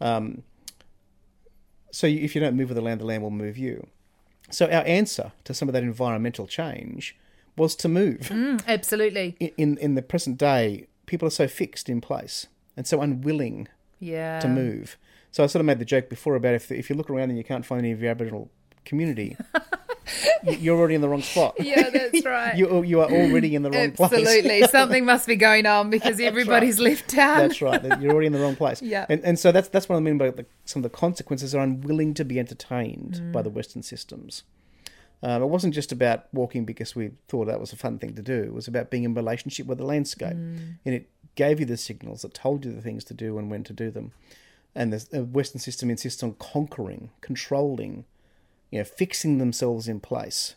Um, 0.01 0.43
so 1.90 2.07
you- 2.07 2.20
if 2.22 2.34
you 2.34 2.40
don't 2.40 2.57
move 2.57 2.68
with 2.70 2.76
the 2.76 2.82
land, 2.82 3.01
the 3.01 3.05
land 3.05 3.22
will 3.22 3.30
move 3.30 3.57
you. 3.59 3.86
So 4.51 4.66
our 4.66 4.84
answer 4.84 5.32
to 5.45 5.55
some 5.55 5.68
of 5.68 5.72
that 5.74 5.82
environmental 5.82 6.47
change 6.47 7.16
was 7.57 7.74
to 7.76 7.88
move. 7.88 8.28
Mm, 8.30 8.62
absolutely 8.66 9.36
In, 9.38 9.51
in 9.57 9.78
in 9.78 9.95
the 9.95 10.03
present 10.03 10.38
day, 10.38 10.86
people 11.07 11.26
are 11.28 11.30
so 11.43 11.47
fixed 11.49 11.88
in 11.88 12.01
place 12.01 12.47
and 12.76 12.86
so 12.86 13.01
unwilling 13.01 13.68
yeah 14.01 14.40
to 14.40 14.49
move. 14.49 14.97
So 15.30 15.43
I 15.45 15.47
sort 15.47 15.61
of 15.61 15.66
made 15.66 15.78
the 15.78 15.84
joke 15.84 16.09
before 16.09 16.34
about 16.34 16.55
if 16.55 16.70
if 16.72 16.90
you 16.90 16.97
look 16.97 17.11
around 17.11 17.28
and 17.30 17.38
you 17.38 17.45
can't 17.45 17.64
find 17.64 17.80
any 17.80 17.93
of 17.93 18.01
your 18.03 18.11
Aboriginal 18.11 18.51
community, 18.84 19.36
you're 20.44 20.76
already 20.78 20.94
in 20.94 21.00
the 21.00 21.09
wrong 21.09 21.22
spot. 21.22 21.55
yeah 21.61 21.88
that's 21.90 22.24
right 22.24 22.57
You 22.57 22.82
you 22.82 23.00
are 23.00 23.11
already 23.11 23.55
in 23.55 23.62
the 23.62 23.70
wrong 23.70 23.92
place. 23.92 24.12
absolutely 24.12 24.62
something 24.68 25.05
must 25.05 25.26
be 25.26 25.36
going 25.36 25.66
on 25.66 25.90
because 25.90 26.18
everybody's 26.20 26.78
left 26.78 27.16
out 27.16 27.38
That's 27.38 27.62
right. 27.62 27.82
You're 28.00 28.12
already 28.12 28.26
in 28.26 28.32
the 28.32 28.40
wrong 28.40 28.57
place. 28.57 28.82
Yeah. 28.92 29.07
And 29.09 29.22
and 29.24 29.38
so 29.38 29.53
that's 29.53 29.68
that's 29.68 29.88
what 29.88 29.96
I 29.96 30.00
mean 30.00 30.18
by 30.18 30.30
the, 30.30 30.44
some 30.64 30.84
of 30.84 30.90
the 30.90 30.96
consequences 30.96 31.55
are 31.55 31.62
unwilling 31.62 32.14
to 32.14 32.24
be 32.24 32.38
entertained 32.38 33.20
Mm. 33.22 33.32
by 33.32 33.42
the 33.42 33.50
Western 33.50 33.82
systems. 33.82 34.42
Um, 35.22 35.40
it 35.42 35.46
wasn't 35.46 35.72
just 35.74 35.92
about 35.92 36.24
walking 36.32 36.64
because 36.64 36.96
we 36.96 37.12
thought 37.28 37.44
that 37.46 37.61
was 37.61 37.72
a 37.72 37.76
fun 37.76 37.98
thing 37.98 38.14
to 38.14 38.22
do. 38.22 38.42
It 38.42 38.53
was 38.53 38.66
about 38.66 38.90
being 38.90 39.05
in 39.05 39.14
relationship 39.14 39.66
with 39.66 39.78
the 39.78 39.84
landscape, 39.84 40.32
and 40.32 40.74
it 40.84 41.09
gave 41.36 41.61
you 41.61 41.66
the 41.66 41.76
signals 41.76 42.22
that 42.22 42.34
told 42.34 42.64
you 42.64 42.72
the 42.72 42.82
things 42.82 43.05
to 43.05 43.14
do 43.14 43.38
and 43.38 43.48
when 43.50 43.62
to 43.64 43.72
do 43.72 43.90
them. 43.90 44.11
And 44.74 44.92
the 44.92 45.22
Western 45.24 45.61
system 45.61 45.90
insists 45.90 46.22
on 46.24 46.34
conquering, 46.40 47.11
controlling, 47.20 48.05
you 48.72 48.78
know, 48.78 48.84
fixing 48.84 49.38
themselves 49.38 49.86
in 49.86 50.00
place, 50.00 50.56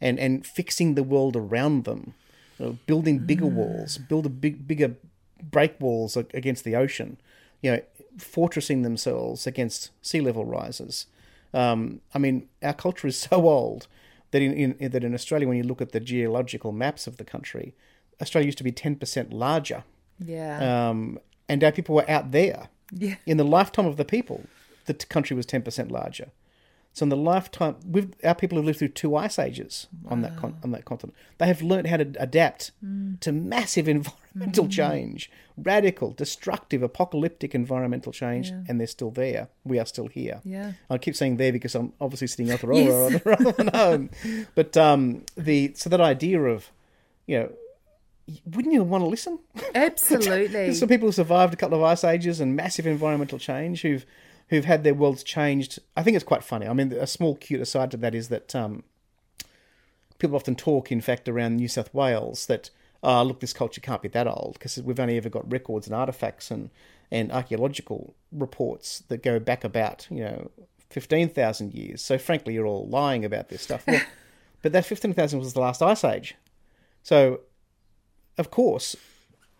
and 0.00 0.18
and 0.18 0.46
fixing 0.46 0.94
the 0.94 1.02
world 1.02 1.36
around 1.36 1.84
them, 1.84 2.14
you 2.58 2.64
know, 2.66 2.78
building 2.86 3.18
bigger 3.18 3.46
walls, 3.46 3.98
build 3.98 4.24
a 4.24 4.30
big 4.30 4.66
bigger 4.66 4.94
break 5.42 5.78
walls 5.80 6.16
against 6.16 6.64
the 6.64 6.74
ocean, 6.74 7.18
you 7.60 7.70
know, 7.72 7.80
fortressing 8.18 8.82
themselves 8.82 9.46
against 9.46 9.90
sea 10.00 10.20
level 10.22 10.44
rises. 10.46 11.06
Um, 11.52 12.00
I 12.14 12.18
mean, 12.18 12.48
our 12.62 12.72
culture 12.74 13.06
is 13.08 13.18
so 13.30 13.46
old 13.48 13.86
that 14.30 14.40
in, 14.42 14.74
in 14.78 14.90
that 14.92 15.04
in 15.04 15.12
Australia, 15.14 15.46
when 15.48 15.56
you 15.58 15.62
look 15.64 15.82
at 15.82 15.92
the 15.92 16.00
geological 16.00 16.72
maps 16.72 17.06
of 17.06 17.16
the 17.18 17.24
country, 17.24 17.74
Australia 18.20 18.46
used 18.46 18.58
to 18.58 18.64
be 18.64 18.72
ten 18.72 18.96
percent 18.96 19.32
larger, 19.32 19.84
Yeah. 20.18 20.88
um, 20.88 21.18
and 21.48 21.62
our 21.64 21.72
people 21.72 21.94
were 21.94 22.10
out 22.10 22.30
there. 22.32 22.68
yeah. 22.92 23.16
In 23.26 23.36
the 23.36 23.44
lifetime 23.44 23.86
of 23.86 23.96
the 23.96 24.04
people, 24.04 24.44
the 24.86 24.94
t- 24.94 25.06
country 25.08 25.36
was 25.36 25.46
ten 25.46 25.62
percent 25.62 25.90
larger. 25.90 26.28
So 26.96 27.02
in 27.04 27.10
the 27.10 27.16
lifetime, 27.16 27.76
we've, 27.86 28.08
our 28.24 28.34
people 28.34 28.56
have 28.56 28.64
lived 28.64 28.78
through 28.78 28.88
two 28.88 29.16
ice 29.16 29.38
ages 29.38 29.86
on 30.08 30.22
that 30.22 30.38
con- 30.38 30.56
on 30.64 30.70
that 30.70 30.86
continent. 30.86 31.14
They 31.36 31.46
have 31.46 31.60
learned 31.60 31.88
how 31.88 31.98
to 31.98 32.10
adapt 32.18 32.70
to 33.20 33.32
massive 33.32 33.86
environmental 33.96 34.66
change, 34.66 35.30
radical, 35.58 36.12
destructive, 36.12 36.82
apocalyptic 36.82 37.54
environmental 37.54 38.12
change, 38.12 38.48
Yeah. 38.48 38.62
and 38.66 38.80
they're 38.80 38.86
still 38.86 39.10
there. 39.10 39.48
We 39.62 39.78
are 39.78 39.84
still 39.84 40.06
here. 40.06 40.40
Yeah. 40.42 40.72
I 40.88 40.96
keep 40.96 41.14
saying 41.16 41.36
there 41.36 41.52
because 41.52 41.74
I'm 41.74 41.92
obviously 42.00 42.28
sitting 42.28 42.46
the 42.56 42.58
Yes. 42.74 43.12
rather, 43.12 43.22
rather 43.26 43.52
than 43.52 43.68
home. 43.68 44.10
But 44.54 44.74
um, 44.78 45.26
the 45.36 45.72
so 45.76 45.90
that 45.90 46.00
idea 46.00 46.40
of, 46.40 46.70
you 47.26 47.40
know, 47.40 47.52
wouldn't 48.54 48.72
you 48.72 48.82
want 48.84 49.02
to 49.04 49.08
listen? 49.08 49.38
Absolutely. 49.74 50.46
There's 50.46 50.78
some 50.78 50.88
people 50.88 51.08
who 51.08 51.12
survived 51.12 51.52
a 51.52 51.58
couple 51.58 51.76
of 51.76 51.84
ice 51.84 52.04
ages 52.04 52.40
and 52.40 52.56
massive 52.56 52.86
environmental 52.86 53.38
change 53.38 53.82
who've 53.82 54.06
who've 54.48 54.64
had 54.64 54.84
their 54.84 54.94
worlds 54.94 55.22
changed. 55.22 55.78
I 55.96 56.02
think 56.02 56.14
it's 56.14 56.24
quite 56.24 56.44
funny. 56.44 56.66
I 56.66 56.72
mean, 56.72 56.92
a 56.92 57.06
small 57.06 57.36
cute 57.36 57.60
aside 57.60 57.90
to 57.92 57.96
that 57.98 58.14
is 58.14 58.28
that 58.28 58.54
um, 58.54 58.84
people 60.18 60.36
often 60.36 60.54
talk, 60.54 60.92
in 60.92 61.00
fact, 61.00 61.28
around 61.28 61.56
New 61.56 61.68
South 61.68 61.92
Wales 61.92 62.46
that 62.46 62.70
oh, 63.02 63.22
look, 63.22 63.40
this 63.40 63.52
culture 63.52 63.80
can't 63.80 64.02
be 64.02 64.08
that 64.08 64.26
old 64.26 64.54
because 64.54 64.82
we've 64.82 65.00
only 65.00 65.16
ever 65.16 65.28
got 65.28 65.50
records 65.50 65.86
and 65.86 65.94
artifacts 65.94 66.50
and 66.50 66.70
and 67.10 67.30
archaeological 67.30 68.14
reports 68.32 69.04
that 69.08 69.22
go 69.22 69.38
back 69.38 69.62
about 69.62 70.06
you 70.10 70.24
know 70.24 70.50
fifteen 70.90 71.28
thousand 71.28 71.72
years. 71.72 72.02
So 72.02 72.18
frankly, 72.18 72.54
you're 72.54 72.66
all 72.66 72.88
lying 72.88 73.24
about 73.24 73.48
this 73.48 73.62
stuff. 73.62 73.86
Well, 73.86 74.02
but 74.62 74.72
that 74.72 74.84
fifteen 74.84 75.14
thousand 75.14 75.38
was 75.38 75.52
the 75.52 75.60
last 75.60 75.82
ice 75.82 76.04
age. 76.04 76.34
So, 77.02 77.40
of 78.36 78.50
course, 78.50 78.96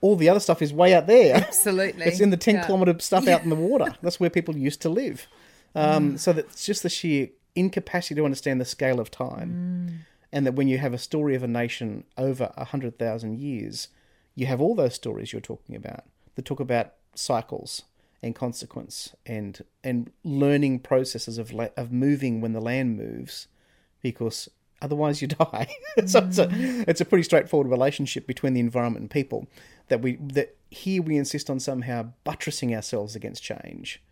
all 0.06 0.16
the 0.16 0.28
other 0.28 0.40
stuff 0.40 0.62
is 0.62 0.72
way 0.72 0.94
out 0.94 1.06
there. 1.06 1.34
Absolutely. 1.48 2.04
It's 2.06 2.20
in 2.20 2.30
the 2.30 2.36
10 2.36 2.54
Yeah. 2.54 2.66
kilometre 2.66 2.98
stuff 3.00 3.26
out 3.28 3.42
in 3.42 3.50
the 3.50 3.56
water. 3.56 3.94
That's 4.02 4.18
where 4.20 4.30
people 4.30 4.56
used 4.56 4.80
to 4.82 4.88
live. 4.88 5.26
Um, 5.74 6.16
So 6.18 6.32
that's 6.32 6.64
just 6.64 6.82
the 6.82 6.88
sheer 6.88 7.28
incapacity 7.54 8.14
to 8.14 8.24
understand 8.24 8.60
the 8.60 8.64
scale 8.64 8.98
of 9.00 9.10
time. 9.10 10.04
And 10.32 10.46
that 10.46 10.54
when 10.54 10.68
you 10.68 10.78
have 10.78 10.94
a 10.94 10.98
story 10.98 11.34
of 11.34 11.42
a 11.42 11.48
nation 11.48 12.04
over 12.16 12.52
100,000 12.56 13.38
years, 13.38 13.88
you 14.34 14.46
have 14.46 14.60
all 14.60 14.74
those 14.74 14.94
stories 14.94 15.32
you're 15.32 15.40
talking 15.52 15.76
about 15.76 16.04
that 16.34 16.44
talk 16.44 16.60
about 16.60 16.92
cycles 17.14 17.82
and 18.22 18.34
consequence 18.34 19.14
and 19.26 19.62
and 19.84 20.10
learning 20.24 20.80
processes 20.80 21.38
of 21.38 21.52
la- 21.52 21.68
of 21.76 21.92
moving 21.92 22.40
when 22.42 22.52
the 22.52 22.60
land 22.60 22.96
moves 22.96 23.46
because 24.02 24.48
otherwise 24.82 25.22
you 25.22 25.28
die. 25.46 25.68
so 26.06 26.18
it's 26.20 26.38
a 26.38 26.48
it's 26.90 27.00
a 27.00 27.04
pretty 27.04 27.22
straightforward 27.22 27.68
relationship 27.70 28.26
between 28.26 28.52
the 28.54 28.60
environment 28.60 29.02
and 29.02 29.10
people 29.10 29.46
that 29.88 30.00
we 30.02 30.16
that 30.16 30.56
here 30.70 31.02
we 31.02 31.16
insist 31.16 31.48
on 31.48 31.60
somehow 31.60 32.10
buttressing 32.24 32.74
ourselves 32.74 33.14
against 33.14 33.42
change. 33.42 34.02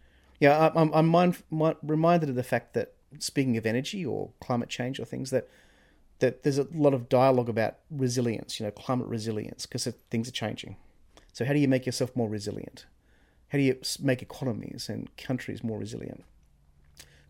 Yeah, 0.41 0.57
I- 0.75 0.81
I'm 0.81 0.93
I'm 0.95 1.07
mind, 1.09 1.43
mi- 1.51 1.75
reminded 1.83 2.29
of 2.29 2.35
the 2.35 2.43
fact 2.43 2.75
that 2.75 2.93
speaking 3.19 3.57
of 3.57 3.67
energy 3.67 4.05
or 4.05 4.31
climate 4.41 4.69
change 4.69 4.99
or 4.99 5.05
things 5.05 5.31
that 5.31 5.49
that 6.21 6.43
there's 6.43 6.59
a 6.59 6.67
lot 6.73 6.95
of 6.95 7.09
dialogue 7.09 7.49
about 7.49 7.77
resilience, 7.91 8.59
you 8.61 8.67
know, 8.67 8.71
climate 8.73 9.09
resilience 9.09 9.67
because 9.67 9.87
things 10.11 10.29
are 10.29 10.33
changing. 10.33 10.77
So 11.33 11.45
how 11.45 11.53
do 11.53 11.59
you 11.59 11.69
make 11.69 11.87
yourself 11.87 12.15
more 12.15 12.29
resilient? 12.29 12.87
How 13.49 13.59
do 13.59 13.65
you 13.65 13.81
make 14.01 14.23
economies 14.23 14.89
and 14.89 15.15
countries 15.17 15.63
more 15.65 15.79
resilient? 15.79 16.25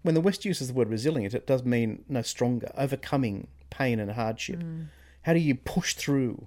when 0.03 0.15
the 0.15 0.21
West 0.21 0.45
uses 0.45 0.69
the 0.69 0.75
word 0.75 0.91
resilient, 0.91 1.33
it 1.33 1.47
does 1.47 1.65
mean 1.65 2.05
no 2.11 2.21
stronger, 2.21 2.71
overcoming 2.77 3.47
pain 3.71 3.99
and 3.99 4.11
hardship. 4.13 4.63
Mm. 4.63 4.89
How 5.23 5.33
do 5.33 5.39
you 5.39 5.55
push 5.55 5.95
through 5.95 6.47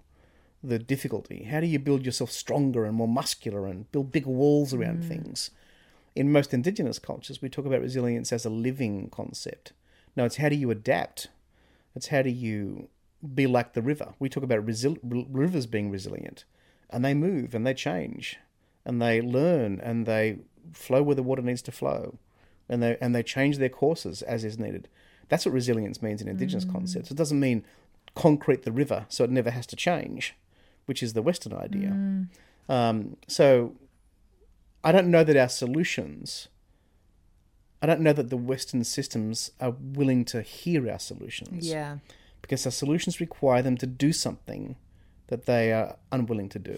the 0.68 0.80
difficulty? 0.80 1.44
How 1.44 1.60
do 1.60 1.68
you 1.68 1.80
build 1.80 2.06
yourself 2.06 2.32
stronger 2.32 2.86
and 2.86 2.96
more 2.96 3.08
muscular 3.08 3.66
and 3.66 3.92
build 3.92 4.12
bigger 4.12 4.30
walls 4.30 4.74
around 4.74 5.04
mm. 5.04 5.08
things? 5.08 5.52
In 6.16 6.32
most 6.32 6.54
indigenous 6.54 7.00
cultures, 7.00 7.42
we 7.42 7.50
talk 7.50 7.66
about 7.66 7.82
resilience 7.82 8.34
as 8.34 8.46
a 8.46 8.50
living 8.50 9.10
concept. 9.10 9.74
No, 10.16 10.26
it's 10.26 10.38
how 10.38 10.50
do 10.50 10.56
you 10.56 10.72
adapt? 10.72 11.28
It's 11.96 12.08
how 12.08 12.22
do 12.22 12.30
you 12.30 12.90
be 13.36 13.48
like 13.48 13.74
the 13.74 13.82
river? 13.82 14.14
We 14.20 14.30
talk 14.30 14.44
about 14.44 14.66
resil- 14.66 15.00
r- 15.04 15.26
rivers 15.30 15.68
being 15.68 15.92
resilient, 15.92 16.46
and 16.90 17.06
they 17.06 17.14
move 17.14 17.54
and 17.54 17.66
they 17.66 17.74
change, 17.74 18.38
and 18.86 19.02
they 19.02 19.22
learn 19.22 19.80
and 19.82 20.06
they 20.06 20.40
flow 20.74 21.04
where 21.04 21.16
the 21.16 21.24
water 21.24 21.42
needs 21.42 21.62
to 21.64 21.72
flow 21.72 22.18
and 22.70 22.84
they 22.84 22.98
and 23.00 23.16
they 23.16 23.24
change 23.24 23.58
their 23.58 23.70
courses 23.70 24.22
as 24.22 24.44
is 24.44 24.60
needed. 24.60 24.88
That's 25.30 25.46
what 25.46 25.54
resilience 25.54 26.02
means 26.02 26.22
in 26.22 26.28
indigenous 26.28 26.66
mm. 26.66 26.72
concepts. 26.72 27.12
It 27.12 27.18
doesn't 27.18 27.40
mean 27.40 27.64
concrete 28.16 28.64
the 28.64 28.72
river 28.72 29.06
so 29.10 29.24
it 29.24 29.30
never 29.30 29.52
has 29.52 29.68
to 29.68 29.76
change, 29.76 30.36
which 30.88 31.02
is 31.04 31.14
the 31.14 31.22
Western 31.22 31.54
idea. 31.54 31.92
Um, 32.68 33.16
so 33.28 33.76
I 34.84 34.92
don't 34.92 35.10
know 35.12 35.24
that 35.24 35.38
our 35.38 35.50
solutions. 35.50 36.48
I 37.82 37.86
don't 37.86 38.02
know 38.02 38.14
that 38.14 38.30
the 38.32 38.38
Western 38.38 38.84
systems 38.84 39.52
are 39.62 39.70
willing 39.80 40.26
to 40.26 40.42
hear 40.42 40.90
our 40.90 40.98
solutions 41.00 41.68
Yeah. 41.70 41.98
because 42.42 42.66
our 42.66 42.72
solutions 42.72 43.20
require 43.20 43.62
them 43.62 43.78
to 43.78 43.86
do 43.86 44.12
something 44.12 44.76
that 45.28 45.46
they 45.46 45.72
are 45.72 45.98
unwilling 46.12 46.50
to 46.50 46.60
do. 46.60 46.78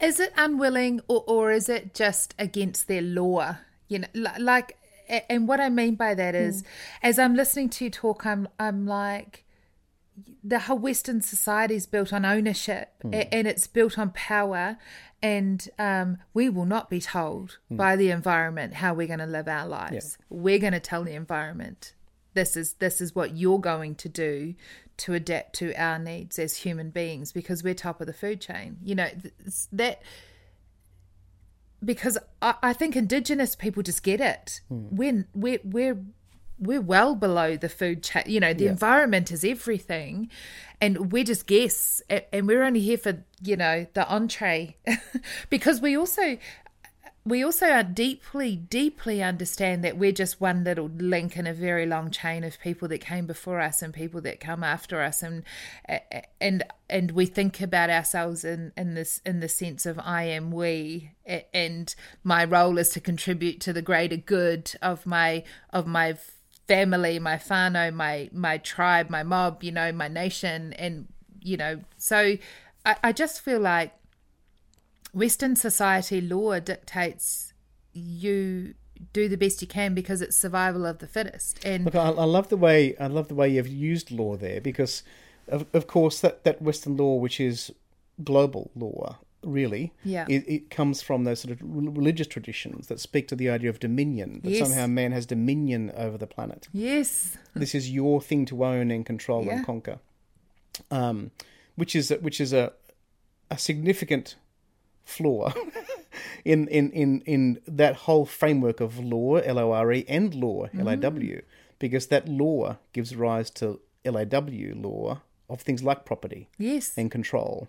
Is 0.00 0.18
it 0.18 0.32
unwilling 0.36 1.00
or, 1.06 1.22
or 1.28 1.52
is 1.52 1.68
it 1.68 1.94
just 1.94 2.34
against 2.40 2.88
their 2.88 3.02
law? 3.02 3.56
You 3.86 4.00
know, 4.00 4.08
like, 4.38 4.76
and 5.28 5.46
what 5.46 5.60
I 5.60 5.68
mean 5.68 5.94
by 5.94 6.14
that 6.14 6.34
is, 6.34 6.64
as 7.02 7.18
I'm 7.18 7.34
listening 7.36 7.68
to 7.70 7.84
you 7.84 7.90
talk, 7.90 8.24
I'm, 8.26 8.48
I'm 8.58 8.86
like, 8.86 9.44
the 10.42 10.60
whole 10.60 10.78
Western 10.78 11.20
society 11.20 11.74
is 11.74 11.86
built 11.86 12.12
on 12.12 12.24
ownership 12.24 12.94
hmm. 13.02 13.14
a- 13.14 13.32
and 13.32 13.46
it's 13.46 13.66
built 13.66 13.98
on 13.98 14.10
power. 14.10 14.78
And 15.22 15.68
um, 15.78 16.18
we 16.32 16.48
will 16.48 16.64
not 16.64 16.88
be 16.88 17.00
told 17.00 17.58
hmm. 17.68 17.76
by 17.76 17.96
the 17.96 18.10
environment 18.10 18.74
how 18.74 18.94
we're 18.94 19.06
going 19.06 19.18
to 19.18 19.26
live 19.26 19.48
our 19.48 19.66
lives. 19.66 20.16
We're 20.28 20.58
going 20.58 20.72
to 20.72 20.80
tell 20.80 21.04
the 21.04 21.14
environment 21.14 21.94
this 22.34 22.56
is 22.56 22.74
this 22.74 23.00
is 23.00 23.14
what 23.14 23.36
you're 23.36 23.58
going 23.58 23.94
to 23.96 24.08
do 24.08 24.54
to 24.98 25.14
adapt 25.14 25.54
to 25.56 25.74
our 25.74 25.98
needs 25.98 26.38
as 26.38 26.58
human 26.58 26.90
beings 26.90 27.32
because 27.32 27.64
we're 27.64 27.74
top 27.74 28.00
of 28.00 28.06
the 28.06 28.12
food 28.12 28.40
chain. 28.40 28.76
You 28.82 28.94
know 28.94 29.08
that 29.72 30.02
because 31.84 32.18
I, 32.42 32.54
I 32.62 32.72
think 32.72 32.96
Indigenous 32.96 33.56
people 33.56 33.82
just 33.82 34.02
get 34.02 34.20
it. 34.20 34.60
Hmm. 34.68 34.86
We're 34.90 35.28
we're 35.34 35.60
we're 35.64 36.04
we're 36.60 36.80
well 36.80 37.14
below 37.14 37.56
the 37.56 37.68
food 37.68 38.02
chain. 38.02 38.24
You 38.26 38.38
know, 38.38 38.52
the 38.52 38.66
environment 38.66 39.32
is 39.32 39.44
everything, 39.44 40.28
and 40.80 41.10
we're 41.10 41.24
just 41.24 41.46
guests, 41.46 42.02
and 42.08 42.46
we're 42.46 42.62
only 42.62 42.80
here 42.80 42.98
for 42.98 43.24
you 43.42 43.56
know 43.56 43.86
the 43.94 44.06
entree, 44.08 44.76
because 45.50 45.80
we 45.80 45.96
also 45.96 46.38
we 47.24 47.44
also 47.44 47.66
are 47.66 47.82
deeply, 47.82 48.56
deeply 48.56 49.22
understand 49.22 49.84
that 49.84 49.98
we're 49.98 50.12
just 50.12 50.40
one 50.40 50.64
little 50.64 50.88
link 50.88 51.36
in 51.36 51.46
a 51.46 51.52
very 51.52 51.84
long 51.84 52.10
chain 52.10 52.44
of 52.44 52.58
people 52.60 52.88
that 52.88 52.98
came 52.98 53.26
before 53.26 53.60
us 53.60 53.82
and 53.82 53.92
people 53.92 54.22
that 54.22 54.40
come 54.40 54.64
after 54.64 55.02
us, 55.02 55.22
and 55.22 55.44
and 56.40 56.64
and 56.88 57.10
we 57.12 57.26
think 57.26 57.60
about 57.60 57.90
ourselves 57.90 58.44
in 58.44 58.72
in 58.76 58.94
this 58.94 59.20
in 59.26 59.40
the 59.40 59.48
sense 59.48 59.86
of 59.86 59.98
I 59.98 60.24
am 60.24 60.50
we, 60.50 61.12
and 61.52 61.94
my 62.24 62.44
role 62.44 62.78
is 62.78 62.88
to 62.90 63.00
contribute 63.00 63.60
to 63.62 63.72
the 63.72 63.82
greater 63.82 64.16
good 64.16 64.72
of 64.80 65.04
my 65.06 65.44
of 65.70 65.86
my 65.86 66.16
family, 66.66 67.18
my 67.18 67.36
whānau, 67.36 67.92
my 67.92 68.30
my 68.32 68.58
tribe, 68.58 69.10
my 69.10 69.22
mob, 69.22 69.62
you 69.62 69.72
know, 69.72 69.92
my 69.92 70.08
nation, 70.08 70.72
and 70.74 71.08
you 71.40 71.56
know, 71.56 71.80
so 71.96 72.36
I, 72.84 72.96
I 73.02 73.12
just 73.12 73.40
feel 73.40 73.60
like 73.60 73.92
Western 75.12 75.56
society 75.56 76.20
law 76.20 76.58
dictates 76.60 77.52
you 77.92 78.74
do 79.12 79.28
the 79.28 79.36
best 79.36 79.62
you 79.62 79.68
can 79.68 79.94
because 79.94 80.20
it's 80.20 80.36
survival 80.36 80.84
of 80.86 80.98
the 80.98 81.06
fittest. 81.06 81.64
And 81.64 81.84
Look, 81.86 81.94
I, 81.94 82.08
I 82.08 82.24
love 82.24 82.48
the 82.48 82.56
way 82.56 82.96
I 82.98 83.06
love 83.06 83.28
the 83.28 83.34
way 83.34 83.48
you've 83.48 83.68
used 83.68 84.10
law 84.10 84.36
there 84.36 84.60
because, 84.60 85.02
of, 85.48 85.66
of 85.72 85.86
course, 85.86 86.20
that, 86.20 86.44
that 86.44 86.60
Western 86.62 86.96
law, 86.96 87.14
which 87.14 87.40
is 87.40 87.72
global 88.22 88.70
law, 88.74 89.18
really. 89.44 89.92
Yeah. 90.04 90.26
It, 90.28 90.44
it 90.48 90.70
comes 90.70 91.02
from 91.02 91.24
those 91.24 91.40
sort 91.40 91.52
of 91.52 91.58
religious 91.62 92.26
traditions 92.26 92.86
that 92.88 93.00
speak 93.00 93.28
to 93.28 93.36
the 93.36 93.48
idea 93.50 93.70
of 93.70 93.78
dominion, 93.80 94.40
that 94.44 94.50
Yes. 94.50 94.68
somehow 94.68 94.86
man 94.86 95.12
has 95.12 95.26
dominion 95.26 95.90
over 95.96 96.18
the 96.18 96.26
planet. 96.26 96.68
Yes. 96.72 97.36
this 97.54 97.74
is 97.74 97.90
your 97.90 98.20
thing 98.20 98.44
to 98.46 98.64
own 98.64 98.90
and 98.90 99.04
control 99.06 99.44
Yeah. 99.44 99.56
and 99.56 99.66
conquer, 99.66 99.98
um, 100.90 101.30
which 101.76 101.94
is 101.96 102.10
which 102.20 102.40
is 102.40 102.52
a 102.52 102.72
a 103.50 103.58
significant 103.58 104.36
flaw 105.04 105.52
in, 106.44 106.68
in, 106.68 106.90
in, 106.92 107.20
in 107.22 107.60
that 107.66 107.96
whole 107.96 108.24
framework 108.24 108.80
of 108.80 108.98
law 108.98 109.36
L 109.36 109.58
O 109.58 109.72
R 109.72 109.92
E 109.92 110.04
and 110.08 110.34
law 110.34 110.66
L 110.78 110.88
A 110.88 110.96
W, 110.96 111.42
because 111.78 112.06
that 112.08 112.28
law 112.28 112.76
gives 112.92 113.16
rise 113.16 113.50
to 113.50 113.80
L 114.04 114.16
A 114.16 114.24
W 114.24 114.74
law 114.76 115.20
of 115.48 115.62
things 115.62 115.82
like 115.82 116.04
property 116.04 116.48
Yes. 116.58 116.92
and 116.96 117.10
control. 117.10 117.66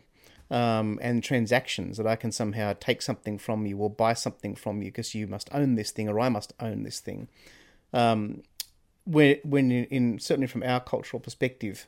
Um, 0.52 1.00
and 1.02 1.24
transactions 1.24 1.96
that 1.96 2.06
I 2.06 2.18
can 2.18 2.34
somehow 2.34 2.74
take 2.78 3.02
something 3.02 3.38
from 3.38 3.66
you 3.66 3.78
or 3.78 3.90
buy 3.90 4.12
something 4.14 4.54
from 4.54 4.82
you 4.82 4.90
because 4.90 5.16
you 5.16 5.26
must 5.26 5.48
own 5.54 5.76
this 5.76 5.92
thing 5.92 6.10
or 6.10 6.20
I 6.20 6.28
must 6.28 6.52
own 6.60 6.84
this 6.84 7.00
thing. 7.00 7.30
Um, 7.94 8.44
where, 9.06 9.38
when 9.46 9.72
in, 9.72 9.86
in 9.86 10.20
certainly 10.20 10.48
from 10.48 10.64
our 10.64 10.82
cultural 10.82 11.22
perspective, 11.22 11.88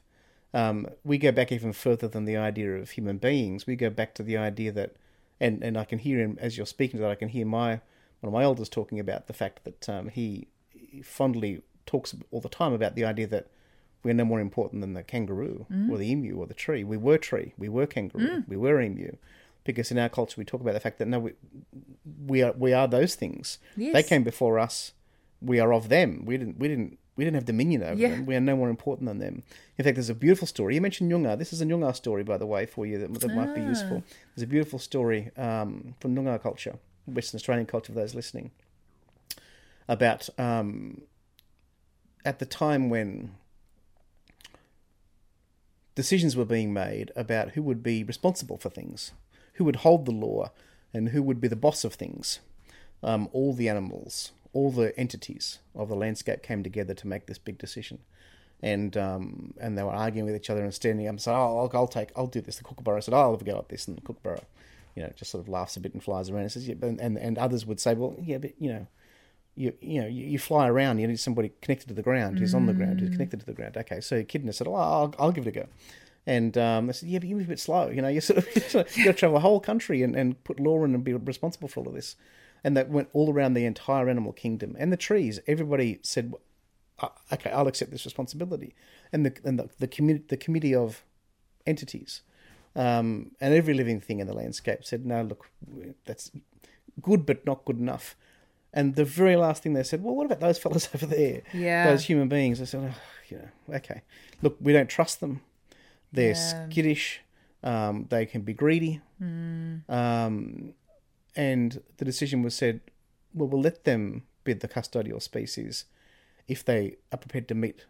um, 0.53 0.87
we 1.03 1.17
go 1.17 1.31
back 1.31 1.51
even 1.51 1.73
further 1.73 2.07
than 2.07 2.23
the 2.23 2.37
idea 2.37 2.73
of 2.75 2.91
human 2.91 3.17
beings. 3.17 3.67
We 3.67 3.75
go 3.75 3.89
back 3.89 4.15
to 4.15 4.23
the 4.23 4.37
idea 4.37 4.71
that, 4.71 4.95
and, 5.39 5.61
and 5.61 5.77
I 5.77 5.83
can 5.83 5.99
hear 5.99 6.19
him 6.19 6.37
as 6.39 6.55
you're 6.55 6.65
speaking 6.65 6.99
to 6.99 7.01
that. 7.01 7.11
I 7.11 7.15
can 7.15 7.29
hear 7.29 7.45
my 7.45 7.81
one 8.21 8.29
of 8.29 8.33
my 8.33 8.43
elders 8.43 8.69
talking 8.69 9.01
about 9.01 9.27
the 9.27 9.33
fact 9.33 9.65
that 9.65 9.89
um, 9.89 10.07
he 10.07 10.47
fondly 11.03 11.61
talks 11.85 12.15
all 12.31 12.39
the 12.39 12.47
time 12.47 12.71
about 12.71 12.95
the 12.95 13.03
idea 13.03 13.27
that 13.27 13.47
we're 14.03 14.13
no 14.13 14.25
more 14.25 14.39
important 14.39 14.81
than 14.81 14.93
the 14.93 15.03
kangaroo 15.03 15.65
or 15.89 15.97
the 15.97 16.09
emu 16.11 16.35
or 16.37 16.45
the 16.47 16.53
tree. 16.53 16.83
We 16.83 16.97
were 16.97 17.17
tree, 17.17 17.53
we 17.57 17.69
were 17.69 17.85
kangaroo, 17.87 18.43
we 18.47 18.57
were 18.57 18.81
emu, 18.81 19.15
because 19.63 19.91
in 19.91 19.97
our 19.97 20.09
culture 20.09 20.35
we 20.37 20.45
talk 20.45 20.61
about 20.61 20.73
the 20.73 20.79
fact 20.79 20.97
that 20.99 21.07
no, 21.07 21.19
we 21.19 21.31
we 22.27 22.41
are 22.43 22.53
we 22.53 22.73
are 22.73 22.87
those 22.87 23.15
things. 23.15 23.57
They 23.77 24.03
came 24.03 24.23
before 24.23 24.59
us. 24.59 24.91
We 25.41 25.59
are 25.59 25.73
of 25.73 25.89
them. 25.89 26.23
We 26.25 26.37
didn't 26.37 26.57
we 26.59 26.67
didn't 26.67 26.97
we 27.15 27.23
didn't 27.23 27.35
have 27.35 27.45
dominion 27.45 27.83
over 27.83 27.95
Yeah. 28.01 28.09
them. 28.09 28.25
We 28.25 28.35
are 28.35 28.39
no 28.41 28.55
more 28.55 28.69
important 28.69 29.07
than 29.07 29.19
them. 29.19 29.43
In 29.77 29.83
fact, 29.85 29.95
there's 29.95 30.09
a 30.09 30.15
beautiful 30.15 30.47
story. 30.47 30.73
You 30.75 30.81
mentioned 30.81 31.11
Nyunga. 31.11 31.37
This 31.37 31.53
is 31.53 31.61
a 31.61 31.65
Nyunga 31.65 31.95
story, 31.95 32.23
by 32.23 32.37
the 32.37 32.47
way, 32.47 32.65
for 32.65 32.85
you 32.87 32.97
that, 32.97 33.13
that 33.21 33.33
might 33.33 33.53
be 33.53 33.61
useful. 33.61 34.03
There's 34.35 34.43
a 34.43 34.47
beautiful 34.47 34.79
story 34.79 35.29
um, 35.37 35.93
from 35.99 36.15
Nyunga 36.15 36.41
culture, 36.41 36.75
Western 37.05 37.37
Australian 37.37 37.67
culture, 37.67 37.93
for 37.93 37.99
those 37.99 38.15
listening, 38.15 38.49
about 39.87 40.27
um, 40.39 41.01
at 42.25 42.39
the 42.39 42.45
time 42.47 42.89
when 42.89 43.35
decisions 45.95 46.35
were 46.35 46.45
being 46.45 46.73
made 46.73 47.11
about 47.15 47.51
who 47.51 47.63
would 47.63 47.83
be 47.83 48.03
responsible 48.03 48.57
for 48.57 48.69
things, 48.69 49.11
who 49.53 49.63
would 49.65 49.77
hold 49.77 50.05
the 50.05 50.11
law, 50.11 50.51
and 50.93 51.09
who 51.09 51.21
would 51.21 51.41
be 51.41 51.47
the 51.47 51.55
boss 51.55 51.83
of 51.83 51.93
things. 51.93 52.39
Um, 53.01 53.29
all 53.33 53.53
the 53.53 53.69
animals, 53.69 54.31
all 54.53 54.71
the 54.71 54.97
entities 54.97 55.59
of 55.75 55.89
the 55.89 55.95
landscape 55.95 56.41
came 56.41 56.63
together 56.63 56.93
to 56.93 57.07
make 57.07 57.25
this 57.25 57.37
big 57.37 57.57
decision, 57.57 57.99
and 58.61 58.95
um, 58.95 59.53
and 59.59 59.77
they 59.77 59.83
were 59.83 59.91
arguing 59.91 60.25
with 60.25 60.35
each 60.35 60.49
other 60.49 60.63
and 60.63 60.73
standing 60.73 61.07
up 61.07 61.11
and 61.11 61.21
said, 61.21 61.35
"Oh, 61.35 61.57
I'll, 61.57 61.71
I'll 61.73 61.87
take, 61.87 62.11
I'll 62.15 62.27
do 62.27 62.41
this." 62.41 62.57
The 62.57 62.63
kookaburra 62.63 63.01
said, 63.01 63.13
"Oh, 63.13 63.19
I'll 63.19 63.31
have 63.31 63.41
a 63.41 63.45
go 63.45 63.57
at 63.57 63.69
this," 63.69 63.87
and 63.87 63.97
the 63.97 64.01
kookaburra, 64.01 64.41
you 64.95 65.03
know, 65.03 65.11
just 65.15 65.31
sort 65.31 65.43
of 65.43 65.49
laughs 65.49 65.75
a 65.75 65.79
bit 65.81 65.93
and 65.93 66.03
flies 66.03 66.29
around 66.29 66.43
and 66.43 66.51
says, 66.51 66.67
yeah, 66.67 66.75
but, 66.75 66.87
and 66.87 67.17
and 67.17 67.37
others 67.37 67.65
would 67.65 67.79
say, 67.79 67.93
"Well, 67.93 68.15
yeah, 68.21 68.37
but 68.37 68.53
you 68.59 68.69
know." 68.71 68.87
You 69.55 69.73
you 69.81 70.01
know 70.01 70.07
you, 70.07 70.39
fly 70.39 70.67
around. 70.67 70.99
You 70.99 71.07
need 71.07 71.19
somebody 71.19 71.51
connected 71.61 71.87
to 71.89 71.93
the 71.93 72.01
ground 72.01 72.39
who's 72.39 72.53
on 72.53 72.65
the 72.65 72.73
ground 72.73 72.99
who's 72.99 73.11
connected 73.11 73.39
to 73.39 73.45
the 73.45 73.53
ground. 73.53 73.77
Okay, 73.77 74.01
so 74.01 74.17
Echidna 74.17 74.53
said, 74.53 74.67
oh 74.67 74.75
I'll, 74.75 75.13
I'll 75.19 75.31
give 75.31 75.45
it 75.47 75.49
a 75.49 75.59
go." 75.59 75.67
And 76.25 76.57
um, 76.57 76.87
they 76.87 76.93
said, 76.93 77.09
"Yeah, 77.09 77.19
but 77.19 77.27
you 77.27 77.35
move 77.35 77.45
a 77.45 77.49
bit 77.49 77.59
slow. 77.59 77.89
You 77.89 78.01
know, 78.01 78.07
you 78.07 78.21
sort 78.21 78.39
of 78.39 78.47
you 78.97 79.05
got 79.05 79.11
to 79.11 79.13
travel 79.13 79.37
a 79.37 79.41
whole 79.41 79.59
country 79.59 80.03
and, 80.03 80.15
and 80.15 80.41
put 80.43 80.59
law 80.59 80.83
in 80.83 80.95
and 80.95 81.03
be 81.03 81.13
responsible 81.13 81.67
for 81.67 81.81
all 81.81 81.87
of 81.87 81.93
this." 81.93 82.15
And 82.63 82.77
that 82.77 82.89
went 82.89 83.09
all 83.11 83.31
around 83.31 83.55
the 83.55 83.65
entire 83.65 84.07
animal 84.07 84.31
kingdom 84.31 84.75
and 84.79 84.91
the 84.91 84.97
trees. 84.97 85.39
Everybody 85.47 85.99
said, 86.01 86.33
"Uh, 86.99 87.09
"Okay, 87.31 87.51
I'll 87.51 87.67
accept 87.67 87.91
this 87.91 88.05
responsibility." 88.05 88.73
And 89.11 89.25
the 89.25 89.35
and 89.43 89.59
the 89.59 89.69
the, 89.79 89.87
commu- 89.87 90.27
the 90.27 90.37
committee 90.37 90.73
of 90.73 91.03
entities 91.67 92.21
um, 92.75 93.31
and 93.39 93.53
every 93.53 93.73
living 93.73 94.01
thing 94.01 94.19
in 94.19 94.27
the 94.27 94.33
landscape 94.33 94.83
said, 94.83 95.05
"No, 95.05 95.21
look, 95.21 95.49
that's 96.05 96.31
good, 97.01 97.25
but 97.25 97.45
not 97.45 97.65
good 97.65 97.77
enough." 97.77 98.15
And 98.75 98.95
the 98.95 99.05
very 99.05 99.35
last 99.35 99.61
thing 99.63 99.73
they 99.73 99.83
said, 99.83 100.03
"Well, 100.03 100.15
what 100.15 100.25
about 100.25 100.39
those 100.39 100.57
fellas 100.57 100.89
over 100.95 101.05
there? 101.05 101.41
Yeah. 101.53 101.85
those 101.89 102.05
human 102.05 102.27
beings." 102.27 102.59
I 102.61 102.65
said, 102.65 102.91
oh, 102.93 103.01
"You 103.29 103.37
know, 103.37 103.75
okay, 103.75 104.01
look, 104.41 104.57
we 104.59 104.73
don't 104.73 104.89
trust 104.89 105.19
them. 105.19 105.41
They're 106.11 106.29
Yeah. 106.35 106.69
skittish. 106.69 107.21
Um, 107.63 108.07
they 108.09 108.25
can 108.25 108.41
be 108.41 108.53
greedy." 108.53 109.01
Um, 109.89 110.73
and 111.35 111.81
the 111.97 112.05
decision 112.05 112.41
was 112.41 112.55
said, 112.55 112.81
"Well, 113.33 113.47
we'll 113.47 113.61
let 113.61 113.83
them 113.83 114.23
be 114.43 114.53
the 114.53 114.67
custodial 114.67 115.21
species 115.21 115.85
if 116.47 116.63
they 116.65 116.97
are 117.11 117.17
prepared 117.17 117.47
to 117.47 117.55
meet 117.55 117.85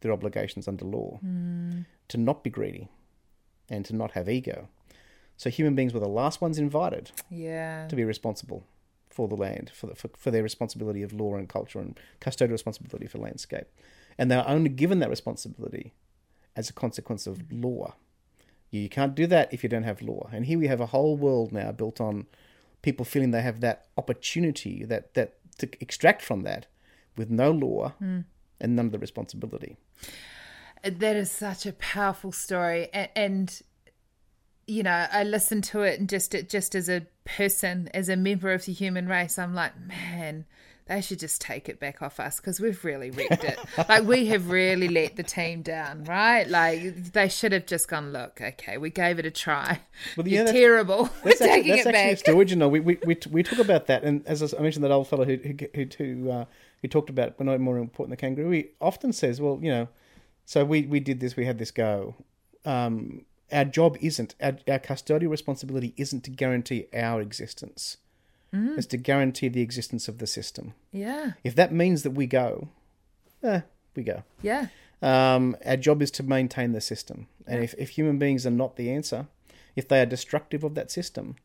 their 0.00 0.12
obligations 0.12 0.66
under 0.68 0.84
law, 0.84 1.18
to 2.08 2.16
not 2.16 2.42
be 2.44 2.50
greedy, 2.50 2.88
and 3.68 3.84
to 3.86 3.94
not 3.94 4.12
have 4.12 4.28
ego." 4.28 4.68
So 5.36 5.50
human 5.50 5.74
beings 5.74 5.92
were 5.94 6.00
the 6.00 6.08
last 6.08 6.40
ones 6.40 6.58
invited 6.58 7.10
Yeah. 7.30 7.86
to 7.88 7.94
be 7.96 8.04
responsible 8.04 8.64
for 9.18 9.26
the 9.26 9.34
land, 9.34 9.72
for, 9.74 9.88
the, 9.88 9.96
for, 9.96 10.08
for 10.16 10.30
their 10.30 10.44
responsibility 10.44 11.02
of 11.02 11.12
law 11.12 11.34
and 11.34 11.48
culture 11.48 11.80
and 11.80 11.98
custodial 12.20 12.52
responsibility 12.52 13.08
for 13.08 13.18
landscape. 13.18 13.66
And 14.16 14.30
they 14.30 14.36
are 14.36 14.46
only 14.46 14.68
given 14.68 15.00
that 15.00 15.10
responsibility 15.10 15.92
as 16.54 16.70
a 16.70 16.72
consequence 16.72 17.26
of 17.26 17.42
law. 17.50 17.96
You 18.70 18.88
can't 18.88 19.16
do 19.16 19.26
that 19.26 19.52
if 19.52 19.64
you 19.64 19.68
don't 19.68 19.82
have 19.82 20.00
law. 20.00 20.28
And 20.32 20.46
here 20.46 20.56
we 20.56 20.68
have 20.68 20.80
a 20.80 20.86
whole 20.86 21.16
world 21.16 21.50
now 21.50 21.72
built 21.72 22.00
on 22.00 22.26
people 22.80 23.04
feeling 23.04 23.32
they 23.32 23.42
have 23.42 23.60
that 23.60 23.86
opportunity, 23.96 24.84
that, 24.84 25.14
that 25.14 25.34
to 25.58 25.68
extract 25.80 26.22
from 26.22 26.42
that 26.42 26.66
with 27.16 27.28
no 27.28 27.50
law 27.50 27.94
hmm. 27.98 28.20
and 28.60 28.76
none 28.76 28.86
of 28.86 28.92
the 28.92 29.00
responsibility. 29.00 29.78
That 30.84 31.16
is 31.16 31.28
such 31.28 31.66
a 31.66 31.72
powerful 31.72 32.30
story, 32.30 32.88
and, 32.92 33.08
and 33.16 33.62
you 34.68 34.84
know, 34.84 35.06
I 35.10 35.24
listened 35.24 35.64
to 35.64 35.80
it, 35.80 35.98
and 35.98 36.08
just 36.08 36.36
it 36.36 36.48
just 36.48 36.76
as 36.76 36.88
a 36.88 37.04
person, 37.36 37.88
as 37.94 38.08
a 38.08 38.16
member 38.16 38.52
of 38.52 38.64
the 38.64 38.72
human 38.72 39.06
race, 39.08 39.38
I'm 39.38 39.54
like, 39.54 39.72
man, 39.86 40.44
they 40.86 41.00
should 41.02 41.18
just 41.18 41.40
take 41.42 41.68
it 41.68 41.78
back 41.78 42.00
off 42.00 42.18
us 42.18 42.38
because 42.40 42.60
we've 42.60 42.82
really 42.84 43.10
wrecked 43.10 43.44
it. 43.44 43.58
like 43.88 44.04
we 44.04 44.26
have 44.26 44.50
really 44.50 44.88
let 44.88 45.16
the 45.16 45.22
team 45.22 45.60
down, 45.62 46.04
right? 46.04 46.48
Like 46.48 47.12
they 47.12 47.28
should 47.28 47.52
have 47.52 47.66
just 47.66 47.88
gone, 47.88 48.12
look, 48.12 48.40
okay, 48.40 48.78
we 48.78 48.88
gave 48.90 49.18
it 49.18 49.26
a 49.26 49.30
try. 49.30 49.80
Well, 50.16 50.26
You're 50.26 50.44
that's- 50.44 50.54
terrible. 50.54 51.10
We're 51.24 51.30
That's 51.32 51.40
actually, 51.42 51.48
taking 51.62 51.70
that's 51.76 51.86
it 51.86 51.94
actually 51.94 52.44
back. 52.44 52.56
know, 52.56 52.68
we, 52.68 52.80
we, 52.80 52.98
we, 53.04 53.16
we 53.30 53.42
talk 53.42 53.58
about 53.58 53.86
that, 53.88 54.02
and 54.02 54.26
as 54.26 54.42
I 54.54 54.60
mentioned, 54.60 54.84
that 54.84 54.90
old 54.90 55.08
fellow 55.08 55.24
who 55.26 55.36
who 55.74 55.86
who, 55.98 56.30
uh, 56.30 56.44
who 56.80 56.88
talked 56.88 57.10
about 57.10 57.38
we're 57.38 57.44
no 57.44 57.58
more 57.58 57.76
important 57.78 58.18
than 58.18 58.34
kangaroo. 58.34 58.50
He 58.50 58.68
often 58.80 59.12
says, 59.12 59.40
"Well, 59.40 59.58
you 59.60 59.70
know, 59.70 59.88
so 60.46 60.64
we, 60.64 60.82
we 60.86 61.00
did 61.00 61.20
this, 61.20 61.36
we 61.36 61.44
had 61.44 61.58
this 61.58 61.70
go. 61.70 62.14
Um, 62.64 63.26
our 63.52 63.64
job 63.64 63.96
isn't 64.00 64.34
our, 64.42 64.58
our 64.68 64.78
custodial 64.78 65.30
responsibility 65.30 65.94
isn't 65.96 66.22
to 66.24 66.30
guarantee 66.30 66.86
our 66.94 67.20
existence. 67.20 67.96
It's 68.50 68.86
to 68.88 68.96
guarantee 68.96 69.48
the 69.48 69.60
existence 69.60 70.08
of 70.08 70.16
the 70.18 70.26
system. 70.26 70.72
Yeah, 70.90 71.32
If 71.44 71.54
that 71.56 71.70
means 71.70 72.02
that 72.02 72.12
we 72.12 72.26
go, 72.26 72.68
eh, 73.42 73.60
we 73.94 74.02
go. 74.02 74.22
yeah, 74.42 74.68
Um, 75.02 75.54
our 75.66 75.76
job 75.76 76.00
is 76.00 76.10
to 76.12 76.22
maintain 76.22 76.72
the 76.72 76.80
system, 76.80 77.26
and 77.46 77.62
if, 77.62 77.74
if 77.76 77.90
human 77.90 78.18
beings 78.18 78.46
are 78.46 78.50
not 78.50 78.76
the 78.76 78.90
answer, 78.90 79.26
if 79.76 79.86
they 79.86 80.00
are 80.00 80.06
destructive 80.06 80.64
of 80.64 80.74
that 80.76 80.90
system, 80.90 81.36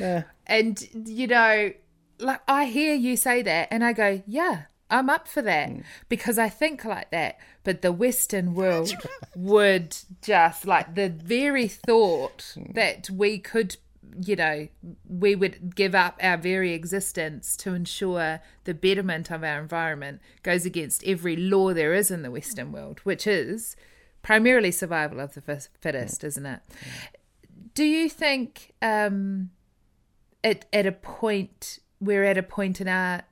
yeah, 0.00 0.22
and 0.46 0.88
you 1.06 1.26
know, 1.26 1.72
like 2.18 2.40
I 2.48 2.64
hear 2.64 2.94
you 2.94 3.16
say 3.16 3.42
that, 3.42 3.68
and 3.70 3.84
I 3.84 3.92
go, 3.92 4.22
yeah. 4.26 4.62
I'm 4.94 5.10
up 5.10 5.26
for 5.26 5.42
that 5.42 5.70
mm. 5.70 5.82
because 6.08 6.38
I 6.38 6.48
think 6.48 6.84
like 6.84 7.10
that. 7.10 7.38
But 7.64 7.82
the 7.82 7.92
Western 7.92 8.54
world 8.54 8.94
would 9.34 9.96
just 10.22 10.66
like 10.66 10.94
the 10.94 11.08
very 11.08 11.66
thought 11.66 12.54
mm. 12.56 12.74
that 12.74 13.10
we 13.10 13.38
could, 13.38 13.76
you 14.22 14.36
know, 14.36 14.68
we 15.08 15.34
would 15.34 15.74
give 15.74 15.96
up 15.96 16.18
our 16.22 16.36
very 16.36 16.72
existence 16.74 17.56
to 17.58 17.74
ensure 17.74 18.40
the 18.64 18.74
betterment 18.74 19.32
of 19.32 19.42
our 19.42 19.60
environment 19.60 20.20
goes 20.44 20.64
against 20.64 21.02
every 21.04 21.34
law 21.34 21.74
there 21.74 21.92
is 21.92 22.12
in 22.12 22.22
the 22.22 22.30
Western 22.30 22.70
world, 22.70 23.00
which 23.00 23.26
is 23.26 23.74
primarily 24.22 24.70
survival 24.70 25.18
of 25.18 25.34
the 25.34 25.40
fittest, 25.80 26.20
mm. 26.20 26.24
isn't 26.24 26.46
it? 26.46 26.60
Do 27.74 27.82
you 27.82 28.08
think 28.08 28.72
um, 28.80 29.50
at 30.44 30.66
at 30.72 30.86
a 30.86 30.92
point 30.92 31.80
we're 32.00 32.22
at 32.22 32.38
a 32.38 32.42
point 32.44 32.80
in 32.80 32.86
our 32.86 33.22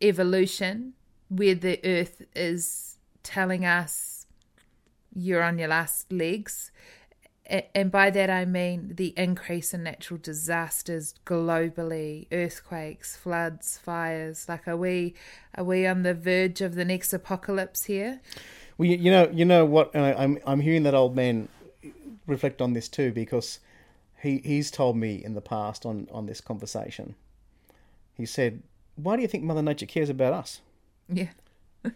evolution 0.00 0.94
where 1.30 1.54
the 1.54 1.80
earth 1.84 2.22
is 2.34 2.98
telling 3.22 3.64
us 3.64 4.26
you're 5.14 5.42
on 5.42 5.58
your 5.58 5.68
last 5.68 6.12
legs 6.12 6.70
and 7.74 7.90
by 7.90 8.10
that 8.10 8.30
I 8.30 8.44
mean 8.44 8.92
the 8.94 9.12
increase 9.16 9.74
in 9.74 9.82
natural 9.82 10.20
disasters 10.22 11.14
globally 11.26 12.26
earthquakes 12.30 13.16
floods 13.16 13.78
fires 13.78 14.48
like 14.48 14.68
are 14.68 14.76
we 14.76 15.14
are 15.56 15.64
we 15.64 15.86
on 15.86 16.02
the 16.02 16.14
verge 16.14 16.60
of 16.60 16.74
the 16.74 16.84
next 16.84 17.12
apocalypse 17.12 17.84
here 17.84 18.20
Well, 18.80 18.88
you, 18.88 19.10
know, 19.10 19.28
you 19.30 19.44
know 19.44 19.66
what? 19.66 19.94
I'm 19.94 20.38
I'm 20.46 20.60
hearing 20.60 20.84
that 20.84 20.94
old 20.94 21.14
man 21.14 21.48
reflect 22.26 22.62
on 22.62 22.72
this 22.72 22.88
too 22.88 23.12
because 23.12 23.58
he 24.22 24.38
he's 24.38 24.70
told 24.70 24.96
me 24.96 25.22
in 25.22 25.34
the 25.34 25.42
past 25.42 25.84
on 25.84 26.08
on 26.10 26.24
this 26.24 26.40
conversation. 26.40 27.14
He 28.14 28.24
said, 28.24 28.62
"Why 28.96 29.16
do 29.16 29.22
you 29.22 29.28
think 29.28 29.44
Mother 29.44 29.60
Nature 29.60 29.84
cares 29.84 30.08
about 30.08 30.32
us? 30.32 30.62
Yeah. 31.12 31.28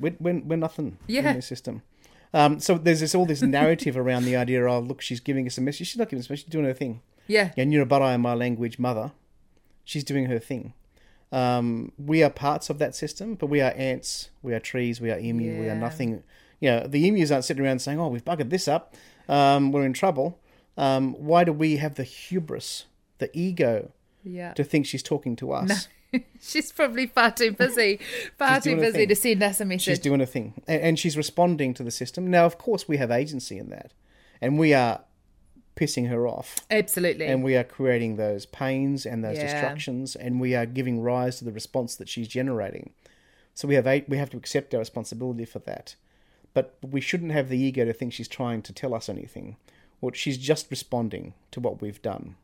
We're, 0.01 0.17
we're, 0.19 0.41
we're 0.41 0.57
nothing 0.57 0.99
Yeah. 1.07 1.29
in 1.31 1.37
this 1.37 1.47
system." 1.47 1.83
Um, 2.33 2.59
so 2.59 2.77
there's 2.79 3.01
this 3.01 3.15
all 3.15 3.27
this 3.27 3.43
narrative 3.43 3.97
around 3.97 4.25
the 4.25 4.35
idea 4.37 4.65
of 4.67 4.87
look, 4.89 5.01
she's 5.01 5.21
giving 5.21 5.47
us 5.47 5.57
a 5.59 5.61
message. 5.61 5.87
She's 5.89 5.97
not 5.99 6.09
giving 6.09 6.21
us 6.21 6.29
a 6.29 6.33
message. 6.33 6.47
She's 6.47 6.53
doing 6.53 6.65
her 6.65 6.73
thing. 6.75 7.01
Yeah. 7.29 7.53
Yeah, 7.57 7.65
Nurabara 7.65 8.15
in 8.15 8.21
my 8.21 8.35
language, 8.35 8.79
mother. 8.79 9.13
She's 9.85 10.05
doing 10.05 10.27
her 10.27 10.39
thing. 10.39 10.73
Um, 11.33 11.93
we 11.99 12.23
are 12.23 12.31
parts 12.31 12.71
of 12.71 12.79
that 12.79 12.95
system, 12.95 13.35
but 13.35 13.47
we 13.47 13.61
are 13.61 13.73
ants, 13.77 14.31
we 14.43 14.55
are 14.55 14.61
trees, 14.61 15.01
we 15.01 15.11
are 15.11 15.19
emu, 15.19 15.61
we 15.61 15.69
are 15.69 15.75
nothing. 15.75 16.23
You 16.61 16.71
know, 16.71 16.87
the 16.87 17.07
emus 17.09 17.31
aren't 17.31 17.45
sitting 17.45 17.65
around 17.65 17.81
saying, 17.81 17.99
"Oh, 18.01 18.09
we've 18.09 18.25
buggered 18.25 18.51
this 18.51 18.69
up. 18.69 18.95
Um, 19.29 19.73
we're 19.73 19.85
in 19.85 19.93
trouble." 19.93 20.39
Um, 20.77 21.15
why 21.15 21.45
do 21.45 21.53
we 21.53 21.77
have 21.77 21.95
the 21.97 22.05
hubris, 22.05 22.87
the 23.19 23.31
ego, 23.37 23.91
Yeah. 24.25 24.53
to 24.55 24.65
think 24.65 24.87
she's 24.87 25.03
talking 25.03 25.37
to 25.37 25.53
us? 25.53 25.89
She's 26.41 26.73
probably 26.73 27.07
far 27.07 27.31
too 27.31 27.53
busy, 27.53 28.01
far 28.39 28.61
too 28.61 28.77
busy 28.77 29.07
to 29.07 29.15
send 29.17 29.43
us 29.43 29.61
a 29.61 29.65
message. 29.65 29.83
She's 29.85 29.99
doing 29.99 30.21
a 30.21 30.27
thing, 30.27 30.55
and, 30.67 30.83
and 30.83 30.99
she's 30.99 31.17
responding 31.17 31.75
to 31.75 31.83
the 31.83 31.91
system. 31.91 32.31
Now, 32.31 32.45
of 32.47 32.59
course, 32.59 32.87
we 32.89 32.97
have 32.99 33.11
agency 33.11 33.59
in 33.59 33.71
that, 33.71 33.93
and 34.41 34.59
we 34.59 34.75
are 34.75 35.01
pissing 35.77 36.09
her 36.09 36.27
off. 36.29 36.57
Absolutely. 36.71 37.27
and 37.27 37.43
we 37.43 37.57
are 37.57 37.65
creating 37.65 38.15
those 38.17 38.47
pains 38.47 39.05
and 39.05 39.25
those 39.25 39.37
Yeah. 39.39 39.43
distractions 39.45 40.15
and 40.15 40.41
we 40.41 40.55
are 40.55 40.67
giving 40.67 41.01
rise 41.03 41.39
to 41.39 41.45
the 41.45 41.51
response 41.51 41.97
that 41.97 42.09
she's 42.09 42.29
generating 42.29 42.91
so 43.55 43.67
we 43.67 43.75
have 43.75 43.87
a, 43.87 44.05
we 44.07 44.17
have 44.17 44.31
to 44.31 44.37
accept 44.37 44.73
our 44.73 44.79
responsibility 44.79 45.45
for 45.45 45.59
that 45.61 45.97
but 46.53 46.77
we 46.89 47.01
shouldn't 47.01 47.33
have 47.33 47.49
the 47.49 47.59
ego 47.59 47.85
to 47.85 47.93
think 47.93 48.13
she's 48.13 48.29
trying 48.29 48.63
to 48.63 48.73
tell 48.73 48.95
us 48.95 49.09
anything 49.09 49.57
or 50.01 50.15
she's 50.15 50.39
just 50.39 50.71
responding 50.71 51.35
to 51.51 51.59
what 51.59 51.83
we've 51.83 52.03
done 52.03 52.37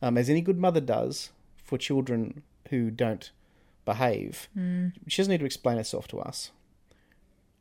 um, 0.00 0.16
as 0.16 0.30
any 0.30 0.40
good 0.40 0.58
mother 0.58 0.80
does 0.80 1.28
for 1.62 1.76
children 1.76 2.42
who 2.74 2.90
don't 2.90 3.30
behave 3.84 4.48
she 5.06 5.20
doesn't 5.20 5.30
need 5.30 5.40
to 5.40 5.46
explain 5.46 5.76
herself 5.76 6.08
to 6.08 6.18
us 6.18 6.50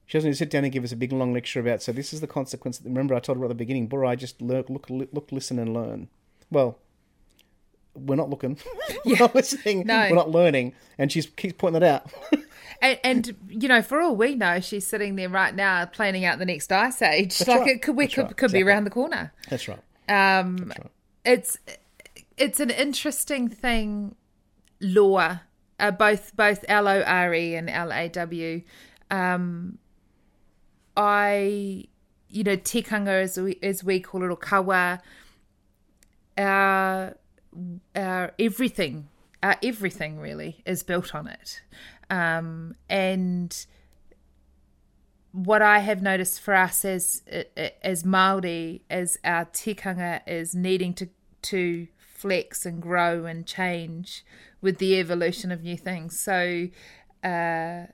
she 0.06 0.18
doesn't 0.18 0.30
need 0.30 0.34
to 0.34 0.38
sit 0.38 0.49
down 0.49 0.64
and 0.64 0.73
give 0.73 0.84
us 0.84 0.91
a 0.91 0.95
big 0.95 1.11
long 1.11 1.34
lecture 1.34 1.60
about. 1.60 1.81
So 1.81 1.91
this 1.91 2.14
is 2.14 2.22
the 2.22 2.27
consequence. 2.27 2.81
Remember, 2.84 3.15
I 3.15 3.19
told 3.19 3.38
her 3.38 3.45
at 3.45 3.48
the 3.48 3.56
beginning, 3.56 3.88
Bora, 3.88 4.10
I 4.10 4.15
just 4.15 4.41
look, 4.41 4.69
look, 4.69 4.88
look, 4.90 5.31
listen, 5.31 5.57
and 5.60 5.73
learn. 5.73 6.10
Well, 6.52 6.77
we're 7.95 8.15
not 8.15 8.30
looking. 8.30 8.60
we're 9.06 9.18
not 9.18 9.34
listening. 9.35 9.85
No. 9.85 10.07
We're 10.10 10.15
not 10.15 10.30
learning, 10.30 10.73
and 10.98 11.11
she 11.11 11.23
keeps 11.23 11.56
pointing 11.57 11.81
that 11.81 12.03
out. 12.03 12.11
and, 12.81 12.99
and 13.03 13.35
you 13.49 13.68
know, 13.68 13.81
for 13.81 14.02
all 14.02 14.15
we 14.15 14.35
know, 14.35 14.60
she's 14.60 14.85
sitting 14.85 15.15
there 15.15 15.30
right 15.30 15.56
now 15.56 15.85
planning 15.85 16.26
out 16.26 16.40
the 16.40 16.45
next 16.45 16.72
ice 16.72 17.02
age. 17.02 17.38
That's 17.40 17.48
like 17.48 17.61
right. 17.61 17.69
it 17.69 17.81
could, 17.81 17.95
we 17.95 18.07
could, 18.07 18.26
right. 18.26 18.38
could 18.38 18.52
be 18.52 18.60
Exactly. 18.60 18.64
around 18.64 18.84
the 18.84 18.90
corner. 18.90 19.34
That's 19.49 19.68
right. 19.68 19.80
Um, 20.10 20.57
That's 20.57 20.80
right. 20.80 20.91
it's 21.26 21.57
it's 22.38 22.60
an 22.60 22.69
interesting 22.69 23.48
thing, 23.48 24.15
law, 24.81 25.39
uh, 25.79 25.91
both 25.91 26.35
both 26.35 26.63
L 26.67 26.87
O 26.87 27.01
R 27.01 27.33
E 27.33 27.55
and 27.55 27.69
L 27.69 27.91
A 27.91 28.09
W. 28.09 28.61
Um, 29.11 29.77
I, 30.95 31.85
you 32.29 32.43
know, 32.43 32.57
tikanga 32.57 33.21
as 33.21 33.39
we 33.39 33.57
as 33.61 33.83
we 33.83 33.99
call 33.99 34.23
it, 34.23 34.29
or 34.29 34.37
kawa. 34.37 35.01
Our 36.37 37.15
our 37.95 38.33
everything, 38.39 39.07
our 39.41 39.57
everything 39.61 40.19
really 40.19 40.63
is 40.65 40.83
built 40.83 41.13
on 41.13 41.27
it, 41.27 41.61
um, 42.09 42.75
and 42.89 43.65
what 45.31 45.63
I 45.63 45.79
have 45.79 46.01
noticed 46.01 46.39
for 46.39 46.53
us 46.53 46.85
as 46.85 47.23
as 47.83 48.05
Maori, 48.05 48.83
as 48.89 49.17
our 49.23 49.45
tikanga 49.45 50.21
is 50.27 50.55
needing 50.55 50.93
to 50.95 51.09
to 51.43 51.87
flex 52.23 52.65
and 52.65 52.81
grow 52.81 53.25
and 53.25 53.45
change 53.45 54.23
with 54.61 54.77
the 54.77 54.97
evolution 54.97 55.51
of 55.51 55.61
new 55.61 55.75
things. 55.75 56.17
So 56.17 56.69
uh, 57.21 57.87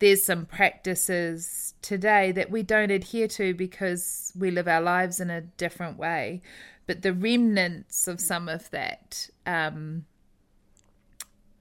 there's 0.00 0.22
some 0.22 0.44
practices 0.44 1.72
today 1.80 2.30
that 2.32 2.50
we 2.50 2.62
don't 2.62 2.90
adhere 2.90 3.28
to 3.28 3.54
because 3.54 4.34
we 4.38 4.50
live 4.50 4.68
our 4.68 4.82
lives 4.82 5.18
in 5.18 5.30
a 5.30 5.40
different 5.40 5.96
way. 5.96 6.42
But 6.86 7.00
the 7.00 7.14
remnants 7.14 8.06
of 8.06 8.20
some 8.20 8.50
of 8.50 8.70
that, 8.70 9.30
um, 9.46 10.04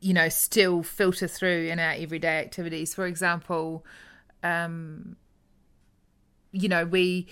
you 0.02 0.14
know, 0.14 0.28
still 0.28 0.84
filter 0.84 1.28
through 1.28 1.70
in 1.70 1.80
our 1.80 1.94
everyday 1.94 2.40
activities. 2.40 2.94
For 2.94 3.06
example, 3.06 3.86
um, 4.44 5.16
you 6.52 6.68
know, 6.68 6.84
we 6.84 7.28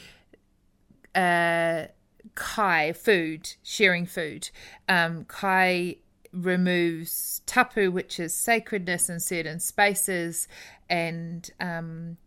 uh, 1.14 1.88
kai 2.36 2.94
food, 2.94 3.56
sharing 3.64 4.06
food. 4.06 4.50
Um, 4.88 5.26
kai 5.26 5.98
removes 6.32 7.42
tapu, 7.46 7.92
which 7.92 8.20
is 8.20 8.34
sacredness 8.34 9.10
in 9.10 9.20
certain 9.20 9.60
spaces, 9.60 10.48
and 10.90 11.50
um, 11.60 12.18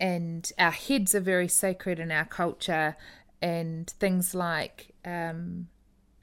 and 0.00 0.50
our 0.58 0.70
heads 0.70 1.14
are 1.14 1.20
very 1.20 1.48
sacred 1.48 1.98
in 1.98 2.10
our 2.10 2.24
culture, 2.24 2.96
and 3.40 3.90
things 3.98 4.34
like 4.34 4.94
um, 5.04 5.68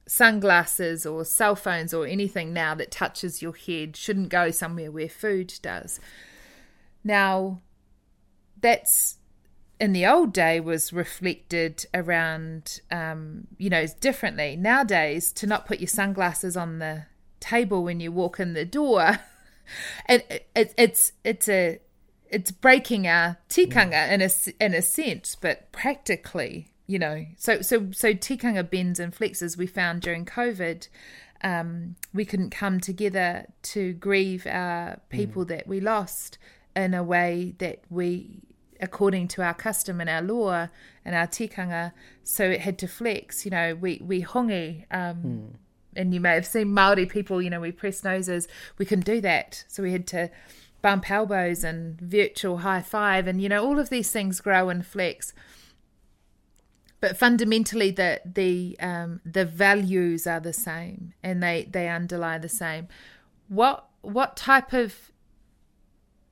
sunglasses 0.07 1.05
or 1.05 1.23
cell 1.23 1.55
phones 1.55 1.93
or 1.93 2.05
anything 2.05 2.53
now 2.53 2.75
that 2.75 2.91
touches 2.91 3.41
your 3.41 3.53
head 3.53 3.95
shouldn't 3.95 4.29
go 4.29 4.51
somewhere 4.51 4.91
where 4.91 5.09
food 5.09 5.53
does. 5.61 5.99
Now, 7.03 7.61
that's 8.59 9.17
in 9.81 9.93
the 9.93 10.05
old 10.05 10.31
day 10.31 10.59
was 10.59 10.93
reflected 10.93 11.87
around, 11.91 12.81
um, 12.91 13.47
you 13.57 13.67
know, 13.67 13.87
differently. 13.99 14.55
Nowadays, 14.55 15.31
to 15.33 15.47
not 15.47 15.65
put 15.65 15.79
your 15.79 15.87
sunglasses 15.87 16.55
on 16.55 16.77
the 16.77 17.05
table 17.39 17.83
when 17.83 17.99
you 17.99 18.11
walk 18.11 18.39
in 18.39 18.53
the 18.53 18.63
door, 18.63 19.19
and 20.05 20.23
it, 20.29 20.47
it, 20.55 20.73
it's 20.77 21.13
it's 21.23 21.49
a 21.49 21.79
it's 22.29 22.51
breaking 22.51 23.07
our 23.07 23.37
tikanga 23.49 24.11
in 24.11 24.21
a 24.21 24.29
in 24.63 24.75
a 24.75 24.83
sense, 24.83 25.35
but 25.35 25.71
practically, 25.71 26.69
you 26.85 26.99
know, 26.99 27.25
so 27.35 27.63
so 27.63 27.89
so 27.91 28.13
tikanga 28.13 28.69
bends 28.69 28.99
and 28.99 29.15
flexes. 29.15 29.57
We 29.57 29.65
found 29.65 30.03
during 30.03 30.25
COVID, 30.25 30.87
um, 31.43 31.95
we 32.13 32.23
couldn't 32.23 32.51
come 32.51 32.79
together 32.79 33.47
to 33.63 33.93
grieve 33.93 34.45
our 34.45 35.01
people 35.09 35.43
that 35.45 35.65
we 35.65 35.79
lost 35.79 36.37
in 36.75 36.93
a 36.93 37.03
way 37.03 37.55
that 37.57 37.81
we, 37.89 38.41
according 38.81 39.27
to 39.29 39.43
our 39.43 39.53
custom 39.53 40.01
and 40.01 40.09
our 40.09 40.21
law 40.21 40.67
and 41.05 41.15
our 41.15 41.27
tikanga, 41.27 41.93
so 42.23 42.45
it 42.45 42.61
had 42.61 42.77
to 42.79 42.87
flex. 42.87 43.45
You 43.45 43.51
know, 43.51 43.75
we 43.75 44.01
we 44.03 44.23
hongi. 44.23 44.85
Um, 44.91 45.55
and 45.93 46.13
you 46.13 46.21
may 46.21 46.35
have 46.35 46.45
seen 46.45 46.73
Maori 46.73 47.05
people, 47.05 47.41
you 47.41 47.49
know, 47.49 47.59
we 47.59 47.73
press 47.73 48.01
noses. 48.01 48.47
We 48.77 48.85
couldn't 48.85 49.05
do 49.05 49.19
that, 49.21 49.65
so 49.67 49.83
we 49.83 49.91
had 49.91 50.07
to 50.07 50.29
bump 50.81 51.11
elbows 51.11 51.63
and 51.63 51.99
virtual 51.99 52.59
high 52.59 52.81
five, 52.81 53.27
and 53.27 53.41
you 53.41 53.49
know, 53.49 53.63
all 53.63 53.79
of 53.79 53.89
these 53.89 54.11
things 54.11 54.41
grow 54.41 54.69
and 54.69 54.85
flex. 54.85 55.33
But 56.99 57.17
fundamentally, 57.17 57.91
the 57.91 58.21
the 58.25 58.77
um, 58.79 59.21
the 59.25 59.45
values 59.45 60.27
are 60.27 60.39
the 60.39 60.53
same, 60.53 61.13
and 61.23 61.41
they 61.41 61.67
they 61.69 61.89
underlie 61.89 62.37
the 62.37 62.49
same. 62.49 62.87
What 63.47 63.87
what 64.01 64.37
type 64.37 64.71
of 64.73 65.11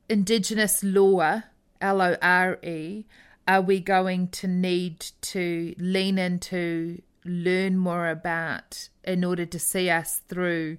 indigenous 0.08 0.84
law, 0.84 1.44
L 1.82 2.02
O 2.02 2.16
R 2.22 2.60
E, 2.64 3.06
are 3.48 3.62
we 3.62 3.80
going 3.80 4.28
to 4.30 4.48
need 4.48 5.00
to 5.22 5.74
lean 5.78 6.18
into, 6.18 7.02
learn 7.26 7.78
more 7.78 8.10
about 8.10 8.90
in 9.04 9.24
order 9.24 9.46
to 9.46 9.60
see 9.60 9.90
us 9.90 10.22
through 10.28 10.78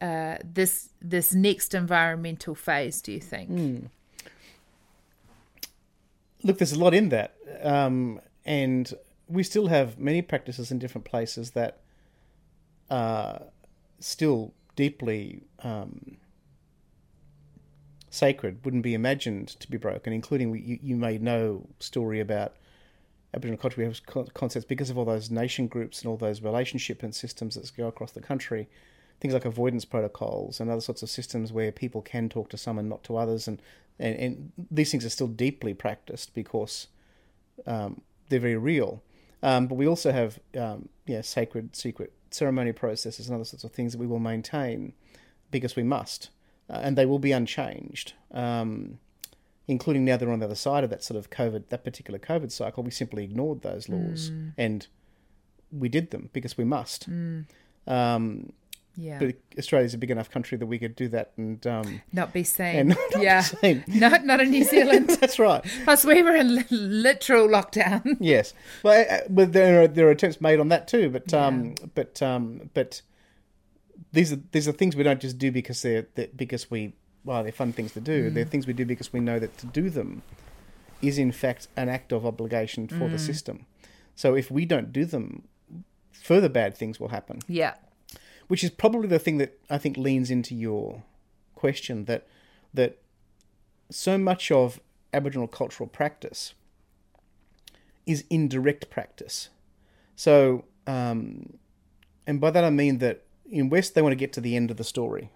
uh, 0.00 0.36
this 0.44 0.90
this 1.00 1.32
next 1.32 1.74
environmental 1.74 2.54
phase? 2.54 3.00
Do 3.00 3.12
you 3.12 3.20
think? 3.20 3.90
Look, 6.42 6.58
there's 6.58 6.72
a 6.72 6.78
lot 6.78 6.92
in 6.92 7.08
that, 7.08 7.36
um, 7.62 8.20
and 8.44 8.92
we 9.28 9.42
still 9.42 9.68
have 9.68 9.98
many 9.98 10.20
practices 10.20 10.70
in 10.70 10.78
different 10.78 11.06
places 11.06 11.52
that 11.52 11.78
are 12.90 13.44
still 13.98 14.52
deeply 14.76 15.40
um, 15.62 16.18
sacred. 18.14 18.64
Wouldn't 18.64 18.82
be 18.82 18.94
imagined 18.94 19.48
to 19.60 19.70
be 19.70 19.76
broken, 19.76 20.12
including 20.12 20.54
you, 20.54 20.78
you 20.82 20.96
may 20.96 21.18
know 21.18 21.66
story 21.80 22.20
about 22.20 22.56
Aboriginal 23.34 23.60
culture. 23.60 23.80
We 23.80 23.84
have 23.84 24.34
concepts 24.34 24.64
because 24.64 24.90
of 24.90 24.98
all 24.98 25.04
those 25.04 25.30
nation 25.30 25.66
groups 25.66 26.00
and 26.00 26.08
all 26.08 26.16
those 26.16 26.42
relationship 26.42 27.02
and 27.02 27.14
systems 27.14 27.54
that 27.56 27.70
go 27.76 27.88
across 27.88 28.12
the 28.12 28.20
country. 28.20 28.68
Things 29.20 29.34
like 29.34 29.44
avoidance 29.44 29.84
protocols 29.84 30.60
and 30.60 30.70
other 30.70 30.80
sorts 30.80 31.02
of 31.02 31.10
systems 31.10 31.52
where 31.52 31.72
people 31.72 32.02
can 32.02 32.28
talk 32.28 32.50
to 32.50 32.56
some 32.56 32.78
and 32.78 32.88
not 32.88 33.04
to 33.04 33.16
others, 33.16 33.48
and 33.48 33.60
and, 33.98 34.16
and 34.16 34.52
these 34.70 34.90
things 34.90 35.04
are 35.04 35.10
still 35.10 35.28
deeply 35.28 35.72
practiced 35.72 36.34
because 36.34 36.88
um, 37.66 38.00
they're 38.28 38.40
very 38.40 38.56
real. 38.56 39.02
Um, 39.42 39.66
but 39.66 39.76
we 39.76 39.86
also 39.86 40.10
have 40.10 40.40
um, 40.58 40.88
yeah, 41.06 41.20
sacred, 41.20 41.76
secret 41.76 42.12
ceremony 42.30 42.72
processes 42.72 43.28
and 43.28 43.34
other 43.34 43.44
sorts 43.44 43.62
of 43.62 43.72
things 43.72 43.92
that 43.92 43.98
we 43.98 44.06
will 44.06 44.18
maintain 44.18 44.94
because 45.50 45.76
we 45.76 45.82
must, 45.82 46.30
uh, 46.70 46.80
and 46.82 46.96
they 46.96 47.06
will 47.06 47.18
be 47.18 47.32
unchanged. 47.32 48.14
Um, 48.32 48.98
including 49.66 50.04
now 50.04 50.16
that 50.16 50.26
we're 50.26 50.32
on 50.32 50.40
the 50.40 50.44
other 50.44 50.54
side 50.54 50.84
of 50.84 50.90
that 50.90 51.02
sort 51.02 51.18
of 51.18 51.30
COVID, 51.30 51.68
that 51.68 51.84
particular 51.84 52.18
COVID 52.18 52.52
cycle, 52.52 52.82
we 52.82 52.90
simply 52.90 53.24
ignored 53.24 53.62
those 53.62 53.88
laws 53.88 54.30
and 54.58 54.86
we 55.72 55.88
did 55.88 56.10
them 56.10 56.30
because 56.32 56.56
we 56.56 56.64
must. 56.64 57.08
Mm. 57.10 57.46
Um, 57.86 58.52
Yeah. 58.96 59.18
but 59.18 59.34
Australia's 59.58 59.94
a 59.94 59.98
big 59.98 60.10
enough 60.10 60.30
country 60.30 60.56
that 60.58 60.66
we 60.66 60.78
could 60.78 60.94
do 60.94 61.08
that, 61.08 61.32
and 61.36 61.66
um, 61.66 62.02
not 62.12 62.32
be 62.32 62.44
seen. 62.44 62.88
not 63.14 63.22
yeah. 63.22 63.40
seen. 63.40 63.82
No, 63.88 64.08
not 64.18 64.40
in 64.40 64.50
New 64.50 64.64
Zealand. 64.64 65.08
that's 65.20 65.38
right. 65.38 65.64
Plus, 65.82 66.04
we 66.04 66.22
were 66.22 66.36
in 66.36 66.64
literal 66.70 67.48
lockdown. 67.48 68.16
Yes, 68.20 68.54
well, 68.84 69.04
uh, 69.10 69.26
but 69.28 69.52
there 69.52 69.82
are 69.82 69.88
there 69.88 70.06
are 70.06 70.12
attempts 70.12 70.40
made 70.40 70.60
on 70.60 70.68
that 70.68 70.86
too. 70.86 71.10
But 71.10 71.34
um, 71.34 71.74
but 71.96 72.22
um, 72.22 72.70
but 72.72 73.02
these 74.12 74.32
are 74.32 74.40
these 74.52 74.68
are 74.68 74.72
things 74.72 74.96
we 74.96 75.02
don't 75.02 75.20
just 75.20 75.38
do 75.38 75.50
because 75.50 75.82
they're, 75.82 76.06
they're 76.14 76.28
because 76.34 76.70
we 76.70 76.94
well 77.24 77.42
they're 77.42 77.52
fun 77.52 77.72
things 77.72 77.92
to 77.92 78.00
do. 78.00 78.30
They're 78.30 78.44
things 78.44 78.66
we 78.66 78.72
do 78.72 78.84
because 78.84 79.12
we 79.12 79.20
know 79.20 79.38
that 79.38 79.56
to 79.58 79.66
do 79.66 79.90
them 79.90 80.22
is 81.02 81.18
in 81.18 81.32
fact 81.32 81.68
an 81.76 81.88
act 81.88 82.12
of 82.12 82.24
obligation 82.24 82.88
for 82.88 83.08
the 83.08 83.18
system. 83.18 83.66
So 84.14 84.34
if 84.34 84.50
we 84.50 84.64
don't 84.64 84.92
do 84.92 85.04
them, 85.04 85.48
further 86.12 86.48
bad 86.48 86.76
things 86.76 86.98
will 87.00 87.08
happen. 87.08 87.40
Yeah. 87.48 87.74
Which 88.48 88.62
is 88.62 88.70
probably 88.70 89.08
the 89.08 89.18
thing 89.18 89.38
that 89.38 89.58
I 89.68 89.78
think 89.78 89.96
leans 89.96 90.30
into 90.30 90.54
your 90.54 91.02
question 91.54 92.04
that 92.04 92.26
that 92.72 92.98
so 93.90 94.18
much 94.18 94.50
of 94.50 94.80
Aboriginal 95.12 95.48
cultural 95.48 95.88
practice 95.88 96.54
is 98.06 98.24
indirect 98.28 98.90
practice. 98.90 99.48
So, 100.16 100.64
um, 100.86 101.58
and 102.26 102.40
by 102.40 102.50
that 102.50 102.64
I 102.64 102.70
mean 102.70 102.98
that 102.98 103.24
in 103.54 103.70
West 103.70 103.94
they 103.94 104.02
want 104.02 104.12
to 104.12 104.16
get 104.16 104.32
to 104.34 104.40
the 104.40 104.56
end 104.56 104.70
of 104.70 104.76
the 104.76 104.84
story. 104.84 105.30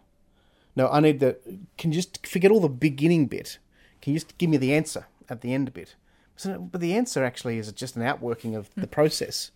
No, 0.76 0.88
I 0.88 1.00
need 1.00 1.20
the. 1.20 1.38
Can 1.76 1.92
you 1.92 2.00
just 2.00 2.26
forget 2.26 2.50
all 2.50 2.60
the 2.60 2.68
beginning 2.68 3.26
bit? 3.26 3.58
Can 4.02 4.12
you 4.12 4.18
just 4.18 4.36
give 4.38 4.50
me 4.50 4.56
the 4.56 4.74
answer 4.74 5.06
at 5.28 5.40
the 5.40 5.54
end 5.54 5.72
bit? 5.72 5.94
So, 6.36 6.58
but 6.58 6.80
the 6.80 6.94
answer 6.94 7.24
actually 7.24 7.58
is 7.58 7.72
just 7.72 7.96
an 7.96 8.02
outworking 8.02 8.54
of 8.54 8.70
the 8.76 8.86
process, 8.86 9.50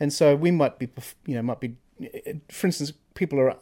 and 0.00 0.12
so 0.12 0.36
we 0.36 0.50
might 0.50 0.78
be, 0.78 0.88
you 1.26 1.34
know, 1.34 1.42
might 1.42 1.60
be, 1.60 1.76
for 2.50 2.66
instance, 2.66 2.92
people 3.14 3.40
are 3.40 3.56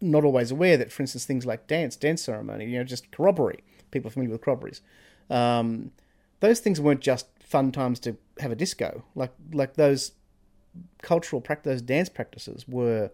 not 0.00 0.24
always 0.24 0.50
aware 0.50 0.76
that, 0.76 0.92
for 0.92 1.02
instance, 1.02 1.24
things 1.24 1.46
like 1.46 1.66
dance, 1.66 1.96
dance 1.96 2.22
ceremony, 2.22 2.66
you 2.66 2.78
know, 2.78 2.84
just 2.84 3.10
corroboree. 3.10 3.60
People 3.90 4.08
are 4.08 4.12
familiar 4.12 4.32
with 4.32 4.42
corroborees. 4.42 4.82
Um, 5.30 5.92
those 6.40 6.60
things 6.60 6.80
weren't 6.80 7.00
just 7.00 7.26
fun 7.42 7.72
times 7.72 7.98
to 8.00 8.16
have 8.38 8.52
a 8.52 8.56
disco. 8.56 9.04
Like 9.14 9.32
like 9.52 9.74
those 9.74 10.12
cultural 11.02 11.40
practice, 11.40 11.72
those 11.72 11.82
dance 11.82 12.08
practices 12.08 12.66
were 12.68 13.10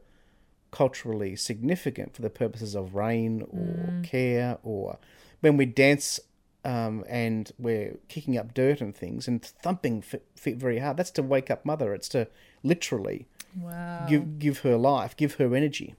culturally 0.76 1.34
significant 1.36 2.14
for 2.14 2.22
the 2.22 2.30
purposes 2.42 2.74
of 2.74 2.94
rain 2.94 3.32
or 3.50 4.02
care 4.02 4.58
or 4.62 4.98
when 5.40 5.56
we 5.56 5.64
dance 5.66 6.20
um, 6.64 7.04
and 7.08 7.52
we're 7.58 7.96
kicking 8.08 8.36
up 8.36 8.52
dirt 8.52 8.80
and 8.80 8.94
things 8.94 9.28
and 9.28 9.42
thumping 9.64 10.02
f- 10.12 10.20
feet 10.34 10.56
very 10.56 10.78
hard. 10.80 10.96
That's 10.96 11.12
to 11.12 11.22
wake 11.22 11.50
up 11.50 11.64
mother. 11.64 11.94
It's 11.94 12.08
to 12.10 12.28
literally 12.62 13.26
Wow. 13.58 14.04
give 14.10 14.38
give 14.38 14.58
her 14.66 14.76
life, 14.76 15.16
give 15.16 15.34
her 15.40 15.54
energy. 15.54 15.94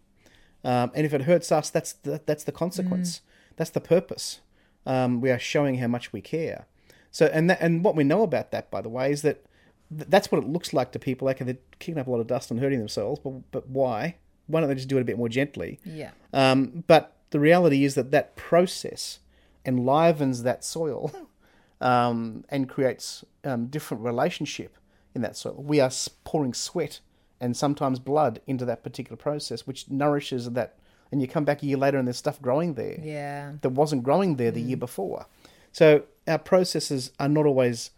Um, 0.63 0.91
and 0.93 1.05
if 1.07 1.13
it 1.13 1.23
hurts 1.23 1.51
us, 1.51 1.69
that's 1.71 1.93
the, 1.93 2.21
that's 2.27 2.43
the 2.43 2.51
consequence. 2.51 3.21
That's 3.55 3.71
the 3.71 3.81
purpose. 3.95 4.41
Um, 4.85 5.21
we 5.21 5.31
are 5.31 5.39
showing 5.39 5.75
how 5.79 5.87
much 5.87 6.13
we 6.13 6.21
care. 6.21 6.67
So, 7.09 7.25
and 7.33 7.49
that, 7.49 7.59
and 7.61 7.83
what 7.83 7.95
we 7.95 8.03
know 8.03 8.21
about 8.21 8.51
that, 8.51 8.69
by 8.69 8.81
the 8.81 8.89
way, 8.89 9.11
is 9.11 9.21
that 9.23 9.37
that's 9.89 10.31
what 10.31 10.43
it 10.43 10.47
looks 10.47 10.71
like 10.73 10.91
to 10.91 10.99
people. 10.99 11.25
Like 11.25 11.39
they're 11.39 11.57
kicking 11.79 11.97
up 11.99 12.07
a 12.07 12.11
lot 12.11 12.19
of 12.19 12.27
dust 12.27 12.51
and 12.51 12.59
hurting 12.59 12.79
themselves. 12.79 13.19
But 13.23 13.33
but 13.51 13.67
why? 13.69 14.17
Why 14.47 14.59
don't 14.61 14.69
they 14.69 14.75
just 14.75 14.87
do 14.87 14.97
it 14.97 15.01
a 15.01 15.05
bit 15.05 15.17
more 15.17 15.29
gently? 15.29 15.79
yeah. 15.85 16.11
Um, 16.33 16.83
but 16.87 17.13
the 17.31 17.39
reality 17.39 17.83
is 17.83 17.95
that 17.95 18.11
that 18.11 18.35
process 18.35 19.19
enlivens 19.65 20.43
that 20.43 20.63
soil 20.63 21.11
um, 21.81 22.43
and 22.49 22.69
creates 22.69 23.23
um, 23.43 23.67
different 23.67 24.03
relationship 24.03 24.77
in 25.13 25.21
that 25.21 25.35
soil. 25.35 25.55
We 25.65 25.79
are 25.79 25.91
pouring 26.23 26.53
sweat 26.53 26.99
and 27.39 27.55
sometimes 27.55 27.99
blood 27.99 28.41
into 28.47 28.65
that 28.65 28.83
particular 28.83 29.17
process, 29.17 29.67
which 29.67 29.89
nourishes 29.89 30.49
that. 30.51 30.75
And 31.11 31.21
you 31.21 31.27
come 31.27 31.45
back 31.45 31.63
a 31.63 31.65
year 31.65 31.77
later 31.77 31.97
and 31.97 32.05
there's 32.07 32.17
stuff 32.17 32.41
growing 32.41 32.73
there 32.73 32.99
Yeah. 33.01 33.53
that 33.61 33.69
wasn't 33.69 34.03
growing 34.03 34.35
there 34.35 34.51
the 34.51 34.59
year 34.61 34.75
before. 34.77 35.25
So 35.71 36.03
our 36.27 36.37
processes 36.39 37.11
are 37.19 37.29
not 37.29 37.45
always, 37.45 37.91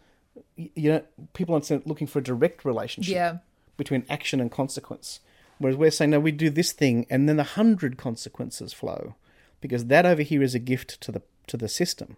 you 0.55 0.91
know, 0.91 1.03
people 1.33 1.55
aren't 1.55 1.87
looking 1.87 2.05
for 2.05 2.19
a 2.19 2.23
direct 2.23 2.63
relationship 2.65 3.13
Yeah. 3.13 3.37
between 3.77 4.05
action 4.09 4.39
and 4.39 4.51
consequence. 4.51 5.21
Whereas 5.59 5.77
we're 5.77 5.91
saying, 5.91 6.11
no, 6.11 6.19
we 6.19 6.31
do 6.31 6.49
this 6.49 6.71
thing, 6.71 7.05
and 7.09 7.27
then 7.29 7.39
a 7.39 7.43
hundred 7.43 7.97
consequences 7.97 8.73
flow, 8.73 9.15
because 9.61 9.85
that 9.85 10.05
over 10.05 10.21
here 10.21 10.41
is 10.41 10.55
a 10.55 10.59
gift 10.59 10.99
to 11.01 11.11
the 11.11 11.21
to 11.47 11.57
the 11.57 11.67
system. 11.67 12.15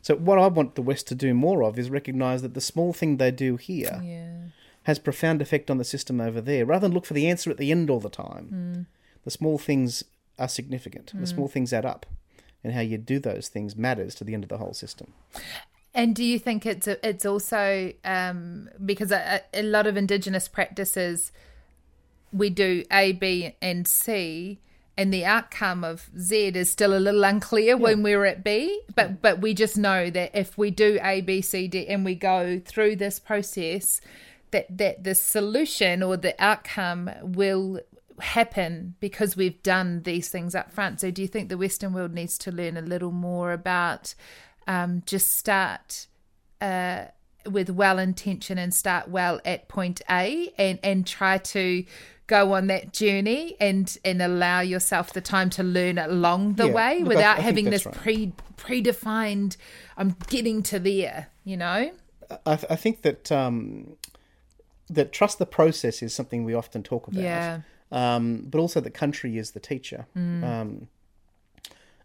So 0.00 0.16
what 0.16 0.38
I 0.38 0.48
want 0.48 0.74
the 0.74 0.82
West 0.82 1.06
to 1.08 1.14
do 1.14 1.32
more 1.32 1.62
of 1.62 1.78
is 1.78 1.88
recognise 1.90 2.42
that 2.42 2.54
the 2.54 2.60
small 2.60 2.92
thing 2.92 3.16
they 3.16 3.30
do 3.30 3.56
here 3.56 4.00
Yeah. 4.02 4.36
has 4.84 4.98
profound 4.98 5.40
effect 5.40 5.70
on 5.70 5.78
the 5.78 5.84
system 5.84 6.20
over 6.20 6.40
there, 6.40 6.66
rather 6.66 6.86
than 6.88 6.94
look 6.94 7.06
for 7.06 7.14
the 7.14 7.28
answer 7.28 7.50
at 7.50 7.56
the 7.58 7.70
end 7.70 7.88
all 7.88 8.00
the 8.00 8.10
time. 8.10 8.86
The 9.24 9.30
small 9.30 9.58
things 9.58 10.02
are 10.38 10.48
significant. 10.48 11.12
The 11.14 11.26
small 11.26 11.46
things 11.46 11.72
add 11.72 11.84
up, 11.84 12.04
and 12.64 12.72
how 12.72 12.80
you 12.80 12.98
do 12.98 13.20
those 13.20 13.46
things 13.48 13.76
matters 13.76 14.14
to 14.16 14.24
the 14.24 14.34
end 14.34 14.42
of 14.42 14.48
the 14.48 14.58
whole 14.58 14.74
system. 14.74 15.12
And 15.94 16.16
do 16.16 16.24
you 16.24 16.38
think 16.40 16.64
it's 16.66 16.88
a, 16.88 17.06
it's 17.08 17.26
also 17.26 17.92
um, 18.04 18.70
because 18.84 19.12
a, 19.12 19.42
a 19.54 19.62
lot 19.62 19.86
of 19.86 19.96
Indigenous 19.96 20.48
practices 20.48 21.30
we 22.32 22.50
do 22.50 22.84
A, 22.90 23.12
B, 23.12 23.54
and 23.60 23.86
C, 23.86 24.58
and 24.96 25.12
the 25.12 25.24
outcome 25.24 25.84
of 25.84 26.10
Z 26.18 26.48
is 26.48 26.70
still 26.70 26.96
a 26.96 27.00
little 27.00 27.24
unclear 27.24 27.76
when 27.76 28.02
we're 28.02 28.24
at 28.24 28.44
B. 28.44 28.82
But 28.94 29.22
but 29.22 29.40
we 29.40 29.54
just 29.54 29.76
know 29.76 30.10
that 30.10 30.30
if 30.34 30.58
we 30.58 30.70
do 30.70 30.98
A, 31.02 31.20
B, 31.20 31.40
C, 31.40 31.68
D, 31.68 31.86
and 31.88 32.04
we 32.04 32.14
go 32.14 32.60
through 32.64 32.96
this 32.96 33.18
process, 33.18 34.00
that 34.50 34.66
that 34.78 35.04
the 35.04 35.14
solution 35.14 36.02
or 36.02 36.16
the 36.16 36.34
outcome 36.42 37.10
will 37.22 37.80
happen 38.20 38.94
because 39.00 39.36
we've 39.36 39.62
done 39.62 40.02
these 40.02 40.28
things 40.28 40.54
up 40.54 40.72
front. 40.72 41.00
So 41.00 41.10
do 41.10 41.22
you 41.22 41.28
think 41.28 41.48
the 41.48 41.58
Western 41.58 41.92
world 41.92 42.12
needs 42.12 42.38
to 42.38 42.52
learn 42.52 42.76
a 42.76 42.82
little 42.82 43.10
more 43.10 43.52
about 43.52 44.14
um, 44.66 45.02
just 45.06 45.36
start 45.36 46.06
uh, 46.60 47.06
with 47.46 47.70
well 47.70 47.98
intention 47.98 48.58
and 48.58 48.72
start 48.72 49.08
well 49.08 49.40
at 49.44 49.68
point 49.68 50.02
A 50.08 50.52
and, 50.58 50.78
and 50.82 51.06
try 51.06 51.38
to 51.38 51.84
go 52.26 52.52
on 52.52 52.66
that 52.68 52.92
journey 52.92 53.56
and, 53.60 53.98
and 54.04 54.22
allow 54.22 54.60
yourself 54.60 55.12
the 55.12 55.20
time 55.20 55.50
to 55.50 55.62
learn 55.62 55.98
along 55.98 56.54
the 56.54 56.66
Yeah, 56.66 56.72
way 56.72 56.98
look, 57.00 57.08
without 57.08 57.38
I 57.38 57.42
think 57.42 57.44
having 57.44 57.64
this 57.70 57.86
pre 57.90 58.32
predefined 58.56 59.56
I'm 59.96 60.16
getting 60.28 60.62
to 60.64 60.78
there, 60.78 61.28
you 61.44 61.56
know? 61.56 61.92
I, 62.46 62.52
I 62.52 62.76
think 62.76 63.02
that 63.02 63.30
um, 63.30 63.96
that 64.88 65.12
trust 65.12 65.38
the 65.38 65.46
process 65.46 66.02
is 66.02 66.14
something 66.14 66.44
we 66.44 66.54
often 66.54 66.82
talk 66.82 67.08
about. 67.08 67.22
Yeah. 67.22 67.60
Um, 67.90 68.46
but 68.48 68.58
also 68.58 68.80
the 68.80 68.90
country 68.90 69.36
is 69.36 69.50
the 69.50 69.60
teacher. 69.60 70.06
Um, 70.16 70.88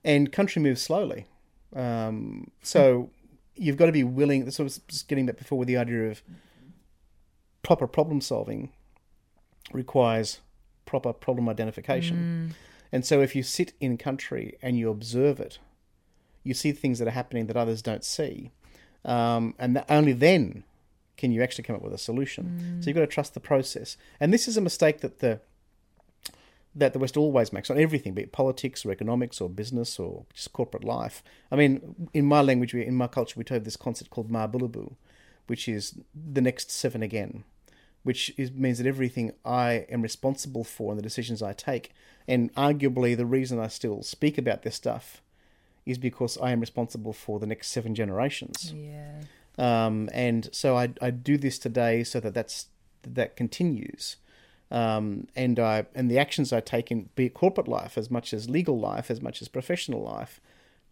and 0.03 0.31
country 0.31 0.61
moves 0.61 0.81
slowly. 0.81 1.27
Um, 1.75 2.51
so 2.61 3.09
you've 3.55 3.77
got 3.77 3.85
to 3.85 3.91
be 3.91 4.03
willing. 4.03 4.43
I 4.43 4.63
was 4.63 4.81
just 4.87 5.07
getting 5.07 5.25
back 5.25 5.37
before 5.37 5.57
with 5.57 5.67
the 5.67 5.77
idea 5.77 6.09
of 6.09 6.21
proper 7.63 7.87
problem 7.87 8.21
solving 8.21 8.71
requires 9.71 10.39
proper 10.85 11.13
problem 11.13 11.49
identification. 11.49 12.53
And 12.91 13.05
so 13.05 13.21
if 13.21 13.35
you 13.35 13.43
sit 13.43 13.73
in 13.79 13.97
country 13.97 14.57
and 14.61 14.77
you 14.77 14.89
observe 14.89 15.39
it, 15.39 15.59
you 16.43 16.53
see 16.53 16.71
things 16.71 16.99
that 16.99 17.07
are 17.07 17.11
happening 17.11 17.47
that 17.47 17.57
others 17.57 17.81
don't 17.81 18.03
see. 18.03 18.51
Um, 19.03 19.53
and 19.59 19.75
that 19.75 19.85
only 19.89 20.13
then 20.13 20.63
can 21.17 21.31
you 21.31 21.43
actually 21.43 21.63
come 21.63 21.75
up 21.75 21.81
with 21.81 21.93
a 21.93 21.97
solution. 21.97 22.77
So 22.81 22.87
you've 22.87 22.95
got 22.95 23.01
to 23.01 23.07
trust 23.07 23.33
the 23.33 23.39
process. 23.39 23.97
And 24.19 24.33
this 24.33 24.47
is 24.47 24.55
a 24.55 24.61
mistake 24.61 25.01
that 25.01 25.19
the 25.19 25.41
that 26.75 26.93
the 26.93 26.99
West 26.99 27.17
always 27.17 27.51
makes 27.51 27.71
on 27.71 27.79
everything, 27.79 28.13
be 28.13 28.21
it 28.21 28.31
politics 28.31 28.85
or 28.85 28.91
economics 28.91 29.41
or 29.41 29.49
business 29.49 29.97
or 29.97 30.25
just 30.35 30.53
corporate 30.53 30.83
life. 30.83 31.23
I 31.51 31.55
mean, 31.55 32.07
in 32.13 32.25
my 32.25 32.41
language, 32.41 32.71
we, 32.71 32.85
in 32.85 32.93
my 32.93 33.07
culture, 33.07 33.33
we 33.35 33.43
have 33.49 33.63
this 33.63 33.75
concept 33.75 34.11
called 34.11 34.29
Marbulabu, 34.29 34.93
which 35.47 35.67
is 35.67 35.95
the 36.13 36.41
next 36.41 36.69
seven 36.69 37.01
again, 37.01 37.45
which 38.07 38.33
is, 38.37 38.53
means 38.53 38.77
that 38.77 38.87
everything 38.87 39.33
I 39.43 39.85
am 39.89 40.01
responsible 40.01 40.63
for 40.63 40.93
and 40.93 40.97
the 40.97 41.03
decisions 41.03 41.43
I 41.43 41.51
take, 41.51 41.91
and 42.25 42.53
arguably 42.55 43.17
the 43.17 43.25
reason 43.25 43.59
I 43.59 43.67
still 43.67 44.01
speak 44.01 44.37
about 44.37 44.63
this 44.63 44.75
stuff 44.75 45.21
is 45.85 45.97
because 45.97 46.37
I 46.37 46.51
am 46.51 46.61
responsible 46.61 47.11
for 47.11 47.37
the 47.37 47.45
next 47.45 47.67
seven 47.67 47.93
generations. 47.95 48.73
Yeah. 48.73 49.23
Um, 49.57 50.09
and 50.13 50.47
so 50.53 50.77
I, 50.77 50.93
I 51.01 51.09
do 51.11 51.37
this 51.37 51.59
today 51.59 52.05
so 52.05 52.21
that 52.21 52.33
that's 52.33 52.67
that 53.03 53.35
continues. 53.35 54.15
Um, 54.71 55.27
and 55.35 55.59
I 55.59 55.85
and 55.93 56.09
the 56.09 56.17
actions 56.17 56.53
I 56.53 56.61
take 56.61 56.89
in 56.89 57.09
be 57.17 57.25
it 57.25 57.33
corporate 57.33 57.67
life 57.67 57.97
as 57.97 58.09
much 58.09 58.33
as 58.33 58.49
legal 58.49 58.79
life 58.79 59.11
as 59.11 59.21
much 59.21 59.41
as 59.41 59.49
professional 59.49 60.01
life 60.01 60.39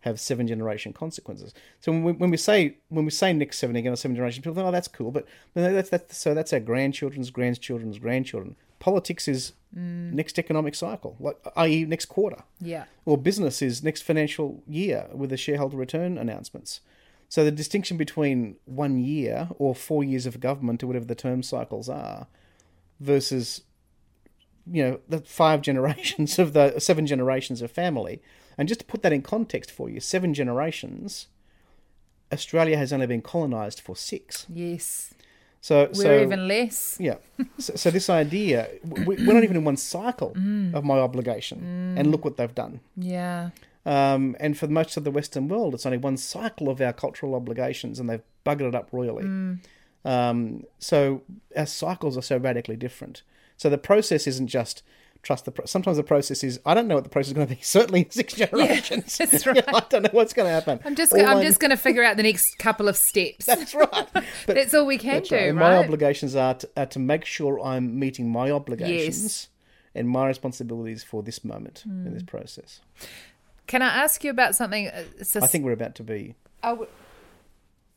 have 0.06 0.20
seven 0.20 0.48
generation 0.48 0.94
consequences. 0.94 1.54
So 1.80 1.92
when 1.92 2.04
we, 2.04 2.12
when 2.14 2.30
we 2.30 2.38
say 2.38 2.78
when 2.90 3.06
we 3.06 3.12
say 3.12 3.34
next 3.34 3.58
seven 3.58 3.76
again 3.76 3.92
or 3.92 3.96
seven 3.96 4.16
generation, 4.16 4.42
people 4.44 4.54
think, 4.54 4.68
oh, 4.68 4.72
that's 4.72 4.88
cool, 4.88 5.12
but 5.12 5.26
that's 5.56 5.90
that's 5.90 6.18
so 6.18 6.34
that's 6.34 6.54
our 6.54 6.60
grandchildren's 6.60 7.32
grandchildren's 7.32 7.98
grandchildren. 7.98 8.56
Politics 8.80 9.28
is 9.28 9.54
mm. 9.76 10.14
next 10.14 10.38
economic 10.38 10.76
cycle, 10.76 11.18
like 11.20 11.38
i.e. 11.56 11.86
next 11.86 12.06
quarter 12.06 12.44
Yeah. 12.62 12.86
or 13.04 13.18
business 13.18 13.62
is 13.62 13.84
next 13.84 14.04
financial 14.04 14.62
year 14.68 15.08
with 15.12 15.32
the 15.32 15.38
shareholder 15.38 15.78
return 15.78 16.18
announcements. 16.20 16.82
So 17.28 17.44
the 17.44 17.52
distinction 17.52 17.98
between 17.98 18.58
one 18.66 19.00
year 19.00 19.50
or 19.58 19.74
four 19.74 20.04
years 20.04 20.28
of 20.28 20.40
government 20.40 20.84
or 20.84 20.88
whatever 20.88 21.06
the 21.06 21.16
term 21.16 21.42
cycles 21.42 21.90
are 21.90 22.28
versus 23.00 23.64
you 24.72 24.84
know 24.84 25.00
the 25.10 25.20
five 25.22 25.62
generations 25.70 26.38
of 26.38 26.54
the 26.54 26.80
seven 26.80 27.08
generations 27.08 27.64
of 27.64 27.72
family. 27.72 28.22
And 28.58 28.68
just 28.68 28.82
to 28.82 28.86
put 28.86 29.02
that 29.04 29.14
in 29.14 29.22
context 29.22 29.72
for 29.72 29.90
you, 29.90 30.00
seven 30.00 30.34
generations, 30.34 31.28
Australia 32.32 32.78
has 32.78 32.94
only 32.94 33.08
been 33.08 33.22
colonised 33.22 33.82
for 33.82 33.96
six. 33.96 34.46
Yes. 34.50 35.14
So, 35.62 35.88
We're 35.88 35.94
so 35.94 36.22
even 36.22 36.48
less. 36.48 36.98
yeah. 37.00 37.16
So, 37.58 37.76
so 37.76 37.90
this 37.90 38.10
idea, 38.10 38.70
we, 38.84 39.16
we're 39.16 39.34
not 39.34 39.44
even 39.44 39.58
in 39.58 39.64
one 39.64 39.78
cycle 39.78 40.30
of 40.74 40.84
my 40.84 41.00
obligation, 41.00 41.96
and 41.98 42.12
look 42.12 42.24
what 42.24 42.38
they've 42.38 42.54
done. 42.54 42.82
Yeah. 42.96 43.50
Um, 43.86 44.36
and 44.40 44.58
for 44.58 44.68
most 44.68 44.96
of 44.98 45.04
the 45.04 45.12
Western 45.12 45.48
world, 45.48 45.74
it's 45.74 45.86
only 45.86 45.98
one 45.98 46.18
cycle 46.18 46.70
of 46.70 46.82
our 46.82 46.94
cultural 46.94 47.34
obligations, 47.36 48.00
and 48.00 48.10
they've 48.10 48.22
buggered 48.46 48.70
it 48.70 48.76
up 48.76 48.90
royally. 48.92 49.58
Um, 50.06 50.64
so 50.78 51.24
our 51.58 51.66
cycles 51.66 52.16
are 52.16 52.22
so 52.22 52.38
radically 52.38 52.76
different. 52.76 53.24
So 53.58 53.70
the 53.70 53.78
process 53.80 54.28
isn't 54.28 54.48
just 54.48 54.84
trust 55.24 55.46
the. 55.46 55.52
Pro- 55.52 55.66
Sometimes 55.66 55.98
the 55.98 56.04
process 56.04 56.44
is 56.44 56.60
I 56.66 56.74
don't 56.74 56.88
know 56.88 56.96
what 56.96 57.04
the 57.04 57.10
process 57.10 57.30
is 57.30 57.34
going 57.34 57.48
to 57.48 57.56
be. 57.56 57.62
Certainly 57.64 58.02
in 58.02 58.12
six 58.12 58.34
generations. 58.34 59.18
that's 59.20 59.46
Yeah, 59.46 59.52
right. 59.54 59.64
I 59.74 59.80
don't 59.90 60.04
know 60.04 60.10
what's 60.12 60.34
going 60.34 60.48
to 60.48 60.52
happen. 60.54 60.80
I'm 60.86 60.96
just 60.96 61.14
All 61.14 61.26
I'm 61.26 61.38
I- 61.38 61.44
just 61.44 61.60
going 61.60 61.72
to 61.72 61.78
figure 61.78 62.04
out 62.04 62.18
the 62.18 62.24
next 62.24 62.58
couple 62.58 62.88
of 62.88 62.96
steps. 62.98 63.46
That's 63.46 63.74
right. 63.76 63.90
But 64.14 64.26
That's 64.48 64.74
all 64.74 64.86
we 64.86 64.98
can 64.98 65.22
do, 65.24 65.36
right. 65.36 65.46
right? 65.46 65.54
My 65.56 65.78
obligations 65.78 66.36
are 66.36 66.54
to, 66.56 66.70
are 66.78 66.86
to 66.88 67.00
make 67.00 67.26
sure 67.26 67.60
I'm 67.60 67.98
meeting 68.00 68.30
my 68.32 68.52
obligations 68.52 69.24
Yes. 69.24 69.48
and 69.96 70.08
my 70.10 70.28
responsibilities 70.28 71.04
for 71.04 71.24
this 71.24 71.44
moment 71.44 71.84
in 71.86 71.92
Hmm. 72.06 72.14
this 72.14 72.24
process. 72.24 72.82
Can 73.68 73.82
I 73.82 73.88
ask 74.04 74.24
you 74.24 74.30
about 74.30 74.56
something? 74.56 74.88
uh, 74.90 75.04
sus- 75.24 75.42
I 75.44 75.48
think 75.48 75.66
we're 75.66 75.72
about 75.72 75.96
to 75.96 76.04
be. 76.04 76.36
Oh, 76.64 76.72
w- 76.72 76.90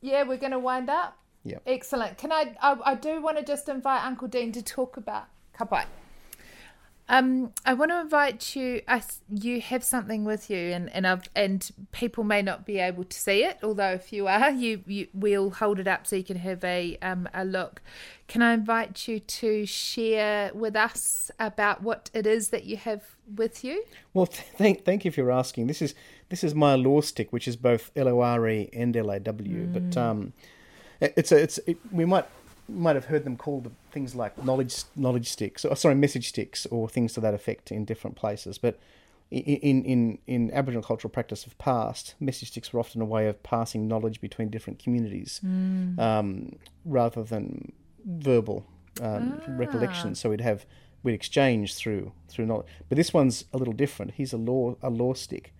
yeah, 0.01 0.23
we're 0.23 0.39
going 0.39 0.53
to 0.53 0.59
wind 0.59 0.89
up. 0.89 1.17
Yeah. 1.45 1.59
Excellent. 1.67 2.19
Can 2.19 2.33
I, 2.33 2.55
I? 2.63 2.77
I 2.85 2.95
do 2.95 3.21
want 3.23 3.39
to 3.39 3.45
just 3.45 3.69
invite 3.69 4.03
Uncle 4.05 4.29
Deen 4.29 4.53
to 4.53 4.63
talk 4.63 4.97
about 4.97 5.25
kapai. 5.59 5.85
Um, 7.11 7.53
I 7.65 7.73
want 7.73 7.91
to 7.91 8.01
invite 8.01 8.55
you. 8.55 8.83
I, 8.87 9.03
you 9.31 9.63
have 9.63 9.83
something 9.83 10.25
with 10.25 10.51
you, 10.51 10.59
and 10.59 10.91
and 10.93 11.07
I've 11.07 11.23
and 11.35 11.71
people 11.91 12.23
may 12.23 12.43
not 12.43 12.67
be 12.67 12.79
able 12.79 13.05
to 13.05 13.19
see 13.19 13.45
it. 13.45 13.57
Although 13.63 13.93
if 13.93 14.13
you 14.13 14.27
are, 14.27 14.51
you, 14.51 14.83
you 14.87 15.09
we'll 15.15 15.51
hold 15.51 15.79
it 15.81 15.89
up 15.89 16.07
so 16.07 16.17
you 16.17 16.25
can 16.25 16.37
have 16.37 16.63
a 16.65 16.99
um 17.01 17.27
a 17.33 17.45
look. 17.47 17.81
Can 18.27 18.43
I 18.43 18.53
invite 18.53 19.09
you 19.09 19.21
to 19.21 19.65
share 19.65 20.51
with 20.53 20.77
us 20.77 21.31
about 21.41 21.83
what 21.83 22.11
it 22.13 22.27
is 22.27 22.51
that 22.51 22.65
you 22.65 22.77
have 22.77 23.03
with 23.37 23.65
you? 23.65 23.85
Well, 24.13 24.27
th- 24.27 24.47
thank 24.57 24.85
thank 24.85 25.07
you 25.07 25.11
for 25.11 25.31
asking. 25.33 25.67
This 25.67 25.81
is 25.81 25.95
this 26.29 26.45
is 26.45 26.55
my 26.55 26.75
law 26.75 27.01
stick, 27.01 27.33
which 27.33 27.49
is 27.49 27.57
both 27.57 27.91
L 27.97 28.09
O 28.09 28.21
R 28.21 28.47
E 28.49 28.69
and 28.75 28.95
L 28.95 29.11
A 29.11 29.19
W. 29.19 29.67
But 29.67 29.97
um, 29.97 30.35
it- 31.01 31.15
it's 31.17 31.33
a 31.33 31.39
it's 31.43 31.59
it, 31.67 31.79
we 31.91 32.05
might 32.05 32.27
might 32.69 32.97
have 32.97 33.07
heard 33.07 33.25
them 33.25 33.37
called 33.37 33.71
things 33.91 34.15
like 34.15 34.43
knowledge 34.45 34.85
knowledge 34.95 35.29
sticks, 35.29 35.65
or 35.65 35.75
sorry, 35.77 35.95
message 35.95 36.29
sticks, 36.29 36.67
or 36.67 36.89
things 36.89 37.13
to 37.15 37.21
that 37.21 37.35
effect 37.35 37.71
in 37.71 37.85
different 37.85 38.17
places. 38.17 38.59
But 38.59 38.79
in 39.31 39.85
in 39.85 40.19
in 40.27 40.51
Aboriginal 40.53 40.83
cultural 40.83 41.11
practice 41.11 41.47
of 41.47 41.57
past, 41.59 42.15
message 42.21 42.51
sticks 42.51 42.73
were 42.73 42.81
often 42.81 43.01
a 43.01 43.05
way 43.05 43.29
of 43.29 43.43
passing 43.43 43.87
knowledge 43.89 44.21
between 44.21 44.49
different 44.49 44.79
communities, 44.79 45.41
um, 45.99 46.57
rather 46.85 47.23
than 47.23 47.73
verbal 48.05 48.67
um, 49.03 49.41
recollection. 49.49 50.15
So 50.15 50.31
we'd 50.31 50.41
have 50.41 50.65
we'd 51.03 51.15
exchange 51.15 51.75
through 51.75 52.13
through 52.29 52.47
knowledge. 52.47 52.67
But 52.89 52.97
this 52.97 53.13
one's 53.13 53.45
a 53.53 53.59
little 53.59 53.75
different. 53.75 54.13
He's 54.13 54.33
a 54.33 54.39
law 54.39 54.77
a 54.83 54.91
law 54.91 55.15
stick, 55.15 55.55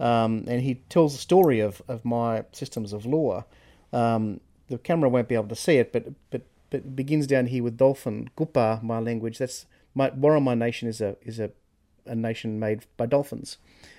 um, 0.00 0.44
and 0.46 0.62
he 0.62 0.76
tells 0.88 1.14
the 1.14 1.20
story 1.20 1.60
of, 1.60 1.82
of 1.88 2.04
my 2.04 2.44
systems 2.52 2.92
of 2.92 3.06
law. 3.06 3.44
Um, 3.92 4.40
the 4.68 4.78
camera 4.78 5.08
won't 5.08 5.28
be 5.28 5.34
able 5.34 5.48
to 5.48 5.56
see 5.56 5.76
it, 5.76 5.92
but 5.92 6.08
but 6.30 6.42
but 6.70 6.78
it 6.78 6.96
begins 6.96 7.26
down 7.26 7.46
here 7.46 7.62
with 7.62 7.76
dolphin 7.76 8.30
gupa, 8.36 8.80
my 8.82 8.98
language. 8.98 9.38
That's 9.38 9.66
my 9.94 10.10
Worimi 10.10 10.56
nation 10.56 10.88
is 10.88 11.00
a 11.00 11.16
is 11.22 11.38
a 11.38 11.50
a 12.06 12.14
nation 12.14 12.58
made 12.58 12.86
by 12.96 13.06
dolphins. 13.06 13.58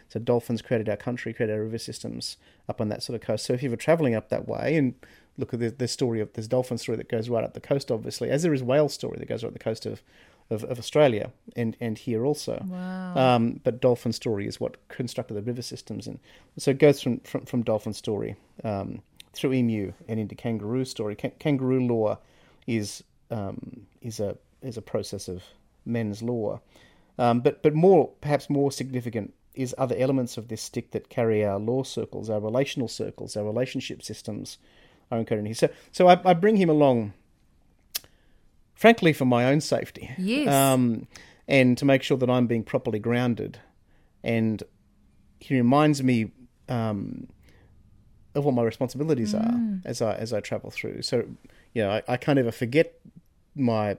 So 0.09 0.19
dolphins 0.19 0.61
created 0.61 0.89
our 0.89 0.97
country, 0.97 1.33
created 1.33 1.55
our 1.55 1.63
river 1.63 1.77
systems 1.77 2.37
up 2.69 2.79
on 2.79 2.89
that 2.89 3.03
sort 3.03 3.15
of 3.15 3.25
coast. 3.25 3.45
So 3.45 3.53
if 3.53 3.63
you 3.63 3.69
were 3.69 3.75
travelling 3.75 4.15
up 4.15 4.29
that 4.29 4.47
way 4.47 4.75
and 4.75 4.93
look 5.37 5.53
at 5.53 5.59
the, 5.59 5.69
the 5.69 5.87
story 5.87 6.21
of 6.21 6.31
this 6.33 6.47
dolphin 6.47 6.77
story 6.77 6.97
that 6.97 7.09
goes 7.09 7.29
right 7.29 7.43
up 7.43 7.53
the 7.53 7.59
coast, 7.59 7.91
obviously, 7.91 8.29
as 8.29 8.43
there 8.43 8.53
is 8.53 8.63
whale 8.63 8.89
story 8.89 9.17
that 9.19 9.27
goes 9.27 9.43
right 9.43 9.49
up 9.49 9.53
the 9.53 9.59
coast 9.63 9.85
of, 9.85 10.01
of, 10.49 10.63
of 10.65 10.77
Australia 10.77 11.31
and, 11.55 11.75
and 11.79 11.97
here 11.97 12.25
also. 12.25 12.63
Wow. 12.67 13.15
Um, 13.15 13.61
but 13.63 13.81
dolphin 13.81 14.13
story 14.13 14.47
is 14.47 14.59
what 14.59 14.87
constructed 14.87 15.33
the 15.33 15.41
river 15.41 15.61
systems, 15.61 16.07
and 16.07 16.19
so 16.57 16.71
it 16.71 16.77
goes 16.77 17.01
from 17.01 17.19
from, 17.21 17.45
from 17.45 17.63
dolphin 17.63 17.93
story 17.93 18.35
um, 18.63 19.01
through 19.33 19.53
emu 19.53 19.93
and 20.07 20.19
into 20.19 20.35
kangaroo 20.35 20.85
story. 20.85 21.15
Ka- 21.15 21.31
kangaroo 21.39 21.85
law 21.85 22.19
is 22.67 23.03
um, 23.31 23.85
is 24.01 24.19
a 24.19 24.37
is 24.61 24.77
a 24.77 24.81
process 24.81 25.27
of 25.27 25.43
men's 25.85 26.21
law, 26.21 26.59
um, 27.17 27.41
but 27.41 27.61
but 27.63 27.73
more 27.73 28.09
perhaps 28.21 28.49
more 28.49 28.71
significant 28.71 29.33
is 29.53 29.73
other 29.77 29.95
elements 29.97 30.37
of 30.37 30.47
this 30.47 30.61
stick 30.61 30.91
that 30.91 31.07
carry 31.09 31.45
our 31.45 31.59
law 31.59 31.81
circles, 31.83 32.29
our 32.29 32.39
relational 32.41 32.87
circles, 32.87 33.37
our 33.37 33.43
relationship 33.45 34.03
systems 34.03 34.57
are 35.11 35.19
encoded 35.19 35.39
in 35.39 35.45
here. 35.45 35.55
So 35.55 35.69
so 35.91 36.07
I, 36.07 36.19
I 36.25 36.33
bring 36.33 36.57
him 36.57 36.69
along, 36.69 37.13
frankly, 38.73 39.13
for 39.13 39.25
my 39.25 39.45
own 39.45 39.61
safety. 39.61 40.11
Yes. 40.17 40.47
Um, 40.53 41.07
and 41.47 41.77
to 41.77 41.85
make 41.85 42.01
sure 42.03 42.17
that 42.17 42.29
I'm 42.29 42.47
being 42.47 42.63
properly 42.63 42.99
grounded, 42.99 43.59
and 44.23 44.63
he 45.39 45.55
reminds 45.55 46.01
me 46.01 46.31
um, 46.67 47.27
of 48.33 48.45
what 48.45 48.55
my 48.55 48.63
responsibilities 48.63 49.33
Mm. 49.33 49.45
are 49.45 49.89
as 49.89 50.01
I 50.01 50.15
as 50.15 50.33
I 50.33 50.39
travel 50.41 50.71
through. 50.71 51.03
So, 51.03 51.25
you 51.75 51.83
know, 51.83 51.91
I, 51.91 52.01
I 52.07 52.17
can't 52.17 52.39
ever 52.39 52.51
forget 52.51 52.99
my 53.53 53.97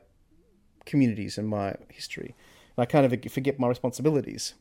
communities 0.86 1.38
and 1.38 1.46
my 1.46 1.76
history. 1.90 2.34
And 2.76 2.82
I 2.82 2.86
can't 2.86 3.04
ever 3.04 3.16
forget 3.28 3.60
my 3.60 3.68
responsibilities 3.68 4.54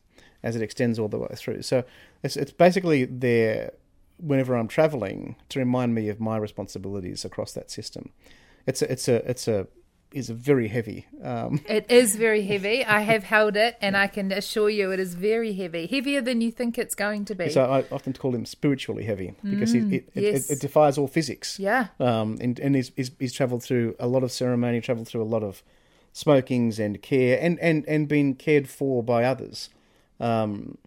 as 0.44 0.56
it 0.56 0.62
extends 0.62 1.00
all 1.00 1.08
the 1.08 1.18
way 1.18 1.30
through. 1.36 1.64
So 1.64 1.84
it's 2.22 2.38
it's 2.38 2.52
basically 2.52 3.06
there 3.06 3.72
whenever 4.18 4.56
I'm 4.56 4.68
traveling 4.68 5.36
to 5.50 5.60
remind 5.60 5.96
me 5.96 6.10
of 6.10 6.20
my 6.20 6.38
responsibilities 6.38 7.26
across 7.26 7.54
that 7.54 7.72
system. 7.72 8.12
It's 8.68 8.82
a, 8.82 8.92
it's 8.92 9.08
a 9.08 9.30
it's 9.30 9.48
a 9.48 9.68
is 10.12 10.30
very 10.30 10.68
heavy. 10.68 11.06
Um, 11.24 11.62
It 11.68 11.86
is 11.90 12.16
very 12.16 12.44
heavy. 12.44 12.86
I 12.86 13.02
have 13.02 13.24
held 13.24 13.58
it, 13.58 13.78
and 13.82 13.98
I 13.98 14.08
can 14.08 14.32
assure 14.32 14.70
you 14.70 14.92
it 14.92 15.00
is 15.00 15.14
very 15.14 15.54
heavy, 15.54 15.88
heavier 15.88 16.22
than 16.22 16.42
you 16.42 16.52
think 16.52 16.78
it's 16.78 16.96
going 16.96 17.26
to 17.26 17.36
be. 17.36 17.50
so 17.50 17.66
I 17.66 17.86
often 17.92 18.14
call 18.14 18.34
him 18.34 18.46
spiritually 18.46 19.04
heavy 19.04 19.36
because 19.44 19.72
he, 19.74 19.80
it, 19.80 19.94
it, 19.94 20.10
yes. 20.14 20.50
it, 20.50 20.54
it 20.54 20.60
defies 20.62 20.98
all 20.98 21.08
physics. 21.08 21.60
yeah, 21.60 21.88
um, 22.00 22.38
and, 22.40 22.60
and 22.60 22.76
he's, 22.76 22.92
he's, 22.96 23.12
he's 23.20 23.34
travelled 23.34 23.64
through 23.64 23.96
a 24.00 24.08
lot 24.08 24.24
of 24.24 24.32
ceremony, 24.32 24.80
travelled 24.82 25.08
through 25.08 25.24
a 25.24 25.32
lot 25.36 25.44
of 25.44 25.64
smokings 26.14 26.80
and 26.80 27.02
care, 27.02 27.38
and, 27.42 27.60
and, 27.60 27.86
and 27.88 28.08
been 28.08 28.36
cared 28.36 28.70
for 28.70 29.04
by 29.04 29.26
others, 29.26 29.70
um, 30.20 30.78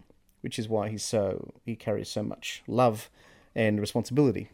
which 0.41 0.57
is 0.57 0.67
why 0.67 0.89
he's 0.89 1.03
so 1.03 1.53
he 1.65 1.75
carries 1.75 2.09
so 2.09 2.23
much 2.23 2.63
love 2.67 3.09
and 3.55 3.79
responsibility. 3.79 4.49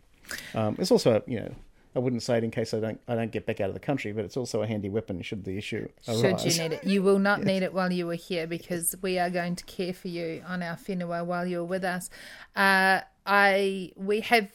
Um, 0.54 0.76
it's 0.80 0.92
also, 0.92 1.24
you 1.28 1.40
know, 1.40 1.56
I 1.95 1.99
wouldn't 1.99 2.23
say 2.23 2.38
it 2.38 2.43
in 2.43 2.51
case 2.51 2.73
I 2.73 2.80
don't 2.80 2.99
I 3.07 3.15
don't 3.15 3.31
get 3.31 3.45
back 3.45 3.61
out 3.61 3.69
of 3.69 3.73
the 3.73 3.80
country, 3.80 4.11
but 4.11 4.26
it's 4.26 4.35
also 4.35 4.61
a 4.61 4.67
handy 4.67 4.89
weapon 4.89 5.22
should 5.22 5.45
the 5.45 5.57
issue 5.57 5.88
arise. 6.07 6.41
should 6.41 6.53
you 6.53 6.61
need 6.61 6.73
it. 6.73 6.84
You 6.84 7.01
will 7.01 7.19
not 7.19 7.43
need 7.43 7.63
it 7.63 7.73
while 7.73 7.91
you 7.91 8.09
are 8.09 8.15
here 8.15 8.45
because 8.47 8.95
we 9.01 9.17
are 9.17 9.30
going 9.30 9.55
to 9.55 9.63
care 9.63 9.93
for 9.93 10.09
you 10.09 10.43
on 10.45 10.61
our 10.61 10.76
whenua 10.76 11.26
while 11.26 11.45
you're 11.45 11.63
with 11.63 11.85
us. 11.85 12.09
Uh, 12.55 13.01
I 13.26 13.93
we 13.95 14.19
have 14.22 14.49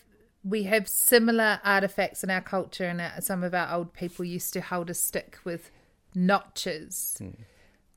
we 0.44 0.64
have 0.64 0.88
similar 0.88 1.60
artifacts 1.64 2.22
in 2.22 2.30
our 2.30 2.40
culture, 2.40 2.84
and 2.84 3.24
some 3.24 3.42
of 3.42 3.54
our 3.54 3.74
old 3.74 3.94
people 3.94 4.24
used 4.24 4.52
to 4.54 4.60
hold 4.60 4.90
a 4.90 4.94
stick 4.94 5.38
with 5.44 5.70
notches, 6.14 7.20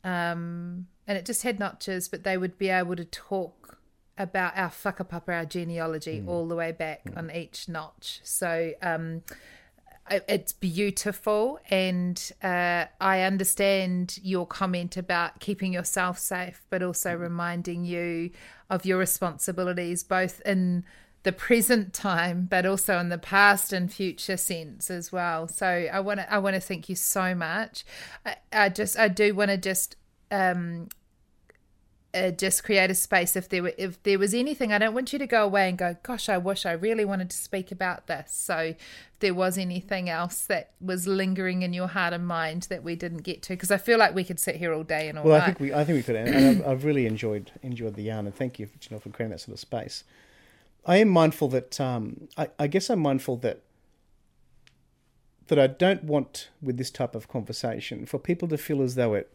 um, 0.03 0.87
and 1.07 1.17
it 1.17 1.25
just 1.25 1.43
had 1.43 1.59
notches, 1.59 2.07
but 2.07 2.23
they 2.23 2.37
would 2.37 2.57
be 2.57 2.69
able 2.69 2.95
to 2.95 3.05
talk 3.05 3.62
about 4.18 4.56
our 4.56 4.69
whakapapa, 4.69 5.30
our 5.30 5.45
genealogy, 5.45 6.23
all 6.27 6.48
the 6.48 6.56
way 6.56 6.72
back 6.72 7.02
on 7.15 7.31
each 7.31 7.68
notch. 7.68 8.19
So. 8.23 8.73
Um, 8.81 9.23
it's 10.10 10.52
beautiful 10.52 11.60
and 11.69 12.34
uh, 12.44 12.85
i 12.99 13.22
understand 13.22 14.19
your 14.22 14.45
comment 14.45 14.98
about 14.98 15.40
keeping 15.40 15.72
yourself 15.72 16.19
safe 16.19 16.61
but 16.69 16.84
also 16.84 17.15
reminding 17.15 17.85
you 17.85 18.30
of 18.69 18.85
your 18.85 18.98
responsibilities 18.98 20.03
both 20.03 20.41
in 20.41 20.84
the 21.23 21.31
present 21.31 21.94
time 21.94 22.45
but 22.49 22.65
also 22.65 22.99
in 22.99 23.07
the 23.10 23.18
past 23.18 23.72
and 23.72 23.94
future 23.94 24.35
sense 24.35 24.91
as 24.91 25.11
well 25.11 25.48
so 25.48 25.65
i 25.65 25.99
want 25.99 26.19
to 26.19 26.34
i 26.34 26.38
want 26.38 26.53
to 26.53 26.60
thank 26.60 26.90
you 26.90 26.95
so 26.95 27.34
much 27.34 27.85
i, 28.26 28.35
I 28.52 28.69
just 28.69 28.99
i 28.99 29.07
do 29.07 29.34
want 29.34 29.52
to 29.52 29.57
just 29.57 29.95
um 30.31 30.90
uh, 32.14 32.31
just 32.31 32.64
create 32.64 32.91
a 32.91 32.95
space 32.95 33.35
if 33.35 33.49
there 33.49 33.64
were 33.64 33.73
if 33.77 34.02
there 34.03 34.19
was 34.19 34.34
anything 34.34 34.72
i 34.72 34.77
don't 34.77 34.94
want 34.94 35.11
you 35.11 35.19
to 35.19 35.26
go 35.26 35.44
away 35.44 35.68
and 35.68 35.77
go 35.77 35.95
gosh 36.03 36.30
i 36.30 36.38
wish 36.38 36.65
i 36.65 36.72
really 36.72 37.06
wanted 37.06 37.30
to 37.30 37.38
speak 37.38 37.72
about 37.72 38.07
this. 38.07 38.31
So 38.31 38.57
if 38.57 38.77
there 39.19 39.34
was 39.34 39.57
anything 39.57 40.10
else 40.10 40.41
that 40.48 40.72
was 40.81 41.07
lingering 41.07 41.61
in 41.61 41.73
your 41.73 41.88
heart 41.88 42.14
and 42.14 42.27
mind 42.27 42.64
that 42.64 42.84
we 42.84 42.95
didn't 42.95 43.23
get 43.23 43.41
to? 43.44 43.53
Because 43.53 43.72
i 43.72 43.77
feel 43.77 43.98
like 43.98 44.14
we 44.14 44.23
could 44.23 44.40
sit 44.40 44.56
here 44.57 44.73
all 44.73 44.84
day 44.84 45.07
and 45.07 45.18
all 45.18 45.26
Well, 45.26 45.40
night 45.40 45.44
I 45.44 45.45
think 45.45 45.60
we 45.60 45.73
I 45.73 45.84
think 45.84 45.95
we 45.98 46.03
could, 46.03 46.15
and 46.15 46.35
I've, 46.35 46.68
I've 46.68 46.84
really 46.85 47.06
enjoyed 47.06 47.52
enjoyed 47.61 47.95
the 47.95 48.03
yarn, 48.03 48.26
and 48.26 48.35
thank 48.35 48.60
you, 48.60 48.69
know, 48.91 48.99
for 48.99 49.10
creating 49.10 49.31
that 49.31 49.40
sort 49.40 49.53
of 49.53 49.60
space. 49.60 50.03
I 50.85 50.98
am 50.98 51.07
mindful 51.07 51.48
that 51.49 51.80
um, 51.80 52.27
I, 52.38 52.49
I 52.60 52.68
guess 52.68 52.90
I'm 52.90 52.99
mindful 52.99 53.38
that 53.38 53.61
that 55.48 55.60
I 55.60 55.68
don't 55.68 56.03
want 56.03 56.49
with 56.61 56.77
this 56.77 56.91
type 56.91 57.15
of 57.15 57.27
conversation 57.27 58.06
for 58.06 58.18
people 58.18 58.48
to 58.49 58.57
feel 58.57 58.81
as 58.81 58.95
though 58.95 59.14
it 59.14 59.31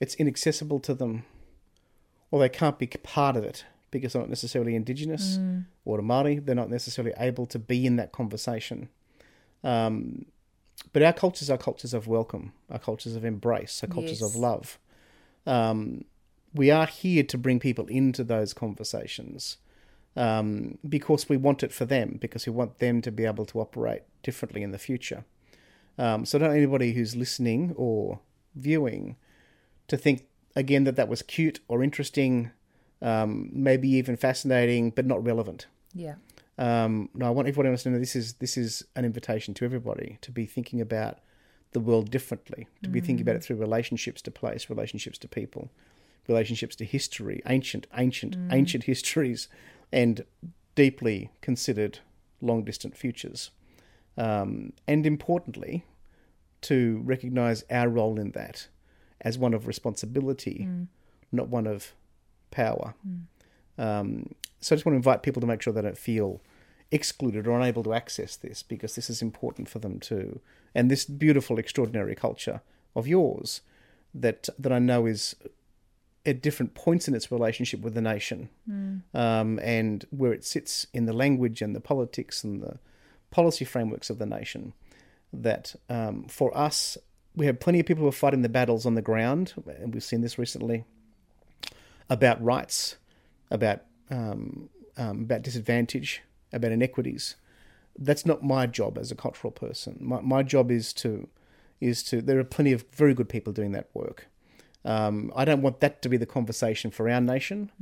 it's 0.00 0.14
inaccessible 0.16 0.80
to 0.80 0.94
them 0.94 1.24
or 2.34 2.40
they 2.40 2.48
can't 2.48 2.80
be 2.80 2.86
part 2.88 3.36
of 3.36 3.44
it 3.44 3.64
because 3.92 4.12
they're 4.12 4.22
not 4.22 4.28
necessarily 4.28 4.74
indigenous 4.74 5.38
Mm. 5.38 5.66
or 5.84 6.00
Māori. 6.00 6.44
They're 6.44 6.56
not 6.56 6.68
necessarily 6.68 7.14
able 7.16 7.46
to 7.46 7.60
be 7.60 7.86
in 7.86 7.94
that 7.94 8.10
conversation. 8.10 8.88
Um, 9.62 10.26
but 10.92 11.00
our 11.02 11.12
cultures 11.12 11.48
are 11.48 11.56
cultures 11.56 11.94
of 11.94 12.08
welcome, 12.08 12.52
our 12.68 12.80
cultures 12.80 13.14
of 13.14 13.24
embrace, 13.24 13.84
our 13.84 13.88
cultures 13.88 14.20
Yes. 14.20 14.34
of 14.34 14.34
love. 14.34 14.80
Um, 15.46 16.06
we 16.52 16.72
are 16.72 16.86
here 16.86 17.22
to 17.22 17.38
bring 17.38 17.60
people 17.60 17.86
into 17.86 18.24
those 18.24 18.52
conversations 18.52 19.58
um, 20.16 20.78
because 20.88 21.28
we 21.28 21.36
want 21.36 21.62
it 21.62 21.72
for 21.72 21.84
them, 21.84 22.18
because 22.20 22.46
we 22.46 22.52
want 22.52 22.78
them 22.78 23.00
to 23.02 23.12
be 23.12 23.24
able 23.24 23.46
to 23.46 23.60
operate 23.60 24.02
differently 24.24 24.62
in 24.64 24.72
the 24.72 24.78
future. 24.78 25.24
Um, 25.98 26.24
so, 26.24 26.38
don't 26.40 26.50
anybody 26.56 26.94
who's 26.94 27.14
listening 27.14 27.72
or 27.76 28.18
viewing 28.56 29.14
to 29.86 29.96
think 29.96 30.26
again 30.56 30.84
that 30.84 30.96
that 30.96 31.08
was 31.08 31.22
cute 31.22 31.60
or 31.68 31.82
interesting, 31.82 32.50
um, 33.02 33.50
maybe 33.52 33.88
even 33.88 34.16
fascinating, 34.16 34.90
but 34.90 35.06
not 35.06 35.24
relevant. 35.24 35.66
Yeah. 35.94 36.14
Um, 36.56 37.08
no, 37.14 37.26
I 37.26 37.30
want 37.30 37.48
everybody 37.48 37.76
to 37.76 37.90
know 37.90 37.98
this 37.98 38.14
is 38.14 38.34
this 38.34 38.56
is 38.56 38.84
an 38.94 39.04
invitation 39.04 39.54
to 39.54 39.64
everybody 39.64 40.18
to 40.20 40.30
be 40.30 40.46
thinking 40.46 40.80
about 40.80 41.18
the 41.72 41.80
world 41.80 42.10
differently, 42.10 42.68
to 42.84 42.88
be 42.88 43.00
thinking 43.00 43.22
about 43.22 43.34
it 43.34 43.42
through 43.42 43.56
relationships 43.56 44.22
to 44.22 44.30
place, 44.30 44.70
relationships 44.70 45.18
to 45.18 45.26
people, 45.26 45.70
relationships 46.28 46.76
to 46.76 46.84
history, 46.84 47.42
ancient, 47.46 47.88
ancient, 47.96 48.36
ancient 48.52 48.84
histories, 48.92 49.48
and 49.90 50.24
deeply 50.76 51.30
considered 51.40 51.98
long 52.40 52.62
distant 52.62 52.96
futures. 52.96 53.50
Um, 54.16 54.72
and 54.86 55.04
importantly, 55.04 55.84
to 56.62 57.02
recognize 57.04 57.64
our 57.70 57.88
role 57.88 58.20
in 58.20 58.30
that 58.32 58.68
as 59.24 59.38
one 59.38 59.54
of 59.54 59.66
responsibility, 59.66 60.68
not 61.32 61.48
one 61.48 61.66
of 61.66 61.92
power. 62.50 62.94
Um, 63.78 64.34
so 64.60 64.74
I 64.74 64.76
just 64.76 64.86
want 64.86 64.94
to 64.94 64.98
invite 64.98 65.22
people 65.22 65.40
to 65.40 65.46
make 65.46 65.62
sure 65.62 65.72
they 65.72 65.82
don't 65.82 65.98
feel 65.98 66.40
excluded 66.92 67.46
or 67.46 67.58
unable 67.58 67.82
to 67.82 67.92
access 67.94 68.36
this 68.36 68.62
because 68.62 68.94
this 68.94 69.10
is 69.10 69.20
important 69.22 69.68
for 69.68 69.80
them 69.80 69.98
too. 69.98 70.40
And 70.74 70.90
this 70.90 71.04
beautiful, 71.04 71.58
extraordinary 71.58 72.14
culture 72.14 72.60
of 72.94 73.06
yours 73.08 73.62
that 74.14 74.48
that 74.58 74.72
I 74.72 74.78
know 74.78 75.06
is 75.06 75.34
at 76.26 76.40
different 76.40 76.74
points 76.74 77.08
in 77.08 77.14
its 77.14 77.30
relationship 77.30 77.80
with 77.80 77.94
the 77.94 78.00
nation 78.00 78.48
um, 79.12 79.58
and 79.62 80.06
where 80.10 80.32
it 80.32 80.44
sits 80.44 80.86
in 80.94 81.04
the 81.06 81.12
language 81.12 81.60
and 81.60 81.74
the 81.74 81.80
politics 81.80 82.44
and 82.44 82.62
the 82.62 82.78
policy 83.30 83.64
frameworks 83.64 84.08
of 84.08 84.18
the 84.18 84.26
nation. 84.26 84.72
That 85.32 85.74
um, 85.88 86.26
for 86.28 86.56
us, 86.56 86.96
we 87.36 87.46
have 87.46 87.60
plenty 87.60 87.80
of 87.80 87.86
people 87.86 88.02
who 88.02 88.08
are 88.08 88.12
fighting 88.12 88.42
the 88.42 88.48
battles 88.48 88.86
on 88.86 88.94
the 88.94 89.02
ground, 89.02 89.54
and 89.66 89.92
we've 89.92 90.02
seen 90.02 90.20
this 90.20 90.38
recently 90.38 90.84
about 92.08 92.42
rights, 92.42 92.96
about 93.50 93.82
um, 94.10 94.68
um, 94.96 95.22
about 95.22 95.42
disadvantage, 95.42 96.22
about 96.52 96.72
inequities. 96.72 97.36
That's 97.98 98.26
not 98.26 98.42
my 98.42 98.66
job 98.66 98.98
as 98.98 99.10
a 99.10 99.14
cultural 99.14 99.50
person. 99.50 99.98
My 100.00 100.20
my 100.20 100.42
job 100.42 100.70
is 100.70 100.92
to 100.94 101.28
is 101.80 102.02
to. 102.04 102.22
There 102.22 102.38
are 102.38 102.44
plenty 102.44 102.72
of 102.72 102.84
very 102.92 103.14
good 103.14 103.28
people 103.28 103.52
doing 103.52 103.72
that 103.72 103.88
work. 103.94 104.26
Um, 104.84 105.32
I 105.34 105.44
don't 105.44 105.62
want 105.62 105.80
that 105.80 106.02
to 106.02 106.08
be 106.08 106.18
the 106.18 106.26
conversation 106.26 106.90
for 106.90 107.08
our 107.08 107.20
nation. 107.20 107.72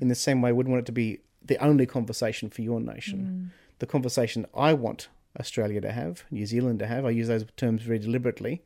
In 0.00 0.08
the 0.08 0.14
same 0.14 0.42
way, 0.42 0.50
I 0.50 0.52
wouldn't 0.52 0.70
want 0.70 0.82
it 0.82 0.86
to 0.86 0.92
be 0.92 1.20
the 1.42 1.56
only 1.56 1.86
conversation 1.86 2.50
for 2.50 2.62
your 2.62 2.80
nation. 2.80 3.50
The 3.78 3.86
conversation 3.86 4.44
I 4.54 4.74
want 4.74 5.08
Australia 5.38 5.80
to 5.80 5.90
have, 5.90 6.24
New 6.30 6.44
Zealand 6.44 6.78
to 6.80 6.86
have, 6.86 7.06
I 7.06 7.10
use 7.10 7.28
those 7.28 7.46
terms 7.56 7.82
very 7.82 7.98
deliberately, 7.98 8.62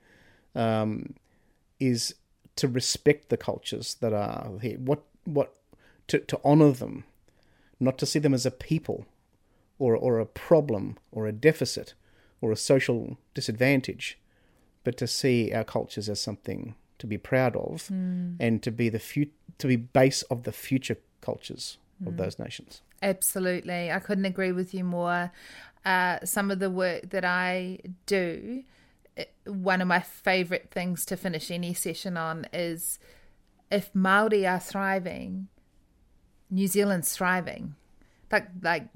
um, 0.54 1.14
is 1.80 2.14
to 2.56 2.68
respect 2.68 3.28
the 3.28 3.36
cultures 3.36 3.94
that 4.00 4.12
are 4.12 4.58
here. 4.60 4.78
What 4.78 5.02
what 5.24 5.54
to 6.08 6.18
to 6.20 6.40
honour 6.44 6.72
them, 6.72 7.04
not 7.80 7.98
to 7.98 8.06
see 8.06 8.18
them 8.18 8.34
as 8.34 8.46
a 8.46 8.50
people, 8.50 9.06
or 9.78 9.96
or 9.96 10.18
a 10.18 10.26
problem, 10.26 10.98
or 11.12 11.26
a 11.26 11.32
deficit, 11.32 11.94
or 12.40 12.52
a 12.52 12.56
social 12.56 13.18
disadvantage, 13.34 14.18
but 14.84 14.96
to 14.98 15.06
see 15.06 15.52
our 15.52 15.64
cultures 15.64 16.08
as 16.08 16.20
something 16.20 16.74
to 16.98 17.06
be 17.06 17.18
proud 17.18 17.56
of, 17.56 17.90
and 17.90 18.62
to 18.62 18.70
be 18.70 18.88
the 18.88 18.98
fu- 19.00 19.30
to 19.58 19.66
be 19.66 19.76
base 19.76 20.22
of 20.22 20.44
the 20.44 20.52
future 20.52 20.98
cultures 21.20 21.78
of 22.06 22.16
those 22.16 22.38
nations. 22.38 22.82
Absolutely. 23.02 23.90
I 23.90 23.98
couldn't 23.98 24.24
agree 24.24 24.52
with 24.52 24.74
you 24.74 24.84
more. 24.84 25.30
Uh, 25.84 26.18
some 26.24 26.50
of 26.50 26.58
the 26.58 26.70
work 26.70 27.10
that 27.10 27.24
I 27.24 27.78
do, 28.06 28.64
one 29.46 29.80
of 29.80 29.88
my 29.88 30.00
favourite 30.00 30.70
things 30.70 31.04
to 31.06 31.16
finish 31.16 31.50
any 31.50 31.74
session 31.74 32.16
on 32.16 32.46
is 32.52 32.98
if 33.70 33.92
Māori 33.92 34.50
are 34.50 34.60
thriving, 34.60 35.48
New 36.50 36.66
Zealand's 36.66 37.14
thriving. 37.14 37.74
Like, 38.30 38.48
like 38.62 38.88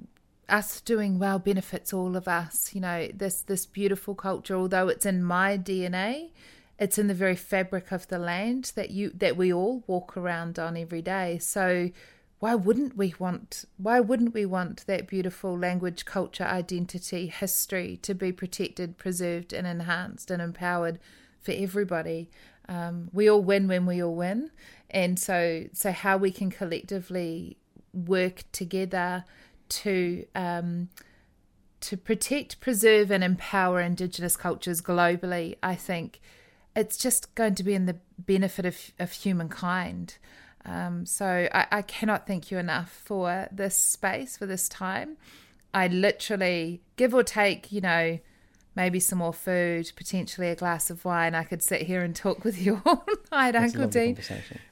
us 0.48 0.80
doing 0.80 1.18
well 1.18 1.38
benefits 1.38 1.92
all 1.92 2.16
of 2.16 2.26
us. 2.26 2.74
You 2.74 2.80
know, 2.80 3.08
this, 3.14 3.42
this 3.42 3.66
beautiful 3.66 4.14
culture, 4.14 4.56
although 4.56 4.88
it's 4.88 5.06
in 5.06 5.22
my 5.22 5.58
DNA, 5.58 6.30
it's 6.78 6.98
in 6.98 7.08
the 7.08 7.14
very 7.14 7.36
fabric 7.36 7.92
of 7.92 8.08
the 8.08 8.18
land 8.18 8.72
that 8.76 8.90
you 8.90 9.10
that 9.16 9.36
we 9.36 9.52
all 9.52 9.82
walk 9.86 10.16
around 10.16 10.58
on 10.58 10.76
every 10.76 11.02
day. 11.02 11.38
So 11.38 11.90
why 12.40 12.54
wouldn't 12.54 12.96
we 12.96 13.14
want 13.18 13.64
why 13.76 14.00
wouldn't 14.00 14.34
we 14.34 14.46
want 14.46 14.86
that 14.86 15.08
beautiful 15.08 15.58
language, 15.58 16.04
culture, 16.04 16.44
identity, 16.44 17.26
history 17.26 17.98
to 18.02 18.14
be 18.14 18.32
protected, 18.32 18.96
preserved 18.96 19.52
and 19.52 19.66
enhanced 19.66 20.30
and 20.30 20.40
empowered 20.40 20.98
for 21.40 21.52
everybody? 21.52 22.30
Um, 22.68 23.08
we 23.12 23.28
all 23.28 23.42
win 23.42 23.66
when 23.66 23.86
we 23.86 24.02
all 24.02 24.14
win. 24.14 24.50
And 24.90 25.18
so 25.18 25.64
so 25.72 25.90
how 25.90 26.16
we 26.16 26.30
can 26.30 26.50
collectively 26.50 27.56
work 27.92 28.44
together 28.52 29.24
to 29.68 30.26
um, 30.34 30.88
to 31.80 31.96
protect, 31.96 32.60
preserve, 32.60 33.10
and 33.10 33.22
empower 33.22 33.80
Indigenous 33.80 34.36
cultures 34.36 34.80
globally, 34.80 35.56
I 35.62 35.74
think 35.74 36.20
it's 36.74 36.96
just 36.96 37.34
going 37.34 37.54
to 37.56 37.62
be 37.62 37.74
in 37.74 37.86
the 37.86 37.96
benefit 38.18 38.66
of, 38.66 38.92
of 38.98 39.12
humankind. 39.12 40.18
Um, 40.64 41.06
so 41.06 41.48
I, 41.52 41.66
I 41.70 41.82
cannot 41.82 42.26
thank 42.26 42.50
you 42.50 42.58
enough 42.58 42.90
for 42.90 43.48
this 43.50 43.78
space, 43.78 44.36
for 44.36 44.46
this 44.46 44.68
time. 44.68 45.16
I 45.72 45.88
literally, 45.88 46.80
give 46.96 47.14
or 47.14 47.22
take, 47.22 47.70
you 47.70 47.80
know, 47.80 48.18
maybe 48.78 49.00
some 49.00 49.18
more 49.18 49.32
food, 49.32 49.90
potentially 49.96 50.48
a 50.50 50.54
glass 50.54 50.88
of 50.88 51.04
wine. 51.04 51.34
I 51.34 51.42
could 51.42 51.64
sit 51.64 51.82
here 51.82 52.02
and 52.02 52.14
talk 52.14 52.44
with 52.44 52.64
you 52.64 52.80
all 52.86 53.04
night, 53.32 53.56
a 53.56 53.58
Uncle 53.58 53.88
Deen. 53.88 54.16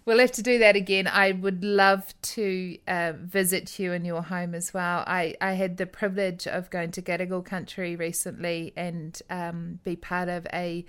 We'll 0.04 0.20
have 0.20 0.30
to 0.32 0.42
do 0.42 0.60
that 0.60 0.76
again. 0.76 1.08
I 1.08 1.32
would 1.32 1.64
love 1.64 2.14
to 2.22 2.78
uh, 2.86 3.14
visit 3.20 3.80
you 3.80 3.92
in 3.92 4.04
your 4.04 4.22
home 4.22 4.54
as 4.54 4.72
well. 4.72 5.02
I, 5.08 5.34
I 5.40 5.54
had 5.54 5.76
the 5.76 5.86
privilege 5.86 6.46
of 6.46 6.70
going 6.70 6.92
to 6.92 7.02
Gadigal 7.02 7.44
country 7.44 7.96
recently 7.96 8.72
and 8.76 9.20
um, 9.28 9.80
be 9.82 9.96
part 9.96 10.28
of 10.28 10.46
a 10.52 10.84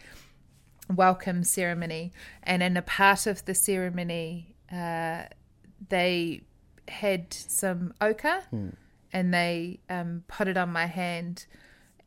welcome 0.93 1.43
ceremony. 1.43 2.13
And 2.43 2.61
in 2.61 2.77
a 2.77 2.83
part 2.83 3.25
of 3.25 3.43
the 3.45 3.55
ceremony, 3.55 4.55
uh, 4.71 5.23
they 5.89 6.41
had 6.87 7.33
some 7.33 7.93
ochre 8.01 8.43
and 9.13 9.33
they 9.33 9.79
um, 9.89 10.23
put 10.27 10.47
it 10.47 10.57
on 10.57 10.71
my 10.71 10.85
hand. 10.85 11.45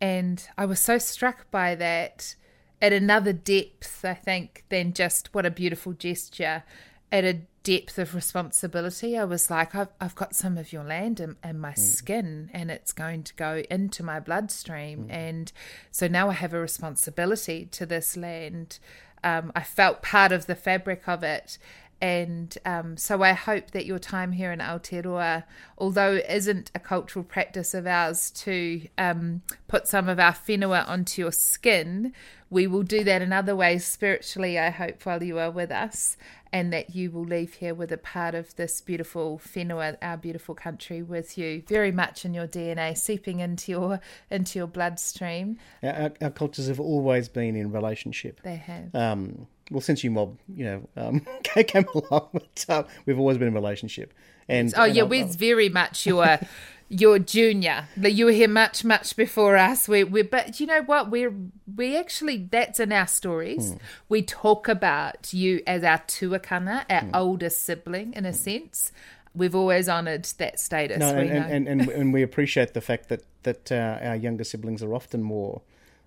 And 0.00 0.46
I 0.56 0.66
was 0.66 0.80
so 0.80 0.98
struck 0.98 1.50
by 1.50 1.74
that 1.74 2.34
at 2.80 2.92
another 2.92 3.32
depth, 3.32 4.04
I 4.04 4.14
think, 4.14 4.64
than 4.70 4.92
just 4.92 5.34
what 5.34 5.44
a 5.46 5.50
beautiful 5.50 5.92
gesture. 5.92 6.64
At 7.12 7.24
a 7.24 7.40
depth 7.62 7.98
of 7.98 8.14
responsibility, 8.14 9.18
I 9.18 9.24
was 9.24 9.50
like, 9.50 9.74
I've, 9.74 9.88
I've 10.00 10.14
got 10.14 10.34
some 10.34 10.56
of 10.56 10.72
your 10.72 10.84
land 10.84 11.20
in, 11.20 11.36
in 11.44 11.58
my 11.58 11.74
skin 11.74 12.50
and 12.54 12.70
it's 12.70 12.92
going 12.92 13.24
to 13.24 13.34
go 13.34 13.62
into 13.70 14.02
my 14.02 14.20
bloodstream. 14.20 15.06
And 15.10 15.52
so 15.90 16.06
now 16.06 16.30
I 16.30 16.34
have 16.34 16.54
a 16.54 16.60
responsibility 16.60 17.66
to 17.72 17.84
this 17.84 18.16
land. 18.16 18.78
Um, 19.22 19.52
I 19.54 19.62
felt 19.62 20.02
part 20.02 20.32
of 20.32 20.46
the 20.46 20.54
fabric 20.54 21.06
of 21.06 21.22
it. 21.22 21.58
And 22.00 22.56
um, 22.64 22.96
so 22.96 23.22
I 23.22 23.32
hope 23.32 23.72
that 23.72 23.84
your 23.84 23.98
time 23.98 24.32
here 24.32 24.52
in 24.52 24.60
Aotearoa, 24.60 25.44
although 25.76 26.14
it 26.14 26.26
isn't 26.30 26.70
a 26.74 26.78
cultural 26.78 27.24
practice 27.24 27.74
of 27.74 27.86
ours 27.86 28.30
to 28.30 28.82
um, 28.96 29.42
put 29.68 29.86
some 29.86 30.08
of 30.08 30.18
our 30.18 30.32
whenua 30.32 30.88
onto 30.88 31.20
your 31.20 31.32
skin, 31.32 32.14
we 32.48 32.66
will 32.66 32.82
do 32.82 33.04
that 33.04 33.22
in 33.22 33.32
other 33.32 33.54
ways 33.54 33.84
spiritually, 33.84 34.58
I 34.58 34.70
hope, 34.70 35.04
while 35.04 35.22
you 35.22 35.38
are 35.38 35.50
with 35.50 35.70
us, 35.70 36.16
and 36.52 36.72
that 36.72 36.94
you 36.96 37.10
will 37.10 37.24
leave 37.24 37.54
here 37.54 37.74
with 37.74 37.92
a 37.92 37.96
part 37.96 38.34
of 38.34 38.56
this 38.56 38.80
beautiful 38.80 39.40
whenua, 39.54 39.96
our 40.02 40.16
beautiful 40.16 40.54
country, 40.54 41.02
with 41.02 41.38
you 41.38 41.62
very 41.68 41.92
much 41.92 42.24
in 42.24 42.34
your 42.34 42.48
DNA, 42.48 42.96
seeping 42.96 43.38
into 43.40 43.70
your 43.70 44.00
into 44.30 44.58
your 44.58 44.66
bloodstream. 44.66 45.58
Our, 45.82 45.90
our, 45.92 46.12
our 46.22 46.30
cultures 46.30 46.66
have 46.66 46.80
always 46.80 47.28
been 47.28 47.54
in 47.54 47.70
relationship. 47.70 48.40
They 48.42 48.56
have. 48.56 48.94
Um, 48.94 49.46
well, 49.70 49.80
since 49.80 50.02
you 50.04 50.10
mob, 50.10 50.36
you 50.54 50.64
know, 50.64 50.88
um, 50.96 51.26
came 51.44 51.86
along, 51.94 52.28
but 52.32 52.66
uh, 52.68 52.82
we've 53.06 53.18
always 53.18 53.38
been 53.38 53.48
in 53.48 53.54
relationship. 53.54 54.12
And 54.48 54.72
Oh 54.76 54.84
and 54.84 54.94
yeah, 54.96 55.02
we're 55.04 55.26
very 55.26 55.68
much 55.68 56.06
your 56.06 56.38
your 56.88 57.20
junior. 57.20 57.86
You 57.96 58.24
were 58.24 58.32
here 58.32 58.48
much 58.48 58.84
much 58.84 59.14
before 59.16 59.56
us. 59.56 59.88
We 59.88 60.02
we 60.02 60.22
but 60.22 60.58
you 60.58 60.66
know 60.66 60.82
what? 60.82 61.10
We're 61.10 61.32
we 61.76 61.96
actually 61.96 62.48
that's 62.50 62.80
in 62.80 62.92
our 62.92 63.06
stories. 63.06 63.72
Hmm. 63.72 63.76
We 64.08 64.22
talk 64.22 64.66
about 64.68 65.32
you 65.32 65.62
as 65.66 65.84
our 65.84 65.98
tuakana, 65.98 66.84
our 66.90 67.00
Hmm. 67.02 67.10
older 67.14 67.50
sibling 67.50 68.12
in 68.14 68.26
a 68.26 68.32
sense. 68.32 68.90
We've 69.32 69.54
always 69.54 69.88
honoured 69.88 70.24
that 70.38 70.58
status. 70.58 70.98
No, 70.98 71.14
we 71.14 71.20
and, 71.20 71.30
know. 71.30 71.36
and, 71.36 71.68
and, 71.68 71.80
and, 71.82 71.90
and 71.90 72.12
we 72.12 72.22
appreciate 72.22 72.74
the 72.74 72.80
fact 72.80 73.08
that 73.10 73.22
that 73.44 73.70
uh, 73.70 73.98
our 74.02 74.16
younger 74.16 74.42
siblings 74.42 74.82
are 74.82 74.92
often 74.92 75.22
more 75.22 75.62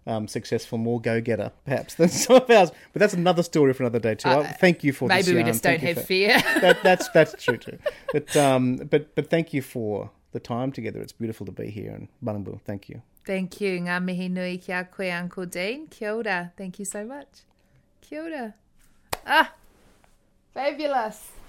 um, 0.05 0.27
successful, 0.27 0.77
more 0.77 0.99
go-getter, 0.99 1.51
perhaps 1.65 1.95
than 1.95 2.09
some 2.23 2.37
of 2.37 2.49
ours. 2.49 2.71
But 2.91 2.99
that's 2.99 3.13
another 3.13 3.43
story 3.43 3.73
for 3.73 3.83
another 3.83 3.99
day 3.99 4.15
too. 4.15 4.29
Uh, 4.29 4.51
thank 4.59 4.83
you 4.83 4.93
for 4.93 5.07
this. 5.07 5.25
Maybe 5.25 5.35
we 5.35 5.41
yarn. 5.41 5.53
just 5.53 5.63
don't 5.63 5.79
have 5.79 6.05
fear. 6.05 6.39
that, 6.61 6.83
that's 6.83 7.09
that's 7.09 7.41
true 7.43 7.57
too. 7.57 7.77
But 8.13 8.35
um, 8.37 8.75
but 8.77 9.15
but 9.15 9.29
thank 9.29 9.53
you 9.53 9.61
for 9.61 10.11
the 10.31 10.39
time 10.39 10.71
together. 10.71 11.01
It's 11.01 11.13
beautiful 11.13 11.45
to 11.45 11.51
be 11.51 11.69
here 11.69 11.91
in 11.91 12.09
Barangaroo. 12.23 12.59
Thank 12.61 12.89
you. 12.89 13.01
Thank 13.25 13.61
you. 13.61 13.79
Ngā 13.79 14.03
mihi 14.03 14.29
nui 14.29 14.57
kia 14.57 14.83
koe, 14.83 15.09
Uncle 15.09 15.45
Deen. 15.45 15.87
Kia 15.87 16.13
ora. 16.13 16.51
Thank 16.57 16.79
you 16.79 16.85
so 16.85 17.05
much. 17.05 17.43
Kia 18.01 18.23
ora. 18.23 18.53
Ah, 19.25 19.53
fabulous. 20.53 21.42